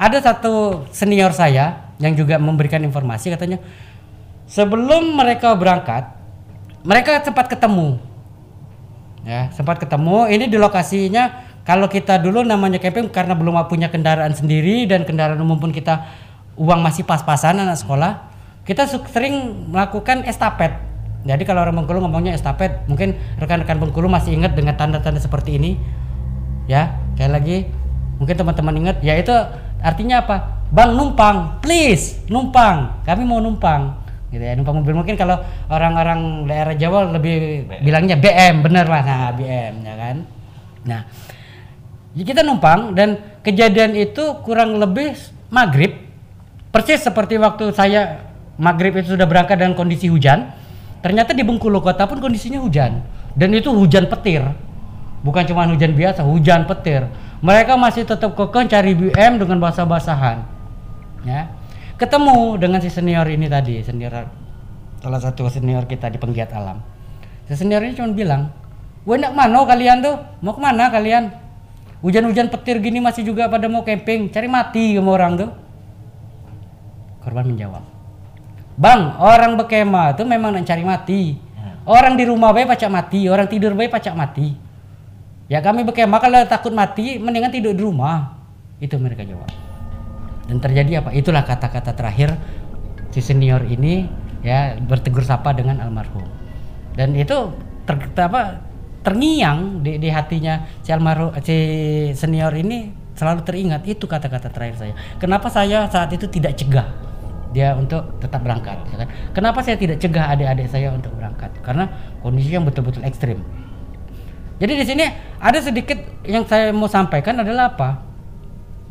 ada 0.00 0.18
satu 0.24 0.86
senior 0.88 1.36
saya 1.36 1.92
yang 2.00 2.16
juga 2.16 2.40
memberikan 2.40 2.80
informasi 2.80 3.34
katanya 3.34 3.60
sebelum 4.48 5.18
mereka 5.18 5.52
berangkat 5.58 6.06
mereka 6.86 7.22
cepat 7.22 7.50
ketemu 7.50 8.11
ya 9.22 9.50
sempat 9.54 9.78
ketemu 9.78 10.26
ini 10.30 10.50
di 10.50 10.58
lokasinya 10.58 11.50
kalau 11.62 11.86
kita 11.86 12.18
dulu 12.18 12.42
namanya 12.42 12.82
camping 12.82 13.06
karena 13.06 13.38
belum 13.38 13.54
punya 13.70 13.86
kendaraan 13.86 14.34
sendiri 14.34 14.86
dan 14.90 15.06
kendaraan 15.06 15.38
umum 15.38 15.62
pun 15.62 15.70
kita 15.70 16.10
uang 16.58 16.82
masih 16.82 17.06
pas-pasan 17.06 17.62
anak 17.62 17.78
sekolah 17.78 18.28
kita 18.66 18.86
sering 18.86 19.66
melakukan 19.70 20.26
estafet 20.26 20.92
Jadi 21.22 21.46
kalau 21.46 21.62
orang 21.62 21.78
Bengkulu 21.78 22.02
ngomongnya 22.02 22.34
estafet, 22.34 22.82
mungkin 22.90 23.14
rekan-rekan 23.38 23.78
Bengkulu 23.78 24.10
masih 24.10 24.34
ingat 24.34 24.58
dengan 24.58 24.74
tanda-tanda 24.74 25.22
seperti 25.22 25.54
ini. 25.54 25.78
Ya, 26.66 26.98
kayak 27.14 27.42
lagi 27.42 27.56
mungkin 28.18 28.34
teman-teman 28.34 28.74
ingat, 28.82 28.96
ya 29.06 29.14
itu 29.14 29.30
artinya 29.82 30.26
apa? 30.26 30.66
Bang 30.74 30.98
numpang, 30.98 31.62
please 31.62 32.18
numpang. 32.26 33.02
Kami 33.06 33.22
mau 33.22 33.38
numpang. 33.38 34.01
Gitu 34.32 34.40
ya, 34.40 34.56
numpang 34.56 34.80
mobil 34.80 34.96
mungkin 34.96 35.12
kalau 35.20 35.36
orang-orang 35.68 36.48
daerah 36.48 36.72
Jawa 36.72 37.12
lebih 37.12 37.68
bilangnya 37.84 38.16
BM, 38.16 38.64
bener 38.64 38.88
Mas. 38.88 39.04
Nah, 39.04 39.28
BM 39.36 39.74
ya 39.84 39.94
kan. 39.94 40.16
Nah, 40.88 41.00
kita 42.16 42.40
numpang 42.40 42.96
dan 42.96 43.20
kejadian 43.44 43.92
itu 43.92 44.40
kurang 44.40 44.80
lebih 44.80 45.12
maghrib. 45.52 46.00
Persis 46.72 47.04
seperti 47.04 47.36
waktu 47.36 47.76
saya 47.76 48.32
maghrib 48.56 48.96
itu 48.96 49.12
sudah 49.12 49.28
berangkat 49.28 49.60
dengan 49.60 49.76
kondisi 49.76 50.08
hujan 50.08 50.48
ternyata 51.04 51.36
di 51.36 51.44
Bengkulu 51.44 51.84
kota 51.84 52.08
pun 52.08 52.16
kondisinya 52.16 52.56
hujan. 52.64 53.04
Dan 53.36 53.52
itu 53.52 53.68
hujan 53.68 54.08
petir. 54.08 54.40
Bukan 55.20 55.44
cuma 55.44 55.68
hujan 55.68 55.92
biasa 55.92 56.24
hujan 56.24 56.64
petir. 56.64 57.04
Mereka 57.44 57.76
masih 57.76 58.08
tetap 58.08 58.32
kekeh 58.32 58.64
cari 58.64 58.96
BM 58.96 59.36
dengan 59.36 59.60
basah-basahan 59.60 60.62
ya 61.22 61.46
ketemu 62.00 62.56
dengan 62.60 62.78
si 62.80 62.88
senior 62.88 63.26
ini 63.28 63.46
tadi 63.48 63.82
senior 63.84 64.28
salah 65.02 65.20
satu 65.20 65.48
senior 65.50 65.84
kita 65.88 66.08
di 66.12 66.18
penggiat 66.20 66.52
alam 66.54 66.80
si 67.48 67.54
senior 67.58 67.82
ini 67.82 67.96
cuma 67.96 68.12
bilang 68.12 68.62
Wah 69.02 69.18
nak 69.18 69.34
mana 69.34 69.66
kalian 69.66 69.98
tuh? 69.98 70.14
Mau 70.46 70.54
ke 70.54 70.60
mana 70.62 70.86
kalian? 70.86 71.34
Hujan-hujan 72.06 72.50
petir 72.50 72.78
gini 72.78 73.02
masih 73.02 73.26
juga 73.26 73.50
pada 73.50 73.66
mau 73.66 73.82
camping, 73.82 74.30
cari 74.30 74.46
mati 74.46 74.94
sama 74.94 75.10
orang 75.14 75.32
tuh. 75.38 75.50
Korban 77.22 77.46
menjawab, 77.46 77.82
Bang, 78.74 79.14
orang 79.22 79.54
berkemah 79.54 80.18
itu 80.18 80.26
memang 80.26 80.50
nak 80.50 80.66
cari 80.66 80.82
mati. 80.82 81.38
Orang 81.86 82.14
di 82.18 82.26
rumah 82.26 82.54
baik 82.54 82.74
pacak 82.74 82.90
mati, 82.90 83.26
orang 83.26 83.46
tidur 83.46 83.74
baik 83.74 83.90
pacak 83.90 84.14
mati. 84.14 84.54
Ya 85.46 85.62
kami 85.62 85.86
berkemah 85.86 86.18
kalau 86.18 86.42
takut 86.46 86.74
mati, 86.74 87.18
mendingan 87.18 87.54
tidur 87.54 87.74
di 87.74 87.82
rumah. 87.82 88.38
Itu 88.82 88.98
mereka 88.98 89.22
jawab. 89.22 89.61
Dan 90.52 90.60
terjadi 90.60 91.00
apa? 91.00 91.16
Itulah 91.16 91.48
kata-kata 91.48 91.96
terakhir 91.96 92.36
si 93.08 93.24
senior 93.24 93.64
ini 93.64 94.04
ya 94.44 94.76
bertegur 94.76 95.24
sapa 95.24 95.56
dengan 95.56 95.80
almarhum. 95.80 96.28
Dan 96.92 97.16
itu 97.16 97.56
ter, 97.88 97.96
apa 98.20 98.60
terngiang 99.00 99.80
di, 99.80 99.96
di 99.96 100.12
hatinya 100.12 100.68
si 100.84 100.92
almarhum 100.92 101.32
si 101.40 101.56
senior 102.12 102.52
ini 102.52 102.92
selalu 103.16 103.48
teringat 103.48 103.88
itu 103.88 104.04
kata-kata 104.04 104.52
terakhir 104.52 104.76
saya. 104.76 104.92
Kenapa 105.16 105.48
saya 105.48 105.88
saat 105.88 106.12
itu 106.12 106.28
tidak 106.28 106.60
cegah 106.60 106.84
dia 107.56 107.72
untuk 107.72 108.20
tetap 108.20 108.44
berangkat 108.44 108.76
ya 108.92 109.08
kan? 109.08 109.08
Kenapa 109.32 109.64
saya 109.64 109.80
tidak 109.80 110.04
cegah 110.04 110.36
adik-adik 110.36 110.68
saya 110.68 110.92
untuk 110.92 111.16
berangkat? 111.16 111.48
Karena 111.64 111.88
kondisi 112.20 112.52
yang 112.52 112.68
betul-betul 112.68 113.00
ekstrim. 113.08 113.40
Jadi 114.60 114.72
di 114.76 114.84
sini 114.84 115.08
ada 115.40 115.56
sedikit 115.64 115.96
yang 116.28 116.44
saya 116.44 116.76
mau 116.76 116.92
sampaikan 116.92 117.40
adalah 117.40 117.72
apa? 117.72 118.04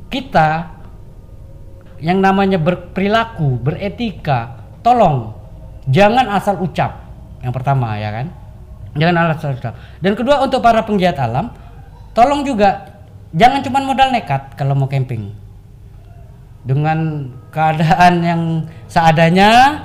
Kita 0.09 0.80
yang 2.01 2.17
namanya 2.19 2.57
berperilaku, 2.57 3.61
beretika, 3.61 4.59
tolong 4.81 5.37
jangan 5.87 6.27
asal 6.33 6.57
ucap. 6.59 7.07
Yang 7.45 7.53
pertama 7.53 7.97
ya 7.97 8.09
kan? 8.09 8.27
Jangan 8.97 9.37
asal 9.37 9.55
ucap. 9.55 9.73
Dan 10.01 10.17
kedua 10.17 10.41
untuk 10.43 10.59
para 10.59 10.81
penggiat 10.83 11.15
alam, 11.21 11.53
tolong 12.17 12.43
juga 12.43 12.91
jangan 13.31 13.63
cuma 13.63 13.79
modal 13.85 14.11
nekat 14.11 14.57
kalau 14.59 14.75
mau 14.75 14.91
camping 14.91 15.31
dengan 16.61 17.31
keadaan 17.49 18.13
yang 18.21 18.41
seadanya 18.85 19.81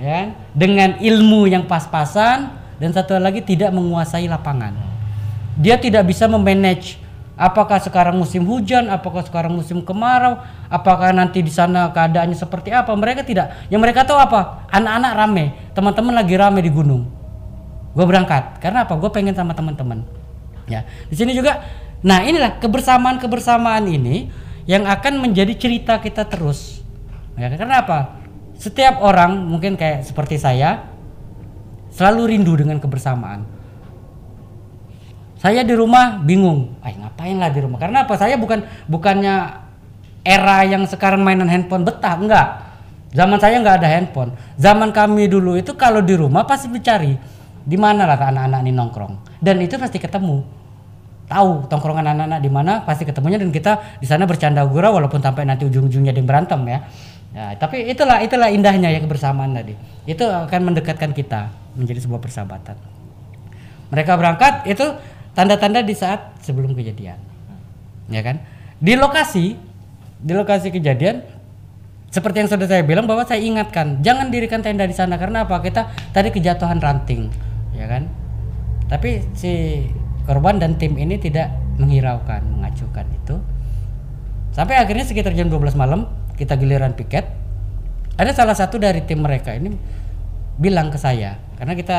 ya 0.00 0.32
dengan 0.56 0.96
ilmu 0.98 1.50
yang 1.50 1.68
pas-pasan 1.68 2.48
dan 2.80 2.90
satu 2.90 3.20
lagi 3.20 3.44
tidak 3.44 3.70
menguasai 3.70 4.24
lapangan 4.26 4.72
dia 5.60 5.78
tidak 5.78 6.08
bisa 6.08 6.24
memanage 6.26 6.98
apakah 7.34 7.78
sekarang 7.82 8.18
musim 8.18 8.46
hujan? 8.46 8.90
Apakah 8.90 9.26
sekarang 9.26 9.54
musim 9.54 9.82
kemarau? 9.82 10.40
Apakah 10.70 11.10
nanti 11.14 11.42
di 11.42 11.50
sana 11.50 11.90
keadaannya 11.90 12.38
seperti 12.38 12.70
apa? 12.70 12.94
Mereka 12.94 13.26
tidak. 13.26 13.68
Yang 13.70 13.80
mereka 13.82 14.06
tahu 14.06 14.18
apa? 14.18 14.66
Anak-anak 14.70 15.12
rame. 15.14 15.44
Teman-teman 15.74 16.14
lagi 16.14 16.34
rame 16.38 16.60
di 16.62 16.70
gunung. 16.70 17.06
Gue 17.94 18.06
berangkat. 18.06 18.58
Karena 18.58 18.86
apa? 18.86 18.94
Gue 18.98 19.10
pengen 19.10 19.34
sama 19.34 19.54
teman-teman. 19.54 20.02
Ya. 20.66 20.86
Di 21.10 21.14
sini 21.14 21.36
juga 21.36 21.62
nah 22.04 22.20
inilah 22.20 22.60
kebersamaan 22.60 23.16
kebersamaan 23.16 23.88
ini 23.88 24.28
yang 24.68 24.84
akan 24.84 25.20
menjadi 25.20 25.52
cerita 25.56 26.00
kita 26.00 26.24
terus. 26.28 26.84
Ya, 27.34 27.50
karena 27.52 27.84
apa? 27.84 28.20
Setiap 28.54 29.02
orang 29.02 29.34
mungkin 29.44 29.74
kayak 29.74 30.06
seperti 30.06 30.38
saya 30.38 30.86
selalu 31.94 32.34
rindu 32.34 32.54
dengan 32.58 32.78
kebersamaan. 32.78 33.53
Saya 35.44 35.60
di 35.60 35.76
rumah 35.76 36.24
bingung, 36.24 36.72
ay 36.80 36.96
ngapain 36.96 37.36
lah 37.36 37.52
di 37.52 37.60
rumah? 37.60 37.76
Karena 37.76 38.08
apa? 38.08 38.16
Saya 38.16 38.40
bukan 38.40 38.64
bukannya 38.88 39.60
era 40.24 40.64
yang 40.64 40.88
sekarang 40.88 41.20
mainan 41.20 41.52
handphone 41.52 41.84
betah, 41.84 42.16
enggak. 42.16 42.48
Zaman 43.12 43.36
saya 43.36 43.60
nggak 43.60 43.84
ada 43.84 43.88
handphone. 43.92 44.32
Zaman 44.56 44.88
kami 44.96 45.28
dulu 45.28 45.60
itu 45.60 45.76
kalau 45.76 46.00
di 46.00 46.16
rumah 46.16 46.48
pasti 46.48 46.72
dicari 46.72 47.12
di 47.64 47.76
mana 47.76 48.08
lah 48.08 48.16
anak-anak 48.16 48.60
ini 48.60 48.72
nongkrong 48.76 49.40
dan 49.40 49.56
itu 49.64 49.80
pasti 49.80 49.96
ketemu 49.96 50.44
tahu 51.24 51.64
tongkrongan 51.64 52.12
anak-anak 52.12 52.40
di 52.44 52.50
mana 52.52 52.84
pasti 52.84 53.08
ketemunya 53.08 53.40
dan 53.40 53.48
kita 53.48 53.96
di 53.96 54.04
sana 54.04 54.28
bercanda 54.28 54.60
gurau 54.68 55.00
walaupun 55.00 55.24
sampai 55.24 55.48
nanti 55.48 55.64
ujung-ujungnya 55.64 56.12
dia 56.12 56.24
berantem 56.24 56.60
ya. 56.68 56.78
Ya, 57.34 57.50
tapi 57.58 57.84
itulah 57.90 58.22
itulah 58.22 58.46
indahnya 58.46 58.94
ya 58.94 59.02
kebersamaan 59.02 59.52
tadi. 59.52 59.74
Itu 60.08 60.24
akan 60.24 60.72
mendekatkan 60.72 61.10
kita 61.10 61.50
menjadi 61.74 62.00
sebuah 62.06 62.22
persahabatan. 62.22 62.78
Mereka 63.90 64.12
berangkat 64.14 64.54
itu 64.70 64.86
tanda-tanda 65.34 65.82
di 65.82 65.94
saat 65.94 66.38
sebelum 66.40 66.72
kejadian. 66.72 67.18
Ya 68.08 68.22
kan? 68.22 68.40
Di 68.78 68.94
lokasi 68.94 69.58
di 70.24 70.32
lokasi 70.32 70.72
kejadian 70.72 71.20
seperti 72.08 72.46
yang 72.46 72.48
sudah 72.48 72.70
saya 72.70 72.86
bilang 72.86 73.04
bahwa 73.10 73.26
saya 73.26 73.42
ingatkan 73.42 74.00
jangan 74.00 74.30
dirikan 74.30 74.62
tenda 74.62 74.86
di 74.86 74.94
sana 74.94 75.18
karena 75.18 75.44
apa? 75.44 75.58
Kita 75.60 75.90
tadi 76.14 76.30
kejatuhan 76.30 76.78
ranting, 76.78 77.28
ya 77.74 77.90
kan? 77.90 78.06
Tapi 78.86 79.34
si 79.34 79.84
korban 80.22 80.62
dan 80.62 80.78
tim 80.78 80.94
ini 80.94 81.18
tidak 81.18 81.50
menghiraukan, 81.76 82.40
mengacukan 82.54 83.06
itu. 83.10 83.36
Sampai 84.54 84.78
akhirnya 84.78 85.02
sekitar 85.02 85.34
jam 85.34 85.50
12 85.50 85.74
malam 85.74 86.06
kita 86.38 86.54
giliran 86.54 86.94
piket. 86.94 87.26
Ada 88.14 88.30
salah 88.30 88.54
satu 88.54 88.78
dari 88.78 89.02
tim 89.02 89.18
mereka 89.18 89.50
ini 89.50 89.74
bilang 90.54 90.94
ke 90.94 90.98
saya, 91.02 91.34
karena 91.58 91.74
kita 91.74 91.98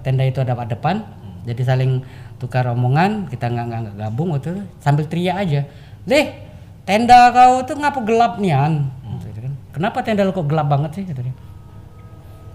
tenda 0.00 0.24
itu 0.24 0.40
ada 0.40 0.56
depan, 0.64 1.04
jadi 1.46 1.62
saling 1.64 2.04
tukar 2.40 2.68
omongan, 2.72 3.28
kita 3.28 3.48
nggak 3.48 3.66
nggak 3.66 3.94
gabung 3.96 4.36
itu 4.36 4.64
sambil 4.80 5.04
teriak 5.08 5.36
aja, 5.40 5.60
deh 6.04 6.26
tenda 6.84 7.30
kau 7.32 7.64
tuh 7.64 7.76
ngapa 7.76 8.00
gelap 8.04 8.32
nian? 8.40 8.88
Kan. 9.40 9.52
Kenapa 9.72 10.04
tenda 10.04 10.26
lu 10.26 10.36
kok 10.36 10.44
gelap 10.44 10.68
banget 10.68 11.00
sih? 11.00 11.04
Katanya. 11.08 11.32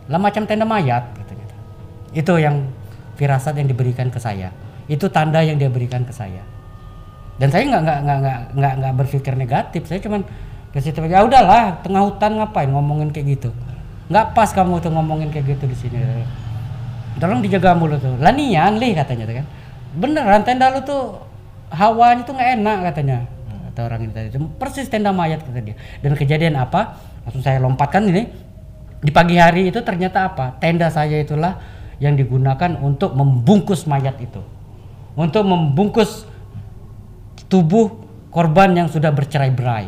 Lah 0.06 0.22
macam 0.22 0.46
tenda 0.46 0.70
mayat, 0.70 1.02
katanya. 1.18 1.46
Itu 2.14 2.38
yang 2.38 2.70
firasat 3.16 3.58
yang 3.58 3.68
diberikan 3.72 4.12
ke 4.12 4.20
saya 4.20 4.52
itu 4.86 5.10
tanda 5.10 5.42
yang 5.42 5.58
dia 5.58 5.72
berikan 5.72 6.06
ke 6.06 6.14
saya 6.14 6.44
dan 7.42 7.50
saya 7.50 7.68
nggak 7.68 7.82
nggak 7.84 8.00
nggak 8.06 8.40
nggak 8.54 8.74
nggak 8.80 8.94
berpikir 9.02 9.34
negatif 9.34 9.82
saya 9.90 10.00
cuman 10.00 10.22
ke 10.72 10.80
situ 10.84 11.00
ya 11.08 11.24
udahlah 11.26 11.82
tengah 11.82 12.04
hutan 12.06 12.38
ngapain 12.40 12.70
ngomongin 12.70 13.10
kayak 13.10 13.40
gitu 13.40 13.50
nggak 14.12 14.38
pas 14.38 14.52
kamu 14.54 14.78
tuh 14.84 14.92
ngomongin 14.94 15.34
kayak 15.34 15.58
gitu 15.58 15.66
di 15.66 15.76
sini 15.76 15.98
tolong 17.20 17.40
dijaga 17.40 17.76
mulut 17.76 18.00
tuh. 18.04 18.16
Lanian 18.20 18.76
lih 18.80 18.96
katanya 18.96 19.24
tuh 19.28 19.36
kan. 19.42 19.46
Beneran 19.96 20.42
tenda 20.44 20.72
lu 20.72 20.84
tuh 20.84 21.20
hawanya 21.72 22.24
tuh 22.28 22.34
nggak 22.36 22.50
enak 22.60 22.78
katanya. 22.92 23.18
Kata 23.72 23.80
orang 23.88 24.00
ini 24.08 24.12
tadi. 24.12 24.28
Persis 24.60 24.88
tenda 24.92 25.12
mayat 25.16 25.44
kata 25.44 25.60
dia. 25.64 25.76
Dan 26.04 26.16
kejadian 26.16 26.60
apa? 26.60 27.00
Langsung 27.28 27.44
saya 27.44 27.60
lompatkan 27.64 28.08
ini. 28.08 28.28
Di 29.06 29.12
pagi 29.14 29.38
hari 29.38 29.70
itu 29.70 29.80
ternyata 29.84 30.32
apa? 30.32 30.58
Tenda 30.60 30.90
saya 30.90 31.20
itulah 31.20 31.60
yang 32.00 32.16
digunakan 32.20 32.76
untuk 32.84 33.16
membungkus 33.16 33.88
mayat 33.88 34.20
itu. 34.20 34.42
Untuk 35.16 35.48
membungkus 35.48 36.28
tubuh 37.48 38.04
korban 38.32 38.76
yang 38.76 38.88
sudah 38.92 39.16
bercerai-berai. 39.16 39.88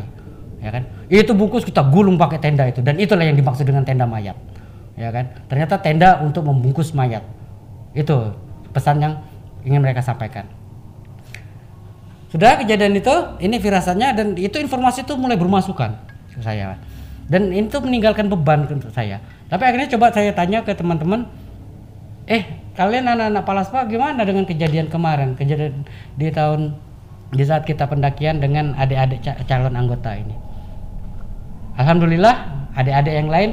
Ya 0.64 0.70
kan? 0.72 0.84
Itu 1.12 1.36
bungkus 1.36 1.68
kita 1.68 1.84
gulung 1.88 2.16
pakai 2.16 2.40
tenda 2.40 2.64
itu. 2.68 2.80
Dan 2.80 3.00
itulah 3.00 3.28
yang 3.28 3.36
dimaksud 3.36 3.68
dengan 3.68 3.84
tenda 3.84 4.08
mayat 4.08 4.36
ya 4.98 5.14
kan? 5.14 5.30
Ternyata 5.48 5.80
tenda 5.80 6.20
untuk 6.20 6.44
membungkus 6.44 6.92
mayat. 6.92 7.24
Itu 7.94 8.34
pesan 8.74 9.00
yang 9.00 9.14
ingin 9.64 9.80
mereka 9.80 10.02
sampaikan. 10.02 10.50
Sudah 12.28 12.60
kejadian 12.60 13.00
itu 13.00 13.14
ini 13.40 13.56
firasatnya 13.62 14.12
dan 14.12 14.36
itu 14.36 14.60
informasi 14.60 15.08
itu 15.08 15.16
mulai 15.16 15.40
bermasukan 15.40 15.96
ke 16.36 16.42
saya. 16.44 16.76
Dan 17.32 17.56
itu 17.56 17.78
meninggalkan 17.80 18.28
beban 18.28 18.68
untuk 18.68 18.92
saya. 18.92 19.24
Tapi 19.48 19.64
akhirnya 19.64 19.88
coba 19.96 20.12
saya 20.12 20.36
tanya 20.36 20.64
ke 20.64 20.76
teman-teman 20.76 21.28
eh 22.28 22.44
kalian 22.76 23.08
anak-anak 23.08 23.44
Palaspa 23.48 23.88
gimana 23.88 24.28
dengan 24.28 24.44
kejadian 24.44 24.92
kemarin? 24.92 25.40
Kejadian 25.40 25.88
di 26.20 26.28
tahun 26.28 26.76
di 27.32 27.44
saat 27.44 27.64
kita 27.64 27.88
pendakian 27.88 28.44
dengan 28.44 28.76
adik-adik 28.76 29.24
calon 29.48 29.76
anggota 29.76 30.12
ini? 30.16 30.36
Alhamdulillah 31.80 32.36
adik-adik 32.76 33.14
yang 33.16 33.30
lain 33.32 33.52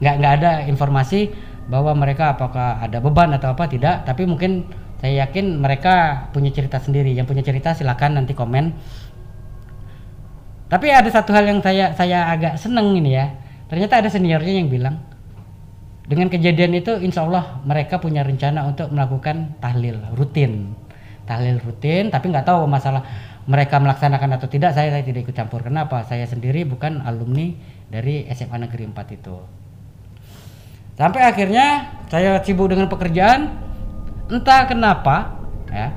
nggak 0.00 0.14
nggak 0.16 0.32
ada 0.40 0.50
informasi 0.64 1.30
bahwa 1.70 1.94
mereka 1.94 2.34
apakah 2.34 2.82
ada 2.82 2.98
beban 2.98 3.30
atau 3.36 3.54
apa 3.54 3.70
tidak. 3.70 4.02
Tapi 4.08 4.26
mungkin 4.26 4.66
saya 4.98 5.24
yakin 5.28 5.62
mereka 5.62 6.26
punya 6.34 6.50
cerita 6.50 6.82
sendiri. 6.82 7.14
Yang 7.14 7.30
punya 7.30 7.42
cerita 7.46 7.76
silakan 7.76 8.20
nanti 8.20 8.34
komen. 8.34 8.74
Tapi 10.66 10.86
ada 10.90 11.06
satu 11.06 11.30
hal 11.30 11.46
yang 11.46 11.60
saya 11.62 11.94
saya 11.94 12.26
agak 12.32 12.58
seneng 12.58 12.98
ini 12.98 13.14
ya. 13.14 13.30
Ternyata 13.70 14.02
ada 14.02 14.10
seniornya 14.10 14.54
yang 14.58 14.66
bilang 14.66 14.98
dengan 16.10 16.26
kejadian 16.26 16.74
itu 16.74 16.98
insya 16.98 17.22
Allah 17.22 17.62
mereka 17.62 18.02
punya 18.02 18.26
rencana 18.26 18.66
untuk 18.66 18.90
melakukan 18.90 19.54
tahlil 19.62 20.02
rutin. 20.18 20.74
Tahlil 21.22 21.62
rutin 21.62 22.10
tapi 22.10 22.34
nggak 22.34 22.50
tahu 22.50 22.66
masalah 22.66 23.06
mereka 23.46 23.78
melaksanakan 23.78 24.42
atau 24.42 24.50
tidak. 24.50 24.74
Saya, 24.74 24.90
saya 24.90 25.06
tidak 25.06 25.30
ikut 25.30 25.34
campur. 25.38 25.62
Kenapa? 25.62 26.02
Saya 26.02 26.26
sendiri 26.26 26.66
bukan 26.66 27.02
alumni 27.06 27.54
dari 27.86 28.26
SMA 28.30 28.58
Negeri 28.66 28.90
4 28.90 29.18
itu 29.18 29.60
sampai 31.00 31.24
akhirnya 31.24 31.96
saya 32.12 32.36
sibuk 32.44 32.68
dengan 32.68 32.92
pekerjaan 32.92 33.56
entah 34.28 34.68
kenapa 34.68 35.40
ya 35.72 35.96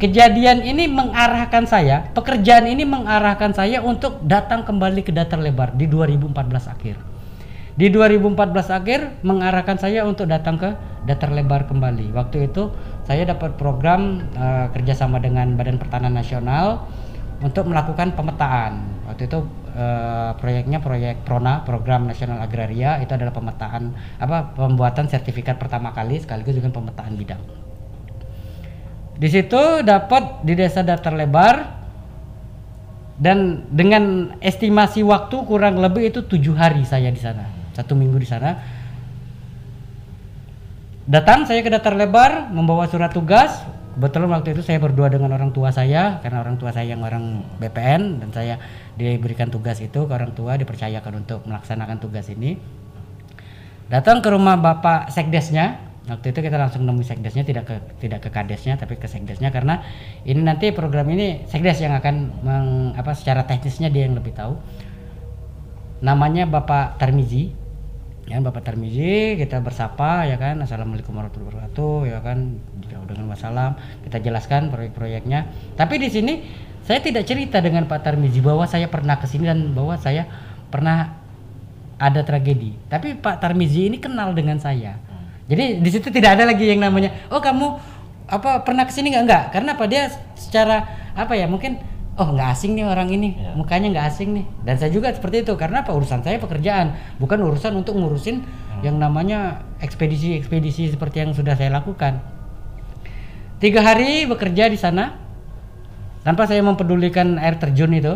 kejadian 0.00 0.64
ini 0.64 0.88
mengarahkan 0.88 1.68
saya 1.68 2.08
pekerjaan 2.16 2.64
ini 2.64 2.88
mengarahkan 2.88 3.52
saya 3.52 3.84
untuk 3.84 4.24
datang 4.24 4.64
kembali 4.64 5.04
ke 5.04 5.12
datar 5.12 5.36
lebar 5.36 5.76
di 5.76 5.84
2014 5.84 6.32
akhir. 6.72 6.96
Di 7.76 7.92
2014 7.92 8.72
akhir 8.72 9.20
mengarahkan 9.20 9.76
saya 9.76 10.08
untuk 10.08 10.24
datang 10.32 10.56
ke 10.56 10.72
datar 11.04 11.28
lebar 11.28 11.68
kembali. 11.68 12.08
Waktu 12.16 12.48
itu 12.48 12.72
saya 13.04 13.28
dapat 13.28 13.60
program 13.60 14.24
uh, 14.32 14.72
kerjasama 14.72 15.20
dengan 15.20 15.52
Badan 15.60 15.76
Pertanahan 15.76 16.16
Nasional 16.16 16.88
untuk 17.44 17.68
melakukan 17.68 18.16
pemetaan. 18.16 18.80
Waktu 19.12 19.28
itu 19.28 19.44
uh, 19.76 20.32
proyeknya 20.40 20.80
proyek 20.80 21.22
Prona 21.28 21.62
Program 21.62 22.08
Nasional 22.08 22.40
Agraria 22.40 22.96
itu 23.04 23.12
adalah 23.12 23.36
pemetaan 23.36 23.92
apa 24.16 24.56
pembuatan 24.56 25.06
sertifikat 25.06 25.60
pertama 25.60 25.92
kali 25.92 26.16
sekaligus 26.16 26.56
dengan 26.56 26.72
pemetaan 26.72 27.12
bidang. 27.14 27.42
Di 29.16 29.28
situ 29.28 29.84
dapat 29.84 30.44
di 30.44 30.52
desa 30.56 30.80
datar 30.84 31.12
lebar 31.12 31.76
dan 33.16 33.64
dengan 33.72 34.36
estimasi 34.44 35.00
waktu 35.00 35.36
kurang 35.48 35.80
lebih 35.80 36.12
itu 36.12 36.20
tujuh 36.24 36.52
hari 36.52 36.84
saya 36.84 37.08
di 37.08 37.20
sana 37.20 37.48
satu 37.72 37.96
minggu 37.96 38.16
di 38.20 38.28
sana 38.28 38.60
datang 41.08 41.48
saya 41.48 41.64
ke 41.64 41.72
datar 41.72 41.96
lebar 41.96 42.52
membawa 42.52 42.84
surat 42.84 43.08
tugas 43.12 43.64
kebetulan 43.96 44.28
waktu 44.28 44.52
itu 44.52 44.60
saya 44.60 44.76
berdua 44.76 45.08
dengan 45.08 45.32
orang 45.32 45.56
tua 45.56 45.72
saya 45.72 46.20
karena 46.20 46.44
orang 46.44 46.60
tua 46.60 46.68
saya 46.68 46.92
yang 46.92 47.00
orang 47.00 47.40
BPN 47.56 48.20
dan 48.20 48.28
saya 48.28 48.54
diberikan 49.00 49.48
tugas 49.48 49.80
itu 49.80 50.04
ke 50.04 50.12
orang 50.12 50.36
tua 50.36 50.60
dipercayakan 50.60 51.24
untuk 51.24 51.48
melaksanakan 51.48 51.96
tugas 51.96 52.28
ini. 52.28 52.60
Datang 53.88 54.20
ke 54.20 54.28
rumah 54.28 54.60
bapak 54.60 55.08
sekdesnya. 55.08 55.80
Waktu 56.06 56.30
itu 56.30 56.38
kita 56.38 56.54
langsung 56.54 56.86
nemu 56.86 57.02
sekdesnya 57.02 57.42
tidak 57.42 57.66
ke 57.66 57.76
tidak 57.98 58.22
ke 58.22 58.30
kadesnya 58.30 58.78
tapi 58.78 58.94
ke 58.94 59.10
sekdesnya 59.10 59.50
karena 59.50 59.82
ini 60.22 60.38
nanti 60.38 60.70
program 60.70 61.10
ini 61.10 61.42
sekdes 61.50 61.82
yang 61.82 61.98
akan 61.98 62.30
meng, 62.46 62.68
apa 62.94 63.10
secara 63.10 63.42
teknisnya 63.42 63.90
dia 63.90 64.06
yang 64.06 64.14
lebih 64.14 64.30
tahu. 64.30 64.54
Namanya 66.06 66.46
bapak 66.46 67.02
Tarmizi 67.02 67.65
ya 68.26 68.42
Bapak 68.42 68.66
Tarmizi 68.66 69.38
kita 69.38 69.62
bersapa 69.62 70.26
ya 70.26 70.34
kan? 70.34 70.58
Assalamualaikum 70.58 71.14
warahmatullahi 71.14 71.46
wabarakatuh 71.46 71.96
ya 72.10 72.18
kan? 72.20 72.58
Dengan 73.06 73.30
wassalam. 73.30 73.78
Kita 74.02 74.18
jelaskan 74.18 74.68
proyek-proyeknya. 74.74 75.46
Tapi 75.78 75.94
di 76.02 76.10
sini 76.10 76.42
saya 76.82 76.98
tidak 76.98 77.22
cerita 77.26 77.62
dengan 77.62 77.86
Pak 77.86 78.02
Tarmizi 78.02 78.42
bahwa 78.42 78.66
saya 78.66 78.90
pernah 78.90 79.18
ke 79.22 79.30
sini 79.30 79.46
dan 79.46 79.70
bahwa 79.70 79.94
saya 79.94 80.26
pernah 80.74 81.22
ada 81.96 82.20
tragedi. 82.26 82.74
Tapi 82.90 83.14
Pak 83.14 83.38
Tarmizi 83.38 83.86
ini 83.86 84.02
kenal 84.02 84.34
dengan 84.34 84.58
saya. 84.58 84.98
Jadi 85.46 85.78
di 85.78 85.90
situ 85.94 86.10
tidak 86.10 86.34
ada 86.34 86.50
lagi 86.50 86.66
yang 86.66 86.82
namanya 86.82 87.30
oh 87.30 87.38
kamu 87.38 87.78
apa 88.26 88.66
pernah 88.66 88.82
ke 88.82 88.90
sini 88.90 89.14
nggak? 89.14 89.22
Enggak 89.22 89.44
karena 89.54 89.70
apa? 89.78 89.84
Dia 89.86 90.10
secara 90.34 90.82
apa 91.14 91.38
ya 91.38 91.46
mungkin 91.46 91.78
oh 92.16 92.28
nggak 92.32 92.48
asing 92.56 92.72
nih 92.76 92.84
orang 92.88 93.08
ini. 93.12 93.36
Ya. 93.36 93.52
mukanya 93.52 93.88
nggak 93.92 94.06
asing 94.08 94.28
nih. 94.40 94.46
Dan 94.64 94.74
saya 94.80 94.90
juga 94.90 95.12
seperti 95.12 95.44
itu 95.44 95.52
karena 95.54 95.84
apa? 95.84 95.92
Urusan 95.92 96.24
saya 96.24 96.40
pekerjaan 96.40 96.96
bukan 97.20 97.38
urusan 97.44 97.76
untuk 97.76 97.96
ngurusin 97.96 98.40
hmm. 98.42 98.82
yang 98.82 98.96
namanya 98.96 99.64
ekspedisi 99.84 100.36
ekspedisi 100.40 100.88
seperti 100.88 101.22
yang 101.22 101.36
sudah 101.36 101.54
saya 101.54 101.70
lakukan. 101.72 102.20
Tiga 103.56 103.80
hari 103.80 104.28
bekerja 104.28 104.68
di 104.68 104.76
sana 104.76 105.16
tanpa 106.24 106.48
saya 106.48 106.64
mempedulikan 106.64 107.36
air 107.36 107.60
terjun 107.60 107.92
itu. 107.92 108.14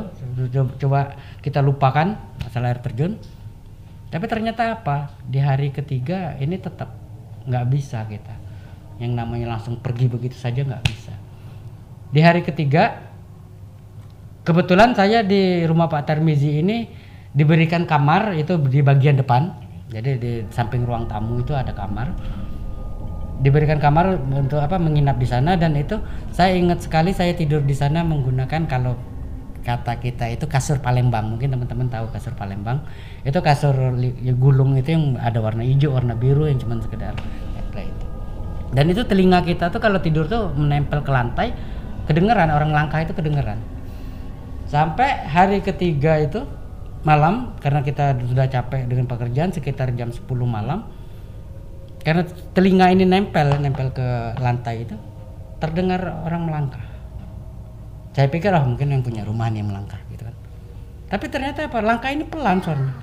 Coba 0.81 1.21
kita 1.45 1.61
lupakan 1.61 2.17
masalah 2.41 2.73
air 2.73 2.81
terjun. 2.81 3.21
Tapi 4.11 4.25
ternyata 4.27 4.81
apa? 4.81 5.15
Di 5.23 5.39
hari 5.39 5.71
ketiga 5.71 6.35
ini 6.41 6.57
tetap 6.57 6.93
nggak 7.45 7.65
bisa 7.69 8.05
kita. 8.09 8.35
Yang 9.01 9.13
namanya 9.17 9.57
langsung 9.57 9.81
pergi 9.81 10.09
begitu 10.09 10.37
saja 10.37 10.61
nggak 10.61 10.85
bisa. 10.89 11.15
Di 12.11 12.21
hari 12.21 12.43
ketiga 12.43 13.10
kebetulan 14.45 14.97
saya 14.97 15.21
di 15.21 15.65
rumah 15.69 15.89
Pak 15.89 16.09
Tarmizi 16.09 16.61
ini 16.65 16.89
diberikan 17.31 17.85
kamar 17.85 18.35
itu 18.37 18.57
di 18.59 18.81
bagian 18.81 19.21
depan. 19.21 19.69
Jadi 19.91 20.11
di 20.23 20.33
samping 20.55 20.87
ruang 20.87 21.11
tamu 21.11 21.43
itu 21.43 21.51
ada 21.51 21.75
kamar. 21.75 22.15
Diberikan 23.41 23.81
kamar 23.81 24.21
untuk 24.21 24.61
apa 24.61 24.77
menginap 24.77 25.17
di 25.17 25.25
sana 25.25 25.57
dan 25.57 25.73
itu 25.75 25.97
saya 26.31 26.55
ingat 26.55 26.85
sekali 26.85 27.17
saya 27.17 27.33
tidur 27.33 27.65
di 27.65 27.73
sana 27.73 28.05
menggunakan 28.05 28.69
kalau 28.69 28.95
kata 29.65 29.99
kita 29.99 30.31
itu 30.31 30.45
kasur 30.47 30.79
Palembang. 30.79 31.35
Mungkin 31.35 31.51
teman-teman 31.51 31.89
tahu 31.91 32.13
kasur 32.13 32.37
Palembang. 32.37 32.85
Itu 33.25 33.41
kasur 33.41 33.75
ya, 33.99 34.35
gulung 34.37 34.77
itu 34.77 34.95
yang 34.95 35.05
ada 35.19 35.41
warna 35.41 35.65
hijau 35.65 35.97
warna 35.97 36.15
biru 36.15 36.47
yang 36.47 36.61
cuma 36.61 36.79
sekedar 36.79 37.17
itu. 37.81 38.07
Dan 38.71 38.87
itu 38.87 39.03
telinga 39.03 39.43
kita 39.43 39.73
tuh 39.75 39.83
kalau 39.83 39.99
tidur 39.99 40.31
tuh 40.31 40.55
menempel 40.55 41.03
ke 41.03 41.11
lantai 41.11 41.51
kedengeran. 42.07 42.53
Orang 42.55 42.71
langkah 42.71 43.03
itu 43.03 43.17
kedengeran 43.17 43.80
sampai 44.71 45.27
hari 45.27 45.59
ketiga 45.67 46.23
itu 46.23 46.47
malam 47.03 47.59
karena 47.59 47.83
kita 47.83 48.15
sudah 48.23 48.47
capek 48.47 48.87
dengan 48.87 49.11
pekerjaan 49.11 49.51
sekitar 49.51 49.91
jam 49.99 50.15
10 50.15 50.23
malam 50.47 50.87
karena 52.07 52.23
telinga 52.55 52.87
ini 52.95 53.05
nempel 53.05 53.59
nempel 53.59 53.91
ke 53.91 54.39
lantai 54.39 54.87
itu 54.87 54.97
terdengar 55.61 56.01
orang 56.25 56.49
melangkah. 56.49 56.85
Saya 58.17 58.27
pikir 58.33 58.51
oh 58.55 58.65
mungkin 58.65 58.91
yang 58.91 59.03
punya 59.05 59.23
rumah 59.27 59.53
nih 59.53 59.61
melangkah 59.61 60.01
gitu 60.09 60.25
kan. 60.25 60.37
Tapi 61.13 61.27
ternyata 61.29 61.69
apa? 61.69 61.79
Langkah 61.85 62.11
ini 62.11 62.25
pelan 62.25 62.65
suaranya. 62.65 62.95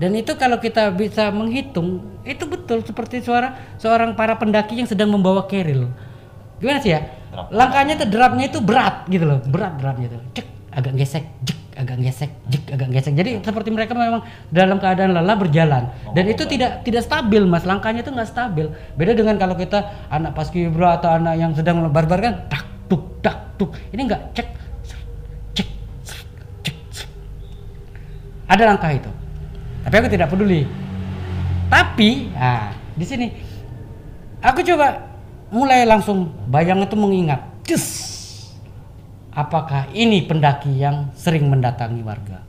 Dan 0.00 0.16
itu 0.16 0.32
kalau 0.40 0.56
kita 0.56 0.88
bisa 0.96 1.28
menghitung 1.28 2.00
itu 2.24 2.44
betul 2.48 2.80
seperti 2.80 3.20
suara 3.20 3.76
seorang 3.76 4.16
para 4.16 4.36
pendaki 4.40 4.80
yang 4.80 4.88
sedang 4.88 5.12
membawa 5.12 5.44
keril 5.44 5.92
gimana 6.60 6.78
sih 6.78 6.92
ya? 6.92 7.00
Langkahnya 7.50 7.96
tuh 7.96 8.08
derapnya 8.12 8.46
itu 8.46 8.60
berat 8.60 9.08
gitu 9.08 9.24
loh. 9.24 9.38
Berat 9.42 9.80
derapnya 9.80 10.12
tuh. 10.12 10.20
Cek 10.36 10.46
agak 10.70 10.94
gesek 10.94 11.24
jek 11.42 11.58
agak 11.74 11.98
gesek 11.98 12.30
jek 12.46 12.62
agak 12.70 12.88
gesek 12.94 13.12
jadi 13.18 13.42
seperti 13.42 13.74
mereka 13.74 13.90
memang 13.96 14.22
dalam 14.54 14.78
keadaan 14.78 15.16
lelah 15.16 15.34
berjalan. 15.34 15.90
Oh, 16.06 16.14
dan 16.14 16.30
itu 16.30 16.46
tidak 16.46 16.86
tidak 16.86 17.02
stabil 17.02 17.42
mas. 17.42 17.66
Langkahnya 17.66 18.06
itu 18.06 18.12
nggak 18.14 18.28
stabil. 18.30 18.70
Beda 18.94 19.16
dengan 19.16 19.34
kalau 19.40 19.58
kita 19.58 20.06
anak 20.12 20.36
paskibra 20.36 21.00
atau 21.02 21.10
anak 21.10 21.34
yang 21.40 21.50
sedang 21.56 21.82
barbar 21.90 22.22
kan 22.22 22.34
tak 22.46 22.62
tuk 22.86 23.18
tak 23.24 23.58
tuk. 23.58 23.74
Ini 23.90 24.00
nggak 24.06 24.22
cek 24.36 24.48
cek 25.58 25.66
cek 25.66 25.68
ada 28.50 28.62
langkah 28.66 28.90
itu. 28.90 29.10
Tapi 29.86 29.94
aku 29.94 30.08
tidak 30.10 30.28
peduli. 30.28 30.66
Tapi 31.70 32.34
ah 32.34 32.74
di 32.98 33.06
sini 33.06 33.26
aku 34.42 34.60
coba 34.66 35.09
mulai 35.50 35.86
langsung 35.86 36.30
bayang 36.48 36.82
itu 36.82 36.94
mengingat 36.94 37.50
Cus, 37.70 37.86
apakah 39.30 39.86
ini 39.94 40.26
pendaki 40.26 40.74
yang 40.74 41.14
sering 41.14 41.46
mendatangi 41.46 42.02
warga? 42.02 42.42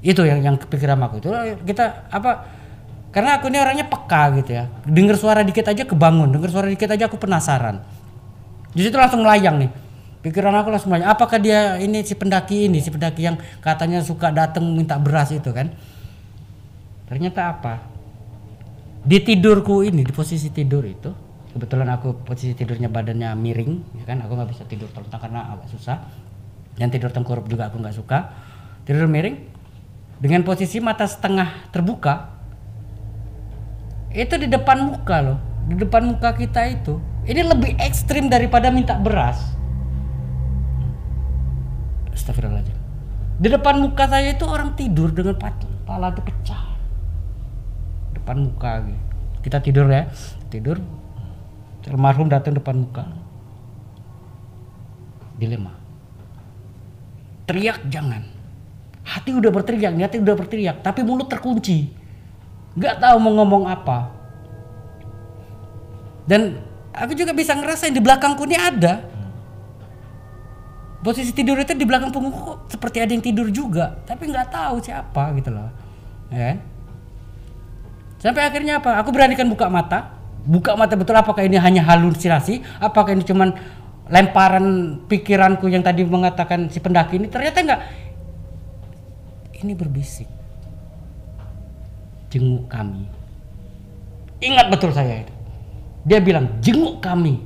Itu 0.00 0.24
yang 0.24 0.40
yang 0.40 0.56
kepikiran 0.56 0.96
aku 1.04 1.20
itu. 1.20 1.28
Kita 1.68 2.08
apa 2.08 2.48
karena 3.12 3.36
aku 3.36 3.52
ini 3.52 3.60
orangnya 3.60 3.84
peka 3.84 4.32
gitu 4.40 4.56
ya. 4.56 4.72
Dengar 4.88 5.20
suara 5.20 5.44
dikit 5.44 5.68
aja 5.68 5.84
kebangun 5.84 6.32
dengar 6.32 6.48
suara 6.48 6.64
dikit 6.64 6.88
aja 6.88 7.12
aku 7.12 7.20
penasaran. 7.20 7.84
Di 8.72 8.88
situ 8.88 8.96
langsung 8.96 9.20
melayang 9.20 9.60
nih. 9.60 9.70
Pikiran 10.24 10.56
aku 10.56 10.72
langsung 10.72 10.88
melayang 10.88 11.12
apakah 11.12 11.36
dia 11.36 11.76
ini 11.76 12.00
si 12.08 12.16
pendaki 12.16 12.72
ini 12.72 12.80
si 12.80 12.88
pendaki 12.88 13.28
yang 13.28 13.36
katanya 13.60 14.00
suka 14.00 14.32
datang 14.32 14.64
minta 14.64 14.96
beras 14.96 15.28
itu 15.28 15.52
kan? 15.52 15.76
Ternyata 17.04 17.52
apa? 17.52 17.84
Di 19.04 19.20
tidurku 19.20 19.84
ini 19.84 20.08
di 20.08 20.12
posisi 20.16 20.48
tidur 20.48 20.88
itu 20.88 21.21
kebetulan 21.52 21.88
aku 21.92 22.24
posisi 22.24 22.56
tidurnya 22.56 22.88
badannya 22.88 23.36
miring 23.36 24.00
ya 24.00 24.04
kan? 24.08 24.24
Aku 24.24 24.34
nggak 24.34 24.50
bisa 24.50 24.64
tidur 24.64 24.88
telentang 24.90 25.20
karena 25.20 25.52
agak 25.54 25.68
susah. 25.70 26.02
Dan 26.74 26.88
tidur 26.88 27.12
tengkurup 27.12 27.44
juga 27.46 27.68
aku 27.68 27.78
nggak 27.78 27.96
suka. 27.96 28.32
Tidur 28.88 29.06
miring 29.06 29.36
dengan 30.18 30.42
posisi 30.42 30.80
mata 30.80 31.04
setengah 31.04 31.70
terbuka 31.70 32.32
itu 34.12 34.34
di 34.40 34.48
depan 34.48 34.88
muka 34.88 35.16
loh. 35.20 35.38
Di 35.68 35.78
depan 35.78 36.16
muka 36.16 36.34
kita 36.34 36.66
itu 36.68 36.98
ini 37.22 37.42
lebih 37.46 37.78
ekstrim 37.78 38.26
daripada 38.26 38.72
minta 38.74 38.98
beras. 38.98 39.38
Astagfirullahaladzim. 42.10 42.78
Di 43.42 43.48
depan 43.50 43.78
muka 43.82 44.06
saya 44.10 44.34
itu 44.34 44.44
orang 44.46 44.74
tidur 44.74 45.10
dengan 45.10 45.38
kepala 45.38 46.14
itu 46.14 46.22
pecah. 46.22 46.62
Depan 48.14 48.36
muka 48.46 48.72
gitu. 48.86 49.00
Kita 49.42 49.58
tidur 49.58 49.90
ya, 49.90 50.06
tidur. 50.46 50.78
Almarhum 51.90 52.30
datang 52.30 52.54
depan 52.54 52.78
muka. 52.78 53.06
Dilema. 55.38 55.74
Teriak 57.50 57.82
jangan. 57.90 58.22
Hati 59.02 59.34
udah 59.34 59.50
berteriak, 59.50 59.98
hati 59.98 60.22
udah 60.22 60.34
berteriak, 60.38 60.78
tapi 60.86 61.02
mulut 61.02 61.26
terkunci. 61.26 61.90
Nggak 62.78 63.02
tahu 63.02 63.16
mau 63.18 63.32
ngomong 63.42 63.66
apa. 63.66 64.14
Dan 66.22 66.62
aku 66.94 67.18
juga 67.18 67.34
bisa 67.34 67.58
ngerasain 67.58 67.90
di 67.90 67.98
belakangku 67.98 68.46
ini 68.46 68.54
ada. 68.54 69.02
Posisi 71.02 71.34
tidur 71.34 71.58
itu 71.58 71.74
di 71.74 71.82
belakang 71.82 72.14
punggungku 72.14 72.70
seperti 72.70 73.02
ada 73.02 73.10
yang 73.10 73.26
tidur 73.26 73.50
juga, 73.50 73.98
tapi 74.06 74.30
nggak 74.30 74.54
tahu 74.54 74.78
siapa 74.78 75.34
gitu 75.34 75.50
loh. 75.50 75.66
Ya 76.30 76.54
kan? 76.54 76.58
Sampai 78.22 78.46
akhirnya 78.46 78.78
apa? 78.78 79.02
Aku 79.02 79.10
beranikan 79.10 79.50
buka 79.50 79.66
mata. 79.66 80.21
Buka 80.42 80.74
mata 80.74 80.98
betul 80.98 81.14
apakah 81.14 81.46
ini 81.46 81.54
hanya 81.58 81.86
halusinasi? 81.86 82.82
Apakah 82.82 83.14
ini 83.14 83.22
cuman 83.22 83.54
lemparan 84.10 84.98
pikiranku 85.06 85.70
yang 85.70 85.86
tadi 85.86 86.02
mengatakan 86.02 86.66
si 86.66 86.82
pendaki 86.82 87.22
ini? 87.22 87.30
Ternyata 87.30 87.58
enggak. 87.62 87.80
Ini 89.62 89.72
berbisik. 89.78 90.26
Jenguk 92.34 92.66
kami. 92.66 93.06
Ingat 94.42 94.66
betul 94.74 94.90
saya 94.90 95.22
itu. 95.22 95.34
Dia 96.02 96.18
bilang 96.18 96.58
jenguk 96.58 96.98
kami. 96.98 97.38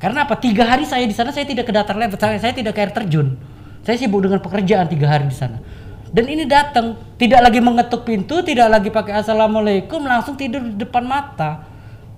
Karena 0.00 0.24
apa? 0.24 0.40
Tiga 0.40 0.64
hari 0.64 0.88
saya 0.88 1.04
di 1.04 1.12
sana 1.12 1.34
saya 1.34 1.44
tidak 1.44 1.68
ke 1.68 1.72
datar 1.74 1.98
level, 1.98 2.16
saya, 2.16 2.40
saya 2.40 2.54
tidak 2.56 2.72
ke 2.72 2.80
air 2.80 2.92
terjun. 2.94 3.36
Saya 3.84 4.00
sibuk 4.00 4.24
dengan 4.24 4.40
pekerjaan 4.40 4.88
tiga 4.88 5.10
hari 5.10 5.28
di 5.28 5.36
sana. 5.36 5.60
Dan 6.08 6.24
ini 6.24 6.48
datang, 6.48 6.96
tidak 7.20 7.44
lagi 7.44 7.60
mengetuk 7.60 8.08
pintu, 8.08 8.40
tidak 8.40 8.72
lagi 8.72 8.88
pakai 8.88 9.20
assalamualaikum, 9.20 10.00
langsung 10.00 10.40
tidur 10.40 10.64
di 10.64 10.80
depan 10.80 11.04
mata. 11.04 11.68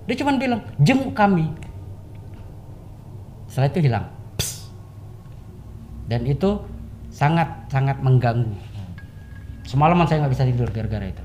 Dia 0.07 0.15
cuma 0.23 0.35
bilang 0.39 0.62
jenguk 0.79 1.11
kami. 1.15 1.51
Setelah 3.51 3.69
itu 3.71 3.81
hilang. 3.83 4.07
Psst. 4.39 4.71
Dan 6.07 6.23
itu 6.27 6.62
sangat 7.11 7.67
sangat 7.67 7.99
mengganggu. 7.99 8.55
Semalaman 9.67 10.07
saya 10.07 10.27
nggak 10.27 10.35
bisa 10.35 10.47
tidur 10.47 10.71
gara-gara 10.71 11.07
itu. 11.11 11.23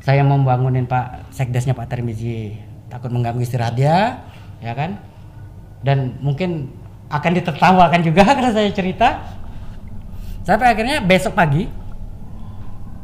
Saya 0.00 0.24
mau 0.24 0.40
bangunin 0.40 0.88
Pak 0.88 1.32
Sekdesnya 1.32 1.76
Pak 1.76 1.88
Termizi 1.88 2.56
takut 2.88 3.12
mengganggu 3.12 3.44
istirahat 3.44 3.76
dia, 3.76 4.24
ya 4.60 4.72
kan? 4.76 5.00
Dan 5.80 6.20
mungkin 6.20 6.72
akan 7.12 7.32
ditertawakan 7.36 8.00
juga 8.00 8.24
karena 8.36 8.52
saya 8.52 8.68
cerita. 8.72 9.40
Sampai 10.42 10.74
akhirnya 10.74 10.98
besok 10.98 11.38
pagi 11.38 11.70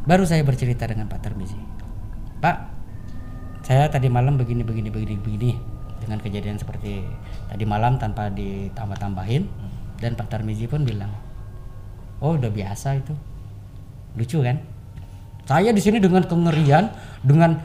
baru 0.03 0.27
saya 0.27 0.43
bercerita 0.43 0.91
dengan 0.91 1.07
Pak 1.07 1.23
Termizi. 1.23 1.55
Pak, 2.43 2.57
saya 3.63 3.87
tadi 3.87 4.11
malam 4.11 4.35
begini 4.35 4.67
begini 4.67 4.91
begini 4.91 5.15
begini 5.23 5.51
dengan 6.03 6.19
kejadian 6.19 6.59
seperti 6.59 7.07
tadi 7.47 7.63
malam 7.63 7.95
tanpa 7.95 8.27
ditambah-tambahin 8.35 9.47
dan 10.03 10.19
Pak 10.19 10.27
Tarmizi 10.35 10.67
pun 10.67 10.83
bilang, 10.83 11.15
"Oh, 12.19 12.35
udah 12.35 12.51
biasa 12.51 12.99
itu." 12.99 13.15
Lucu 14.19 14.43
kan? 14.43 14.59
Saya 15.47 15.71
di 15.71 15.79
sini 15.79 16.03
dengan 16.03 16.27
kengerian, 16.27 16.91
dengan 17.23 17.63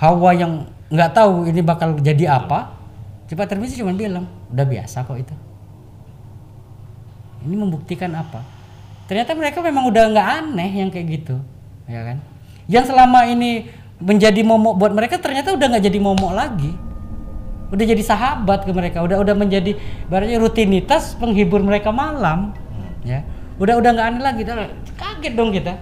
hawa 0.00 0.32
yang 0.32 0.64
nggak 0.88 1.12
tahu 1.12 1.44
ini 1.44 1.60
bakal 1.60 1.92
jadi 2.00 2.40
apa. 2.40 2.72
Si 3.28 3.36
Pak 3.36 3.52
Tarmizi 3.52 3.76
cuma 3.76 3.92
bilang, 3.92 4.24
"Udah 4.48 4.64
biasa 4.64 5.04
kok 5.04 5.20
itu." 5.20 5.36
Ini 7.44 7.56
membuktikan 7.56 8.16
apa? 8.16 8.59
Ternyata 9.10 9.34
mereka 9.34 9.58
memang 9.58 9.90
udah 9.90 10.06
nggak 10.06 10.28
aneh 10.38 10.70
yang 10.70 10.88
kayak 10.94 11.06
gitu, 11.18 11.42
ya 11.90 12.06
kan? 12.06 12.22
Yang 12.70 12.94
selama 12.94 13.26
ini 13.26 13.66
menjadi 13.98 14.40
momok 14.46 14.78
buat 14.78 14.92
mereka 14.94 15.18
ternyata 15.18 15.52
udah 15.52 15.66
nggak 15.76 15.84
jadi 15.90 15.98
momok 16.00 16.32
lagi 16.32 16.72
udah 17.70 17.84
jadi 17.86 18.02
sahabat 18.02 18.66
ke 18.66 18.72
mereka 18.74 19.04
udah 19.04 19.20
udah 19.22 19.36
menjadi 19.36 19.76
baratnya 20.10 20.42
rutinitas 20.42 21.14
penghibur 21.20 21.62
mereka 21.62 21.94
malam 21.94 22.56
ya 23.06 23.22
udah 23.60 23.78
udah 23.78 23.90
nggak 23.94 24.06
aneh 24.10 24.22
lagi 24.24 24.42
kaget 24.96 25.32
dong 25.36 25.52
kita 25.54 25.78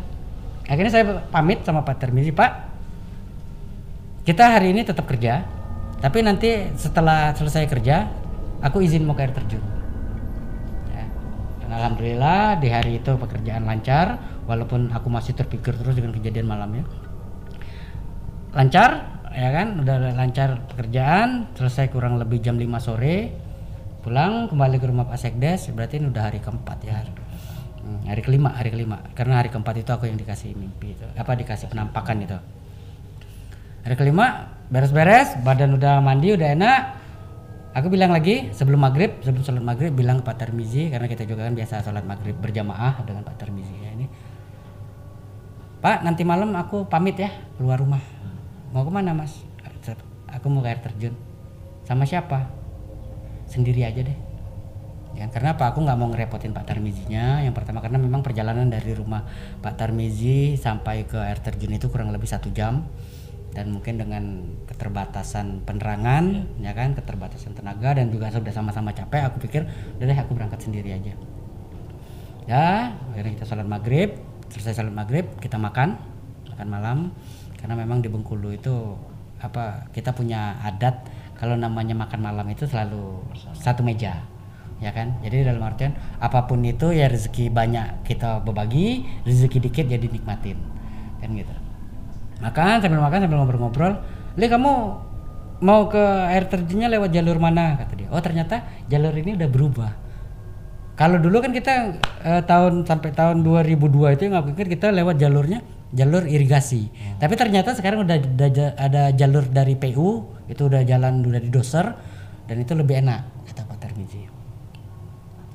akhirnya 0.68 0.92
saya 0.92 1.04
pamit 1.30 1.64
sama 1.64 1.80
Pak 1.86 1.96
Termizi 1.96 2.34
Pak 2.34 2.52
kita 4.26 4.58
hari 4.58 4.76
ini 4.76 4.84
tetap 4.84 5.08
kerja 5.08 5.46
tapi 5.98 6.20
nanti 6.20 6.68
setelah 6.76 7.32
selesai 7.32 7.64
kerja 7.66 8.10
aku 8.62 8.82
izin 8.82 9.02
mau 9.02 9.14
ke 9.18 9.26
air 9.26 9.34
terjun. 9.34 9.77
Dan 11.68 11.76
alhamdulillah 11.76 12.56
di 12.64 12.72
hari 12.72 12.96
itu 12.96 13.12
pekerjaan 13.20 13.68
lancar 13.68 14.16
walaupun 14.48 14.88
aku 14.88 15.12
masih 15.12 15.36
terpikir 15.36 15.76
terus 15.76 16.00
dengan 16.00 16.16
kejadian 16.16 16.48
malamnya 16.48 16.88
lancar 18.56 19.20
ya 19.36 19.52
kan? 19.52 19.84
Udah 19.84 19.96
lancar 20.16 20.64
pekerjaan 20.72 21.52
selesai 21.52 21.92
kurang 21.92 22.16
lebih 22.16 22.40
jam 22.40 22.56
5 22.56 22.64
sore 22.80 23.36
pulang 24.00 24.48
kembali 24.48 24.76
ke 24.80 24.86
rumah 24.88 25.04
Pak 25.04 25.18
Sekdes 25.20 25.68
berarti 25.76 26.00
ini 26.00 26.08
udah 26.08 26.22
hari 26.32 26.40
keempat 26.40 26.78
ya. 26.82 27.04
Hmm, 27.78 28.04
hari 28.08 28.24
kelima 28.24 28.56
hari 28.56 28.72
kelima. 28.72 28.98
Karena 29.12 29.44
hari 29.44 29.52
keempat 29.52 29.74
itu 29.78 29.90
aku 29.92 30.08
yang 30.08 30.16
dikasih 30.16 30.56
mimpi 30.56 30.96
itu 30.96 31.06
apa 31.14 31.32
dikasih 31.36 31.68
penampakan 31.68 32.16
itu. 32.24 32.38
Hari 33.84 33.94
kelima 33.94 34.56
beres-beres 34.72 35.38
badan 35.44 35.76
udah 35.78 36.00
mandi 36.00 36.34
udah 36.34 36.48
enak 36.56 36.80
aku 37.78 37.88
bilang 37.94 38.10
lagi 38.10 38.50
sebelum 38.50 38.82
maghrib 38.82 39.22
sebelum 39.22 39.42
sholat 39.46 39.62
maghrib 39.62 39.94
bilang 39.94 40.20
ke 40.20 40.24
Pak 40.26 40.36
Tarmizi 40.42 40.90
karena 40.90 41.06
kita 41.06 41.22
juga 41.28 41.46
kan 41.46 41.54
biasa 41.54 41.84
sholat 41.86 42.02
maghrib 42.02 42.34
berjamaah 42.38 43.02
dengan 43.06 43.22
Pak 43.22 43.36
Tarmizi 43.38 43.76
ya 43.78 43.90
ini. 43.94 44.06
Pak 45.78 46.02
nanti 46.02 46.26
malam 46.26 46.50
aku 46.58 46.90
pamit 46.90 47.18
ya 47.20 47.30
keluar 47.54 47.78
rumah. 47.78 48.02
Mau 48.74 48.82
ke 48.82 48.90
mana 48.90 49.14
mas? 49.14 49.46
Aku 50.28 50.52
mau 50.52 50.60
ke 50.60 50.68
air 50.68 50.80
terjun. 50.82 51.14
Sama 51.88 52.04
siapa? 52.04 52.52
Sendiri 53.48 53.80
aja 53.86 54.04
deh. 54.04 54.18
Ya 55.16 55.24
karena 55.32 55.56
apa? 55.56 55.72
Aku 55.72 55.80
nggak 55.80 55.98
mau 55.98 56.10
ngerepotin 56.12 56.52
Pak 56.52 56.68
Tarmizinya. 56.68 57.40
Yang 57.40 57.58
pertama 57.58 57.80
karena 57.80 57.96
memang 57.96 58.20
perjalanan 58.20 58.68
dari 58.68 58.92
rumah 58.92 59.24
Pak 59.64 59.74
Tarmizi 59.80 60.54
sampai 60.60 61.08
ke 61.08 61.16
air 61.16 61.40
terjun 61.40 61.72
itu 61.72 61.88
kurang 61.88 62.12
lebih 62.12 62.28
satu 62.28 62.52
jam 62.52 62.84
dan 63.56 63.72
mungkin 63.72 63.96
dengan 63.96 64.44
keterbatasan 64.68 65.64
penerangan 65.64 66.46
ya 66.60 66.72
kan 66.76 66.92
keterbatasan 66.92 67.56
tenaga 67.56 67.96
dan 67.96 68.12
juga 68.12 68.28
sudah 68.28 68.52
sama-sama 68.52 68.92
capek 68.92 69.24
aku 69.24 69.42
pikir 69.48 69.64
udah 69.98 70.04
deh 70.04 70.18
aku 70.18 70.36
berangkat 70.36 70.60
sendiri 70.68 70.92
aja. 70.92 71.16
Ya 72.48 72.96
akhirnya 73.12 73.32
kita 73.40 73.46
sholat 73.48 73.68
maghrib. 73.68 74.16
Selesai 74.48 74.80
sholat 74.80 74.94
maghrib 74.94 75.28
kita 75.40 75.56
makan 75.60 75.96
makan 76.54 76.68
malam. 76.68 76.98
Karena 77.58 77.74
memang 77.74 77.98
di 77.98 78.06
Bengkulu 78.06 78.54
itu 78.54 78.94
apa 79.42 79.90
kita 79.90 80.14
punya 80.14 80.58
adat 80.62 81.10
kalau 81.38 81.54
namanya 81.54 81.94
makan 81.94 82.22
malam 82.22 82.46
itu 82.50 82.66
selalu 82.66 83.22
satu 83.54 83.82
meja 83.82 84.22
ya 84.78 84.94
kan? 84.94 85.18
Jadi 85.26 85.42
dalam 85.42 85.66
artian 85.66 85.98
apa 86.22 86.46
pun 86.46 86.62
itu 86.62 86.94
ya 86.94 87.10
rezeki 87.10 87.50
banyak 87.50 88.06
kita 88.06 88.38
berbagi 88.46 89.02
rezeki 89.26 89.58
dikit 89.66 89.84
jadi 89.90 90.06
nikmatin 90.06 90.58
kan 91.18 91.34
gitu 91.34 91.67
makan 92.38 92.82
sambil 92.82 93.00
makan 93.02 93.18
sambil 93.26 93.38
ngobrol-ngobrol 93.42 93.92
li 94.38 94.46
kamu 94.46 94.72
mau 95.58 95.90
ke 95.90 96.04
air 96.30 96.46
terjunnya 96.46 96.86
lewat 96.86 97.10
jalur 97.10 97.42
mana 97.42 97.74
kata 97.78 97.92
dia 97.98 98.08
oh 98.14 98.22
ternyata 98.22 98.62
jalur 98.86 99.10
ini 99.14 99.34
udah 99.34 99.48
berubah 99.50 99.90
kalau 100.98 101.22
dulu 101.22 101.38
kan 101.38 101.54
kita 101.54 101.94
eh, 102.26 102.42
tahun 102.42 102.82
sampai 102.82 103.14
tahun 103.14 103.46
2002 103.46 104.18
itu 104.18 104.22
nggak 104.26 104.46
pikir 104.54 104.66
kita 104.78 104.90
lewat 104.90 105.14
jalurnya 105.22 105.62
jalur 105.94 106.26
irigasi. 106.28 106.90
Tapi 107.16 107.34
ternyata 107.38 107.72
sekarang 107.72 108.04
udah, 108.04 108.18
ada 108.76 109.14
jalur 109.14 109.46
dari 109.48 109.78
PU, 109.78 110.26
itu 110.50 110.62
udah 110.68 110.84
jalan 110.84 111.24
udah 111.24 111.40
di 111.40 111.48
doser 111.48 111.86
dan 112.50 112.56
itu 112.58 112.74
lebih 112.74 113.00
enak 113.00 113.24
kata 113.52 113.62
Pak 113.62 113.78
Tarmizi. 113.78 114.26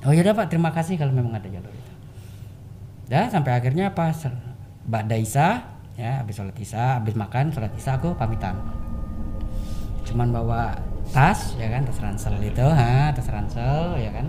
Oh 0.07 0.15
yaudah 0.15 0.31
Pak, 0.31 0.47
terima 0.47 0.71
kasih 0.71 0.95
kalau 0.95 1.11
memang 1.11 1.35
ada 1.35 1.47
jalur 1.51 1.69
itu. 1.69 1.93
Dah 3.11 3.27
sampai 3.27 3.51
akhirnya 3.59 3.91
pas 3.91 4.15
Mbak 4.87 5.03
Daisa 5.11 5.72
ya 5.93 6.21
habis 6.21 6.41
sholat 6.41 6.57
isya, 6.57 6.97
habis 6.97 7.13
makan 7.13 7.53
sholat 7.53 7.69
isya 7.77 8.01
aku 8.01 8.17
pamitan. 8.17 8.57
Cuman 10.03 10.33
bawa 10.33 10.73
tas 11.13 11.53
ya 11.59 11.69
kan 11.69 11.85
tas 11.85 11.99
ransel 12.01 12.33
itu, 12.41 12.65
ha, 12.65 13.13
tas 13.13 13.29
ransel 13.29 13.97
ya 14.01 14.09
kan. 14.09 14.25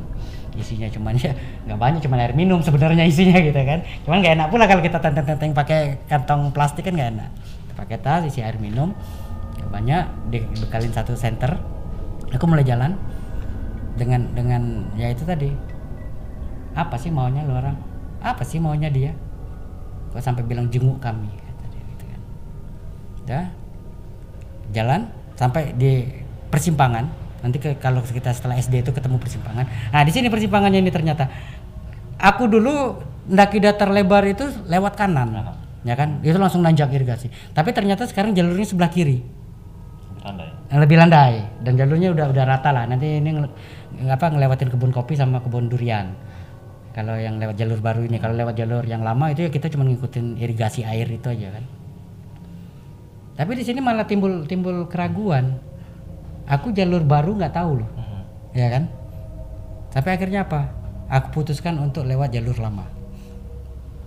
Isinya 0.55 0.86
cuman 0.93 1.16
ya 1.24 1.32
nggak 1.66 1.78
banyak 1.81 2.01
cuman 2.05 2.19
air 2.20 2.35
minum 2.36 2.61
sebenarnya 2.61 3.09
isinya 3.09 3.41
gitu 3.41 3.57
kan. 3.57 3.81
Cuman 4.05 4.20
nggak 4.20 4.35
enak 4.36 4.49
pula 4.53 4.65
kalau 4.69 4.82
kita 4.85 5.01
tenteng-tenteng 5.01 5.57
pakai 5.57 5.81
kantong 6.07 6.53
plastik 6.53 6.85
kan 6.85 6.95
nggak 6.95 7.11
enak. 7.16 7.31
Pakai 7.74 7.97
tas 7.99 8.23
isi 8.28 8.45
air 8.45 8.61
minum 8.61 8.93
nggak 9.59 9.70
banyak 9.73 10.05
dibekalin 10.31 10.93
satu 10.93 11.16
senter. 11.16 11.57
Aku 12.36 12.45
mulai 12.45 12.66
jalan 12.66 12.99
dengan 13.97 14.28
dengan 14.36 14.93
ya 15.01 15.09
itu 15.09 15.24
tadi. 15.24 15.49
Apa 16.74 16.99
sih 16.99 17.09
maunya 17.09 17.47
lu 17.47 17.55
orang? 17.55 17.78
Apa 18.19 18.43
sih 18.43 18.59
maunya 18.59 18.91
dia? 18.91 19.15
Kok 20.11 20.23
sampai 20.23 20.43
bilang 20.47 20.66
jenguk 20.70 20.99
kami 20.99 21.27
kata 21.55 21.65
dia 21.70 21.82
gitu 21.95 22.05
kan 22.07 22.20
udah 23.24 23.44
jalan 24.72 25.09
sampai 25.34 25.74
di 25.74 26.06
persimpangan 26.48 27.09
nanti 27.44 27.60
ke, 27.60 27.76
kalau 27.76 28.01
kita 28.01 28.32
setelah 28.32 28.56
SD 28.56 28.86
itu 28.86 28.90
ketemu 28.94 29.20
persimpangan 29.20 29.68
nah 29.92 30.01
di 30.01 30.12
sini 30.12 30.32
persimpangannya 30.32 30.80
ini 30.80 30.92
ternyata 30.92 31.28
aku 32.20 32.48
dulu 32.48 32.96
mendaki 33.28 33.59
datar 33.60 33.88
lebar 33.88 34.24
itu 34.28 34.44
lewat 34.68 34.94
kanan. 34.96 35.56
Ya 35.84 35.94
kan? 35.96 36.20
Itu 36.24 36.40
langsung 36.40 36.64
nanjak 36.64 36.92
irigasi. 36.92 37.28
Tapi 37.52 37.72
ternyata 37.76 38.09
sekarang 38.09 38.32
jalurnya 38.32 38.64
sebelah 38.64 38.88
kiri. 38.88 39.20
Landai. 40.24 40.48
Yang 40.72 40.80
lebih 40.88 40.96
landai 40.96 41.34
dan 41.60 41.72
jalurnya 41.76 42.09
udah 42.16 42.26
udah 42.32 42.44
rata 42.48 42.72
lah. 42.72 42.88
Nanti 42.88 43.20
ini 43.20 43.30
ngel- 43.36 43.52
apa 44.09 44.32
ngelewatin 44.32 44.72
kebun 44.72 44.92
kopi 44.92 45.12
sama 45.12 45.44
kebun 45.44 45.68
durian. 45.68 46.16
Kalau 46.96 47.18
yang 47.18 47.36
lewat 47.36 47.59
jalur 47.59 47.82
baru 47.82 48.06
ini, 48.06 48.16
kalau 48.22 48.38
lewat 48.38 48.55
jalur 48.55 48.86
yang 48.86 49.02
lama 49.05 49.28
itu 49.28 49.44
ya 49.44 49.51
kita 49.51 49.66
cuma 49.68 49.82
ngikutin 49.84 50.38
irigasi 50.40 50.86
air 50.86 51.05
itu 51.10 51.26
aja 51.28 51.52
kan. 51.52 51.64
Tapi 53.35 53.51
di 53.59 53.65
sini 53.66 53.82
malah 53.82 54.06
timbul 54.06 54.47
timbul 54.47 54.86
keraguan. 54.86 55.59
Aku 56.47 56.70
jalur 56.70 57.02
baru 57.02 57.35
nggak 57.35 57.55
tahu 57.56 57.82
loh, 57.82 57.89
Hmm. 57.97 58.23
ya 58.52 58.69
kan? 58.69 58.85
Tapi 59.90 60.09
akhirnya 60.12 60.44
apa? 60.44 60.70
Aku 61.09 61.32
putuskan 61.32 61.81
untuk 61.81 62.05
lewat 62.05 62.36
jalur 62.36 62.55
lama. 62.61 62.85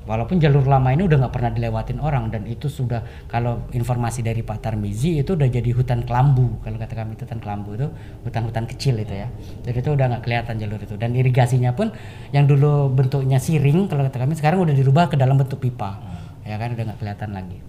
Walaupun 0.07 0.39
jalur 0.39 0.63
lama 0.63 0.95
ini 0.95 1.03
udah 1.03 1.19
nggak 1.19 1.33
pernah 1.35 1.51
dilewatin 1.51 1.99
orang 1.99 2.31
dan 2.31 2.47
itu 2.47 2.71
sudah 2.71 3.03
kalau 3.27 3.67
informasi 3.75 4.23
dari 4.23 4.39
Pak 4.39 4.63
Tarmizi 4.63 5.19
itu 5.19 5.35
udah 5.35 5.51
jadi 5.51 5.67
hutan 5.75 6.07
kelambu 6.07 6.63
kalau 6.63 6.79
kata 6.79 6.95
kami 6.95 7.19
itu 7.19 7.27
hutan 7.27 7.43
kelambu 7.43 7.75
itu 7.75 7.91
hutan-hutan 8.23 8.63
kecil 8.71 9.03
itu 9.03 9.11
ya 9.11 9.27
jadi 9.67 9.83
itu 9.83 9.91
udah 9.91 10.05
nggak 10.15 10.23
kelihatan 10.23 10.63
jalur 10.63 10.79
itu 10.79 10.95
dan 10.95 11.11
irigasinya 11.11 11.75
pun 11.75 11.91
yang 12.31 12.47
dulu 12.47 12.87
bentuknya 12.87 13.35
siring 13.35 13.91
kalau 13.91 14.07
kata 14.07 14.23
kami 14.23 14.39
sekarang 14.39 14.63
udah 14.63 14.71
dirubah 14.71 15.11
ke 15.11 15.19
dalam 15.19 15.35
bentuk 15.35 15.59
pipa 15.59 15.99
ya 16.47 16.55
kan 16.55 16.71
udah 16.71 16.83
nggak 16.87 16.99
kelihatan 17.03 17.29
lagi 17.35 17.59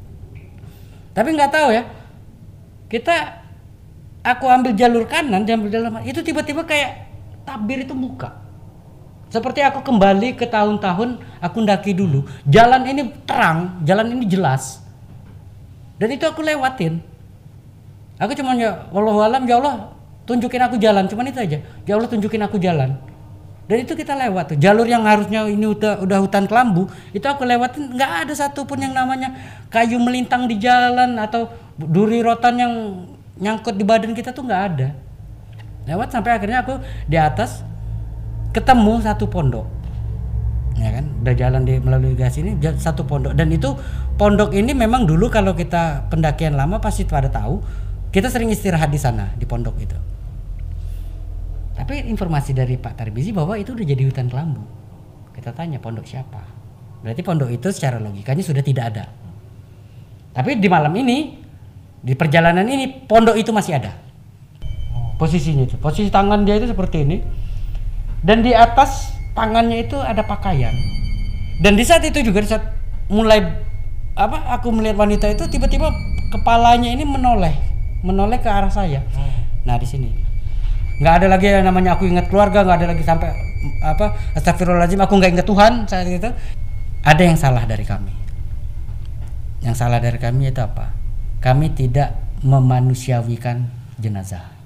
tapi 1.18 1.34
nggak 1.34 1.50
tahu 1.50 1.68
ya 1.74 1.82
kita 2.86 3.42
aku 4.22 4.46
ambil 4.46 4.70
jalur 4.78 5.02
kanan 5.10 5.42
dan 5.42 5.58
ambil 5.58 5.74
jalur 5.74 5.90
itu 6.06 6.22
tiba-tiba 6.22 6.62
kayak 6.62 7.10
tabir 7.42 7.82
itu 7.82 7.92
muka 7.98 8.48
seperti 9.28 9.60
aku 9.60 9.84
kembali 9.84 10.40
ke 10.40 10.48
tahun-tahun 10.48 11.20
aku 11.44 11.56
ndaki 11.60 11.92
dulu. 11.92 12.24
Jalan 12.48 12.88
ini 12.88 13.12
terang, 13.28 13.84
jalan 13.84 14.16
ini 14.16 14.24
jelas. 14.24 14.80
Dan 16.00 16.16
itu 16.16 16.24
aku 16.24 16.40
lewatin. 16.40 17.04
Aku 18.16 18.32
cuma 18.32 18.56
ya 18.56 18.88
Allah 18.88 19.44
ya 19.44 19.56
Allah 19.60 19.92
tunjukin 20.24 20.64
aku 20.64 20.80
jalan, 20.80 21.04
cuman 21.06 21.28
itu 21.28 21.38
aja. 21.44 21.58
Ya 21.84 21.92
Allah 22.00 22.08
tunjukin 22.08 22.40
aku 22.40 22.56
jalan. 22.56 22.96
Dan 23.68 23.84
itu 23.84 23.92
kita 23.92 24.16
lewat 24.16 24.56
tuh. 24.56 24.58
Jalur 24.58 24.88
yang 24.88 25.04
harusnya 25.04 25.44
ini 25.44 25.68
udah 25.68 26.00
udah 26.00 26.18
hutan 26.24 26.48
kelambu, 26.48 26.88
itu 27.12 27.22
aku 27.28 27.44
lewatin. 27.44 27.92
Nggak 27.92 28.24
ada 28.24 28.32
satupun 28.32 28.80
yang 28.80 28.96
namanya 28.96 29.36
kayu 29.68 30.00
melintang 30.00 30.48
di 30.48 30.56
jalan 30.56 31.20
atau 31.20 31.52
duri 31.76 32.24
rotan 32.24 32.56
yang 32.56 32.72
nyangkut 33.36 33.76
di 33.76 33.84
badan 33.84 34.16
kita 34.16 34.32
tuh 34.32 34.48
nggak 34.48 34.62
ada. 34.72 34.88
Lewat 35.84 36.08
sampai 36.08 36.40
akhirnya 36.40 36.64
aku 36.64 36.80
di 37.04 37.20
atas 37.20 37.60
ketemu 38.56 39.04
satu 39.04 39.28
pondok. 39.28 39.68
Ya 40.80 40.88
kan? 40.88 41.04
Udah 41.20 41.34
jalan 41.36 41.68
di 41.68 41.76
melalui 41.76 42.16
gas 42.16 42.40
ini 42.40 42.56
satu 42.80 43.04
pondok. 43.04 43.36
Dan 43.36 43.52
itu 43.52 43.76
pondok 44.16 44.56
ini 44.56 44.72
memang 44.72 45.04
dulu 45.04 45.28
kalau 45.28 45.52
kita 45.52 46.08
pendakian 46.08 46.56
lama 46.56 46.80
pasti 46.80 47.04
pada 47.04 47.28
tahu 47.28 47.60
kita 48.08 48.32
sering 48.32 48.48
istirahat 48.48 48.88
di 48.88 48.96
sana 48.96 49.36
di 49.36 49.44
pondok 49.44 49.76
itu 49.76 50.17
tapi 51.78 52.10
informasi 52.10 52.58
dari 52.58 52.74
Pak 52.74 52.98
Tarbizi 52.98 53.30
bahwa 53.30 53.54
itu 53.54 53.70
udah 53.70 53.86
jadi 53.86 54.02
hutan 54.02 54.26
kelambu. 54.26 54.66
Kita 55.30 55.54
tanya 55.54 55.78
pondok 55.78 56.10
siapa? 56.10 56.42
Berarti 57.06 57.22
pondok 57.22 57.54
itu 57.54 57.70
secara 57.70 58.02
logikanya 58.02 58.42
sudah 58.42 58.66
tidak 58.66 58.84
ada. 58.90 59.06
Tapi 60.34 60.58
di 60.58 60.66
malam 60.66 60.90
ini 60.98 61.38
di 62.02 62.18
perjalanan 62.18 62.66
ini 62.66 63.06
pondok 63.06 63.38
itu 63.38 63.54
masih 63.54 63.78
ada. 63.78 63.94
Posisinya 65.22 65.70
itu. 65.70 65.78
Posisi 65.78 66.10
tangan 66.10 66.42
dia 66.42 66.58
itu 66.58 66.66
seperti 66.66 67.06
ini. 67.06 67.22
Dan 68.26 68.42
di 68.42 68.50
atas 68.50 69.14
tangannya 69.38 69.86
itu 69.86 69.94
ada 70.02 70.26
pakaian. 70.26 70.74
Dan 71.62 71.78
di 71.78 71.86
saat 71.86 72.02
itu 72.02 72.26
juga 72.26 72.42
di 72.42 72.50
saat 72.50 72.74
mulai 73.06 73.38
apa 74.18 74.50
aku 74.58 74.74
melihat 74.74 74.98
wanita 74.98 75.30
itu 75.30 75.46
tiba-tiba 75.46 75.94
kepalanya 76.34 76.90
ini 76.90 77.06
menoleh. 77.06 77.54
Menoleh 78.02 78.42
ke 78.42 78.50
arah 78.50 78.70
saya. 78.70 79.06
Nah 79.62 79.78
di 79.78 79.86
sini 79.86 80.27
nggak 80.98 81.14
ada 81.22 81.26
lagi 81.30 81.46
yang 81.46 81.66
namanya 81.66 81.94
aku 81.94 82.10
ingat 82.10 82.26
keluarga 82.26 82.66
nggak 82.66 82.78
ada 82.82 82.88
lagi 82.90 83.02
sampai 83.06 83.30
apa 83.86 84.18
astagfirullahaladzim 84.34 84.98
aku 84.98 85.14
nggak 85.18 85.32
ingat 85.38 85.46
Tuhan 85.46 85.72
saat 85.86 86.06
itu. 86.10 86.30
Ada 87.06 87.22
yang 87.22 87.38
salah 87.38 87.64
dari 87.64 87.86
kami. 87.86 88.12
Yang 89.62 89.74
salah 89.78 90.02
dari 90.02 90.18
kami 90.18 90.50
itu 90.50 90.60
apa? 90.60 90.92
Kami 91.38 91.70
tidak 91.72 92.18
memanusiawikan 92.42 93.70
jenazah 93.98 94.57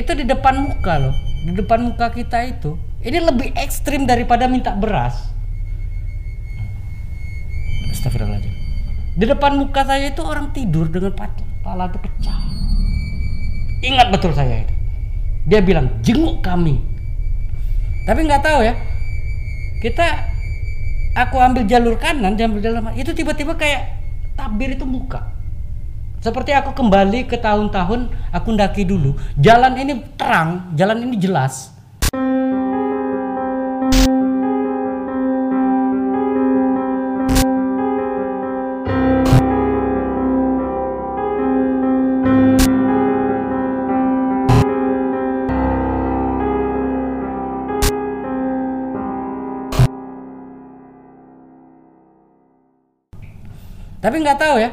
itu 0.00 0.12
di 0.16 0.24
depan 0.24 0.66
muka 0.66 0.94
loh. 0.96 1.14
Di 1.44 1.52
depan 1.52 1.92
muka 1.92 2.12
kita 2.12 2.44
itu. 2.48 2.76
Ini 3.00 3.20
lebih 3.20 3.52
ekstrim 3.56 4.04
daripada 4.04 4.48
minta 4.48 4.72
beras. 4.76 5.32
Astagfirullahaladzim. 7.92 8.54
Di 9.16 9.24
depan 9.28 9.60
muka 9.60 9.84
saya 9.84 10.12
itu 10.12 10.22
orang 10.24 10.52
tidur 10.56 10.88
dengan 10.88 11.12
kepala 11.12 11.92
itu 11.92 11.98
pecah. 12.00 12.38
Ingat 13.80 14.06
betul 14.12 14.32
saya 14.36 14.64
itu. 14.64 14.74
Dia 15.48 15.60
bilang 15.64 15.88
jenguk 16.04 16.44
kami. 16.44 16.80
Tapi 18.04 18.20
nggak 18.24 18.44
tahu 18.44 18.60
ya. 18.64 18.76
Kita 19.80 20.06
aku 21.16 21.36
ambil 21.40 21.64
jalur 21.64 21.96
kanan 21.96 22.36
jalur 22.36 22.60
itu 22.94 23.10
tiba-tiba 23.16 23.56
kayak 23.56 23.98
tabir 24.36 24.76
itu 24.76 24.84
muka 24.86 25.39
seperti 26.20 26.52
aku 26.52 26.76
kembali 26.76 27.24
ke 27.24 27.40
tahun-tahun 27.40 28.12
aku 28.28 28.48
ndaki 28.52 28.84
dulu. 28.84 29.16
Jalan 29.40 29.72
ini 29.80 30.04
terang, 30.20 30.68
jalan 30.76 31.00
ini 31.08 31.16
jelas. 31.16 31.72
Tapi 54.00 54.16
nggak 54.16 54.40
tahu 54.40 54.56
ya, 54.56 54.72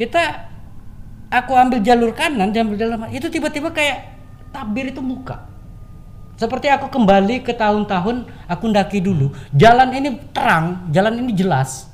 kita 0.00 0.48
aku 1.28 1.52
ambil 1.52 1.84
jalur 1.84 2.16
kanan 2.16 2.56
ambil 2.56 2.80
jalur 2.80 2.96
itu 3.12 3.28
tiba-tiba 3.28 3.68
kayak 3.68 4.16
tabir 4.48 4.88
itu 4.88 5.04
muka. 5.04 5.44
Seperti 6.40 6.72
aku 6.72 6.88
kembali 6.88 7.44
ke 7.44 7.52
tahun-tahun 7.52 8.24
aku 8.48 8.64
ndaki 8.72 9.04
dulu 9.04 9.28
jalan 9.52 9.92
ini 9.92 10.16
terang 10.32 10.88
jalan 10.88 11.20
ini 11.20 11.36
jelas. 11.36 11.92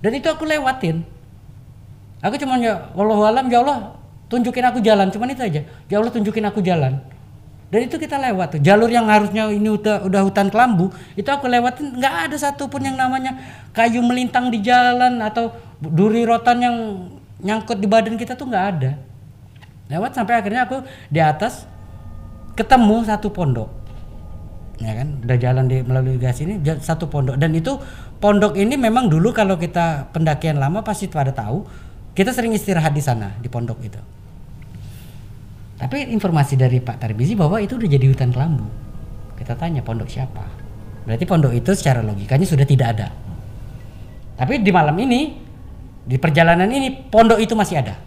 Dan 0.00 0.16
itu 0.16 0.24
aku 0.32 0.48
lewatin. 0.48 1.04
Aku 2.24 2.40
cuma 2.40 2.56
ya 2.56 2.88
Allah 2.96 3.18
alam 3.28 3.44
ya 3.52 3.60
Allah 3.60 3.92
tunjukin 4.32 4.64
aku 4.64 4.80
jalan 4.80 5.12
cuman 5.12 5.36
itu 5.36 5.44
aja. 5.44 5.60
Ya 5.92 6.00
Allah 6.00 6.08
tunjukin 6.08 6.48
aku 6.48 6.64
jalan. 6.64 6.96
Dan 7.66 7.92
itu 7.92 8.00
kita 8.00 8.16
lewat 8.16 8.56
tuh. 8.56 8.60
Jalur 8.62 8.88
yang 8.88 9.10
harusnya 9.10 9.52
ini 9.52 9.68
udah 9.68 10.06
udah 10.06 10.24
hutan 10.24 10.48
kelambu 10.48 10.88
itu 11.12 11.28
aku 11.28 11.44
lewatin. 11.44 11.92
Nggak 11.92 12.14
ada 12.30 12.36
satupun 12.40 12.88
yang 12.88 12.96
namanya 12.96 13.36
kayu 13.76 14.00
melintang 14.00 14.48
di 14.48 14.64
jalan 14.64 15.20
atau 15.20 15.52
duri 15.80 16.24
rotan 16.24 16.58
yang 16.62 16.76
nyangkut 17.40 17.78
di 17.80 17.88
badan 17.88 18.16
kita 18.16 18.34
tuh 18.34 18.48
nggak 18.48 18.66
ada. 18.76 18.92
Lewat 19.86 20.18
sampai 20.18 20.40
akhirnya 20.40 20.66
aku 20.66 20.82
di 21.12 21.20
atas 21.22 21.68
ketemu 22.56 23.06
satu 23.06 23.30
pondok. 23.30 23.70
Ya 24.76 24.92
kan? 24.92 25.24
Udah 25.24 25.38
jalan 25.40 25.64
di 25.68 25.80
melalui 25.84 26.16
gas 26.20 26.40
ini 26.42 26.60
satu 26.80 27.06
pondok. 27.06 27.36
Dan 27.38 27.54
itu 27.54 27.76
pondok 28.18 28.56
ini 28.56 28.74
memang 28.74 29.08
dulu 29.08 29.30
kalau 29.30 29.56
kita 29.56 30.10
pendakian 30.10 30.58
lama 30.58 30.82
pasti 30.82 31.06
pada 31.06 31.30
tahu 31.32 31.64
kita 32.16 32.32
sering 32.32 32.56
istirahat 32.56 32.96
di 32.96 33.04
sana 33.04 33.36
di 33.38 33.48
pondok 33.48 33.78
itu. 33.84 34.00
Tapi 35.76 36.08
informasi 36.08 36.56
dari 36.56 36.80
Pak 36.80 36.96
Tarbizi 37.04 37.36
bahwa 37.36 37.60
itu 37.60 37.76
udah 37.76 37.88
jadi 37.88 38.08
hutan 38.08 38.32
kelambu. 38.32 38.64
Kita 39.36 39.52
tanya 39.52 39.84
pondok 39.84 40.08
siapa? 40.08 40.40
Berarti 41.04 41.24
pondok 41.28 41.52
itu 41.52 41.76
secara 41.76 42.00
logikanya 42.00 42.48
sudah 42.48 42.64
tidak 42.64 42.88
ada. 42.96 43.08
Tapi 44.40 44.64
di 44.64 44.72
malam 44.72 44.96
ini 44.96 45.45
di 46.06 46.16
perjalanan 46.22 46.70
ini 46.70 47.10
pondok 47.10 47.42
itu 47.42 47.58
masih 47.58 47.82
ada. 47.82 47.98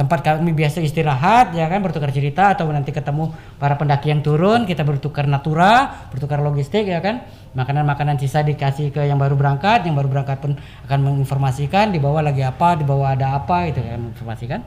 Tempat 0.00 0.24
kami 0.24 0.56
biasa 0.56 0.80
istirahat 0.80 1.52
ya 1.52 1.68
kan 1.68 1.84
bertukar 1.84 2.08
cerita 2.08 2.56
atau 2.56 2.64
nanti 2.72 2.88
ketemu 2.88 3.36
para 3.60 3.76
pendaki 3.76 4.08
yang 4.08 4.24
turun 4.24 4.64
kita 4.64 4.80
bertukar 4.80 5.28
natura 5.28 6.08
bertukar 6.08 6.40
logistik 6.40 6.88
ya 6.88 7.04
kan. 7.04 7.28
Makanan-makanan 7.52 8.16
sisa 8.16 8.40
dikasih 8.40 8.96
ke 8.96 9.04
yang 9.04 9.20
baru 9.20 9.36
berangkat 9.36 9.84
yang 9.84 9.92
baru 9.92 10.08
berangkat 10.08 10.40
pun 10.40 10.56
akan 10.88 10.98
menginformasikan 11.04 11.92
di 11.92 12.00
bawah 12.00 12.24
lagi 12.24 12.40
apa 12.40 12.80
di 12.80 12.88
bawah 12.88 13.12
ada 13.12 13.36
apa 13.36 13.68
itu 13.68 13.84
kan 13.84 14.00
menginformasikan. 14.00 14.60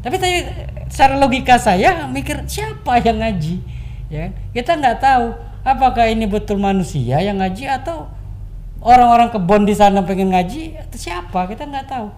Tapi 0.00 0.16
saya 0.16 0.48
secara 0.88 1.20
logika 1.20 1.60
saya 1.60 2.08
mikir 2.08 2.48
siapa 2.48 3.04
yang 3.04 3.20
ngaji? 3.20 3.60
Ya, 4.08 4.32
kan? 4.32 4.40
kita 4.56 4.80
nggak 4.80 4.96
tahu 4.96 5.36
apakah 5.60 6.08
ini 6.08 6.24
betul 6.24 6.56
manusia 6.56 7.20
yang 7.20 7.36
ngaji 7.36 7.68
atau 7.68 8.08
orang-orang 8.80 9.28
kebon 9.32 9.68
di 9.68 9.76
sana 9.76 10.04
pengen 10.04 10.32
ngaji 10.32 10.76
atau 10.80 10.98
siapa 10.98 11.46
kita 11.48 11.68
nggak 11.68 11.86
tahu. 11.88 12.08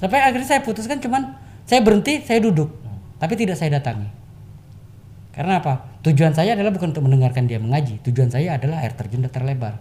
Sampai 0.00 0.22
akhirnya 0.24 0.48
saya 0.48 0.60
putuskan 0.64 1.02
cuman 1.02 1.36
saya 1.68 1.84
berhenti, 1.84 2.24
saya 2.24 2.40
duduk, 2.40 2.72
tapi 3.20 3.36
tidak 3.36 3.60
saya 3.60 3.78
datangi. 3.78 4.08
Karena 5.30 5.62
apa? 5.62 6.00
Tujuan 6.02 6.34
saya 6.34 6.58
adalah 6.58 6.74
bukan 6.74 6.90
untuk 6.90 7.04
mendengarkan 7.06 7.46
dia 7.46 7.60
mengaji. 7.62 8.02
Tujuan 8.02 8.32
saya 8.32 8.58
adalah 8.58 8.82
air 8.82 8.96
terjun 8.96 9.22
datar 9.22 9.44
lebar. 9.46 9.78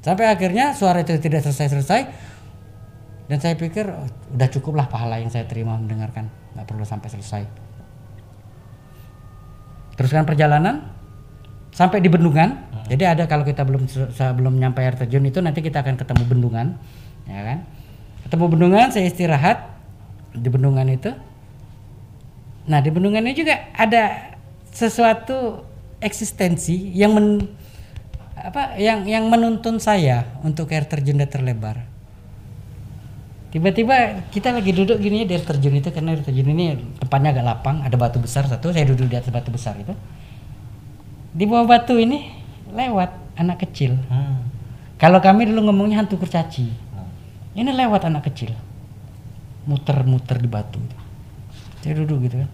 Sampai 0.00 0.30
akhirnya 0.30 0.70
suara 0.72 1.02
itu 1.02 1.18
tidak 1.18 1.42
selesai-selesai 1.42 2.00
dan 3.26 3.38
saya 3.42 3.58
pikir 3.58 3.90
oh, 3.90 4.06
udah 4.38 4.48
cukuplah 4.54 4.86
pahala 4.86 5.18
yang 5.18 5.34
saya 5.34 5.50
terima 5.50 5.74
mendengarkan, 5.74 6.30
nggak 6.54 6.66
perlu 6.66 6.86
sampai 6.86 7.10
selesai. 7.10 7.42
Teruskan 9.98 10.22
perjalanan 10.22 10.94
sampai 11.74 11.98
di 11.98 12.06
bendungan. 12.06 12.65
Jadi 12.86 13.02
ada 13.02 13.26
kalau 13.26 13.42
kita 13.42 13.66
belum 13.66 13.90
sebelum 13.90 14.62
nyampe 14.62 14.78
air 14.78 14.94
terjun 14.94 15.26
itu 15.26 15.42
nanti 15.42 15.58
kita 15.58 15.82
akan 15.82 15.98
ketemu 15.98 16.22
bendungan, 16.22 16.66
ya 17.26 17.42
kan? 17.42 17.58
Ketemu 18.26 18.44
bendungan, 18.46 18.86
saya 18.94 19.10
istirahat 19.10 19.58
di 20.30 20.46
bendungan 20.46 20.86
itu. 20.86 21.10
Nah 22.70 22.78
di 22.78 22.90
bendungan 22.94 23.26
ini 23.26 23.34
juga 23.34 23.74
ada 23.74 24.34
sesuatu 24.70 25.66
eksistensi 25.98 26.94
yang 26.94 27.14
men, 27.14 27.26
apa 28.38 28.78
yang 28.78 29.02
yang 29.06 29.26
menuntun 29.26 29.82
saya 29.82 30.38
untuk 30.46 30.70
air 30.70 30.86
terjun 30.86 31.18
dan 31.18 31.26
terlebar. 31.26 31.82
Tiba-tiba 33.50 34.26
kita 34.30 34.54
lagi 34.54 34.70
duduk 34.70 35.02
gini 35.02 35.26
di 35.26 35.34
air 35.34 35.42
terjun 35.42 35.74
itu 35.74 35.90
karena 35.90 36.14
air 36.14 36.22
terjun 36.22 36.54
ini 36.54 36.78
tempatnya 37.02 37.34
agak 37.34 37.46
lapang, 37.50 37.76
ada 37.82 37.96
batu 37.98 38.22
besar 38.22 38.46
satu, 38.46 38.70
saya 38.70 38.86
duduk 38.86 39.10
di 39.10 39.16
atas 39.18 39.34
batu 39.34 39.50
besar 39.50 39.74
itu. 39.74 39.94
Di 41.34 41.44
bawah 41.50 41.66
batu 41.66 41.98
ini 41.98 42.45
lewat 42.76 43.10
anak 43.40 43.64
kecil. 43.64 43.96
Hmm. 44.12 44.44
Kalau 45.00 45.20
kami 45.24 45.48
dulu 45.48 45.72
ngomongnya 45.72 46.04
hantu 46.04 46.20
kurcaci. 46.20 46.68
Ini 47.56 47.72
lewat 47.72 48.04
anak 48.04 48.28
kecil. 48.28 48.52
Muter-muter 49.64 50.36
di 50.36 50.48
batu. 50.48 50.80
Saya 51.80 52.04
duduk 52.04 52.28
gitu 52.28 52.44
kan. 52.44 52.50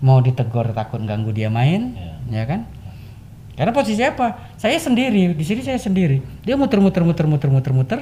Mau 0.00 0.24
ditegur 0.24 0.72
takut 0.72 1.04
ganggu 1.04 1.28
dia 1.36 1.52
main, 1.52 1.92
ya 2.32 2.48
kan? 2.48 2.64
Karena 3.52 3.76
posisi 3.76 4.00
apa? 4.00 4.56
Saya 4.56 4.80
sendiri, 4.80 5.36
di 5.36 5.44
sini 5.44 5.60
saya 5.60 5.76
sendiri. 5.76 6.24
Dia 6.40 6.56
muter-muter 6.56 7.04
muter-muter 7.04 7.52
muter-muter. 7.52 8.00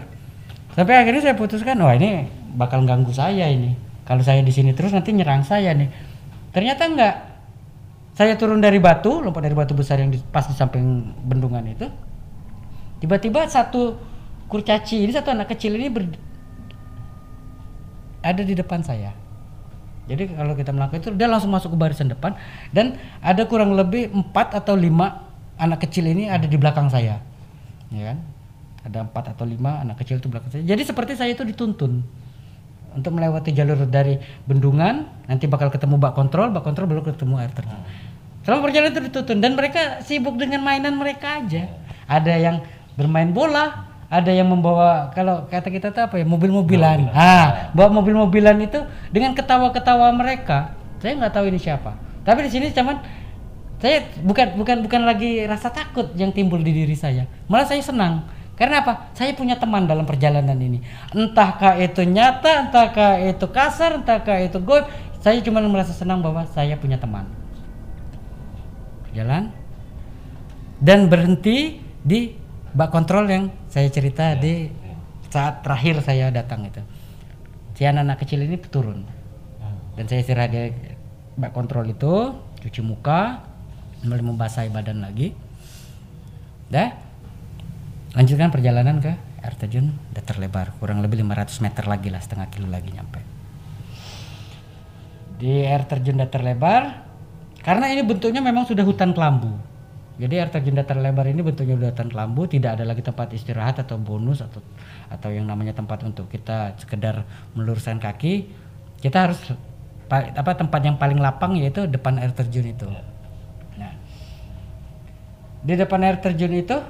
Sampai 0.78 0.94
akhirnya 0.94 1.26
saya 1.26 1.34
putuskan, 1.34 1.74
wah 1.82 1.98
ini 1.98 2.30
bakal 2.54 2.86
ganggu 2.86 3.10
saya 3.10 3.50
ini. 3.50 3.74
Kalau 4.06 4.22
saya 4.22 4.46
di 4.46 4.54
sini 4.54 4.70
terus 4.70 4.94
nanti 4.94 5.10
nyerang 5.10 5.42
saya 5.42 5.74
nih. 5.74 5.90
Ternyata 6.54 6.82
enggak. 6.86 7.14
Saya 8.18 8.34
turun 8.34 8.58
dari 8.58 8.82
batu, 8.82 9.22
lompat 9.22 9.46
dari 9.46 9.54
batu 9.54 9.78
besar 9.78 10.02
yang 10.02 10.10
di, 10.10 10.18
pas 10.18 10.42
di 10.42 10.50
samping 10.50 11.14
bendungan 11.22 11.62
itu. 11.70 11.86
Tiba-tiba 12.98 13.46
satu 13.46 13.94
kurcaci 14.50 15.06
ini 15.06 15.14
satu 15.14 15.30
anak 15.30 15.54
kecil 15.54 15.78
ini 15.78 15.86
ber, 15.86 16.02
ada 18.18 18.42
di 18.42 18.58
depan 18.58 18.82
saya. 18.82 19.14
Jadi 20.10 20.34
kalau 20.34 20.58
kita 20.58 20.74
melakukan 20.74 20.98
itu 20.98 21.14
dia 21.14 21.30
langsung 21.30 21.54
masuk 21.54 21.76
ke 21.76 21.78
barisan 21.78 22.10
depan 22.10 22.34
dan 22.74 22.98
ada 23.22 23.46
kurang 23.46 23.78
lebih 23.78 24.10
empat 24.10 24.50
atau 24.50 24.74
lima 24.74 25.30
anak 25.54 25.86
kecil 25.86 26.10
ini 26.10 26.26
ada 26.26 26.50
di 26.50 26.58
belakang 26.58 26.90
saya, 26.90 27.22
ya 27.94 28.02
kan? 28.02 28.18
Ada 28.82 28.98
empat 29.06 29.38
atau 29.38 29.46
lima 29.46 29.78
anak 29.86 30.02
kecil 30.02 30.18
itu 30.18 30.26
belakang 30.26 30.50
saya. 30.50 30.66
Jadi 30.66 30.82
seperti 30.82 31.14
saya 31.14 31.38
itu 31.38 31.46
dituntun 31.46 32.02
untuk 32.96 33.14
melewati 33.14 33.52
jalur 33.52 33.84
dari 33.88 34.16
bendungan, 34.48 35.06
nanti 35.28 35.44
bakal 35.44 35.68
ketemu 35.68 36.00
bak 36.00 36.16
kontrol, 36.16 36.48
bak 36.50 36.64
kontrol 36.64 36.88
baru 36.88 37.02
ketemu 37.04 37.34
air 37.40 37.52
terjun. 37.52 37.80
Selama 38.48 38.64
perjalanan 38.64 38.92
itu 38.96 39.02
dituntun 39.12 39.38
dan 39.44 39.52
mereka 39.52 40.00
sibuk 40.00 40.40
dengan 40.40 40.64
mainan 40.64 40.96
mereka 40.96 41.44
aja. 41.44 41.68
Ada 42.08 42.34
yang 42.40 42.56
bermain 42.96 43.28
bola, 43.28 43.88
ada 44.08 44.32
yang 44.32 44.48
membawa 44.48 45.12
kalau 45.12 45.44
kata 45.52 45.68
kita 45.68 45.92
tuh 45.92 46.08
apa 46.08 46.16
ya 46.16 46.24
mobil-mobilan. 46.24 47.12
Ah, 47.12 47.68
bawa 47.76 47.92
mobil-mobilan 48.00 48.56
itu 48.64 48.80
dengan 49.12 49.36
ketawa-ketawa 49.36 50.08
mereka. 50.16 50.72
Saya 51.04 51.20
nggak 51.20 51.32
tahu 51.36 51.52
ini 51.52 51.60
siapa. 51.60 51.92
Tapi 52.24 52.48
di 52.48 52.50
sini 52.50 52.66
cuman 52.72 53.04
saya 53.78 54.08
bukan 54.24 54.56
bukan 54.58 54.76
bukan 54.88 55.02
lagi 55.04 55.44
rasa 55.44 55.68
takut 55.68 56.10
yang 56.16 56.32
timbul 56.32 56.58
di 56.58 56.72
diri 56.72 56.96
saya. 56.96 57.28
Malah 57.52 57.68
saya 57.68 57.84
senang. 57.84 58.24
Karena 58.58 58.82
apa? 58.82 59.14
Saya 59.14 59.30
punya 59.38 59.54
teman 59.54 59.86
dalam 59.86 60.02
perjalanan 60.02 60.58
ini. 60.58 60.82
Entahkah 61.14 61.78
itu 61.78 62.02
nyata, 62.02 62.66
entahkah 62.66 63.22
itu 63.22 63.46
kasar, 63.54 64.02
entahkah 64.02 64.42
itu 64.42 64.58
goib. 64.58 64.90
Saya 65.22 65.38
cuma 65.46 65.62
merasa 65.62 65.94
senang 65.94 66.18
bahwa 66.18 66.42
saya 66.50 66.74
punya 66.74 66.98
teman. 66.98 67.30
Jalan 69.14 69.54
dan 70.82 71.06
berhenti 71.06 71.78
di 72.02 72.34
bak 72.74 72.90
kontrol 72.90 73.26
yang 73.30 73.50
saya 73.70 73.90
cerita 73.90 74.34
di 74.34 74.70
saat 75.30 75.62
terakhir 75.62 76.02
saya 76.02 76.34
datang 76.34 76.66
itu. 76.66 76.82
Si 77.78 77.86
anak-anak 77.86 78.18
kecil 78.18 78.42
ini 78.42 78.58
turun 78.58 79.06
dan 79.94 80.04
saya 80.10 80.22
istirahat 80.22 80.50
di 80.50 80.74
bak 81.38 81.54
kontrol 81.54 81.86
itu, 81.86 82.34
cuci 82.62 82.82
muka, 82.82 83.42
mulai 84.02 84.22
membasahi 84.22 84.70
badan 84.70 85.02
lagi. 85.02 85.34
Dah, 86.70 86.94
lanjutkan 88.16 88.48
perjalanan 88.48 89.00
ke 89.02 89.12
air 89.44 89.54
terjun 89.58 89.92
udah 90.14 90.24
terlebar 90.24 90.72
kurang 90.80 91.04
lebih 91.04 91.20
500 91.24 91.64
meter 91.64 91.84
lagi 91.84 92.08
lah 92.08 92.20
setengah 92.22 92.48
kilo 92.48 92.68
lagi 92.68 92.92
nyampe. 92.92 93.20
Di 95.38 95.64
air 95.66 95.84
terjun 95.84 96.18
udah 96.18 96.30
terlebar 96.30 97.06
karena 97.62 97.90
ini 97.92 98.02
bentuknya 98.06 98.40
memang 98.40 98.64
sudah 98.64 98.84
hutan 98.86 99.12
kelambu 99.12 99.54
jadi 100.18 100.42
air 100.42 100.50
terjun 100.50 100.74
datar 100.74 100.98
lebar 100.98 101.30
ini 101.30 101.46
bentuknya 101.46 101.78
udah 101.78 101.94
hutan 101.94 102.10
kelambu 102.10 102.50
tidak 102.50 102.74
ada 102.74 102.82
lagi 102.82 103.06
tempat 103.06 103.30
istirahat 103.30 103.86
atau 103.86 104.02
bonus 104.02 104.42
atau 104.42 104.58
atau 105.06 105.30
yang 105.30 105.46
namanya 105.46 105.78
tempat 105.78 106.02
untuk 106.02 106.26
kita 106.26 106.74
sekedar 106.74 107.22
meluruskan 107.54 108.02
kaki. 108.02 108.50
Kita 108.98 109.30
harus 109.30 109.38
pa- 110.10 110.34
apa 110.34 110.58
tempat 110.58 110.82
yang 110.82 110.98
paling 110.98 111.22
lapang 111.22 111.54
yaitu 111.54 111.86
depan 111.86 112.18
air 112.18 112.34
terjun 112.34 112.66
itu. 112.66 112.90
Nah 113.78 113.94
di 115.62 115.74
depan 115.78 116.02
air 116.02 116.18
terjun 116.18 116.50
itu 116.50 116.82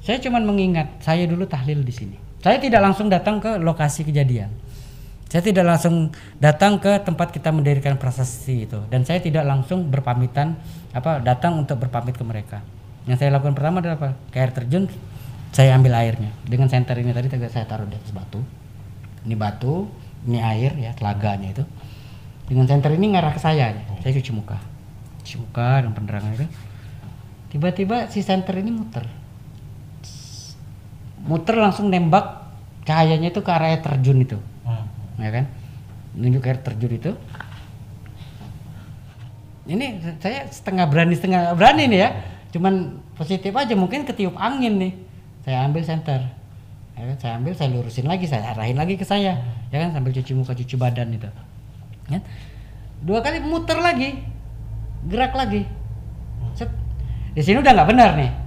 saya 0.00 0.16
cuman 0.20 0.42
mengingat 0.48 1.00
saya 1.04 1.28
dulu 1.28 1.44
tahlil 1.44 1.84
di 1.84 1.92
sini. 1.92 2.16
Saya 2.40 2.56
tidak 2.56 2.80
langsung 2.80 3.12
datang 3.12 3.36
ke 3.36 3.60
lokasi 3.60 4.04
kejadian. 4.08 4.48
Saya 5.30 5.46
tidak 5.46 5.62
langsung 5.62 6.10
datang 6.42 6.82
ke 6.82 6.98
tempat 7.06 7.30
kita 7.30 7.54
mendirikan 7.54 7.94
prasasti 7.94 8.66
itu 8.66 8.82
dan 8.90 9.06
saya 9.06 9.22
tidak 9.22 9.46
langsung 9.46 9.86
berpamitan 9.86 10.58
apa 10.90 11.22
datang 11.22 11.54
untuk 11.60 11.78
berpamit 11.78 12.18
ke 12.18 12.24
mereka. 12.26 12.58
Yang 13.06 13.22
saya 13.22 13.38
lakukan 13.38 13.54
pertama 13.54 13.78
adalah 13.78 13.96
apa? 14.00 14.10
Ke 14.34 14.42
air 14.42 14.50
terjun 14.50 14.90
saya 15.54 15.74
ambil 15.78 15.94
airnya 15.98 16.34
dengan 16.46 16.66
senter 16.66 16.98
ini 16.98 17.14
tadi 17.14 17.30
saya 17.30 17.62
taruh 17.68 17.86
di 17.86 17.94
atas 17.94 18.10
batu. 18.10 18.42
Ini 19.22 19.36
batu, 19.36 19.86
ini 20.26 20.40
air 20.40 20.74
ya 20.80 20.90
telaganya 20.96 21.52
itu. 21.52 21.64
Dengan 22.50 22.66
senter 22.66 22.90
ini 22.96 23.14
ngarah 23.14 23.30
ke 23.30 23.38
saya, 23.38 23.70
ya. 23.70 23.82
saya 24.02 24.10
cuci 24.10 24.34
muka, 24.34 24.58
cuci 25.22 25.38
muka 25.38 25.86
dan 25.86 25.94
penerangan 25.94 26.34
itu. 26.34 26.46
Tiba-tiba 27.54 28.10
si 28.10 28.26
senter 28.26 28.58
ini 28.58 28.74
muter, 28.74 29.06
muter 31.30 31.54
langsung 31.54 31.86
nembak 31.86 32.42
cahayanya 32.82 33.30
itu 33.30 33.38
ke 33.38 33.50
arah 33.54 33.70
air 33.70 33.78
terjun 33.78 34.18
itu. 34.18 34.38
Ya 35.22 35.30
kan? 35.30 35.46
Nunjuk 36.18 36.42
air 36.50 36.58
terjun 36.58 36.90
itu. 36.90 37.12
Ini 39.70 40.02
saya 40.18 40.50
setengah 40.50 40.90
berani 40.90 41.14
setengah 41.14 41.54
berani 41.54 41.86
nih 41.86 42.00
ya. 42.02 42.10
Cuman 42.50 42.98
positif 43.14 43.54
aja 43.54 43.78
mungkin 43.78 44.02
ketiup 44.02 44.34
angin 44.34 44.82
nih. 44.82 44.92
Saya 45.46 45.70
ambil 45.70 45.86
center 45.86 46.20
ya 46.98 47.08
kan? 47.08 47.16
saya 47.16 47.32
ambil 47.40 47.56
saya 47.56 47.72
lurusin 47.72 48.04
lagi 48.04 48.28
saya 48.28 48.50
arahin 48.50 48.74
lagi 48.74 48.98
ke 48.98 49.06
saya. 49.06 49.38
Ya 49.70 49.78
kan? 49.86 49.94
Sambil 49.94 50.10
cuci 50.10 50.34
muka 50.34 50.58
cuci 50.58 50.74
badan 50.74 51.14
itu. 51.14 51.30
Ya. 52.10 52.18
dua 53.06 53.22
kali 53.22 53.38
muter 53.38 53.78
lagi 53.78 54.18
gerak 55.06 55.38
lagi. 55.38 55.62
Set. 56.58 56.66
di 57.30 57.46
sini 57.46 57.62
udah 57.62 57.70
nggak 57.70 57.88
benar 57.94 58.10
nih 58.18 58.39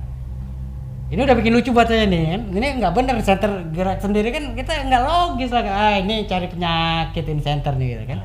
ini 1.14 1.22
udah 1.22 1.38
bikin 1.38 1.53
lucu 1.53 1.69
buat 1.69 1.85
saya 1.85 2.10
nih 2.10 2.34
kan 2.34 2.41
ini 2.57 2.68
nggak 2.81 2.94
bener 2.98 3.22
center 3.22 3.69
gerak 3.69 4.02
sendiri 4.02 4.34
kan 4.34 4.57
kita 4.57 4.90
nggak 4.90 5.02
logis 5.06 5.53
lah 5.53 5.61
ah 5.69 5.95
ini 6.02 6.26
cari 6.26 6.49
penyakit 6.49 7.22
ini 7.30 7.41
center 7.45 7.77
nih 7.77 7.88
gitu 7.94 8.06
kan. 8.18 8.19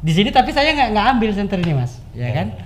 Di 0.00 0.12
sini 0.12 0.32
tapi 0.32 0.48
saya 0.48 0.72
nggak 0.72 0.88
nggak 0.96 1.06
ambil 1.16 1.30
center 1.36 1.60
ini 1.60 1.72
mas. 1.76 2.00
Ya 2.16 2.32
kan? 2.32 2.56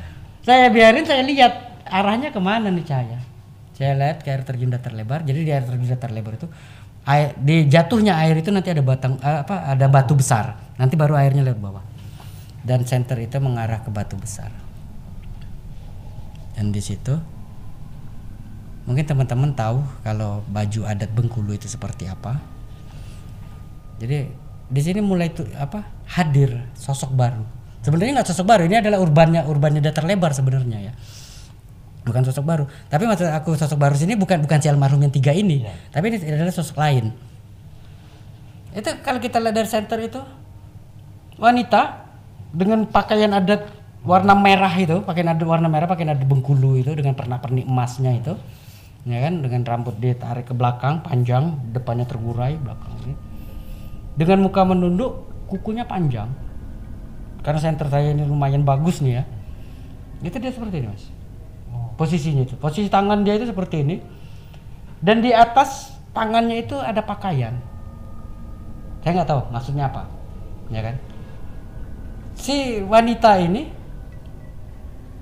Saya 0.47 0.71
biarin 0.71 1.03
saya 1.03 1.27
lihat 1.27 1.83
arahnya 1.91 2.31
ke 2.31 2.39
mana 2.39 2.71
nih 2.71 2.87
cahaya. 2.87 3.19
Saya 3.75 3.99
lihat 3.99 4.23
ke 4.23 4.31
air 4.31 4.47
terjun 4.47 4.71
datar 4.71 4.95
lebar. 4.95 5.27
Jadi 5.27 5.43
di 5.43 5.51
air 5.51 5.67
terjun 5.67 5.91
datar 5.91 6.15
lebar 6.15 6.39
itu 6.39 6.47
air, 7.07 7.35
di 7.39 7.67
jatuhnya 7.67 8.15
air 8.15 8.39
itu 8.39 8.55
nanti 8.55 8.71
ada 8.71 8.83
batang 8.83 9.19
eh, 9.19 9.39
apa 9.43 9.75
ada 9.75 9.87
batu 9.91 10.15
besar. 10.15 10.55
Nanti 10.79 10.95
baru 10.95 11.19
airnya 11.19 11.43
lewat 11.43 11.59
bawah. 11.59 11.85
Dan 12.63 12.87
center 12.87 13.19
itu 13.19 13.43
mengarah 13.43 13.83
ke 13.83 13.91
batu 13.91 14.15
besar. 14.15 14.55
Dan 16.55 16.71
di 16.71 16.83
situ 16.83 17.38
Mungkin 18.89 19.05
teman-teman 19.05 19.53
tahu 19.53 19.85
kalau 20.01 20.41
baju 20.49 20.81
adat 20.89 21.13
Bengkulu 21.13 21.53
itu 21.53 21.69
seperti 21.69 22.09
apa. 22.09 22.41
Jadi 24.01 24.33
di 24.69 24.81
sini 24.81 25.05
mulai 25.05 25.29
tuh 25.29 25.45
apa 25.61 25.85
hadir 26.09 26.57
sosok 26.73 27.13
baru. 27.13 27.45
Sebenarnya 27.85 28.21
nggak 28.21 28.29
sosok 28.33 28.49
baru, 28.49 28.65
ini 28.65 28.81
adalah 28.81 28.97
urbannya 29.05 29.45
urbannya 29.45 29.85
datar 29.85 30.09
lebar 30.09 30.33
sebenarnya 30.33 30.89
ya. 30.89 30.93
Bukan 32.01 32.25
sosok 32.33 32.41
baru. 32.49 32.65
Tapi 32.89 33.05
maksud 33.05 33.29
aku 33.29 33.61
sosok 33.61 33.77
baru 33.77 33.93
sini 33.93 34.17
bukan 34.17 34.41
bukan 34.41 34.57
si 34.57 34.73
almarhum 34.73 35.05
yang 35.05 35.13
tiga 35.13 35.37
ini, 35.37 35.69
ya. 35.69 35.73
tapi 35.93 36.09
ini 36.09 36.25
adalah 36.25 36.55
sosok 36.57 36.81
lain. 36.81 37.13
Itu 38.73 38.89
kalau 39.05 39.21
kita 39.21 39.37
lihat 39.37 39.53
dari 39.53 39.69
center 39.69 40.01
itu 40.01 40.21
wanita 41.37 42.09
dengan 42.57 42.89
pakaian 42.89 43.37
adat 43.37 43.69
warna 44.01 44.33
merah 44.33 44.73
itu, 44.81 45.05
pakaian 45.05 45.37
adat 45.37 45.45
warna 45.45 45.69
merah, 45.69 45.85
pakaian 45.85 46.17
adat 46.17 46.25
Bengkulu 46.25 46.81
itu 46.81 46.97
dengan 46.97 47.13
pernak-pernik 47.13 47.69
emasnya 47.69 48.17
itu 48.17 48.33
ya 49.09 49.25
kan? 49.25 49.41
Dengan 49.41 49.65
rambut 49.65 49.97
ditarik 49.97 50.53
ke 50.53 50.55
belakang 50.55 51.01
panjang 51.01 51.57
depannya 51.73 52.05
tergurai 52.05 52.61
belakang 52.61 52.93
ini. 53.09 53.15
Dengan 54.15 54.45
muka 54.45 54.63
menunduk 54.69 55.27
kukunya 55.49 55.89
panjang. 55.89 56.29
Karena 57.41 57.61
center 57.63 57.89
saya 57.89 58.13
ini 58.13 58.29
lumayan 58.29 58.63
bagus 58.69 59.01
nih 59.01 59.23
ya. 59.23 59.25
Itu 60.21 60.37
dia 60.37 60.53
seperti 60.53 60.85
ini 60.85 60.89
mas. 60.93 61.05
Posisinya 61.97 62.45
itu. 62.45 62.55
Posisi 62.61 62.87
tangan 62.93 63.25
dia 63.25 63.35
itu 63.41 63.49
seperti 63.49 63.83
ini. 63.83 63.97
Dan 65.01 65.23
di 65.25 65.31
atas 65.33 65.95
tangannya 66.13 66.61
itu 66.63 66.77
ada 66.77 67.01
pakaian. 67.01 67.57
Saya 69.03 69.23
nggak 69.23 69.31
tahu 69.31 69.43
maksudnya 69.55 69.89
apa. 69.89 70.05
Ya 70.69 70.83
kan? 70.85 71.01
Si 72.37 72.83
wanita 72.85 73.39
ini 73.41 73.71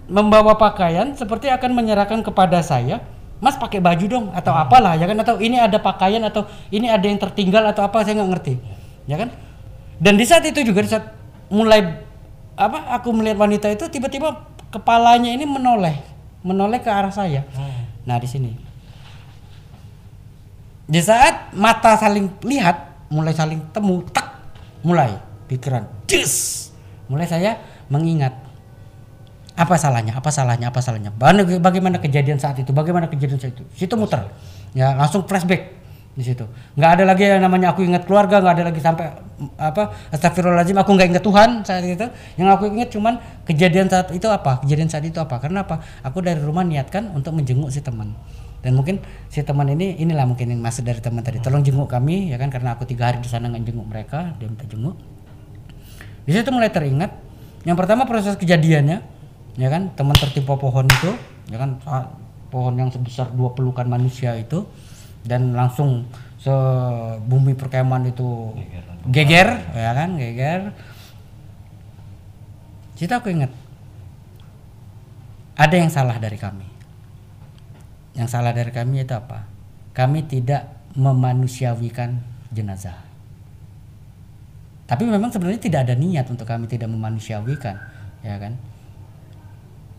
membawa 0.07 0.55
pakaian 0.57 1.13
seperti 1.13 1.51
akan 1.51 1.75
menyerahkan 1.75 2.23
kepada 2.23 2.63
saya 2.63 3.03
Mas 3.37 3.57
pakai 3.61 3.85
baju 3.85 4.05
dong 4.09 4.27
atau 4.33 4.53
hmm. 4.53 4.63
apalah 4.65 4.95
ya 4.97 5.05
kan? 5.05 5.17
Atau 5.21 5.37
ini 5.41 5.61
ada 5.61 5.77
pakaian 5.77 6.23
atau 6.25 6.49
ini 6.73 6.89
ada 6.89 7.05
yang 7.05 7.21
tertinggal 7.21 7.65
atau 7.69 7.85
apa 7.85 8.03
saya 8.03 8.23
nggak 8.23 8.31
ngerti 8.33 8.55
ya 9.05 9.17
kan? 9.21 9.29
Dan 9.97 10.17
di 10.17 10.25
saat 10.25 10.45
itu 10.45 10.61
juga 10.65 10.85
di 10.85 10.91
saat 10.91 11.13
mulai 11.53 12.05
apa 12.57 12.97
aku 12.97 13.13
melihat 13.13 13.37
wanita 13.41 13.69
itu 13.69 13.85
tiba-tiba 13.93 14.49
kepalanya 14.73 15.29
ini 15.29 15.45
menoleh 15.45 16.01
menoleh 16.41 16.81
ke 16.81 16.89
arah 16.89 17.13
saya. 17.13 17.45
Hmm. 17.53 17.85
nah 18.07 18.17
di 18.17 18.29
sini. 18.29 18.53
Di 20.87 21.03
saat 21.03 21.51
mata 21.51 21.99
saling 21.99 22.31
lihat 22.47 23.11
mulai 23.11 23.35
saling 23.35 23.63
temu 23.71 24.03
tak 24.11 24.35
mulai 24.83 25.19
pikiran 25.47 25.87
dis 26.07 26.69
mulai 27.07 27.27
saya 27.27 27.59
mengingat 27.87 28.35
apa 29.57 29.75
salahnya? 29.81 30.13
Apa 30.21 30.29
salahnya? 30.29 30.69
Apa 30.69 30.85
salahnya? 30.85 31.11
Bagaimana 31.59 31.97
kejadian 31.97 32.37
saat 32.37 32.61
itu? 32.61 32.77
Bagaimana 32.77 33.09
kejadian 33.09 33.41
saat 33.41 33.57
itu? 33.57 33.65
Situ 33.73 33.97
muter. 33.97 34.29
Ya 34.77 34.93
langsung 34.93 35.25
flashback 35.25 35.73
di 36.13 36.25
situ. 36.25 36.45
Nggak 36.77 36.91
ada 37.01 37.05
lagi 37.09 37.25
yang 37.25 37.45
namanya 37.45 37.73
aku 37.73 37.85
ingat 37.85 38.09
keluarga 38.09 38.41
nggak 38.41 38.55
ada 38.57 38.65
lagi 38.73 38.81
sampai 38.81 39.13
apa 39.61 39.93
astagfirullahaladzim 40.13 40.77
aku 40.81 40.97
nggak 40.97 41.09
ingat 41.13 41.25
Tuhan 41.25 41.51
saat 41.65 41.85
itu. 41.85 42.09
Yang 42.37 42.49
aku 42.53 42.65
ingat 42.73 42.89
cuman 42.93 43.15
kejadian 43.49 43.89
saat 43.89 44.13
itu 44.13 44.29
apa? 44.29 44.61
Kejadian 44.65 44.89
saat 44.93 45.05
itu 45.09 45.17
apa? 45.21 45.41
Karena 45.41 45.65
apa? 45.65 45.81
Aku 46.05 46.21
dari 46.21 46.41
rumah 46.41 46.65
niatkan 46.65 47.13
untuk 47.17 47.33
menjenguk 47.33 47.73
si 47.73 47.81
teman. 47.81 48.13
Dan 48.61 48.77
mungkin 48.77 49.01
si 49.33 49.41
teman 49.41 49.69
ini 49.73 49.97
inilah 50.01 50.25
mungkin 50.29 50.53
yang 50.53 50.61
masuk 50.61 50.85
dari 50.85 51.01
teman 51.01 51.25
tadi. 51.25 51.41
Tolong 51.41 51.65
jenguk 51.65 51.89
kami 51.89 52.33
ya 52.33 52.37
kan? 52.37 52.49
Karena 52.53 52.77
aku 52.77 52.89
tiga 52.89 53.13
hari 53.13 53.25
di 53.25 53.29
sana 53.29 53.49
nggak 53.49 53.65
jenguk 53.65 53.89
mereka 53.89 54.37
dia 54.37 54.49
minta 54.49 54.69
jenguk. 54.69 54.97
Di 56.29 56.33
situ 56.33 56.49
mulai 56.53 56.73
teringat 56.73 57.13
yang 57.69 57.77
pertama 57.77 58.09
proses 58.09 58.37
kejadiannya 58.41 59.16
ya 59.57 59.69
kan? 59.73 59.93
Teman 59.97 60.17
tertimpa 60.17 60.55
pohon 60.57 60.87
itu 60.87 61.11
ya 61.51 61.57
kan? 61.59 61.81
Pohon 62.53 62.75
yang 62.79 62.89
sebesar 62.93 63.33
dua 63.35 63.53
pelukan 63.53 63.85
manusia 63.89 64.37
itu 64.39 64.65
dan 65.27 65.57
langsung 65.57 66.07
se 66.39 66.53
bumi 67.27 67.59
perkemahan 67.59 68.07
itu 68.07 68.55
geger 69.11 69.49
ya 69.75 69.93
kan? 69.97 70.15
Geger. 70.15 70.71
Cita 72.97 73.21
aku 73.21 73.29
ingat 73.29 73.53
ada 75.57 75.75
yang 75.77 75.91
salah 75.93 76.17
dari 76.21 76.37
kami. 76.37 76.65
Yang 78.17 78.29
salah 78.33 78.53
dari 78.57 78.73
kami 78.73 79.05
itu 79.05 79.13
apa? 79.13 79.45
Kami 79.93 80.25
tidak 80.25 80.89
memanusiawikan 80.97 82.21
jenazah. 82.53 83.05
Tapi 84.87 85.03
memang 85.05 85.29
sebenarnya 85.29 85.61
tidak 85.61 85.81
ada 85.89 85.95
niat 85.99 86.25
untuk 86.31 86.47
kami 86.47 86.71
tidak 86.71 86.87
memanusiawikan 86.89 87.77
ya 88.23 88.39
kan 88.39 88.55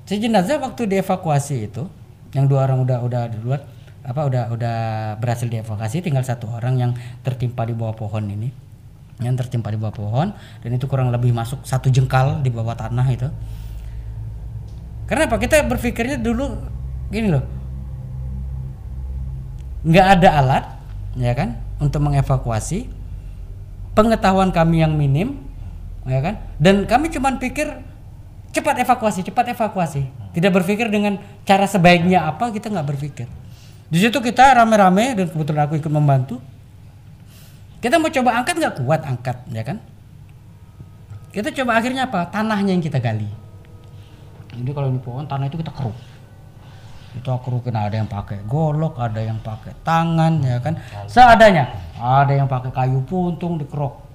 si 0.08 0.24
jenazah 0.24 0.58
waktu 0.64 0.88
dievakuasi 0.88 1.68
itu 1.68 1.84
yang 2.32 2.48
dua 2.48 2.64
orang 2.64 2.88
udah 2.88 3.04
udah 3.04 3.22
di 3.28 3.38
luar 3.44 3.60
apa 4.08 4.24
udah 4.24 4.56
udah 4.56 4.78
berhasil 5.20 5.52
dievakuasi 5.52 6.00
tinggal 6.00 6.24
satu 6.24 6.48
orang 6.48 6.80
yang 6.80 6.92
tertimpa 7.28 7.68
di 7.68 7.76
bawah 7.76 7.92
pohon 7.92 8.24
ini. 8.32 8.50
Yang 9.20 9.44
tertimpa 9.44 9.68
di 9.68 9.76
bawah 9.76 9.92
pohon 9.92 10.28
dan 10.64 10.70
itu 10.72 10.88
kurang 10.88 11.12
lebih 11.12 11.36
masuk 11.36 11.60
satu 11.68 11.92
jengkal 11.92 12.40
di 12.40 12.48
bawah 12.48 12.78
tanah 12.78 13.08
itu. 13.12 13.28
Karena 15.12 15.28
apa 15.28 15.36
kita 15.36 15.60
berpikirnya 15.68 16.16
dulu 16.24 16.56
gini 17.12 17.28
loh. 17.36 17.44
Nggak 19.84 20.08
ada 20.20 20.30
alat 20.40 20.66
ya 21.20 21.36
kan 21.36 21.60
untuk 21.84 22.00
mengevakuasi. 22.08 22.88
Pengetahuan 23.92 24.56
kami 24.56 24.88
yang 24.88 24.96
minim 24.96 25.36
ya 26.08 26.24
kan. 26.24 26.40
Dan 26.62 26.88
kami 26.88 27.12
cuma 27.12 27.36
pikir 27.36 27.76
cepat 28.58 28.82
evakuasi 28.82 29.20
cepat 29.22 29.54
evakuasi. 29.54 30.10
Tidak 30.34 30.52
berpikir 30.52 30.90
dengan 30.90 31.22
cara 31.46 31.70
sebaiknya 31.70 32.26
apa 32.26 32.50
kita 32.50 32.74
nggak 32.74 32.88
berpikir. 32.90 33.28
Di 33.88 33.98
situ 34.02 34.18
kita 34.20 34.58
rame-rame 34.58 35.16
dan 35.16 35.26
kebetulan 35.30 35.70
aku 35.70 35.78
ikut 35.78 35.94
membantu. 35.94 36.42
Kita 37.78 38.02
mau 38.02 38.10
coba 38.10 38.42
angkat 38.42 38.56
nggak? 38.58 38.74
Kuat 38.82 39.02
angkat 39.06 39.38
ya 39.54 39.64
kan? 39.64 39.78
Kita 41.30 41.54
coba 41.54 41.78
akhirnya 41.78 42.10
apa? 42.10 42.26
Tanahnya 42.34 42.74
yang 42.74 42.84
kita 42.84 42.98
gali. 42.98 43.30
Jadi 44.58 44.72
kalau 44.74 44.90
ini 44.90 44.98
pohon 44.98 45.30
tanah 45.30 45.46
itu 45.46 45.62
kita 45.62 45.70
keruk. 45.70 45.94
Itu 47.14 47.30
kerukin 47.46 47.78
ada 47.78 47.94
yang 47.94 48.10
pakai 48.10 48.42
golok 48.46 48.98
ada 48.98 49.22
yang 49.22 49.38
pakai 49.40 49.78
tangan 49.86 50.42
ya 50.42 50.58
kan? 50.60 50.76
Seadanya 51.06 51.70
ada 51.98 52.34
yang 52.34 52.50
pakai 52.50 52.74
kayu 52.74 53.06
puntung 53.06 53.62
dikerok 53.62 54.08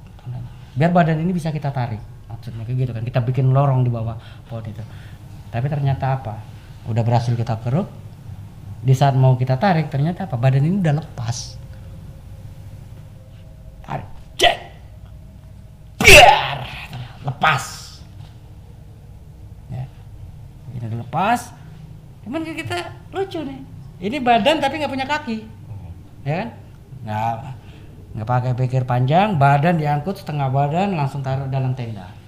biar 0.73 0.91
badan 0.93 1.21
ini 1.21 1.33
bisa 1.37 1.53
kita 1.53 1.69
tarik 1.69 2.01
maksudnya 2.43 2.67
kayak 2.67 2.79
gitu 2.83 2.93
kan. 2.93 3.03
Kita 3.07 3.21
bikin 3.23 3.55
lorong 3.55 3.87
di 3.87 3.91
bawah 3.95 4.19
pohon 4.51 4.67
itu. 4.67 4.83
Tapi 5.55 5.67
ternyata 5.71 6.19
apa? 6.19 6.35
Udah 6.91 7.07
berhasil 7.07 7.31
kita 7.39 7.63
keruk. 7.63 7.87
Di 8.83 8.99
saat 8.99 9.15
mau 9.15 9.39
kita 9.39 9.55
tarik 9.63 9.95
ternyata 9.95 10.27
apa? 10.27 10.35
Badan 10.35 10.67
ini 10.67 10.83
udah 10.83 10.99
lepas. 10.99 11.55
Tarik. 13.87 14.09
Cek! 14.35 14.57
Lepas. 17.23 17.65
Ya. 19.71 19.87
ini 20.75 20.87
dilepas 20.91 21.41
cuman 22.23 22.43
kita 22.43 22.77
lucu 23.15 23.39
nih. 23.47 23.61
Ini 24.03 24.19
badan 24.19 24.59
tapi 24.59 24.83
nggak 24.83 24.91
punya 24.91 25.07
kaki. 25.07 25.39
Ya 26.27 26.35
kan? 26.43 26.49
Nggak 27.07 27.35
nggak 28.19 28.27
pakai 28.27 28.53
pikir 28.59 28.83
panjang. 28.83 29.39
Badan 29.39 29.79
diangkut 29.79 30.19
setengah 30.19 30.51
badan 30.51 30.99
langsung 30.99 31.23
taruh 31.23 31.47
dalam 31.47 31.79
tenda 31.79 32.22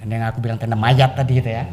dan 0.00 0.08
yang 0.08 0.24
aku 0.24 0.40
bilang 0.40 0.56
tenda 0.56 0.76
mayat 0.76 1.12
tadi 1.12 1.38
gitu 1.38 1.52
ya. 1.52 1.68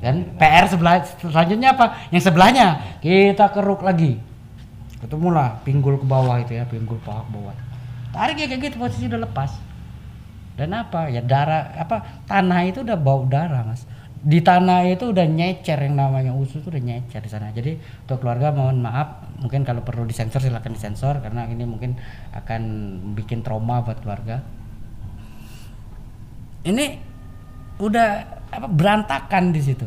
Dan 0.00 0.36
PR 0.36 0.68
sebelah 0.68 1.04
selanjutnya 1.20 1.72
apa? 1.72 2.08
Yang 2.12 2.28
sebelahnya 2.28 2.98
kita 3.00 3.48
keruk 3.52 3.80
lagi. 3.80 4.20
Ketemulah 5.00 5.60
pinggul 5.64 6.00
ke 6.00 6.06
bawah 6.08 6.40
itu 6.40 6.56
ya 6.56 6.64
pinggul 6.68 7.00
paha 7.04 7.24
ke 7.24 7.30
bawah. 7.32 7.54
Tarik 8.12 8.36
ya 8.40 8.46
kayak 8.48 8.60
gitu 8.72 8.76
posisi 8.80 9.08
udah 9.08 9.20
lepas. 9.28 9.52
Dan 10.56 10.72
apa? 10.72 11.12
Ya 11.12 11.20
darah 11.20 11.76
apa? 11.76 12.24
Tanah 12.24 12.64
itu 12.64 12.80
udah 12.80 12.96
bau 12.96 13.28
darah 13.28 13.64
mas. 13.64 13.84
Di 14.26 14.40
tanah 14.40 14.88
itu 14.88 15.12
udah 15.12 15.28
nyecer 15.28 15.76
yang 15.76 16.00
namanya 16.00 16.32
usus 16.32 16.64
itu 16.64 16.72
udah 16.72 16.82
nyecer 16.82 17.20
di 17.20 17.30
sana. 17.30 17.52
Jadi 17.52 17.76
untuk 17.76 18.24
keluarga 18.24 18.52
mohon 18.52 18.80
maaf 18.80 19.36
mungkin 19.40 19.64
kalau 19.68 19.84
perlu 19.84 20.08
disensor 20.08 20.40
silakan 20.40 20.72
disensor 20.72 21.20
karena 21.20 21.44
ini 21.44 21.68
mungkin 21.68 21.96
akan 22.32 22.62
bikin 23.16 23.44
trauma 23.44 23.84
buat 23.84 24.00
keluarga. 24.00 24.40
Ini 26.66 27.05
udah 27.76 28.08
apa 28.52 28.66
berantakan 28.68 29.52
di 29.52 29.60
situ. 29.60 29.86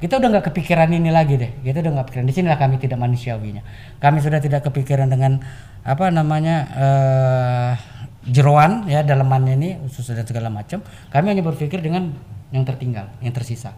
Kita 0.00 0.16
udah 0.16 0.32
nggak 0.32 0.46
kepikiran 0.48 0.88
ini 0.96 1.12
lagi 1.12 1.36
deh. 1.36 1.60
Kita 1.60 1.84
udah 1.84 1.92
nggak 2.00 2.06
pikiran 2.08 2.24
di 2.24 2.32
sinilah 2.32 2.56
kami 2.56 2.80
tidak 2.80 2.96
manusiawinya. 2.96 3.60
Kami 4.00 4.18
sudah 4.24 4.40
tidak 4.40 4.64
kepikiran 4.64 5.12
dengan 5.12 5.44
apa 5.84 6.08
namanya 6.08 6.56
eh 6.72 7.72
jeroan 8.20 8.84
ya 8.84 9.00
dalamannya 9.00 9.54
ini 9.60 9.70
usus 9.84 10.08
dan 10.08 10.24
segala 10.24 10.48
macam. 10.48 10.80
Kami 11.12 11.26
hanya 11.36 11.44
berpikir 11.44 11.84
dengan 11.84 12.16
yang 12.48 12.64
tertinggal 12.64 13.12
yang 13.20 13.36
tersisa. 13.36 13.76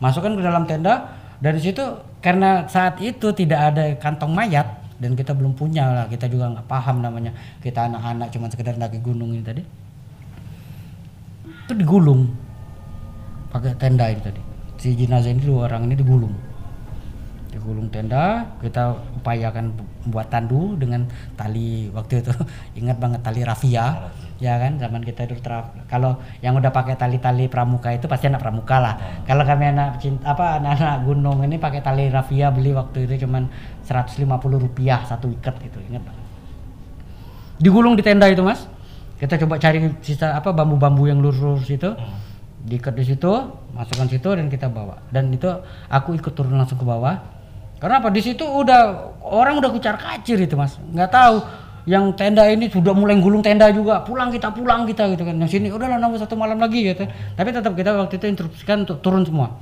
Masukkan 0.00 0.32
ke 0.32 0.40
dalam 0.40 0.64
tenda 0.64 1.20
dari 1.36 1.60
situ 1.60 1.84
karena 2.24 2.64
saat 2.64 2.96
itu 3.04 3.36
tidak 3.36 3.60
ada 3.76 3.92
kantong 4.00 4.32
mayat 4.32 4.72
dan 4.96 5.12
kita 5.12 5.36
belum 5.36 5.52
punya 5.52 5.84
lah. 5.84 6.06
Kita 6.08 6.32
juga 6.32 6.48
nggak 6.48 6.64
paham 6.64 7.04
namanya. 7.04 7.36
Kita 7.60 7.92
anak-anak 7.92 8.32
cuma 8.32 8.48
sekedar 8.48 8.72
daki 8.80 9.04
gunung 9.04 9.36
ini 9.36 9.44
tadi 9.44 9.87
itu 11.68 11.84
digulung. 11.84 12.32
Pakai 13.52 13.76
tenda 13.76 14.08
ini 14.08 14.24
tadi. 14.24 14.40
Si 14.80 14.96
jenazah 14.96 15.28
ini 15.28 15.44
dua 15.44 15.68
orang 15.68 15.84
ini 15.84 16.00
digulung. 16.00 16.32
Digulung 17.52 17.92
tenda 17.92 18.56
kita 18.64 18.96
upayakan 19.20 19.76
buat 20.08 20.32
tandu 20.32 20.80
dengan 20.80 21.04
tali 21.36 21.92
waktu 21.92 22.24
itu. 22.24 22.32
Ingat 22.80 22.96
banget 22.96 23.20
tali 23.20 23.44
rafia. 23.44 24.08
Ya 24.40 24.56
kan 24.56 24.80
zaman 24.80 25.04
kita 25.04 25.28
itu 25.28 25.36
kalau 25.90 26.16
yang 26.40 26.56
udah 26.56 26.72
pakai 26.72 26.96
tali-tali 26.96 27.50
pramuka 27.52 27.92
itu 27.92 28.08
pasti 28.08 28.32
anak 28.32 28.40
pramuka 28.40 28.80
lah. 28.80 28.94
Kalau 29.28 29.44
kami 29.44 29.68
anak 29.68 30.00
cinta 30.00 30.32
apa 30.32 30.62
anak-anak 30.62 31.04
gunung 31.04 31.44
ini 31.44 31.60
pakai 31.60 31.84
tali 31.84 32.08
rafia 32.08 32.48
beli 32.48 32.72
waktu 32.72 33.04
itu 33.04 33.28
cuman 33.28 33.44
150 33.84 34.24
rupiah 34.56 35.04
satu 35.04 35.28
ikat 35.28 35.68
itu. 35.68 35.76
Ingat 35.92 36.00
banget. 36.00 36.24
Digulung 37.60 37.92
di 37.98 38.06
tenda 38.06 38.30
itu 38.30 38.40
mas 38.40 38.77
kita 39.18 39.34
coba 39.44 39.58
cari 39.58 39.82
sisa 39.98 40.38
apa 40.38 40.54
bambu-bambu 40.54 41.10
yang 41.10 41.18
lurus 41.18 41.66
itu. 41.66 41.90
Diikat 42.58 42.94
di 42.94 43.04
situ 43.06 43.30
masukkan 43.74 44.06
situ 44.06 44.30
dan 44.30 44.46
kita 44.46 44.70
bawa. 44.70 45.02
Dan 45.10 45.34
itu 45.34 45.50
aku 45.90 46.14
ikut 46.14 46.32
turun 46.34 46.54
langsung 46.54 46.78
ke 46.78 46.86
bawah. 46.86 47.18
Karena 47.78 48.02
apa 48.02 48.10
di 48.14 48.22
situ 48.22 48.42
udah 48.46 49.14
orang 49.22 49.58
udah 49.58 49.70
kucar 49.74 49.98
kacir 49.98 50.38
itu 50.38 50.54
mas. 50.54 50.78
Nggak 50.94 51.10
tahu. 51.10 51.36
Yang 51.88 52.04
tenda 52.20 52.44
ini 52.46 52.68
sudah 52.68 52.92
mulai 52.94 53.18
gulung 53.18 53.42
tenda 53.42 53.66
juga. 53.74 54.06
Pulang 54.06 54.30
kita 54.30 54.54
pulang 54.54 54.86
kita 54.86 55.10
gitu 55.14 55.26
kan. 55.26 55.34
Yang 55.34 55.50
sini 55.58 55.70
udah 55.74 55.86
lah 55.90 55.98
nunggu 55.98 56.18
satu 56.22 56.38
malam 56.38 56.62
lagi 56.62 56.86
gitu. 56.86 57.06
Tapi 57.10 57.48
tetap 57.50 57.74
kita 57.74 57.98
waktu 57.98 58.22
itu 58.22 58.26
instruksikan 58.30 58.86
untuk 58.86 59.02
turun 59.02 59.26
semua. 59.26 59.58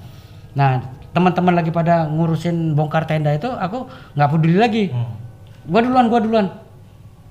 Nah 0.52 0.84
teman-teman 1.16 1.56
lagi 1.56 1.72
pada 1.72 2.04
ngurusin 2.12 2.76
bongkar 2.76 3.08
tenda 3.08 3.32
itu 3.32 3.48
aku 3.48 3.88
nggak 4.18 4.28
peduli 4.28 4.56
lagi. 4.60 4.84
Gua 5.64 5.80
duluan 5.80 6.12
gua 6.12 6.20
duluan. 6.20 6.46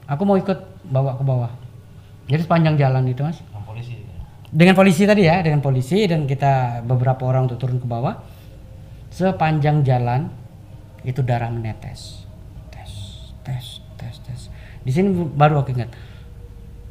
Aku 0.10 0.22
mau 0.26 0.38
ikut 0.38 0.58
bawa 0.90 1.18
ke 1.18 1.26
bawah 1.26 1.65
jadi 2.26 2.42
sepanjang 2.42 2.76
jalan 2.82 3.06
itu 3.06 3.22
mas? 3.22 3.38
Sama 3.38 3.62
polisi. 3.66 3.94
dengan 4.56 4.74
polisi 4.78 5.04
tadi 5.04 5.28
ya 5.28 5.44
dengan 5.44 5.60
polisi 5.60 6.08
dan 6.08 6.26
kita 6.26 6.82
beberapa 6.88 7.28
orang 7.28 7.46
untuk 7.52 7.62
turun 7.62 7.78
ke 7.78 7.88
bawah. 7.88 8.18
Sepanjang 9.14 9.86
jalan 9.86 10.28
itu 11.06 11.22
darah 11.22 11.54
menetes. 11.54 12.26
Tes 12.74 12.92
tes 13.46 13.80
tes 13.96 14.16
tes. 14.26 14.42
Di 14.82 14.92
sini 14.92 15.14
baru 15.14 15.62
aku 15.62 15.72
ingat. 15.76 15.94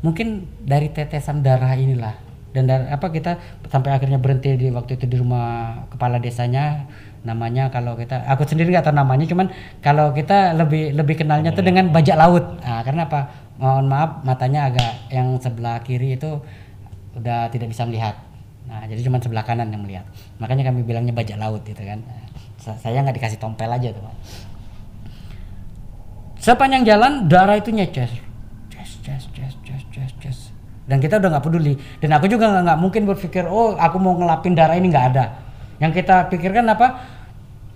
Mungkin 0.04 0.44
dari 0.62 0.92
tetesan 0.92 1.40
darah 1.40 1.72
inilah 1.74 2.14
dan 2.54 2.70
dar- 2.70 2.86
apa 2.92 3.10
kita 3.10 3.40
sampai 3.66 3.90
akhirnya 3.96 4.20
berhenti 4.22 4.54
di 4.54 4.70
waktu 4.70 4.94
itu 4.94 5.10
di 5.10 5.16
rumah 5.18 5.82
kepala 5.90 6.22
desanya. 6.22 6.86
Namanya 7.24 7.72
kalau 7.72 7.96
kita 7.96 8.22
aku 8.28 8.44
sendiri 8.44 8.68
nggak 8.70 8.84
tahu 8.84 8.94
namanya 8.94 9.24
cuman 9.24 9.48
kalau 9.80 10.12
kita 10.12 10.52
lebih 10.52 10.92
lebih 10.92 11.24
kenalnya 11.24 11.56
tuh 11.56 11.64
dengan 11.64 11.88
bajak 11.90 12.14
laut. 12.20 12.60
Nah, 12.60 12.84
karena 12.84 13.08
apa 13.08 13.43
mohon 13.60 13.86
maaf 13.86 14.26
matanya 14.26 14.70
agak 14.72 14.92
yang 15.10 15.38
sebelah 15.38 15.78
kiri 15.86 16.18
itu 16.18 16.42
udah 17.14 17.48
tidak 17.54 17.70
bisa 17.70 17.86
melihat. 17.86 18.18
Nah 18.66 18.84
jadi 18.88 19.00
cuma 19.06 19.22
sebelah 19.22 19.46
kanan 19.46 19.70
yang 19.70 19.82
melihat. 19.84 20.06
Makanya 20.42 20.72
kami 20.72 20.82
bilangnya 20.82 21.14
bajak 21.14 21.38
laut 21.38 21.62
gitu 21.62 21.82
kan. 21.82 22.02
Sa- 22.58 22.78
saya 22.80 23.04
nggak 23.04 23.16
dikasih 23.20 23.38
tompel 23.38 23.70
aja 23.70 23.92
tuh 23.92 24.02
sepanjang 26.44 26.84
jalan 26.84 27.24
darah 27.24 27.56
itu 27.56 27.72
nyecer 27.72 28.10
dan 30.84 31.00
kita 31.00 31.16
udah 31.16 31.28
nggak 31.32 31.44
peduli. 31.48 31.80
Dan 31.96 32.12
aku 32.12 32.28
juga 32.28 32.60
nggak 32.60 32.76
mungkin 32.76 33.08
berpikir 33.08 33.48
oh 33.48 33.72
aku 33.72 33.96
mau 33.96 34.20
ngelapin 34.20 34.52
darah 34.52 34.76
ini 34.76 34.92
nggak 34.92 35.06
ada. 35.16 35.24
Yang 35.80 36.04
kita 36.04 36.28
pikirkan 36.28 36.68
apa? 36.68 37.00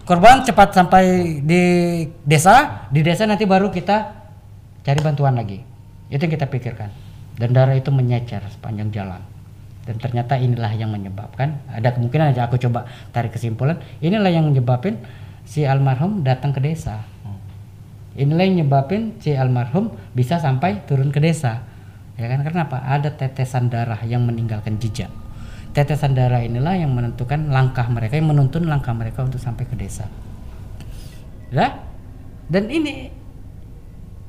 Korban 0.04 0.44
cepat 0.44 0.76
sampai 0.76 1.04
di 1.40 1.62
desa 2.24 2.88
di 2.92 3.00
desa 3.00 3.24
nanti 3.24 3.48
baru 3.48 3.72
kita 3.72 4.12
cari 4.84 5.00
bantuan 5.04 5.36
lagi 5.36 5.67
itu 6.08 6.20
yang 6.20 6.32
kita 6.32 6.46
pikirkan. 6.48 6.90
Dan 7.38 7.54
darah 7.54 7.76
itu 7.78 7.94
menyecer 7.94 8.42
sepanjang 8.50 8.90
jalan. 8.90 9.22
Dan 9.88 9.96
ternyata 9.96 10.36
inilah 10.36 10.74
yang 10.76 10.92
menyebabkan 10.92 11.64
ada 11.72 11.96
kemungkinan 11.96 12.36
aja 12.36 12.44
aku 12.44 12.60
coba 12.60 12.84
tarik 13.08 13.32
kesimpulan 13.32 13.80
inilah 14.04 14.28
yang 14.28 14.44
menyebabkan 14.52 15.00
si 15.48 15.64
almarhum 15.64 16.20
datang 16.20 16.52
ke 16.52 16.60
desa. 16.60 17.08
Inilah 18.18 18.44
yang 18.44 18.66
nyebabin 18.66 19.16
si 19.22 19.32
almarhum 19.32 19.94
bisa 20.12 20.36
sampai 20.36 20.84
turun 20.84 21.08
ke 21.08 21.22
desa. 21.22 21.64
Ya 22.18 22.26
kan? 22.26 22.42
Karena 22.42 22.66
apa? 22.66 22.82
Ada 22.84 23.14
tetesan 23.14 23.70
darah 23.70 24.02
yang 24.04 24.26
meninggalkan 24.26 24.76
jejak. 24.76 25.08
Tetesan 25.72 26.18
darah 26.18 26.42
inilah 26.42 26.74
yang 26.74 26.92
menentukan 26.92 27.48
langkah 27.48 27.86
mereka 27.86 28.18
yang 28.18 28.28
menuntun 28.28 28.66
langkah 28.66 28.92
mereka 28.92 29.24
untuk 29.24 29.38
sampai 29.38 29.64
ke 29.64 29.78
desa. 29.78 30.10
Ya 31.48 31.80
dan 32.48 32.68
ini 32.72 33.12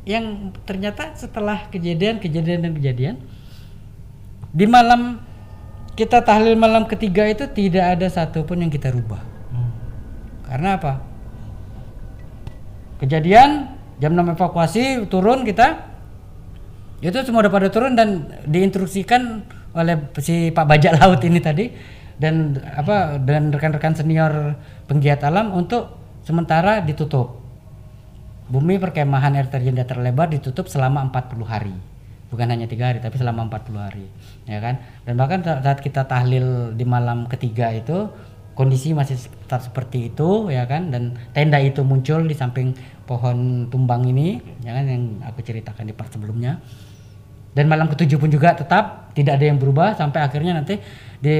yang 0.07 0.55
ternyata 0.63 1.15
setelah 1.15 1.67
kejadian 1.67 2.23
kejadian 2.23 2.65
dan 2.65 2.71
kejadian 2.75 3.15
di 4.49 4.65
malam 4.65 5.21
kita 5.99 6.23
tahlil 6.23 6.55
malam 6.55 6.87
ketiga 6.87 7.27
itu 7.27 7.43
tidak 7.51 7.99
ada 7.99 8.07
satupun 8.07 8.63
yang 8.63 8.71
kita 8.71 8.87
rubah. 8.87 9.19
Karena 10.47 10.79
apa? 10.79 11.03
Kejadian 13.03 13.75
jam 13.99 14.15
6 14.15 14.33
evakuasi 14.39 15.03
turun 15.11 15.43
kita 15.43 15.91
itu 17.03 17.15
semua 17.23 17.43
udah 17.43 17.51
pada 17.51 17.67
turun 17.67 17.95
dan 17.99 18.31
diinstruksikan 18.47 19.43
oleh 19.75 20.11
si 20.19 20.51
Pak 20.51 20.65
Bajak 20.67 20.99
Laut 20.99 21.19
ini 21.23 21.39
tadi 21.39 21.71
dan 22.19 22.59
apa 22.63 23.19
dan 23.19 23.51
rekan-rekan 23.51 23.95
senior 23.95 24.55
penggiat 24.87 25.23
alam 25.23 25.55
untuk 25.55 25.95
sementara 26.27 26.83
ditutup 26.83 27.38
bumi 28.49 28.81
perkemahan 28.81 29.37
air 29.37 29.47
terjun 29.47 29.77
datar 29.77 30.01
lebar 30.01 30.33
ditutup 30.33 30.65
selama 30.65 31.05
40 31.13 31.45
hari. 31.45 31.75
Bukan 32.29 32.45
hanya 32.45 32.69
tiga 32.69 32.93
hari 32.93 33.01
tapi 33.01 33.17
selama 33.17 33.49
40 33.49 33.77
hari 33.77 34.05
ya 34.45 34.61
kan? 34.61 34.81
Dan 35.05 35.17
bahkan 35.17 35.41
sa- 35.41 35.61
saat 35.61 35.81
kita 35.81 36.05
tahlil 36.05 36.73
di 36.73 36.85
malam 36.85 37.25
ketiga 37.25 37.73
itu 37.73 38.09
kondisi 38.53 38.91
masih 38.93 39.17
tetap 39.17 39.65
seperti 39.65 40.13
itu 40.13 40.49
ya 40.49 40.65
kan? 40.65 40.89
Dan 40.93 41.17
tenda 41.33 41.61
itu 41.61 41.81
muncul 41.85 42.25
di 42.25 42.33
samping 42.37 42.73
pohon 43.05 43.69
tumbang 43.69 44.05
ini 44.05 44.41
ya 44.65 44.73
kan? 44.77 44.85
Yang 44.85 45.01
aku 45.25 45.39
ceritakan 45.45 45.85
di 45.89 45.93
part 45.93 46.09
sebelumnya. 46.09 46.61
Dan 47.49 47.65
malam 47.65 47.89
ketujuh 47.89 48.21
pun 48.21 48.29
juga 48.29 48.53
tetap 48.53 49.09
tidak 49.17 49.41
ada 49.41 49.45
yang 49.49 49.57
berubah 49.57 49.97
sampai 49.97 50.21
akhirnya 50.21 50.53
nanti 50.53 50.77
di 51.17 51.37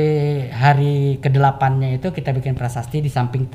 hari 0.50 1.22
kedelapannya 1.22 2.02
itu 2.02 2.10
kita 2.10 2.34
bikin 2.34 2.58
prasasti 2.58 2.98
di 2.98 3.14
samping 3.14 3.46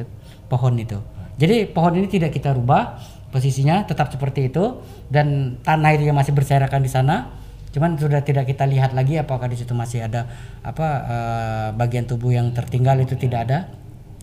pohon 0.46 0.78
itu. 0.78 0.96
Jadi 1.34 1.66
pohon 1.66 1.98
ini 1.98 2.06
tidak 2.06 2.30
kita 2.30 2.54
rubah 2.54 2.94
posisinya 3.34 3.82
tetap 3.82 4.14
seperti 4.14 4.54
itu 4.54 4.78
dan 5.10 5.58
tanah 5.66 5.90
itu 5.98 6.06
yang 6.06 6.14
masih 6.14 6.30
berserakan 6.30 6.86
di 6.86 6.90
sana 6.90 7.34
cuman 7.74 7.98
sudah 7.98 8.22
tidak 8.22 8.46
kita 8.46 8.70
lihat 8.70 8.94
lagi 8.94 9.18
apakah 9.18 9.50
di 9.50 9.58
situ 9.58 9.74
masih 9.74 10.06
ada 10.06 10.30
apa 10.62 10.86
eh, 11.10 11.68
bagian 11.74 12.06
tubuh 12.06 12.30
yang 12.30 12.54
tertinggal 12.54 12.94
itu 13.02 13.18
tidak 13.18 13.50
ada 13.50 13.58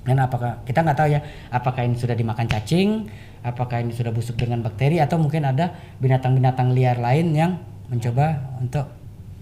dan 0.07 0.17
apakah 0.23 0.63
kita 0.63 0.79
nggak 0.79 0.97
tahu 0.97 1.09
ya 1.11 1.19
apakah 1.51 1.83
ini 1.83 1.99
sudah 1.99 2.15
dimakan 2.15 2.47
cacing 2.47 3.11
apakah 3.43 3.83
ini 3.83 3.91
sudah 3.91 4.15
busuk 4.15 4.39
dengan 4.39 4.63
bakteri 4.63 5.03
atau 5.03 5.19
mungkin 5.19 5.43
ada 5.43 5.75
binatang-binatang 5.99 6.71
liar 6.71 6.95
lain 6.95 7.35
yang 7.35 7.59
mencoba 7.91 8.55
untuk 8.63 8.87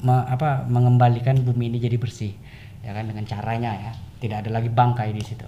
me- 0.02 0.26
apa 0.26 0.66
mengembalikan 0.66 1.38
bumi 1.46 1.70
ini 1.70 1.78
jadi 1.78 2.02
bersih 2.02 2.34
ya 2.82 2.98
kan 2.98 3.06
dengan 3.06 3.30
caranya 3.30 3.72
ya 3.78 3.92
tidak 4.20 4.44
ada 4.46 4.50
lagi 4.60 4.70
bangkai 4.72 5.16
di 5.16 5.24
situ. 5.24 5.48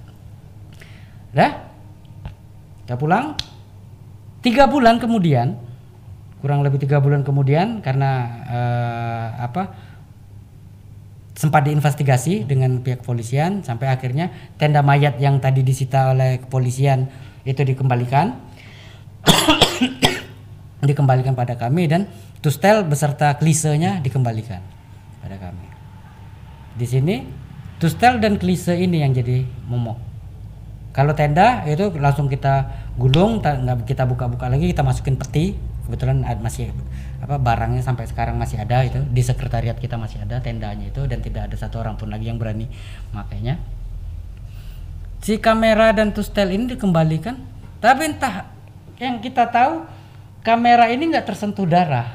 Dah? 1.35 1.51
Kita 2.83 2.95
pulang 2.99 3.35
tiga 4.41 4.65
bulan 4.67 4.97
kemudian 4.97 5.57
kurang 6.41 6.65
lebih 6.65 6.81
tiga 6.81 6.97
bulan 6.97 7.21
kemudian 7.21 7.85
karena 7.85 8.11
eh, 8.49 9.27
apa 9.45 9.71
sempat 11.37 11.65
diinvestigasi 11.65 12.45
dengan 12.45 12.81
pihak 12.85 13.01
kepolisian 13.05 13.65
sampai 13.65 13.89
akhirnya 13.89 14.29
tenda 14.61 14.85
mayat 14.85 15.17
yang 15.17 15.41
tadi 15.41 15.65
disita 15.65 16.13
oleh 16.13 16.41
kepolisian 16.41 17.09
itu 17.45 17.61
dikembalikan 17.65 18.37
dikembalikan 20.89 21.37
pada 21.37 21.57
kami 21.57 21.89
dan 21.89 22.09
tustel 22.41 22.85
beserta 22.85 23.37
klisenya 23.37 24.01
dikembalikan 24.01 24.61
pada 25.21 25.37
kami. 25.37 25.65
Di 26.73 26.85
sini 26.89 27.25
tustel 27.77 28.17
dan 28.17 28.41
klise 28.41 28.73
ini 28.77 29.05
yang 29.05 29.13
jadi 29.13 29.45
momok. 29.69 30.10
Kalau 30.91 31.15
tenda 31.15 31.63
itu 31.67 31.87
langsung 31.95 32.27
kita 32.27 32.67
gulung, 32.99 33.39
nggak 33.39 33.87
kita 33.87 34.03
buka-buka 34.03 34.51
lagi, 34.51 34.71
kita 34.71 34.83
masukin 34.83 35.15
peti. 35.15 35.55
Kebetulan 35.81 36.23
masih 36.39 36.71
apa 37.19 37.35
barangnya 37.41 37.83
sampai 37.83 38.07
sekarang 38.07 38.37
masih 38.39 38.61
ada 38.61 38.85
itu 38.85 39.01
di 39.11 39.19
sekretariat 39.19 39.75
kita 39.75 39.97
masih 39.99 40.23
ada 40.23 40.39
tendanya 40.39 40.87
itu 40.87 41.03
dan 41.09 41.19
tidak 41.19 41.51
ada 41.51 41.55
satu 41.57 41.81
orang 41.83 41.99
pun 41.99 42.07
lagi 42.07 42.29
yang 42.31 42.39
berani 42.39 42.69
makainya. 43.11 43.59
Si 45.19 45.41
kamera 45.41 45.91
dan 45.91 46.15
tustel 46.15 46.53
ini 46.53 46.77
dikembalikan, 46.77 47.37
tapi 47.81 48.07
entah 48.07 48.49
yang 49.01 49.19
kita 49.19 49.49
tahu 49.49 49.85
kamera 50.45 50.89
ini 50.89 51.11
nggak 51.11 51.27
tersentuh 51.27 51.65
darah 51.65 52.07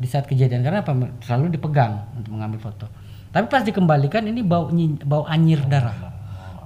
di 0.00 0.08
saat 0.08 0.24
kejadian 0.24 0.64
karena 0.64 0.80
apa 0.80 0.96
selalu 1.26 1.60
dipegang 1.60 2.08
untuk 2.16 2.34
mengambil 2.34 2.58
foto. 2.62 2.86
Tapi 3.30 3.46
pas 3.46 3.62
dikembalikan 3.62 4.26
ini 4.26 4.42
bau 4.42 4.66
bau 5.06 5.22
anyir 5.30 5.62
darah, 5.70 6.09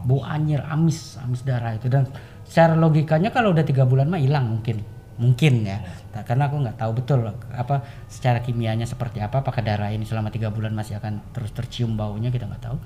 bau 0.04 0.20
anyir 0.22 0.60
amis 0.62 1.16
amis 1.18 1.42
darah 1.42 1.74
itu. 1.74 1.88
Dan 1.88 2.06
secara 2.44 2.76
logikanya 2.76 3.32
kalau 3.32 3.56
udah 3.56 3.64
tiga 3.64 3.88
bulan 3.88 4.06
mah 4.12 4.20
hilang 4.20 4.52
mungkin. 4.52 4.84
Mungkin 5.14 5.62
ya. 5.62 5.78
Nah, 6.10 6.22
karena 6.26 6.50
aku 6.50 6.58
nggak 6.60 6.76
tahu 6.78 6.92
betul 6.98 7.24
apa 7.54 7.86
secara 8.10 8.42
kimianya 8.42 8.84
seperti 8.84 9.22
apa 9.22 9.40
apakah 9.40 9.62
darah 9.62 9.90
ini 9.90 10.02
selama 10.02 10.28
tiga 10.30 10.50
bulan 10.50 10.74
masih 10.74 10.98
akan 10.98 11.34
terus 11.34 11.50
tercium 11.54 11.96
baunya 11.96 12.28
kita 12.28 12.44
nggak 12.44 12.62
tahu. 12.62 12.76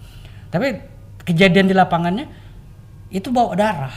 Tapi 0.48 0.66
kejadian 1.24 1.68
di 1.68 1.74
lapangannya 1.76 2.26
itu 3.12 3.28
bau 3.32 3.52
darah. 3.52 3.92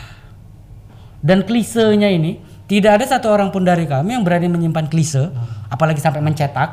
Dan 1.22 1.46
klisenya 1.46 2.10
ini 2.10 2.42
tidak 2.66 2.98
ada 2.98 3.06
satu 3.06 3.30
orang 3.30 3.54
pun 3.54 3.62
dari 3.62 3.86
kami 3.86 4.18
yang 4.18 4.26
berani 4.26 4.50
menyimpan 4.50 4.90
klise 4.90 5.30
apalagi 5.70 6.02
sampai 6.02 6.24
mencetak 6.24 6.70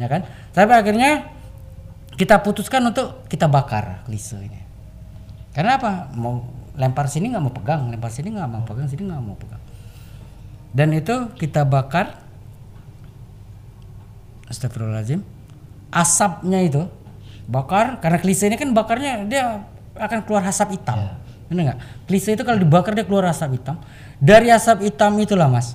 ya 0.00 0.06
kan? 0.08 0.24
Sampai 0.54 0.78
akhirnya 0.78 1.26
kita 2.14 2.40
putuskan 2.40 2.86
untuk 2.86 3.26
kita 3.28 3.50
bakar 3.50 4.06
klise 4.08 4.38
ini 4.40 4.59
karena 5.50 5.76
apa? 5.76 6.14
Mau 6.14 6.46
lempar 6.78 7.10
sini 7.10 7.34
nggak 7.34 7.42
mau 7.42 7.52
pegang 7.52 7.90
lempar 7.90 8.08
sini 8.08 8.32
nggak 8.32 8.48
mau 8.48 8.62
pegang 8.62 8.86
sini 8.86 9.02
nggak 9.10 9.22
mau 9.22 9.34
pegang. 9.34 9.62
Dan 10.70 10.94
itu 10.94 11.34
kita 11.34 11.66
bakar. 11.66 12.22
Astagfirullahaladzim. 14.46 15.22
Asapnya 15.90 16.62
itu 16.62 16.82
bakar 17.50 17.98
karena 17.98 18.18
klise 18.22 18.46
ini 18.46 18.54
kan 18.54 18.70
bakarnya 18.70 19.26
dia 19.26 19.66
akan 19.98 20.22
keluar 20.22 20.46
asap 20.46 20.78
hitam. 20.78 21.18
Benar 21.50 21.74
nggak? 21.74 21.78
Klise 22.06 22.38
itu 22.38 22.42
kalau 22.46 22.62
dibakar 22.62 22.94
dia 22.94 23.02
keluar 23.02 23.26
asap 23.26 23.58
hitam. 23.58 23.82
Dari 24.22 24.54
asap 24.54 24.86
hitam 24.86 25.18
itulah 25.18 25.50
mas. 25.50 25.74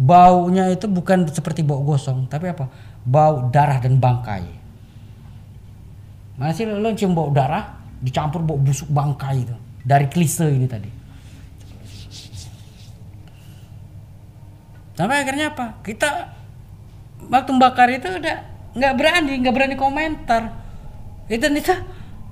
Baunya 0.00 0.68
itu 0.72 0.88
bukan 0.88 1.28
seperti 1.28 1.64
bau 1.64 1.80
gosong 1.80 2.28
tapi 2.28 2.52
apa? 2.52 2.68
Bau 3.04 3.48
darah 3.48 3.80
dan 3.80 3.96
bangkai. 3.96 4.44
Mana 6.36 6.52
sih 6.56 6.64
lo 6.68 6.88
cium 6.96 7.12
bau 7.12 7.28
darah 7.32 7.79
dicampur 8.00 8.40
bau 8.40 8.56
busuk 8.56 8.88
bangkai 8.88 9.44
itu. 9.44 9.56
Dari 9.80 10.08
klise 10.08 10.48
ini 10.48 10.66
tadi. 10.68 10.90
Sampai 14.96 15.24
akhirnya 15.24 15.56
apa? 15.56 15.80
Kita 15.80 16.08
waktu 17.32 17.50
bakar 17.56 17.88
itu 17.88 18.08
udah 18.20 18.36
nggak 18.76 18.92
berani 18.96 19.32
nggak 19.40 19.54
berani 19.54 19.76
komentar. 19.76 20.52
Itu 21.30 21.48
itu 21.48 21.74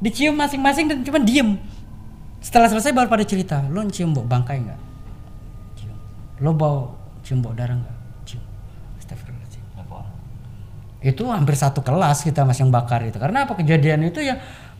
dicium 0.05 0.37
masing-masing 0.37 0.93
dan 0.93 0.99
cuma 1.01 1.17
diem. 1.23 1.57
Setelah 2.45 2.69
selesai 2.69 2.93
baru 2.93 3.09
pada 3.09 3.25
cerita 3.25 3.65
lo 3.73 3.83
cium 3.89 4.13
bau 4.13 4.27
bangkai 4.29 4.57
nggak? 4.61 4.81
Cium. 5.81 5.97
Lo 6.45 6.53
bau 6.53 6.93
cium 7.25 7.41
bau 7.41 7.57
darah 7.57 7.81
nggak? 7.81 7.97
Cium. 8.29 8.43
Astagfirullahaladzim. 9.01 9.65
Itu 10.99 11.31
hampir 11.31 11.55
satu 11.55 11.81
kelas 11.81 12.27
kita 12.27 12.43
mas 12.43 12.59
yang 12.59 12.75
bakar 12.75 13.07
itu. 13.07 13.17
Karena 13.17 13.47
apa? 13.47 13.55
Kejadian 13.55 14.11
itu 14.11 14.21
ya 14.21 14.39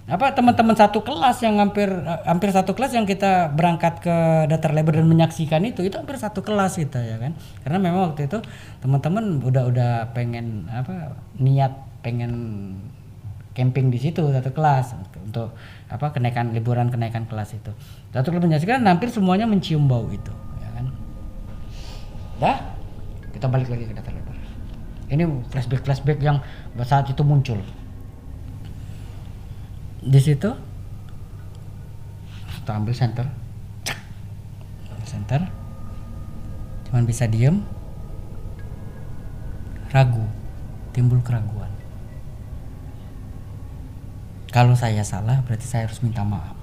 apa 0.09 0.33
teman-teman 0.33 0.73
satu 0.73 1.05
kelas 1.05 1.45
yang 1.45 1.61
hampir 1.61 1.85
hampir 2.25 2.49
satu 2.49 2.73
kelas 2.73 2.97
yang 2.97 3.05
kita 3.05 3.53
berangkat 3.53 4.01
ke 4.01 4.17
Datar 4.49 4.73
Lebar 4.73 4.97
dan 4.97 5.05
menyaksikan 5.05 5.61
itu 5.69 5.85
itu 5.85 6.01
hampir 6.01 6.17
satu 6.17 6.41
kelas 6.41 6.81
kita 6.81 6.97
ya 6.97 7.21
kan? 7.21 7.37
Karena 7.61 7.77
memang 7.77 8.01
waktu 8.09 8.25
itu 8.25 8.41
teman-teman 8.81 9.45
udah 9.45 9.69
udah 9.69 9.93
pengen 10.17 10.65
apa 10.73 11.13
niat 11.37 11.77
pengen 12.01 12.33
camping 13.53 13.93
di 13.93 14.01
situ 14.01 14.25
satu 14.25 14.49
kelas 14.57 14.97
untuk 15.29 15.53
apa 15.93 16.09
kenaikan 16.17 16.57
liburan 16.57 16.89
kenaikan 16.89 17.29
kelas 17.29 17.61
itu. 17.61 17.77
Satu 18.09 18.33
kelas 18.33 18.49
menyaksikan 18.49 18.81
hampir 18.89 19.13
semuanya 19.13 19.45
mencium 19.45 19.85
bau 19.85 20.09
itu 20.09 20.33
ya 20.65 20.69
kan? 20.73 20.87
Dah 22.41 22.59
kita 23.37 23.45
balik 23.45 23.69
lagi 23.69 23.85
ke 23.85 23.93
Datar 23.93 24.17
Lebar. 24.17 24.41
Ini 25.13 25.29
flashback 25.53 25.85
flashback 25.85 26.19
yang 26.25 26.41
saat 26.81 27.13
itu 27.13 27.21
muncul 27.21 27.61
di 30.03 30.21
situ? 30.23 30.51
Kita 32.59 32.77
ambil 32.77 32.93
center 32.93 33.27
center 35.09 35.41
cuman 36.89 37.05
bisa 37.09 37.25
diem. 37.29 37.65
Ragu. 39.89 40.25
Timbul 40.93 41.21
keraguan. 41.25 41.73
Kalau 44.49 44.73
saya 44.73 45.05
salah 45.05 45.45
berarti 45.45 45.69
saya 45.69 45.85
harus 45.85 46.01
minta 46.01 46.25
maaf. 46.25 46.57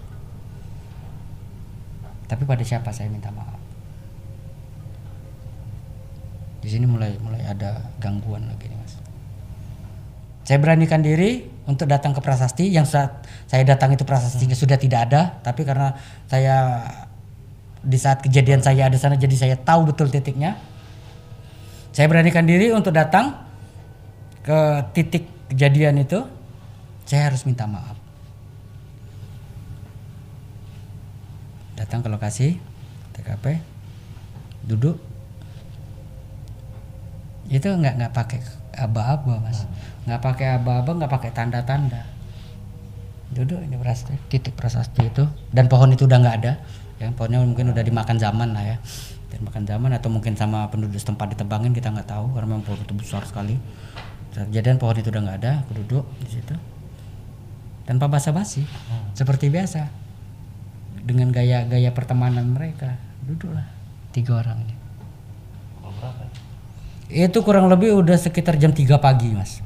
Tapi 2.26 2.41
pada 2.45 2.66
siapa 2.66 2.90
saya 2.90 3.10
minta 3.10 3.30
maaf? 3.30 3.62
Di 6.66 6.70
sini 6.74 6.90
mulai 6.90 7.14
mulai 7.22 7.45
ada 7.45 7.86
gangguan 8.02 8.49
lagi 8.49 8.66
nih 8.66 8.78
mas. 8.82 8.98
Saya 10.45 10.57
beranikan 10.57 11.06
diri 11.06 11.45
untuk 11.65 11.89
datang 11.89 12.13
ke 12.13 12.21
prasasti 12.21 12.69
yang 12.69 12.85
saat 12.85 13.25
saya 13.49 13.65
datang 13.65 13.93
itu 13.93 14.05
prasastinya 14.05 14.53
sudah 14.53 14.77
tidak 14.77 15.09
ada 15.09 15.41
tapi 15.41 15.65
karena 15.65 15.97
saya 16.29 16.85
di 17.85 17.97
saat 18.01 18.25
kejadian 18.25 18.65
saya 18.65 18.89
ada 18.89 18.97
sana 18.97 19.13
jadi 19.13 19.35
saya 19.37 19.55
tahu 19.61 19.93
betul 19.93 20.09
titiknya. 20.09 20.57
Saya 21.93 22.09
beranikan 22.11 22.43
diri 22.43 22.73
untuk 22.73 22.91
datang 22.91 23.37
ke 24.41 24.59
titik 24.91 25.29
kejadian 25.53 26.01
itu. 26.01 26.25
Saya 27.05 27.29
harus 27.29 27.45
minta 27.45 27.69
maaf. 27.69 27.95
Datang 31.77 32.01
ke 32.01 32.09
lokasi 32.09 32.57
TKP 33.13 33.61
duduk. 34.65 34.97
Itu 37.45 37.69
nggak 37.69 37.93
nggak 38.01 38.13
pakai 38.17 38.41
aba-aba 38.75 39.39
mas 39.39 39.63
nggak 40.06 40.22
pakai 40.22 40.61
aba-aba 40.61 40.91
nggak 41.02 41.11
pakai 41.11 41.30
tanda-tanda. 41.34 42.06
Duduk 43.34 43.57
ini 43.57 43.73
prasasti 43.76 44.14
titik 44.30 44.53
prasasti 44.53 45.02
itu. 45.10 45.26
Dan 45.49 45.65
pohon 45.65 45.90
itu 45.90 46.06
udah 46.06 46.22
nggak 46.22 46.36
ada. 46.45 46.53
Ya 47.02 47.10
pohonnya 47.11 47.41
mungkin 47.41 47.73
udah 47.73 47.82
dimakan 47.82 48.15
zaman 48.22 48.53
lah 48.53 48.64
ya. 48.64 48.77
Dimakan 49.34 49.65
zaman 49.65 49.91
atau 49.98 50.07
mungkin 50.14 50.38
sama 50.38 50.69
penduduk 50.69 50.95
setempat 51.02 51.36
ditebangin 51.36 51.73
kita 51.73 51.90
nggak 51.90 52.06
tahu. 52.06 52.32
Karena 52.38 52.48
memang 52.53 52.64
pohon 52.64 52.80
itu 52.80 52.94
besar 52.94 53.26
sekali. 53.26 53.57
Kejadian 54.32 54.77
pohon 54.77 54.95
itu 55.02 55.10
udah 55.10 55.22
nggak 55.26 55.38
ada 55.41 55.52
aku 55.65 55.72
duduk 55.84 56.06
di 56.22 56.30
situ. 56.38 56.56
Tanpa 57.90 58.06
basa-basi. 58.06 58.64
Seperti 59.18 59.49
biasa. 59.49 59.90
Dengan 61.02 61.34
gaya-gaya 61.34 61.90
pertemanan 61.91 62.45
mereka. 62.53 62.95
Duduklah 63.26 63.65
tiga 64.14 64.38
orang 64.38 64.61
ini. 64.64 64.76
Itu 67.10 67.41
kurang 67.41 67.69
lebih 67.73 67.98
udah 67.98 68.18
sekitar 68.18 68.57
jam 68.61 68.73
3 68.73 68.98
pagi 69.02 69.34
mas 69.34 69.64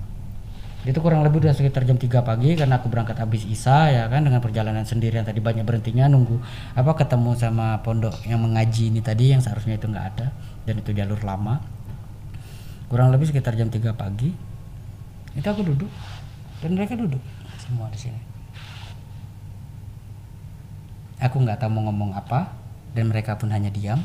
itu 0.90 0.98
kurang 1.06 1.22
lebih 1.22 1.46
udah 1.46 1.54
sekitar 1.54 1.86
jam 1.86 2.02
3 2.02 2.26
pagi 2.26 2.58
karena 2.58 2.82
aku 2.82 2.90
berangkat 2.90 3.22
habis 3.22 3.46
Isa 3.46 3.94
ya 3.94 4.10
kan 4.10 4.26
dengan 4.26 4.42
perjalanan 4.42 4.82
sendirian 4.90 5.22
tadi 5.22 5.38
banyak 5.38 5.62
berhentinya 5.62 6.10
nunggu 6.10 6.42
apa 6.74 6.98
ketemu 6.98 7.38
sama 7.38 7.78
pondok 7.86 8.26
yang 8.26 8.42
mengaji 8.42 8.90
ini 8.90 8.98
tadi 8.98 9.30
yang 9.30 9.38
seharusnya 9.38 9.78
itu 9.78 9.86
nggak 9.86 10.06
ada 10.18 10.34
dan 10.66 10.82
itu 10.82 10.90
jalur 10.98 11.22
lama. 11.22 11.62
Kurang 12.90 13.14
lebih 13.14 13.30
sekitar 13.30 13.54
jam 13.54 13.70
3 13.70 13.94
pagi 13.94 14.34
itu 15.38 15.46
aku 15.46 15.62
duduk 15.62 15.92
dan 16.66 16.74
mereka 16.74 16.98
duduk 16.98 17.22
semua 17.62 17.86
di 17.94 18.00
sini. 18.02 18.22
Aku 21.22 21.38
nggak 21.38 21.62
tahu 21.62 21.70
mau 21.70 21.86
ngomong 21.94 22.18
apa 22.18 22.50
dan 22.98 23.14
mereka 23.14 23.38
pun 23.38 23.54
hanya 23.54 23.70
diam. 23.70 24.02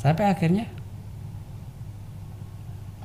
Sampai 0.00 0.32
akhirnya 0.32 0.64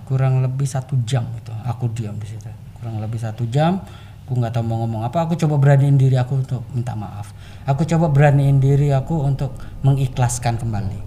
kurang 0.06 0.42
lebih 0.46 0.66
satu 0.66 0.96
jam 1.04 1.26
itu. 1.36 1.52
Aku 1.66 1.90
diam 1.92 2.16
di 2.18 2.30
situ. 2.30 2.50
Kurang 2.80 3.02
lebih 3.02 3.18
satu 3.18 3.46
jam 3.50 3.82
aku 4.26 4.42
nggak 4.42 4.58
tahu 4.58 4.66
mau 4.66 4.82
ngomong 4.84 5.06
apa. 5.06 5.30
Aku 5.30 5.38
coba 5.38 5.62
beraniin 5.62 6.02
diri 6.02 6.18
aku 6.18 6.42
untuk 6.42 6.66
minta 6.74 6.98
maaf. 6.98 7.30
Aku 7.70 7.86
coba 7.86 8.10
beraniin 8.10 8.58
diri 8.58 8.90
aku 8.90 9.22
untuk 9.22 9.54
mengikhlaskan 9.86 10.58
kembali. 10.58 11.00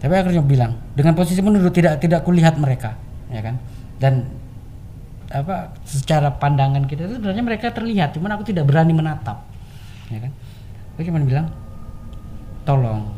Tapi 0.00 0.12
akhirnya 0.16 0.44
bilang 0.44 0.76
dengan 0.92 1.16
posisi 1.16 1.40
menunduk 1.40 1.72
tidak 1.76 2.00
tidak 2.00 2.24
kulihat 2.24 2.56
mereka 2.60 2.96
ya 3.32 3.40
kan? 3.40 3.56
Dan 4.00 4.28
apa 5.30 5.72
secara 5.86 6.34
pandangan 6.36 6.84
kita 6.84 7.06
itu 7.06 7.22
sebenarnya 7.22 7.44
mereka 7.46 7.70
terlihat 7.70 8.18
cuman 8.18 8.34
aku 8.34 8.48
tidak 8.48 8.68
berani 8.68 8.92
menatap 8.92 9.44
ya 10.12 10.20
kan? 10.20 10.32
Aku 10.96 11.04
cuma 11.08 11.20
bilang 11.24 11.48
tolong 12.64 13.12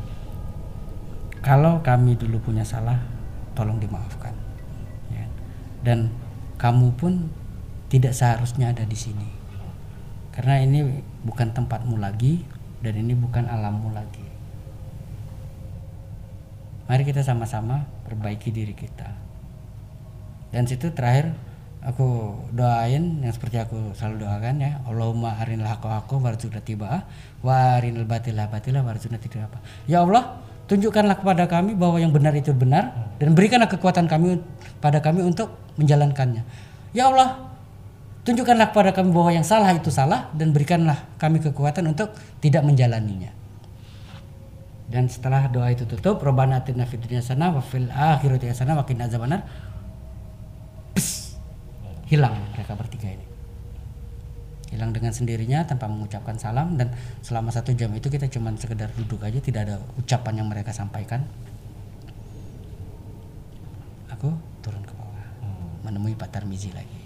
kalau 1.43 1.83
kami 1.83 2.15
dulu 2.15 2.39
punya 2.39 2.63
salah 2.63 2.99
tolong 3.59 3.79
dimaafkan. 3.83 4.41
Dan 5.83 6.11
kamu 6.59 6.95
pun 6.95 7.31
tidak 7.93 8.17
seharusnya 8.17 8.73
ada 8.73 8.87
di 8.87 8.97
sini. 8.97 9.29
Karena 10.33 10.65
ini 10.65 11.03
bukan 11.27 11.53
tempatmu 11.53 12.01
lagi 12.01 12.41
dan 12.81 12.97
ini 12.97 13.13
bukan 13.13 13.45
alammu 13.47 13.93
lagi. 13.93 14.25
Mari 16.89 17.03
kita 17.05 17.21
sama-sama 17.21 17.85
perbaiki 18.09 18.49
diri 18.49 18.73
kita. 18.73 19.13
Dan 20.53 20.65
situ 20.65 20.93
terakhir 20.93 21.37
aku 21.83 22.39
doain 22.55 23.21
yang 23.21 23.33
seperti 23.35 23.59
aku 23.59 23.91
selalu 23.99 24.23
doakan 24.25 24.57
ya 24.63 24.73
Allahumma 24.87 25.35
arinal 25.43 25.67
haqqa 25.67 25.99
haqqa 26.03 26.15
warzuqna 26.15 26.63
tibaa 26.63 27.03
wa 27.43 27.81
arinal 27.81 28.07
batila 28.07 28.47
batila 28.47 28.87
warzuqna 28.87 29.19
apa 29.19 29.59
ya 29.91 30.07
Allah 30.07 30.39
tunjukkanlah 30.71 31.19
kepada 31.19 31.51
kami 31.51 31.75
bahwa 31.75 31.99
yang 31.99 32.15
benar 32.15 32.31
itu 32.39 32.55
benar 32.55 33.15
dan 33.19 33.35
berikanlah 33.35 33.67
kekuatan 33.67 34.07
kami 34.07 34.39
pada 34.79 35.03
kami 35.03 35.27
untuk 35.27 35.51
menjalankannya 35.78 36.43
ya 36.93 37.09
Allah 37.09 37.53
Tunjukkanlah 38.23 38.70
kepada 38.70 38.94
kami 38.94 39.11
bahwa 39.11 39.35
yang 39.35 39.43
salah 39.43 39.74
itu 39.74 39.90
salah 39.90 40.31
dan 40.39 40.55
berikanlah 40.55 40.94
kami 41.19 41.43
kekuatan 41.43 41.90
untuk 41.90 42.15
tidak 42.39 42.62
menjalaninya. 42.62 43.35
Dan 44.86 45.11
setelah 45.11 45.51
doa 45.51 45.74
itu 45.74 45.82
tutup, 45.90 46.23
Robbana 46.23 46.62
atina 46.62 46.86
fid 46.86 47.03
dunya 47.03 47.19
hasanah 47.19 47.51
wa 47.51 47.59
fil 47.59 47.90
akhirati 47.90 48.47
hasanah 48.47 48.78
wa. 48.78 48.86
Hilang 52.07 52.36
mereka 52.55 52.78
bertiga 52.78 53.11
ini. 53.11 53.27
Hilang 54.70 54.94
dengan 54.94 55.11
sendirinya 55.11 55.66
tanpa 55.66 55.90
mengucapkan 55.90 56.39
salam 56.39 56.78
dan 56.78 56.94
selama 57.27 57.51
satu 57.51 57.74
jam 57.74 57.90
itu 57.97 58.07
kita 58.07 58.31
cuma 58.31 58.55
sekedar 58.55 58.93
duduk 58.94 59.24
aja 59.27 59.43
tidak 59.43 59.66
ada 59.66 59.77
ucapan 59.99 60.44
yang 60.44 60.49
mereka 60.53 60.70
sampaikan. 60.70 61.27
Aku 64.15 64.31
turun 64.62 64.85
ke 64.86 64.91
menemui 65.83 66.15
Pak 66.15 66.31
Tarmizi 66.31 66.71
lagi. 66.73 67.03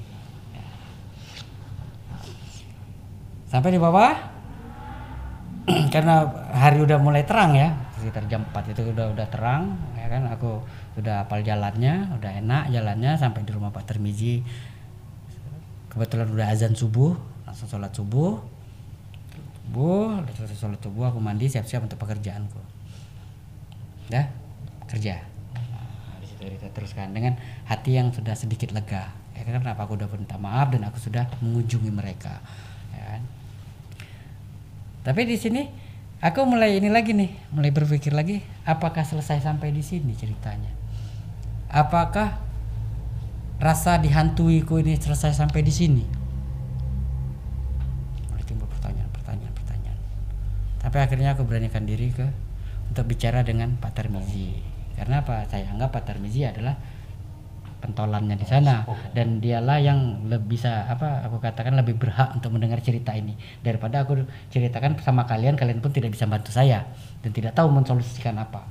sampai 3.46 3.72
di 3.72 3.80
bawah. 3.80 4.14
Karena 5.94 6.22
hari 6.54 6.78
udah 6.82 6.98
mulai 7.00 7.26
terang 7.26 7.56
ya 7.56 7.74
sekitar 7.96 8.28
jam 8.28 8.44
4 8.52 8.76
itu 8.76 8.92
udah 8.92 9.16
udah 9.16 9.26
terang 9.32 9.74
ya 9.98 10.06
kan? 10.06 10.28
Aku 10.36 10.62
udah 11.00 11.26
apal 11.26 11.42
jalannya 11.42 12.12
udah 12.20 12.30
enak 12.42 12.70
jalannya 12.70 13.16
sampai 13.18 13.42
di 13.42 13.50
rumah 13.56 13.72
Pak 13.72 13.88
Termiji 13.88 14.44
kebetulan 15.90 16.28
udah 16.28 16.52
azan 16.52 16.76
subuh 16.76 17.16
langsung 17.48 17.66
sholat 17.70 17.90
subuh. 17.96 18.38
Subuh 19.66 20.22
selesai 20.36 20.58
sholat 20.60 20.78
subuh 20.78 21.10
aku 21.10 21.18
mandi 21.18 21.50
siap-siap 21.50 21.82
untuk 21.82 21.98
pekerjaanku. 21.98 22.60
Ya 24.12 24.30
kerja 24.86 25.18
kita 26.52 26.70
teruskan 26.70 27.10
dengan 27.10 27.34
hati 27.66 27.98
yang 27.98 28.14
sudah 28.14 28.38
sedikit 28.38 28.70
lega 28.70 29.10
ya 29.34 29.42
kan 29.42 29.58
kenapa 29.58 29.84
aku 29.84 29.98
udah 29.98 30.08
minta 30.14 30.38
maaf 30.38 30.70
dan 30.70 30.86
aku 30.86 31.02
sudah 31.02 31.26
mengunjungi 31.42 31.90
mereka 31.90 32.38
ya 32.94 33.04
kan 33.16 33.22
tapi 35.06 35.22
di 35.22 35.38
sini 35.38 35.62
aku 36.18 36.42
mulai 36.42 36.82
ini 36.82 36.90
lagi 36.90 37.14
nih, 37.14 37.30
mulai 37.54 37.70
berpikir 37.70 38.10
lagi, 38.10 38.42
apakah 38.66 39.06
selesai 39.06 39.38
sampai 39.38 39.70
di 39.70 39.78
sini 39.78 40.18
ceritanya? 40.18 40.74
Apakah 41.70 42.42
rasa 43.62 44.02
dihantuiku 44.02 44.82
ini 44.82 44.98
selesai 44.98 45.30
sampai 45.30 45.62
di 45.62 45.70
sini? 45.70 46.02
Pertanyaan, 49.14 49.54
pertanyaan. 49.54 49.98
Tapi 50.82 50.96
akhirnya 50.98 51.38
aku 51.38 51.46
beranikan 51.46 51.86
diri 51.86 52.10
ke 52.10 52.26
untuk 52.90 53.06
bicara 53.06 53.46
dengan 53.46 53.78
Pak 53.78 53.94
Tarmizi. 53.94 54.65
Karena 54.96 55.20
apa? 55.20 55.44
Saya 55.46 55.70
anggap 55.70 55.92
Pak 55.92 56.02
Tarmizi 56.08 56.42
adalah 56.48 56.74
pentolannya 57.84 58.34
di 58.34 58.46
sana. 58.48 58.88
Dan 59.12 59.38
dialah 59.38 59.78
yang 59.78 60.26
lebih 60.26 60.56
bisa 60.56 60.88
apa 60.88 61.22
aku 61.28 61.38
katakan 61.38 61.76
lebih 61.76 62.00
berhak 62.00 62.32
untuk 62.32 62.50
mendengar 62.56 62.80
cerita 62.80 63.12
ini. 63.12 63.36
Daripada 63.60 64.02
aku 64.02 64.24
ceritakan 64.50 64.96
sama 65.04 65.28
kalian 65.28 65.54
kalian 65.54 65.84
pun 65.84 65.92
tidak 65.92 66.16
bisa 66.16 66.24
bantu 66.24 66.50
saya. 66.50 66.88
Dan 67.20 67.30
tidak 67.30 67.52
tahu 67.52 67.68
mensolusikan 67.68 68.40
apa. 68.40 68.64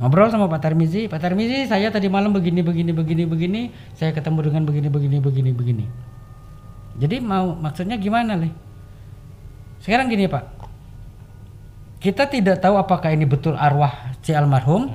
Ngobrol 0.00 0.32
sama 0.32 0.48
Pak 0.48 0.66
Tarmizi 0.66 1.04
Pak 1.04 1.20
Tarmizi 1.20 1.68
saya 1.68 1.92
tadi 1.92 2.08
malam 2.08 2.32
begini 2.32 2.60
begini 2.60 2.92
begini 2.92 3.24
begini. 3.24 3.62
Saya 3.96 4.12
ketemu 4.12 4.52
dengan 4.52 4.62
begini 4.68 4.88
begini 4.92 5.16
begini 5.20 5.50
begini. 5.52 5.86
Jadi 7.00 7.16
mau 7.24 7.56
maksudnya 7.56 7.96
gimana 7.96 8.36
nih 8.36 8.52
sekarang 9.82 10.06
gini 10.06 10.30
Pak 10.30 10.61
kita 12.02 12.26
tidak 12.26 12.58
tahu 12.58 12.74
apakah 12.74 13.14
ini 13.14 13.22
betul 13.22 13.54
arwah 13.54 14.10
si 14.26 14.34
almarhum 14.34 14.90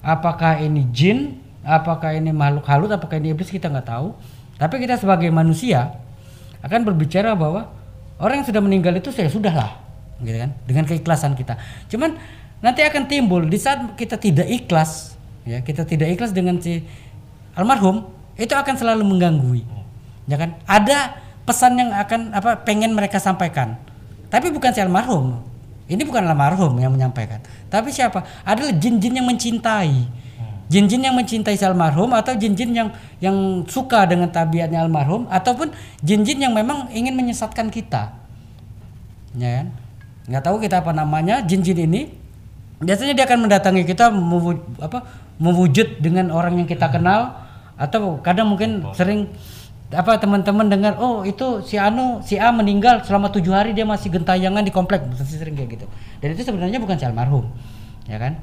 apakah 0.00 0.56
ini 0.56 0.88
jin 0.88 1.36
apakah 1.60 2.16
ini 2.16 2.32
makhluk 2.32 2.64
halus 2.64 2.88
apakah 2.94 3.20
ini 3.20 3.36
iblis 3.36 3.52
kita 3.52 3.68
nggak 3.68 3.92
tahu. 3.92 4.16
Tapi 4.56 4.80
kita 4.80 4.96
sebagai 4.96 5.28
manusia 5.28 6.00
akan 6.64 6.80
berbicara 6.88 7.36
bahwa 7.36 7.68
orang 8.16 8.40
yang 8.40 8.46
sudah 8.48 8.62
meninggal 8.64 8.96
itu 8.96 9.12
saya 9.12 9.28
sudah 9.28 9.52
lah 9.52 9.70
gitu 10.24 10.32
kan 10.32 10.56
dengan 10.64 10.88
keikhlasan 10.88 11.36
kita. 11.36 11.60
Cuman 11.92 12.16
nanti 12.64 12.80
akan 12.80 13.04
timbul 13.04 13.44
di 13.44 13.60
saat 13.60 13.84
kita 14.00 14.16
tidak 14.16 14.48
ikhlas 14.48 15.12
ya 15.44 15.60
kita 15.60 15.84
tidak 15.84 16.08
ikhlas 16.16 16.32
dengan 16.32 16.56
si 16.56 16.80
almarhum 17.52 18.08
itu 18.40 18.56
akan 18.56 18.74
selalu 18.80 19.04
mengganggu 19.04 19.60
ya 20.24 20.40
kan. 20.40 20.56
Ada 20.64 21.20
pesan 21.44 21.76
yang 21.76 21.92
akan 21.92 22.32
apa 22.32 22.64
pengen 22.64 22.96
mereka 22.96 23.20
sampaikan. 23.20 23.76
Tapi 24.32 24.48
bukan 24.48 24.72
si 24.72 24.80
almarhum 24.80 25.55
ini 25.86 26.02
bukan 26.02 26.26
almarhum 26.26 26.74
yang 26.82 26.90
menyampaikan. 26.90 27.38
Tapi 27.70 27.94
siapa? 27.94 28.26
Adalah 28.42 28.74
jin-jin 28.74 29.14
yang 29.14 29.26
mencintai. 29.26 30.26
Jin-jin 30.66 30.98
yang 30.98 31.14
mencintai 31.14 31.54
si 31.54 31.62
almarhum 31.62 32.10
atau 32.10 32.34
jin-jin 32.34 32.74
yang 32.74 32.90
yang 33.22 33.62
suka 33.70 34.02
dengan 34.02 34.26
tabiatnya 34.34 34.82
almarhum 34.82 35.30
ataupun 35.30 35.70
jin-jin 36.02 36.42
yang 36.42 36.50
memang 36.50 36.90
ingin 36.90 37.14
menyesatkan 37.14 37.70
kita. 37.70 38.18
Ya 39.38 39.62
kan? 39.62 39.66
Nggak 40.26 40.42
tahu 40.42 40.56
kita 40.58 40.82
apa 40.82 40.90
namanya 40.90 41.38
jin-jin 41.46 41.86
ini. 41.86 42.10
Biasanya 42.82 43.14
dia 43.14 43.24
akan 43.30 43.46
mendatangi 43.46 43.86
kita 43.86 44.10
mewujud, 44.10 44.60
apa 44.82 45.06
mewujud 45.38 46.02
dengan 46.02 46.34
orang 46.34 46.58
yang 46.58 46.68
kita 46.68 46.90
kenal 46.90 47.46
atau 47.78 48.18
kadang 48.26 48.50
mungkin 48.50 48.82
sering 48.92 49.30
apa 49.94 50.18
teman-teman 50.18 50.66
dengar 50.66 50.98
oh 50.98 51.22
itu 51.22 51.62
si 51.62 51.78
Anu 51.78 52.18
si 52.18 52.34
A 52.34 52.50
meninggal 52.50 53.06
selama 53.06 53.30
tujuh 53.30 53.54
hari 53.54 53.70
dia 53.70 53.86
masih 53.86 54.10
gentayangan 54.10 54.66
di 54.66 54.74
komplek. 54.74 55.06
Sering 55.22 55.54
kayak 55.54 55.78
gitu. 55.78 55.86
Dan 56.18 56.34
itu 56.34 56.42
sebenarnya 56.42 56.82
bukan 56.82 56.98
si 56.98 57.06
almarhum 57.06 57.46
ya 58.10 58.18
kan? 58.18 58.42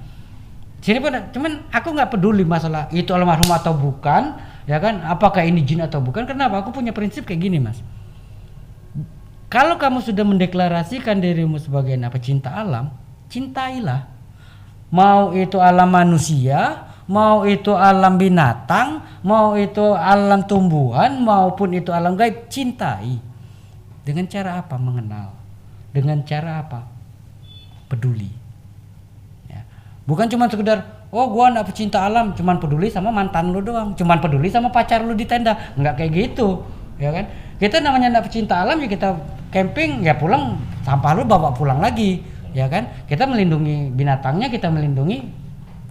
Sini 0.83 0.99
pun 0.99 1.11
cuman 1.11 1.67
aku 1.71 1.95
nggak 1.95 2.09
peduli 2.15 2.43
masalah 2.47 2.87
itu 2.95 3.11
almarhum 3.11 3.51
atau 3.51 3.75
bukan 3.75 4.39
ya 4.63 4.79
kan? 4.79 5.03
Apakah 5.03 5.43
ini 5.43 5.63
jin 5.67 5.83
atau 5.83 5.99
bukan? 5.99 6.23
Kenapa? 6.23 6.63
Aku 6.63 6.71
punya 6.71 6.95
prinsip 6.95 7.27
kayak 7.27 7.43
gini 7.43 7.59
mas. 7.59 7.83
Kalau 9.51 9.75
kamu 9.75 9.99
sudah 10.01 10.23
mendeklarasikan 10.23 11.19
dirimu 11.19 11.59
sebagai 11.59 11.93
apa 11.99 12.17
cinta 12.23 12.55
alam 12.55 12.95
cintailah. 13.27 14.07
Mau 14.93 15.33
itu 15.33 15.57
alam 15.57 15.89
manusia 15.89 16.92
mau 17.13 17.45
itu 17.45 17.77
alam 17.77 18.17
binatang 18.17 19.05
mau 19.21 19.53
itu 19.53 19.93
alam 19.93 20.49
tumbuhan 20.49 21.21
maupun 21.21 21.77
itu 21.77 21.93
alam 21.93 22.17
gaib 22.17 22.49
cintai. 22.49 23.21
Dengan 24.01 24.25
cara 24.25 24.59
apa 24.59 24.75
mengenal? 24.81 25.31
Dengan 25.93 26.25
cara 26.25 26.65
apa? 26.65 26.89
Peduli. 27.87 28.43
Bukan 30.03 30.27
cuma 30.27 30.51
sekedar 30.51 31.07
oh 31.15 31.31
gua 31.31 31.47
anak 31.47 31.71
pecinta 31.71 32.03
alam 32.03 32.35
cuman 32.35 32.59
peduli 32.59 32.91
sama 32.91 33.07
mantan 33.07 33.55
lu 33.55 33.63
doang 33.63 33.95
cuman 33.95 34.19
peduli 34.19 34.51
sama 34.51 34.67
pacar 34.67 34.99
lu 34.99 35.15
di 35.15 35.23
tenda. 35.23 35.55
Nggak 35.79 35.93
kayak 36.03 36.11
gitu 36.11 36.59
ya 36.99 37.15
kan? 37.15 37.31
Kita 37.55 37.79
namanya 37.79 38.11
anak 38.11 38.27
pecinta 38.27 38.59
alam 38.59 38.83
ya 38.83 38.91
kita 38.91 39.15
camping 39.47 40.03
ya 40.03 40.19
pulang 40.19 40.59
sampah 40.83 41.15
lu 41.15 41.23
bawa 41.23 41.55
pulang 41.55 41.79
lagi 41.79 42.19
ya 42.51 42.67
kan? 42.67 42.91
Kita 43.07 43.23
melindungi 43.23 43.95
binatangnya 43.95 44.51
kita 44.51 44.67
melindungi 44.67 45.23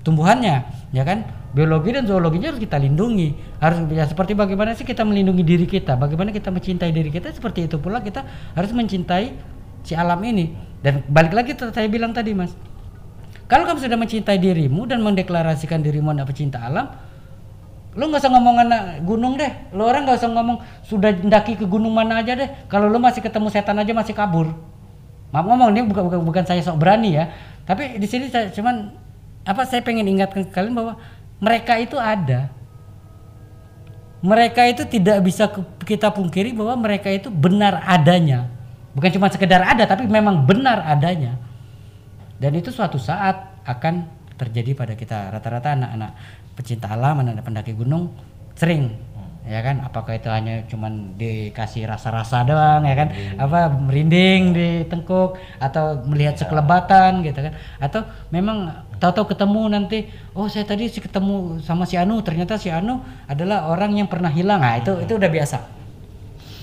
tumbuhannya 0.02 0.66
ya 0.90 1.02
kan 1.06 1.24
biologi 1.54 1.94
dan 1.94 2.04
zoologinya 2.04 2.50
harus 2.50 2.60
kita 2.60 2.76
lindungi 2.78 3.34
harus 3.62 3.86
ya 3.90 4.04
seperti 4.06 4.34
bagaimana 4.34 4.74
sih 4.74 4.82
kita 4.82 5.06
melindungi 5.06 5.46
diri 5.46 5.66
kita 5.66 5.94
bagaimana 5.94 6.34
kita 6.34 6.50
mencintai 6.50 6.90
diri 6.90 7.10
kita 7.10 7.30
seperti 7.30 7.70
itu 7.70 7.78
pula 7.78 8.02
kita 8.02 8.26
harus 8.54 8.72
mencintai 8.74 9.34
si 9.86 9.92
alam 9.94 10.18
ini 10.26 10.54
dan 10.82 11.06
balik 11.06 11.32
lagi 11.32 11.54
saya 11.54 11.86
bilang 11.86 12.10
tadi 12.10 12.34
mas 12.34 12.52
Kalau 13.52 13.68
kamu 13.68 13.84
sudah 13.84 13.98
mencintai 14.00 14.40
dirimu 14.40 14.88
dan 14.88 15.04
mendeklarasikan 15.04 15.84
dirimu 15.84 16.08
anak 16.08 16.32
pecinta 16.32 16.56
alam, 16.56 16.88
lu 17.92 18.08
nggak 18.08 18.24
usah 18.24 18.32
ngomong 18.32 18.56
anak 18.64 18.82
gunung 19.04 19.36
deh. 19.36 19.52
Lu 19.76 19.84
orang 19.84 20.08
nggak 20.08 20.24
usah 20.24 20.32
ngomong 20.32 20.56
sudah 20.88 21.12
mendaki 21.20 21.60
ke 21.60 21.68
gunung 21.68 21.92
mana 21.92 22.24
aja 22.24 22.32
deh. 22.32 22.48
Kalau 22.72 22.88
lu 22.88 22.96
masih 22.96 23.20
ketemu 23.20 23.52
setan 23.52 23.76
aja 23.76 23.92
masih 23.92 24.16
kabur. 24.16 24.56
Maaf 25.36 25.44
ngomong 25.44 25.68
ini 25.68 25.84
bukan 25.84 26.08
bukan 26.08 26.20
bukan 26.24 26.44
saya 26.48 26.64
sok 26.64 26.80
berani 26.80 27.20
ya. 27.20 27.28
Tapi 27.68 28.00
di 28.00 28.08
sini 28.08 28.32
saya 28.32 28.48
cuman 28.48 28.88
apa 29.42 29.62
saya 29.66 29.82
pengen 29.82 30.06
ingatkan 30.06 30.46
ke 30.46 30.52
kalian 30.54 30.74
bahwa 30.74 30.94
mereka 31.42 31.74
itu 31.78 31.98
ada. 31.98 32.50
Mereka 34.22 34.62
itu 34.70 34.86
tidak 34.86 35.18
bisa 35.26 35.50
kita 35.82 36.14
pungkiri 36.14 36.54
bahwa 36.54 36.78
mereka 36.78 37.10
itu 37.10 37.26
benar 37.26 37.82
adanya. 37.82 38.46
Bukan 38.94 39.10
cuma 39.18 39.26
sekedar 39.26 39.66
ada 39.66 39.82
tapi 39.82 40.06
memang 40.06 40.46
benar 40.46 40.86
adanya. 40.86 41.34
Dan 42.38 42.54
itu 42.54 42.70
suatu 42.70 43.02
saat 43.02 43.58
akan 43.66 44.06
terjadi 44.38 44.78
pada 44.78 44.94
kita. 44.94 45.34
Rata-rata 45.34 45.74
anak-anak 45.74 46.10
pecinta 46.54 46.86
alam, 46.94 47.18
anak-anak 47.22 47.42
pendaki 47.42 47.74
gunung 47.74 48.14
sering 48.54 48.94
ya 49.42 49.58
kan? 49.58 49.82
Apakah 49.82 50.18
itu 50.18 50.30
hanya 50.30 50.62
cuman 50.70 51.18
dikasih 51.18 51.90
rasa-rasa 51.90 52.46
doang 52.46 52.86
ya 52.86 52.94
kan? 52.94 53.08
Apa 53.38 53.74
merinding 53.74 54.54
di 54.54 54.68
tengkuk 54.86 55.38
atau 55.58 55.98
melihat 56.06 56.38
sekelebatan 56.38 57.26
gitu 57.26 57.42
kan? 57.42 57.54
Atau 57.82 58.06
memang 58.30 58.70
tahu-tahu 59.02 59.34
ketemu 59.34 59.62
nanti 59.66 59.98
oh 60.38 60.46
saya 60.46 60.62
tadi 60.62 60.86
sih 60.86 61.02
ketemu 61.02 61.58
sama 61.58 61.82
si 61.82 61.98
Anu 61.98 62.22
ternyata 62.22 62.54
si 62.54 62.70
Anu 62.70 63.02
adalah 63.26 63.66
orang 63.66 63.98
yang 63.98 64.06
pernah 64.06 64.30
hilang 64.30 64.62
nah 64.62 64.78
itu 64.78 64.94
itu 65.02 65.18
udah 65.18 65.26
biasa 65.26 65.58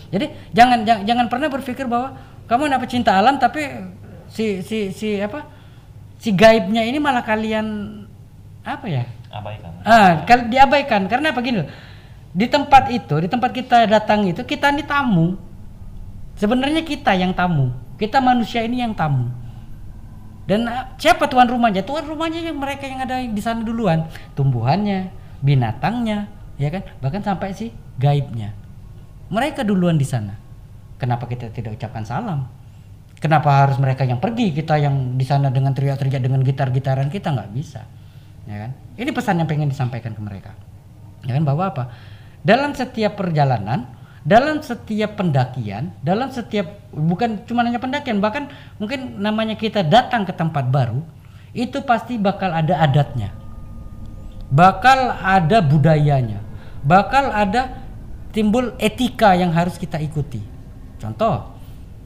jadi 0.09 0.31
jangan 0.55 0.87
jangan, 0.87 1.03
jangan 1.03 1.25
pernah 1.27 1.47
berpikir 1.51 1.83
bahwa 1.83 2.15
kamu 2.47 2.71
anak 2.71 2.87
pecinta 2.87 3.11
alam 3.19 3.35
tapi 3.35 3.67
si 4.31 4.63
si 4.63 4.95
si 4.95 5.19
apa 5.19 5.43
si 6.17 6.31
gaibnya 6.31 6.81
ini 6.87 6.97
malah 6.97 7.21
kalian 7.21 7.99
apa 8.63 8.85
ya? 8.85 9.03
Abaikan. 9.29 9.71
Ah, 9.85 10.25
diabaikan 10.25 11.05
karena 11.05 11.31
apa 11.31 11.39
gini 11.41 11.63
loh. 11.63 11.69
Di 12.29 12.45
tempat 12.45 12.93
itu, 12.93 13.15
di 13.21 13.27
tempat 13.29 13.49
kita 13.53 13.85
datang 13.89 14.25
itu 14.29 14.41
kita 14.45 14.69
ini 14.73 14.85
tamu. 14.85 15.37
Sebenarnya 16.37 16.85
kita 16.85 17.13
yang 17.17 17.33
tamu. 17.33 17.73
Kita 17.97 18.21
manusia 18.23 18.63
ini 18.63 18.79
yang 18.79 18.93
tamu. 18.95 19.27
Dan 20.49 20.65
ah, 20.65 20.97
siapa 20.97 21.29
tuan 21.29 21.45
rumahnya? 21.45 21.85
Tuan 21.85 22.09
rumahnya 22.09 22.41
yang 22.41 22.57
mereka 22.57 22.89
yang 22.89 23.05
ada 23.05 23.21
di 23.21 23.37
sana 23.37 23.61
duluan. 23.61 24.09
Tumbuhannya, 24.33 25.13
binatangnya, 25.45 26.25
ya 26.57 26.73
kan? 26.73 26.81
Bahkan 27.05 27.21
sampai 27.21 27.53
si 27.53 27.69
gaibnya. 28.01 28.57
Mereka 29.29 29.61
duluan 29.61 30.01
di 30.01 30.09
sana. 30.09 30.33
Kenapa 30.97 31.29
kita 31.29 31.53
tidak 31.53 31.77
ucapkan 31.77 32.01
salam? 32.01 32.49
Kenapa 33.21 33.61
harus 33.61 33.77
mereka 33.77 34.09
yang 34.09 34.17
pergi? 34.17 34.49
Kita 34.49 34.81
yang 34.81 35.21
di 35.21 35.25
sana 35.27 35.53
dengan 35.53 35.77
teriak-teriak 35.77 36.17
dengan 36.17 36.41
gitar-gitaran 36.41 37.13
kita 37.13 37.29
nggak 37.29 37.51
bisa. 37.53 37.85
Ya 38.49 38.65
kan? 38.65 38.71
Ini 38.97 39.13
pesan 39.13 39.37
yang 39.37 39.45
pengen 39.45 39.69
disampaikan 39.69 40.17
ke 40.17 40.21
mereka. 40.23 40.57
Ya 41.29 41.37
kan 41.37 41.45
bahwa 41.45 41.69
apa? 41.69 41.93
Dalam 42.41 42.73
setiap 42.73 43.21
perjalanan, 43.21 43.98
dalam 44.27 44.59
setiap 44.59 45.15
pendakian, 45.15 45.95
dalam 46.03 46.27
setiap 46.29 46.91
bukan 46.91 47.43
cuma 47.47 47.63
hanya 47.63 47.79
pendakian, 47.79 48.19
bahkan 48.19 48.51
mungkin 48.75 49.19
namanya 49.19 49.55
kita 49.55 49.85
datang 49.85 50.27
ke 50.27 50.35
tempat 50.35 50.67
baru, 50.67 50.99
itu 51.55 51.79
pasti 51.83 52.19
bakal 52.19 52.51
ada 52.51 52.83
adatnya. 52.83 53.31
Bakal 54.49 55.19
ada 55.21 55.61
budayanya. 55.61 56.41
Bakal 56.83 57.31
ada 57.31 57.79
timbul 58.35 58.73
etika 58.81 59.37
yang 59.37 59.53
harus 59.53 59.77
kita 59.77 60.01
ikuti. 60.01 60.41
Contoh, 60.99 61.55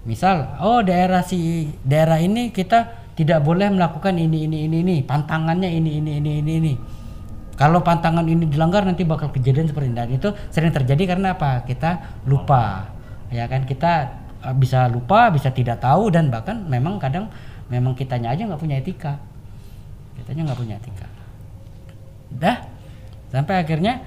misal 0.06 0.60
oh 0.62 0.84
daerah 0.86 1.24
si 1.26 1.72
daerah 1.82 2.20
ini 2.20 2.54
kita 2.54 3.04
tidak 3.14 3.46
boleh 3.46 3.70
melakukan 3.70 4.18
ini 4.18 4.50
ini 4.50 4.70
ini 4.70 4.78
ini, 4.82 4.96
pantangannya 5.02 5.70
ini 5.70 5.92
ini 6.02 6.12
ini 6.20 6.32
ini 6.42 6.54
ini. 6.62 6.74
Kalau 7.54 7.86
pantangan 7.86 8.26
ini 8.26 8.50
dilanggar 8.50 8.82
nanti 8.82 9.06
bakal 9.06 9.30
kejadian 9.30 9.70
seperti 9.70 9.94
ini. 9.94 9.98
Dan 9.98 10.10
itu 10.10 10.30
sering 10.50 10.74
terjadi 10.74 11.16
karena 11.16 11.38
apa? 11.38 11.62
Kita 11.64 12.22
lupa. 12.26 12.90
Ya 13.30 13.46
kan 13.46 13.66
kita 13.70 14.10
eh, 14.42 14.56
bisa 14.58 14.90
lupa, 14.90 15.30
bisa 15.30 15.54
tidak 15.54 15.82
tahu 15.82 16.10
dan 16.10 16.34
bahkan 16.34 16.66
memang 16.66 16.98
kadang 16.98 17.30
memang 17.70 17.94
kitanya 17.94 18.34
aja 18.34 18.50
nggak 18.50 18.62
punya 18.62 18.82
etika. 18.82 19.22
Kitanya 20.18 20.50
nggak 20.50 20.60
punya 20.60 20.76
etika. 20.82 21.08
Dah. 22.34 22.58
Sampai 23.30 23.62
akhirnya 23.62 24.02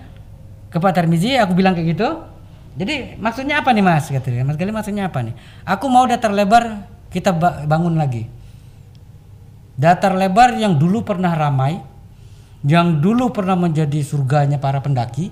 ke 0.70 0.78
Pak 0.78 0.92
Tarmizi 0.94 1.38
aku 1.38 1.54
bilang 1.54 1.74
kayak 1.74 1.94
gitu. 1.94 2.08
Jadi 2.76 3.16
maksudnya 3.16 3.62
apa 3.64 3.72
nih 3.72 3.84
Mas? 3.86 4.10
Katanya. 4.10 4.44
Mas 4.44 4.58
Gali 4.58 4.74
maksudnya 4.74 5.08
apa 5.08 5.22
nih? 5.22 5.34
Aku 5.64 5.86
mau 5.88 6.04
datar 6.04 6.34
lebar 6.34 6.84
kita 7.08 7.32
ba- 7.32 7.64
bangun 7.64 7.94
lagi. 7.96 8.28
Datar 9.78 10.12
lebar 10.16 10.56
yang 10.56 10.76
dulu 10.76 11.04
pernah 11.04 11.32
ramai, 11.32 11.80
yang 12.66 12.98
dulu 12.98 13.30
pernah 13.30 13.54
menjadi 13.54 14.02
surganya 14.02 14.58
para 14.58 14.82
pendaki 14.82 15.30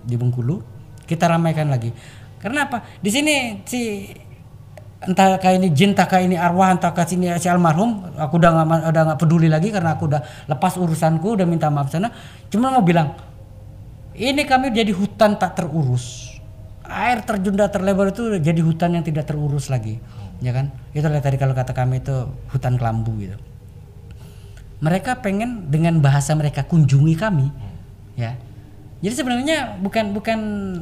di 0.00 0.14
Bengkulu, 0.16 0.64
kita 1.04 1.28
ramaikan 1.28 1.68
lagi. 1.68 1.92
Karena 2.40 2.64
apa? 2.64 2.80
Di 2.96 3.12
sini 3.12 3.60
si 3.68 4.08
entah 5.04 5.36
kayak 5.36 5.56
ini 5.60 5.68
jin, 5.76 5.92
entah 5.92 6.08
kayak 6.08 6.32
ini 6.32 6.36
arwah, 6.40 6.72
entah 6.72 6.96
kayak 6.96 7.12
sini 7.12 7.28
si 7.36 7.52
almarhum, 7.52 8.16
aku 8.16 8.40
udah 8.40 8.50
nggak 8.56 8.88
udah 8.88 9.02
nggak 9.12 9.18
peduli 9.20 9.52
lagi 9.52 9.68
karena 9.68 10.00
aku 10.00 10.08
udah 10.08 10.48
lepas 10.48 10.80
urusanku, 10.80 11.36
udah 11.36 11.44
minta 11.44 11.68
maaf 11.68 11.92
sana. 11.92 12.08
Cuma 12.48 12.72
mau 12.72 12.80
bilang, 12.80 13.12
ini 14.16 14.40
kami 14.48 14.72
jadi 14.72 14.96
hutan 14.96 15.36
tak 15.36 15.60
terurus. 15.60 16.32
Air 16.88 17.20
terjun 17.26 17.58
tak 17.58 17.76
terlebar 17.76 18.08
itu 18.14 18.40
jadi 18.40 18.64
hutan 18.64 18.96
yang 18.96 19.04
tidak 19.04 19.28
terurus 19.28 19.68
lagi, 19.68 20.00
ya 20.40 20.56
kan? 20.56 20.72
Itulah 20.96 21.20
tadi 21.20 21.36
kalau 21.36 21.52
kata 21.52 21.76
kami 21.76 22.00
itu 22.00 22.32
hutan 22.48 22.80
kelambu 22.80 23.12
gitu 23.20 23.36
mereka 24.78 25.16
pengen 25.18 25.72
dengan 25.72 25.98
bahasa 26.00 26.36
mereka 26.36 26.64
kunjungi 26.64 27.14
kami 27.16 27.48
ya. 28.16 28.36
Jadi 29.00 29.14
sebenarnya 29.14 29.76
bukan 29.80 30.12
bukan 30.16 30.38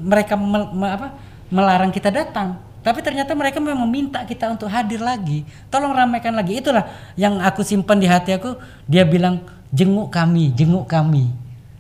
mereka 0.07 0.35
mel- 0.39 0.73
me- 0.75 0.95
apa, 0.95 1.09
melarang 1.51 1.91
kita 1.91 2.11
datang 2.11 2.59
tapi 2.85 3.01
ternyata 3.01 3.33
mereka 3.33 3.65
memang 3.65 3.89
meminta 3.89 4.21
kita 4.29 4.53
untuk 4.53 4.69
hadir 4.69 5.01
lagi. 5.01 5.49
Tolong 5.73 5.97
ramaikan 5.97 6.37
lagi. 6.37 6.61
Itulah 6.61 6.85
yang 7.17 7.41
aku 7.41 7.65
simpan 7.65 7.97
di 7.97 8.05
hati 8.05 8.37
aku. 8.37 8.61
Dia 8.85 9.09
bilang 9.09 9.41
jenguk 9.73 10.13
kami 10.13 10.53
jenguk 10.53 10.85
kami. 10.85 11.33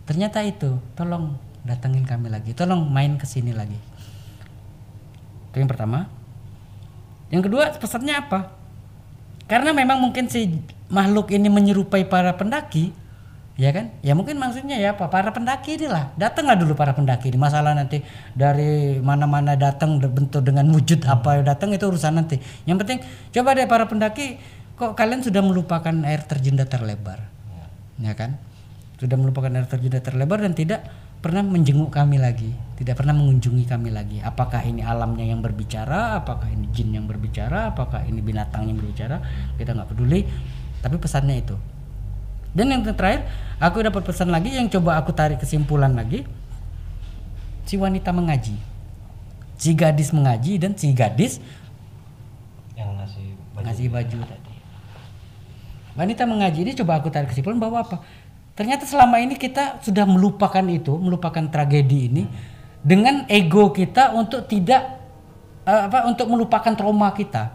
Ternyata 0.09 0.41
itu 0.41 0.81
tolong 0.97 1.37
datengin 1.61 2.09
kami 2.09 2.33
lagi. 2.33 2.57
Tolong 2.57 2.89
main 2.89 3.21
ke 3.21 3.29
sini 3.29 3.53
lagi. 3.53 3.77
Itu 5.53 5.61
yang 5.61 5.69
pertama. 5.69 6.09
Yang 7.29 7.53
kedua 7.53 7.69
pesannya 7.77 8.17
apa? 8.17 8.57
Karena 9.45 9.77
memang 9.77 10.01
mungkin 10.01 10.33
si 10.33 10.57
makhluk 10.95 11.35
ini 11.35 11.51
menyerupai 11.51 12.07
para 12.07 12.39
pendaki 12.39 12.95
ya 13.59 13.75
kan? 13.75 13.91
Ya 14.03 14.15
mungkin 14.15 14.39
maksudnya 14.39 14.79
ya 14.79 14.95
apa? 14.95 15.11
Para 15.11 15.35
pendaki 15.35 15.75
inilah 15.75 16.15
datanglah 16.15 16.55
dulu 16.55 16.79
para 16.79 16.95
pendaki 16.95 17.35
ini? 17.35 17.39
Masalah 17.39 17.75
nanti 17.75 18.03
dari 18.35 19.03
mana-mana 19.03 19.59
datang 19.59 19.99
bentuk 19.99 20.47
dengan 20.47 20.71
wujud 20.71 21.03
apa 21.11 21.43
datang 21.43 21.75
itu 21.75 21.83
urusan 21.83 22.15
nanti. 22.15 22.39
Yang 22.67 22.77
penting 22.87 22.99
coba 23.35 23.59
deh 23.59 23.67
para 23.67 23.91
pendaki 23.91 24.39
kok 24.79 24.95
kalian 24.95 25.27
sudah 25.27 25.43
melupakan 25.43 25.95
air 26.07 26.23
terjun 26.23 26.55
datar 26.55 26.87
lebar 26.87 27.27
ya 27.99 28.15
kan? 28.15 28.39
Sudah 28.99 29.19
melupakan 29.19 29.51
air 29.51 29.67
terjun 29.67 29.91
datar 29.91 30.15
lebar 30.15 30.43
dan 30.43 30.55
tidak 30.55 30.87
pernah 31.19 31.43
menjenguk 31.43 31.91
kami 31.91 32.23
lagi 32.23 32.55
tidak 32.75 32.99
pernah 32.99 33.15
mengunjungi 33.15 33.65
kami 33.71 33.95
lagi. 33.95 34.19
Apakah 34.19 34.59
ini 34.67 34.83
alamnya 34.83 35.23
yang 35.23 35.39
berbicara? 35.39 36.19
Apakah 36.19 36.51
ini 36.51 36.67
jin 36.75 36.91
yang 36.91 37.07
berbicara? 37.07 37.71
Apakah 37.71 38.03
ini 38.03 38.19
binatang 38.19 38.67
yang 38.67 38.79
berbicara? 38.83 39.23
Kita 39.55 39.79
nggak 39.79 39.95
peduli 39.95 40.27
tapi 40.85 41.01
pesannya 41.01 41.41
itu 41.41 41.57
dan 42.53 42.69
yang 42.69 42.85
terakhir 42.85 43.25
aku 43.57 43.81
dapat 43.81 44.05
pesan 44.05 44.29
lagi 44.29 44.53
yang 44.53 44.69
coba 44.69 45.01
aku 45.01 45.17
tarik 45.17 45.41
kesimpulan 45.41 45.97
lagi 45.97 46.29
si 47.65 47.81
wanita 47.81 48.13
mengaji 48.13 48.75
si 49.59 49.73
gadis 49.73 50.13
mengaji 50.13 50.61
dan 50.61 50.77
si 50.77 50.93
gadis 50.93 51.41
Yang 52.75 52.91
ngasih 53.01 53.27
baju. 53.55 53.65
ngasih 53.65 53.87
baju 53.89 54.19
tadi. 54.29 54.55
Wanita 55.95 56.23
mengaji 56.27 56.59
ini 56.67 56.73
coba 56.75 56.99
aku 56.99 57.09
tarik 57.09 57.31
kesimpulan 57.31 57.59
bahwa 57.63 57.79
apa? 57.87 58.03
Ternyata 58.59 58.83
selama 58.87 59.23
ini 59.23 59.39
kita 59.39 59.79
sudah 59.83 60.07
melupakan 60.07 60.63
itu, 60.67 60.95
melupakan 60.99 61.43
tragedi 61.51 62.11
ini 62.11 62.23
dengan 62.83 63.27
ego 63.31 63.71
kita 63.71 64.11
untuk 64.15 64.51
tidak 64.51 64.83
eh, 65.67 65.83
apa 65.87 66.11
untuk 66.11 66.27
melupakan 66.31 66.75
trauma 66.75 67.15
kita. 67.15 67.55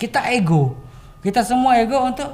Kita 0.00 0.28
ego. 0.32 0.87
Kita 1.18 1.42
semua 1.42 1.78
ego 1.82 1.98
untuk 1.98 2.30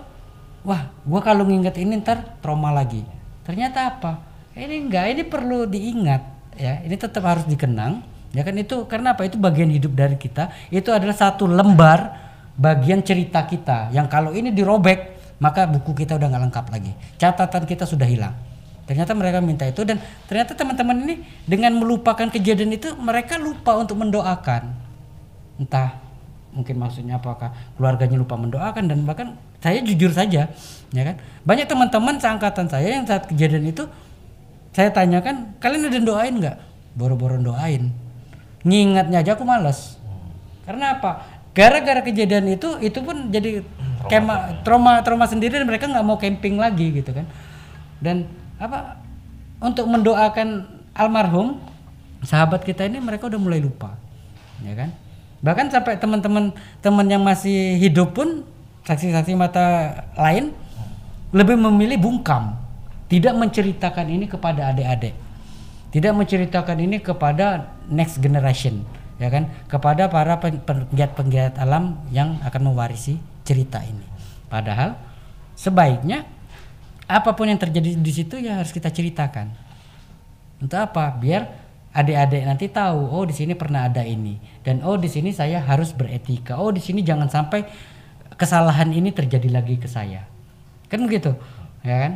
wah, 0.65 0.93
gua 1.09 1.21
kalau 1.25 1.49
nginget 1.49 1.81
ini 1.81 2.01
ntar 2.05 2.41
trauma 2.45 2.69
lagi. 2.69 3.05
Ternyata 3.45 3.97
apa? 3.97 4.13
Ini 4.55 4.87
enggak, 4.89 5.05
ini 5.11 5.23
perlu 5.25 5.65
diingat 5.65 6.23
ya. 6.57 6.81
Ini 6.85 6.95
tetap 6.95 7.25
harus 7.25 7.45
dikenang. 7.49 8.05
Ya 8.35 8.43
kan 8.43 8.55
itu 8.59 8.85
karena 8.91 9.15
apa? 9.15 9.25
Itu 9.25 9.41
bagian 9.41 9.71
hidup 9.71 9.95
dari 9.95 10.19
kita. 10.21 10.51
Itu 10.69 10.93
adalah 10.93 11.15
satu 11.15 11.49
lembar 11.49 12.25
bagian 12.55 13.03
cerita 13.03 13.43
kita 13.43 13.91
yang 13.91 14.07
kalau 14.07 14.31
ini 14.31 14.55
dirobek 14.55 15.15
maka 15.43 15.67
buku 15.67 16.07
kita 16.07 16.15
udah 16.15 16.29
nggak 16.31 16.43
lengkap 16.51 16.67
lagi. 16.71 16.93
Catatan 17.19 17.63
kita 17.67 17.85
sudah 17.89 18.07
hilang. 18.07 18.35
Ternyata 18.85 19.17
mereka 19.17 19.41
minta 19.41 19.65
itu 19.65 19.81
dan 19.83 19.97
ternyata 20.29 20.53
teman-teman 20.53 21.09
ini 21.09 21.15
dengan 21.49 21.73
melupakan 21.73 22.29
kejadian 22.29 22.77
itu 22.77 22.93
mereka 23.01 23.41
lupa 23.41 23.81
untuk 23.81 23.97
mendoakan. 23.97 24.77
Entah 25.57 26.04
mungkin 26.55 26.79
maksudnya 26.79 27.19
apakah 27.19 27.51
keluarganya 27.75 28.17
lupa 28.17 28.39
mendoakan 28.39 28.87
dan 28.87 29.03
bahkan 29.03 29.35
saya 29.59 29.83
jujur 29.83 30.15
saja, 30.15 30.49
ya 30.95 31.03
kan. 31.03 31.17
Banyak 31.43 31.67
teman-teman 31.67 32.17
seangkatan 32.17 32.71
saya 32.71 32.95
yang 32.95 33.05
saat 33.05 33.27
kejadian 33.27 33.69
itu 33.69 33.85
saya 34.71 34.95
tanyakan, 34.95 35.59
kalian 35.59 35.91
udah 35.91 36.03
doain 36.03 36.35
nggak? 36.39 36.57
Boro-boro 36.95 37.37
doain. 37.43 37.91
Ngingatnya 38.63 39.21
aja 39.21 39.35
aku 39.35 39.43
males. 39.43 39.99
Karena 40.65 40.97
apa? 40.97 41.27
Gara-gara 41.55 42.03
kejadian 42.03 42.55
itu, 42.55 42.79
itu 42.83 42.99
pun 43.03 43.31
jadi 43.31 43.63
kema 44.11 44.61
trauma 44.67 45.01
trauma 45.01 45.25
sendiri 45.25 45.57
dan 45.59 45.67
mereka 45.67 45.89
nggak 45.89 46.07
mau 46.07 46.19
camping 46.19 46.59
lagi 46.59 47.03
gitu 47.03 47.11
kan. 47.15 47.27
Dan 47.99 48.31
apa? 48.59 48.99
Untuk 49.63 49.87
mendoakan 49.89 50.67
almarhum 50.93 51.63
sahabat 52.21 52.67
kita 52.67 52.85
ini 52.85 53.01
mereka 53.01 53.31
udah 53.31 53.41
mulai 53.41 53.61
lupa, 53.63 53.97
ya 54.61 54.75
kan? 54.77 54.93
Bahkan 55.45 55.69
sampai 55.69 56.01
teman-teman 56.01 56.57
teman 56.81 57.05
yang 57.05 57.21
masih 57.21 57.77
hidup 57.77 58.17
pun 58.17 58.49
saksi-saksi 58.89 59.37
mata 59.37 59.93
lain 60.17 60.57
lebih 61.37 61.61
memilih 61.61 62.01
bungkam, 62.01 62.57
tidak 63.13 63.37
menceritakan 63.37 64.07
ini 64.09 64.25
kepada 64.25 64.73
adik-adik, 64.73 65.13
tidak 65.93 66.13
menceritakan 66.17 66.77
ini 66.81 66.97
kepada 67.05 67.77
next 67.93 68.25
generation, 68.25 68.89
ya 69.21 69.29
kan, 69.29 69.53
kepada 69.69 70.09
para 70.09 70.41
penggiat-penggiat 70.41 71.61
alam 71.61 72.01
yang 72.09 72.41
akan 72.41 72.73
mewarisi 72.73 73.21
cerita 73.45 73.85
ini. 73.85 74.07
Padahal 74.49 74.97
sebaiknya 75.59 76.25
apa 77.05 77.37
pun 77.37 77.53
yang 77.53 77.61
terjadi 77.61 78.01
di 78.01 78.13
situ 78.15 78.41
ya 78.41 78.65
harus 78.65 78.73
kita 78.73 78.89
ceritakan. 78.89 79.53
Untuk 80.63 80.81
apa? 80.81 81.13
Biar 81.13 81.64
adik-adik 81.95 82.43
nanti 82.43 82.67
tahu, 82.67 83.07
oh 83.07 83.23
di 83.23 83.31
sini 83.31 83.55
pernah 83.55 83.87
ada 83.87 84.03
ini 84.03 84.37
dan 84.67 84.83
oh 84.83 84.99
di 84.99 85.07
sini 85.07 85.31
saya 85.31 85.63
harus 85.63 85.95
beretika. 85.95 86.59
Oh 86.59 86.75
di 86.75 86.83
sini 86.83 87.07
jangan 87.07 87.31
sampai 87.31 87.63
kesalahan 88.35 88.91
ini 88.91 89.15
terjadi 89.15 89.47
lagi 89.47 89.79
ke 89.79 89.87
saya. 89.87 90.27
Kan 90.91 91.07
begitu, 91.07 91.39
ya 91.87 91.97
kan? 92.03 92.13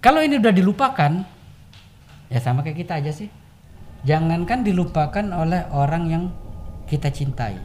Kalau 0.00 0.24
ini 0.24 0.40
udah 0.40 0.48
dilupakan, 0.48 1.12
ya 2.32 2.38
sama 2.40 2.64
kayak 2.64 2.88
kita 2.88 3.04
aja 3.04 3.12
sih. 3.12 3.28
Jangankan 4.00 4.64
dilupakan 4.64 5.24
oleh 5.36 5.68
orang 5.76 6.08
yang 6.08 6.24
kita 6.88 7.12
cintai. 7.12 7.60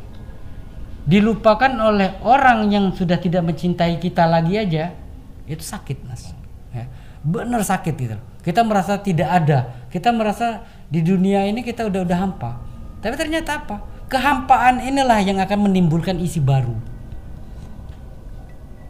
Dilupakan 1.08 1.72
oleh 1.80 2.20
orang 2.28 2.68
yang 2.68 2.92
sudah 2.92 3.16
tidak 3.24 3.48
mencintai 3.48 4.04
kita 4.04 4.28
lagi 4.28 4.60
aja, 4.60 4.92
itu 5.48 5.64
sakit 5.64 6.04
mas. 6.04 6.36
Ya. 6.76 6.92
Bener 7.24 7.64
sakit 7.64 7.96
gitu. 7.96 8.18
Kita 8.44 8.68
merasa 8.68 9.00
tidak 9.00 9.32
ada. 9.32 9.85
Kita 9.96 10.12
merasa 10.12 10.68
di 10.92 11.00
dunia 11.00 11.48
ini 11.48 11.64
kita 11.64 11.88
udah 11.88 12.04
udah 12.04 12.18
hampa. 12.20 12.60
Tapi 13.00 13.16
ternyata 13.16 13.64
apa? 13.64 13.80
Kehampaan 14.12 14.84
inilah 14.84 15.24
yang 15.24 15.40
akan 15.40 15.72
menimbulkan 15.72 16.20
isi 16.20 16.44
baru. 16.44 16.76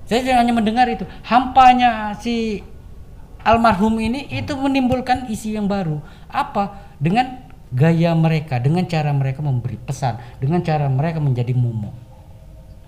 Saya 0.09 0.41
hanya 0.41 0.49
mendengar 0.49 0.89
itu. 0.89 1.05
Hampanya 1.21 2.17
si 2.17 2.65
almarhum 3.45 4.01
ini 4.01 4.25
itu 4.33 4.57
menimbulkan 4.57 5.29
isi 5.29 5.53
yang 5.53 5.69
baru. 5.69 6.01
Apa? 6.25 6.97
Dengan 6.97 7.45
gaya 7.69 8.17
mereka, 8.17 8.57
dengan 8.57 8.89
cara 8.89 9.13
mereka 9.13 9.45
memberi 9.45 9.77
pesan, 9.77 10.17
dengan 10.41 10.65
cara 10.65 10.89
mereka 10.89 11.21
menjadi 11.21 11.53
mumu. 11.53 11.93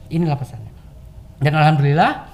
Inilah 0.09 0.41
pesannya. 0.41 0.73
Dan 1.37 1.53
alhamdulillah 1.53 2.33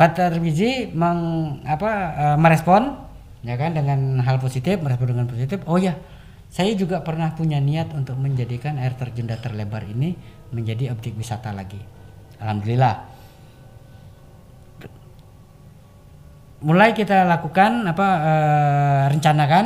Pak 0.00 0.16
Tarmizi 0.16 0.88
meng, 0.96 1.60
apa, 1.68 1.90
uh, 2.16 2.36
merespon 2.40 3.09
ya 3.40 3.54
kan 3.56 3.72
dengan 3.72 4.20
hal 4.20 4.36
positif, 4.40 4.80
merespon 4.80 5.16
dengan 5.16 5.28
positif. 5.28 5.64
Oh 5.64 5.80
ya, 5.80 5.96
saya 6.50 6.74
juga 6.74 7.00
pernah 7.00 7.32
punya 7.32 7.62
niat 7.62 7.94
untuk 7.94 8.18
menjadikan 8.18 8.76
air 8.76 8.98
terjun 8.98 9.30
datar 9.30 9.54
lebar 9.54 9.86
ini 9.86 10.18
menjadi 10.50 10.90
objek 10.90 11.14
wisata 11.14 11.54
lagi. 11.54 11.78
Alhamdulillah. 12.42 13.06
Mulai 16.60 16.92
kita 16.92 17.24
lakukan 17.24 17.88
apa 17.88 18.08
uh, 18.20 19.02
rencanakan 19.08 19.64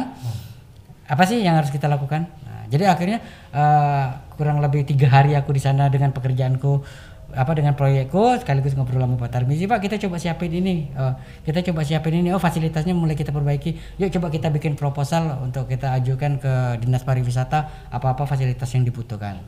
apa 1.11 1.23
sih 1.27 1.43
yang 1.43 1.59
harus 1.59 1.75
kita 1.75 1.91
lakukan. 1.91 2.31
Nah, 2.31 2.71
jadi 2.71 2.87
akhirnya 2.95 3.19
uh, 3.51 4.23
kurang 4.39 4.63
lebih 4.63 4.87
tiga 4.87 5.11
hari 5.11 5.35
aku 5.35 5.51
di 5.51 5.63
sana 5.63 5.91
dengan 5.91 6.15
pekerjaanku 6.15 6.87
apa 7.35 7.53
dengan 7.59 7.75
proyekku 7.75 8.39
sekaligus 8.41 8.79
ngobrol 8.79 9.03
sama 9.03 9.19
Pak 9.19 9.31
Tarmizi 9.31 9.67
Pak 9.67 9.83
kita 9.83 9.99
coba 10.07 10.17
siapin 10.23 10.55
ini. 10.55 10.89
Uh, 10.95 11.15
kita 11.43 11.61
coba 11.71 11.83
siapin 11.83 12.23
ini. 12.23 12.31
Oh 12.31 12.41
fasilitasnya 12.41 12.95
mulai 12.95 13.19
kita 13.19 13.35
perbaiki. 13.35 13.99
Yuk 13.99 14.11
coba 14.15 14.31
kita 14.31 14.49
bikin 14.55 14.79
proposal 14.79 15.43
untuk 15.43 15.67
kita 15.67 15.93
ajukan 15.99 16.39
ke 16.39 16.53
dinas 16.81 17.03
pariwisata 17.03 17.91
apa-apa 17.91 18.25
fasilitas 18.25 18.71
yang 18.73 18.87
dibutuhkan. 18.87 19.43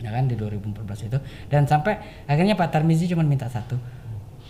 Ya 0.00 0.10
kan 0.10 0.26
di 0.26 0.34
2014 0.34 1.12
itu. 1.12 1.18
Dan 1.52 1.68
sampai 1.68 2.24
akhirnya 2.24 2.56
Pak 2.56 2.72
Tarmizi 2.72 3.04
cuma 3.06 3.20
minta 3.20 3.46
satu. 3.52 3.76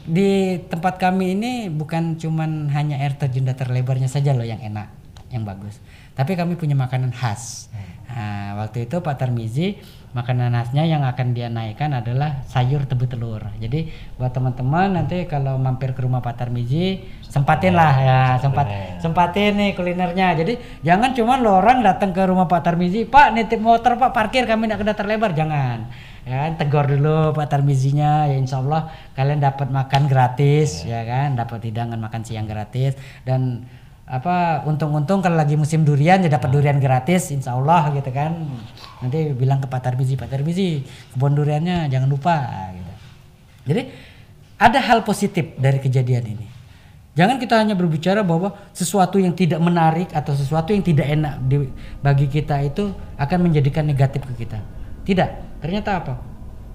Di 0.07 0.63
tempat 0.71 0.97
kami 0.97 1.37
ini 1.37 1.53
bukan 1.69 2.17
cuman 2.17 2.73
hanya 2.73 3.03
air 3.03 3.19
terjun 3.21 3.45
datar 3.45 3.69
lebarnya 3.69 4.09
saja 4.09 4.33
loh 4.33 4.47
yang 4.47 4.63
enak 4.63 5.01
yang 5.31 5.47
bagus. 5.47 5.79
Tapi 6.19 6.35
kami 6.35 6.59
punya 6.59 6.75
makanan 6.75 7.15
khas. 7.15 7.71
Nah, 8.11 8.59
waktu 8.59 8.91
itu 8.91 8.99
Pak 8.99 9.23
Tarmizi 9.23 9.79
makanan 10.11 10.51
khasnya 10.51 10.83
yang 10.91 11.07
akan 11.07 11.33
dia 11.33 11.47
naikkan 11.47 11.95
adalah 11.95 12.43
sayur 12.51 12.83
tebu 12.83 13.07
telur. 13.07 13.43
Jadi 13.63 13.87
buat 14.19 14.35
teman-teman 14.35 14.99
nanti 14.99 15.23
kalau 15.31 15.55
mampir 15.55 15.95
ke 15.95 16.03
rumah 16.03 16.19
Pak 16.19 16.35
Tarmizi 16.35 16.99
sempatin 17.23 17.79
lah 17.79 17.95
ya 17.95 18.19
sempat 18.43 18.67
sempatin 18.99 19.55
nih 19.55 19.71
kulinernya. 19.79 20.35
Jadi 20.35 20.83
jangan 20.83 21.15
cuma 21.15 21.39
lo 21.39 21.63
orang 21.63 21.87
datang 21.87 22.11
ke 22.11 22.23
rumah 22.27 22.51
Pak 22.51 22.63
Tarmizi, 22.67 23.07
Pak 23.07 23.39
nitip 23.39 23.63
motor 23.63 23.95
Pak 23.95 24.11
parkir 24.11 24.51
kami 24.51 24.67
nak 24.67 24.83
ke 24.83 24.85
datar 24.87 25.07
lebar 25.07 25.31
jangan. 25.31 25.87
Ya 26.27 26.53
tegur 26.53 26.85
dulu 26.85 27.33
Pak 27.33 27.49
Tarmizinya 27.49 28.29
ya 28.29 28.37
Insya 28.37 28.61
Allah 28.61 28.93
kalian 29.17 29.41
dapat 29.41 29.73
makan 29.73 30.05
gratis 30.05 30.85
ya, 30.85 31.01
ya 31.01 31.09
kan 31.09 31.29
dapat 31.33 31.73
hidangan 31.73 31.97
makan 31.97 32.23
siang 32.27 32.45
gratis 32.45 32.93
dan 33.25 33.65
apa 34.11 34.67
untung-untung 34.67 35.23
kalau 35.23 35.39
lagi 35.39 35.55
musim 35.55 35.87
durian 35.87 36.19
ya 36.19 36.27
dapat 36.27 36.51
durian 36.51 36.83
gratis 36.83 37.31
insya 37.31 37.55
Allah 37.55 37.95
gitu 37.95 38.11
kan. 38.11 38.35
Nanti 38.99 39.31
bilang 39.39 39.63
ke 39.63 39.71
Pak 39.71 39.81
Tarbizi 39.87 40.19
Pak 40.19 40.27
Tarbizi 40.35 40.83
kebun 41.15 41.39
duriannya 41.39 41.87
jangan 41.87 42.11
lupa 42.11 42.37
gitu. 42.75 42.93
Jadi 43.71 43.83
ada 44.59 44.79
hal 44.83 45.07
positif 45.07 45.55
dari 45.55 45.79
kejadian 45.79 46.25
ini. 46.27 46.47
Jangan 47.15 47.39
kita 47.39 47.55
hanya 47.59 47.79
berbicara 47.79 48.27
bahwa 48.27 48.55
sesuatu 48.75 49.19
yang 49.23 49.35
tidak 49.35 49.63
menarik 49.63 50.11
atau 50.11 50.35
sesuatu 50.35 50.75
yang 50.75 50.83
tidak 50.83 51.11
enak 51.11 51.43
di, 51.47 51.71
bagi 52.03 52.27
kita 52.27 52.67
itu 52.67 52.91
akan 53.15 53.39
menjadikan 53.47 53.87
negatif 53.87 54.27
ke 54.27 54.47
kita. 54.47 54.59
Tidak. 55.07 55.63
Ternyata 55.63 55.91
apa 56.03 56.15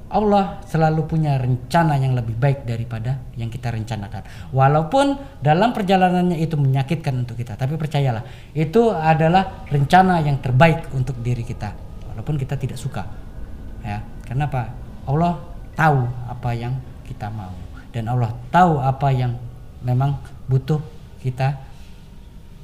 Allah 0.05 0.61
selalu 0.69 1.01
punya 1.09 1.41
rencana 1.41 1.97
yang 1.97 2.13
lebih 2.13 2.37
baik 2.37 2.63
daripada 2.63 3.17
yang 3.33 3.49
kita 3.49 3.73
rencanakan. 3.73 4.53
Walaupun 4.53 5.17
dalam 5.41 5.73
perjalanannya 5.73 6.37
itu 6.37 6.53
menyakitkan 6.55 7.25
untuk 7.25 7.41
kita, 7.41 7.57
tapi 7.57 7.73
percayalah, 7.73 8.21
itu 8.53 8.93
adalah 8.93 9.65
rencana 9.65 10.21
yang 10.21 10.37
terbaik 10.37 10.93
untuk 10.93 11.17
diri 11.25 11.41
kita. 11.41 11.73
Walaupun 12.13 12.37
kita 12.37 12.53
tidak 12.53 12.77
suka. 12.77 13.01
Ya, 13.81 14.05
kenapa? 14.29 14.69
Allah 15.09 15.41
tahu 15.73 16.05
apa 16.29 16.49
yang 16.53 16.73
kita 17.05 17.29
mau 17.29 17.53
dan 17.93 18.09
Allah 18.09 18.33
tahu 18.49 18.81
apa 18.81 19.07
yang 19.13 19.39
memang 19.85 20.17
butuh 20.51 20.81
kita 21.21 21.55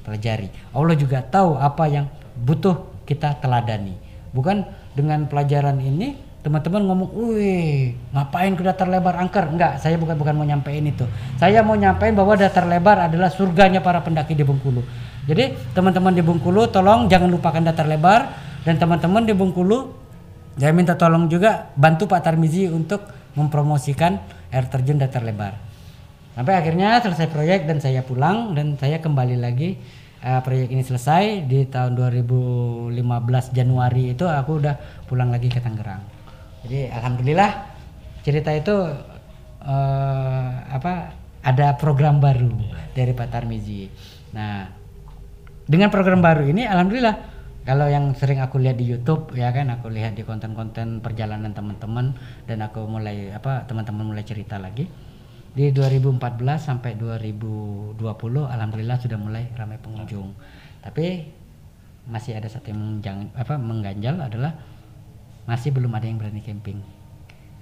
pelajari. 0.03 0.49
Allah 0.73 0.95
juga 0.97 1.21
tahu 1.21 1.55
apa 1.55 1.85
yang 1.87 2.05
butuh 2.35 3.05
kita 3.05 3.37
teladani. 3.39 3.95
Bukan 4.35 4.65
dengan 4.91 5.29
pelajaran 5.31 5.79
ini 5.79 6.30
teman-teman 6.41 6.81
ngomong, 6.89 7.09
wih 7.13 7.93
ngapain 8.13 8.57
ke 8.57 8.65
datar 8.65 8.89
lebar 8.89 9.13
angker? 9.21 9.45
Enggak, 9.45 9.77
saya 9.77 9.95
bukan 10.01 10.17
bukan 10.17 10.33
mau 10.33 10.45
nyampein 10.45 10.81
itu. 10.89 11.05
Saya 11.37 11.61
mau 11.61 11.77
nyampein 11.77 12.17
bahwa 12.17 12.33
datar 12.33 12.65
lebar 12.65 13.09
adalah 13.09 13.29
surganya 13.29 13.79
para 13.79 14.01
pendaki 14.01 14.33
di 14.33 14.41
Bengkulu. 14.41 14.81
Jadi 15.29 15.53
teman-teman 15.77 16.17
di 16.17 16.25
Bengkulu 16.25 16.65
tolong 16.73 17.05
jangan 17.05 17.29
lupakan 17.29 17.61
datar 17.61 17.85
lebar 17.85 18.33
dan 18.65 18.81
teman-teman 18.81 19.21
di 19.21 19.37
Bengkulu 19.37 20.01
saya 20.57 20.73
minta 20.75 20.97
tolong 20.97 21.31
juga 21.31 21.71
bantu 21.77 22.09
Pak 22.09 22.27
Tarmizi 22.27 22.67
untuk 22.67 23.05
mempromosikan 23.37 24.19
air 24.51 24.65
terjun 24.67 24.99
datar 24.99 25.23
lebar. 25.23 25.55
Sampai 26.35 26.57
akhirnya 26.57 26.99
selesai 26.99 27.29
proyek 27.29 27.69
dan 27.69 27.79
saya 27.79 28.01
pulang 28.01 28.57
dan 28.57 28.75
saya 28.81 28.99
kembali 28.99 29.39
lagi 29.39 29.77
uh, 30.25 30.41
proyek 30.41 30.73
ini 30.73 30.83
selesai 30.83 31.45
di 31.47 31.69
tahun 31.69 31.95
2015 31.95 32.97
Januari 33.55 34.11
itu 34.11 34.25
aku 34.27 34.51
udah 34.59 34.75
pulang 35.07 35.31
lagi 35.31 35.47
ke 35.47 35.59
Tangerang 35.59 36.10
jadi 36.65 36.93
alhamdulillah 36.93 37.51
cerita 38.21 38.51
itu 38.53 38.75
uh, 39.65 40.49
apa 40.69 41.15
ada 41.41 41.73
program 41.77 42.21
baru 42.21 42.53
dari 42.93 43.11
Pak 43.13 43.27
Tarmizi 43.33 43.89
nah 44.31 44.69
dengan 45.65 45.89
program 45.89 46.19
baru 46.19 46.45
ini 46.47 46.67
alhamdulillah 46.67 47.31
kalau 47.61 47.85
yang 47.85 48.17
sering 48.17 48.41
aku 48.41 48.57
lihat 48.57 48.81
di 48.81 48.89
YouTube 48.89 49.37
ya 49.37 49.53
kan 49.53 49.69
aku 49.69 49.93
lihat 49.93 50.17
di 50.17 50.25
konten-konten 50.25 50.97
perjalanan 50.97 51.53
teman-teman 51.53 52.17
dan 52.49 52.65
aku 52.65 52.89
mulai 52.89 53.29
apa 53.29 53.69
teman-teman 53.69 54.09
mulai 54.09 54.25
cerita 54.25 54.57
lagi. 54.57 54.89
Di 55.51 55.69
2014 55.69 56.17
sampai 56.57 56.97
2020 56.97 58.01
alhamdulillah 58.49 58.97
sudah 58.97 59.19
mulai 59.21 59.45
ramai 59.53 59.77
pengunjung. 59.77 60.33
Tapi 60.81 61.29
masih 62.09 62.33
ada 62.33 62.49
satu 62.49 62.73
yang 62.73 63.29
apa 63.37 63.61
mengganjal 63.61 64.17
adalah 64.25 64.57
masih 65.45 65.73
belum 65.73 65.91
ada 65.93 66.05
yang 66.05 66.21
berani 66.21 66.41
camping. 66.43 66.79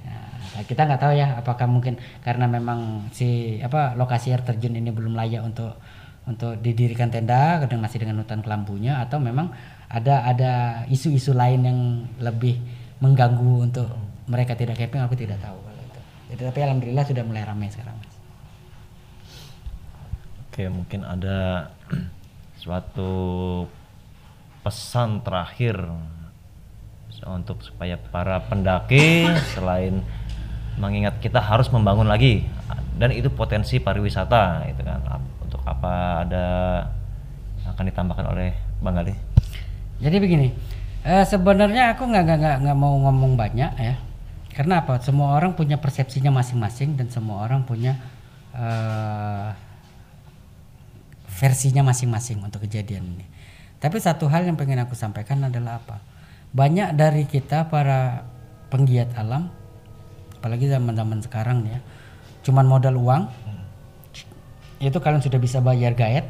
Nah, 0.06 0.64
kita 0.66 0.88
nggak 0.88 1.02
tahu 1.02 1.14
ya 1.16 1.40
apakah 1.40 1.68
mungkin 1.68 2.00
karena 2.24 2.48
memang 2.48 3.12
si 3.12 3.60
apa 3.60 3.94
lokasi 3.94 4.32
air 4.32 4.42
terjun 4.44 4.76
ini 4.76 4.90
belum 4.90 5.14
layak 5.14 5.44
untuk 5.44 5.78
untuk 6.30 6.62
didirikan 6.62 7.10
tenda 7.10 7.58
kadang 7.64 7.82
masih 7.82 8.06
dengan 8.06 8.22
hutan 8.22 8.46
kelambunya 8.46 9.02
atau 9.02 9.18
memang 9.18 9.50
ada 9.90 10.28
ada 10.30 10.52
isu-isu 10.92 11.34
lain 11.34 11.62
yang 11.66 11.80
lebih 12.22 12.62
mengganggu 13.02 13.66
untuk 13.66 13.90
mereka 14.30 14.54
tidak 14.54 14.78
camping 14.78 15.02
aku 15.02 15.18
tidak 15.18 15.42
tahu 15.42 15.58
kalau 15.58 15.84
itu. 16.30 16.44
Tapi 16.46 16.60
alhamdulillah 16.62 17.06
sudah 17.08 17.24
mulai 17.26 17.44
ramai 17.48 17.68
sekarang. 17.74 17.98
Mas. 17.98 18.14
Oke, 20.50 20.64
mungkin 20.70 21.02
ada 21.02 21.72
suatu 22.62 23.12
pesan 24.62 25.26
terakhir 25.26 25.82
untuk 27.28 27.60
supaya 27.66 28.00
para 28.00 28.40
pendaki 28.48 29.28
selain 29.56 30.00
mengingat 30.80 31.20
kita 31.20 31.44
harus 31.44 31.68
membangun 31.68 32.08
lagi 32.08 32.48
dan 33.00 33.12
itu 33.16 33.32
potensi 33.32 33.80
pariwisata 33.80 34.68
itu 34.72 34.82
kan 34.84 35.00
untuk 35.44 35.64
apa 35.64 36.24
ada 36.28 36.48
akan 37.68 37.84
ditambahkan 37.88 38.26
oleh 38.36 38.52
Bang 38.84 39.00
Ali 39.00 39.16
Jadi 40.00 40.16
begini, 40.16 40.48
eh, 41.04 41.24
sebenarnya 41.28 41.92
aku 41.96 42.08
nggak 42.08 42.24
nggak 42.24 42.56
nggak 42.64 42.78
mau 42.80 42.96
ngomong 43.04 43.36
banyak 43.36 43.72
ya, 43.76 44.00
karena 44.56 44.80
apa? 44.80 44.96
Semua 45.04 45.36
orang 45.36 45.52
punya 45.52 45.76
persepsinya 45.76 46.32
masing-masing 46.32 46.96
dan 46.96 47.12
semua 47.12 47.44
orang 47.44 47.68
punya 47.68 48.00
eh, 48.56 49.52
versinya 51.40 51.84
masing-masing 51.84 52.40
untuk 52.40 52.64
kejadian 52.64 53.04
ini. 53.16 53.28
Tapi 53.80 54.00
satu 54.00 54.28
hal 54.32 54.44
yang 54.48 54.56
pengen 54.56 54.84
aku 54.84 54.96
sampaikan 54.96 55.40
adalah 55.44 55.84
apa? 55.84 56.00
Banyak 56.50 56.98
dari 56.98 57.30
kita 57.30 57.70
para 57.70 58.26
penggiat 58.74 59.14
alam, 59.14 59.54
apalagi 60.42 60.66
zaman-zaman 60.66 61.22
sekarang 61.22 61.66
ya, 61.70 61.80
cuman 62.42 62.66
modal 62.66 62.98
uang, 62.98 63.30
itu 64.82 64.98
kalian 64.98 65.22
sudah 65.22 65.38
bisa 65.38 65.62
bayar 65.62 65.94
guide, 65.94 66.26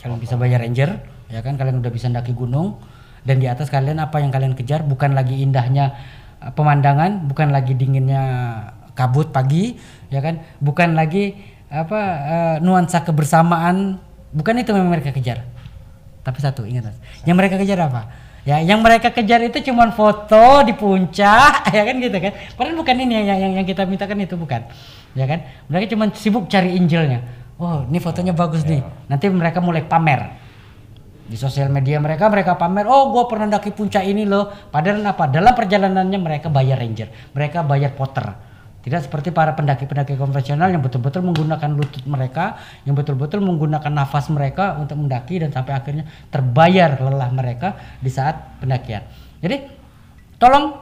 kalian 0.00 0.20
bisa 0.22 0.40
bayar 0.40 0.64
ranger, 0.64 1.02
ya 1.28 1.44
kan? 1.44 1.60
Kalian 1.60 1.84
udah 1.84 1.92
bisa 1.92 2.08
ndaki 2.08 2.32
gunung, 2.32 2.80
dan 3.26 3.36
di 3.42 3.46
atas 3.50 3.68
kalian 3.68 4.00
apa 4.00 4.24
yang 4.24 4.32
kalian 4.32 4.56
kejar 4.56 4.80
bukan 4.88 5.12
lagi 5.12 5.44
indahnya 5.44 5.92
eh, 6.40 6.52
pemandangan, 6.56 7.28
bukan 7.28 7.52
lagi 7.52 7.76
dinginnya 7.76 8.22
kabut 8.96 9.36
pagi, 9.36 9.76
ya 10.08 10.24
kan? 10.24 10.40
Bukan 10.64 10.96
lagi 10.96 11.36
apa 11.68 12.00
eh, 12.24 12.56
nuansa 12.64 13.04
kebersamaan, 13.04 14.00
bukan 14.32 14.64
itu 14.64 14.72
yang 14.72 14.88
mereka 14.88 15.12
kejar. 15.12 15.44
Tapi 16.24 16.38
satu 16.40 16.64
ingat 16.64 16.96
yang 17.28 17.36
mereka 17.36 17.60
kejar 17.60 17.80
apa? 17.84 18.29
Ya, 18.48 18.56
yang 18.64 18.80
mereka 18.80 19.12
kejar 19.12 19.44
itu 19.44 19.60
cuman 19.68 19.92
foto 19.92 20.64
di 20.64 20.72
puncak, 20.72 21.66
ya 21.76 21.82
kan 21.84 21.96
gitu 22.00 22.16
kan? 22.16 22.32
Padahal 22.56 22.76
bukan 22.80 22.96
ini 23.04 23.12
yang 23.20 23.36
yang, 23.36 23.52
yang 23.60 23.66
kita 23.68 23.84
mintakan 23.84 24.16
itu 24.24 24.34
bukan, 24.40 24.64
ya 25.12 25.28
kan? 25.28 25.44
Mereka 25.68 25.92
cuma 25.92 26.08
sibuk 26.16 26.48
cari 26.48 26.72
injelnya. 26.72 27.20
Oh, 27.60 27.84
ini 27.84 28.00
fotonya 28.00 28.32
bagus 28.32 28.64
nih. 28.64 28.80
Nanti 29.12 29.28
mereka 29.28 29.60
mulai 29.60 29.84
pamer 29.84 30.40
di 31.30 31.38
sosial 31.38 31.70
media 31.70 32.02
mereka 32.02 32.26
mereka 32.26 32.58
pamer 32.58 32.90
oh 32.90 33.14
gua 33.14 33.30
pernah 33.30 33.46
daki 33.46 33.70
puncak 33.70 34.02
ini 34.02 34.26
loh 34.26 34.50
padahal 34.50 34.98
apa 35.06 35.30
dalam 35.30 35.54
perjalanannya 35.54 36.18
mereka 36.18 36.50
bayar 36.50 36.82
ranger 36.82 37.06
mereka 37.30 37.62
bayar 37.62 37.94
potter 37.94 38.49
tidak 38.80 39.04
seperti 39.04 39.28
para 39.28 39.52
pendaki-pendaki 39.52 40.16
konvensional 40.16 40.72
yang 40.72 40.80
betul-betul 40.80 41.20
menggunakan 41.20 41.68
lutut 41.76 42.04
mereka 42.08 42.56
yang 42.88 42.96
betul-betul 42.96 43.44
menggunakan 43.44 43.92
nafas 43.92 44.32
mereka 44.32 44.80
untuk 44.80 44.96
mendaki 44.96 45.36
dan 45.44 45.52
sampai 45.52 45.76
akhirnya 45.76 46.08
terbayar 46.32 46.96
lelah 46.96 47.28
mereka 47.28 47.76
di 48.00 48.08
saat 48.08 48.56
pendakian. 48.56 49.04
Jadi 49.44 49.68
tolong 50.40 50.80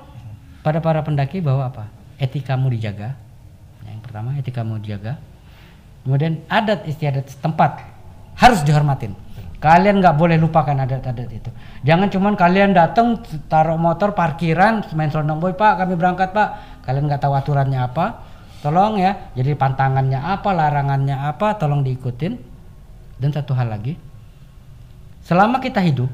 pada 0.63 0.79
para 0.79 1.03
pendaki 1.03 1.43
bahwa 1.43 1.67
apa? 1.67 1.91
Etikamu 2.23 2.71
dijaga. 2.71 3.19
Yang 3.83 3.99
pertama 4.07 4.39
etikamu 4.39 4.79
dijaga. 4.79 5.19
Kemudian 6.07 6.39
adat 6.47 6.87
istiadat 6.87 7.27
setempat 7.27 7.83
harus 8.39 8.63
dihormatin 8.63 9.13
kalian 9.59 9.99
nggak 9.99 10.15
boleh 10.15 10.39
lupakan 10.39 10.75
adat-adat 10.87 11.29
itu. 11.35 11.51
Jangan 11.83 12.09
cuman 12.11 12.35
kalian 12.39 12.71
datang 12.75 13.19
taruh 13.51 13.79
motor 13.79 14.15
parkiran 14.15 14.87
main 14.95 15.11
selondong 15.11 15.43
boy 15.43 15.55
pak 15.59 15.83
kami 15.83 15.99
berangkat 15.99 16.31
pak. 16.31 16.81
Kalian 16.87 17.11
nggak 17.11 17.23
tahu 17.23 17.35
aturannya 17.35 17.79
apa. 17.83 18.23
Tolong 18.59 18.99
ya 18.99 19.31
jadi 19.35 19.55
pantangannya 19.55 20.19
apa 20.19 20.51
larangannya 20.55 21.15
apa 21.15 21.59
tolong 21.59 21.83
diikutin. 21.83 22.39
Dan 23.19 23.35
satu 23.35 23.51
hal 23.59 23.67
lagi 23.67 23.99
selama 25.27 25.59
kita 25.59 25.83
hidup 25.83 26.07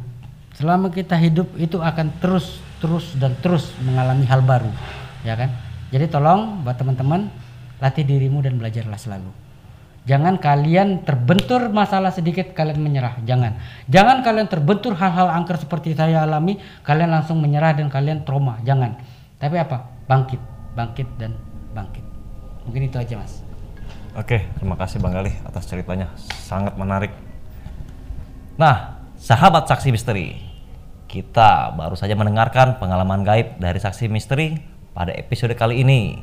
selama 0.57 0.89
kita 0.89 1.21
hidup 1.21 1.53
itu 1.61 1.77
akan 1.77 2.17
terus 2.19 2.65
terus 2.81 3.13
dan 3.21 3.37
terus 3.45 3.77
mengalami 3.85 4.25
hal 4.25 4.41
baru 4.41 4.73
ya 5.21 5.37
kan? 5.37 5.53
Jadi 5.93 6.09
tolong 6.09 6.65
buat 6.65 6.81
teman-teman 6.81 7.29
latih 7.77 8.09
dirimu 8.09 8.41
dan 8.41 8.57
belajarlah 8.57 8.97
selalu 8.97 9.44
Jangan 10.05 10.37
kalian 10.37 11.01
terbentur 11.09 11.73
masalah 11.73 12.13
sedikit 12.13 12.53
kalian 12.53 12.77
menyerah. 12.77 13.25
Jangan. 13.25 13.57
Jangan 13.89 14.21
kalian 14.21 14.49
terbentur 14.53 14.93
hal-hal 14.93 15.33
angker 15.33 15.57
seperti 15.57 15.97
saya 15.97 16.29
alami, 16.29 16.61
kalian 16.85 17.09
langsung 17.09 17.41
menyerah 17.41 17.73
dan 17.73 17.89
kalian 17.89 18.21
trauma. 18.21 18.61
Jangan. 18.69 19.01
Tapi 19.41 19.57
apa? 19.57 19.89
Bangkit, 20.05 20.41
bangkit 20.77 21.09
dan 21.17 21.33
bangkit. 21.73 22.05
Mungkin 22.69 22.93
itu 22.93 22.97
aja, 23.01 23.17
Mas. 23.17 23.41
Oke, 24.15 24.45
terima 24.61 24.77
kasih 24.77 25.01
Bang 25.01 25.17
Galih 25.17 25.33
atas 25.43 25.65
ceritanya. 25.65 26.13
Sangat 26.21 26.77
menarik. 26.77 27.11
Nah, 28.61 29.03
sahabat 29.17 29.67
saksi 29.67 29.89
misteri, 29.89 30.39
kita 31.09 31.75
baru 31.75 31.97
saja 31.97 32.13
mendengarkan 32.13 32.77
pengalaman 32.77 33.25
gaib 33.25 33.57
dari 33.57 33.81
saksi 33.81 34.07
misteri 34.13 34.61
pada 34.93 35.17
episode 35.17 35.57
kali 35.59 35.81
ini. 35.81 36.21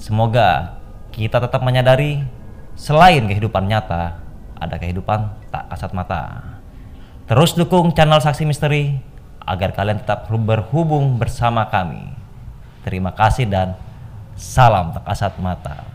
Semoga 0.00 0.80
kita 1.14 1.38
tetap 1.38 1.62
menyadari 1.62 2.41
selain 2.78 3.24
kehidupan 3.28 3.68
nyata, 3.68 4.18
ada 4.56 4.76
kehidupan 4.78 5.50
tak 5.50 5.68
kasat 5.68 5.92
mata. 5.92 6.22
Terus 7.26 7.54
dukung 7.54 7.94
channel 7.94 8.22
Saksi 8.22 8.46
Misteri 8.46 8.98
agar 9.42 9.74
kalian 9.74 10.02
tetap 10.02 10.30
berhubung 10.30 11.18
bersama 11.18 11.66
kami. 11.70 12.14
Terima 12.82 13.14
kasih 13.14 13.46
dan 13.46 13.78
salam 14.34 14.94
tak 14.94 15.04
kasat 15.06 15.34
mata. 15.38 15.91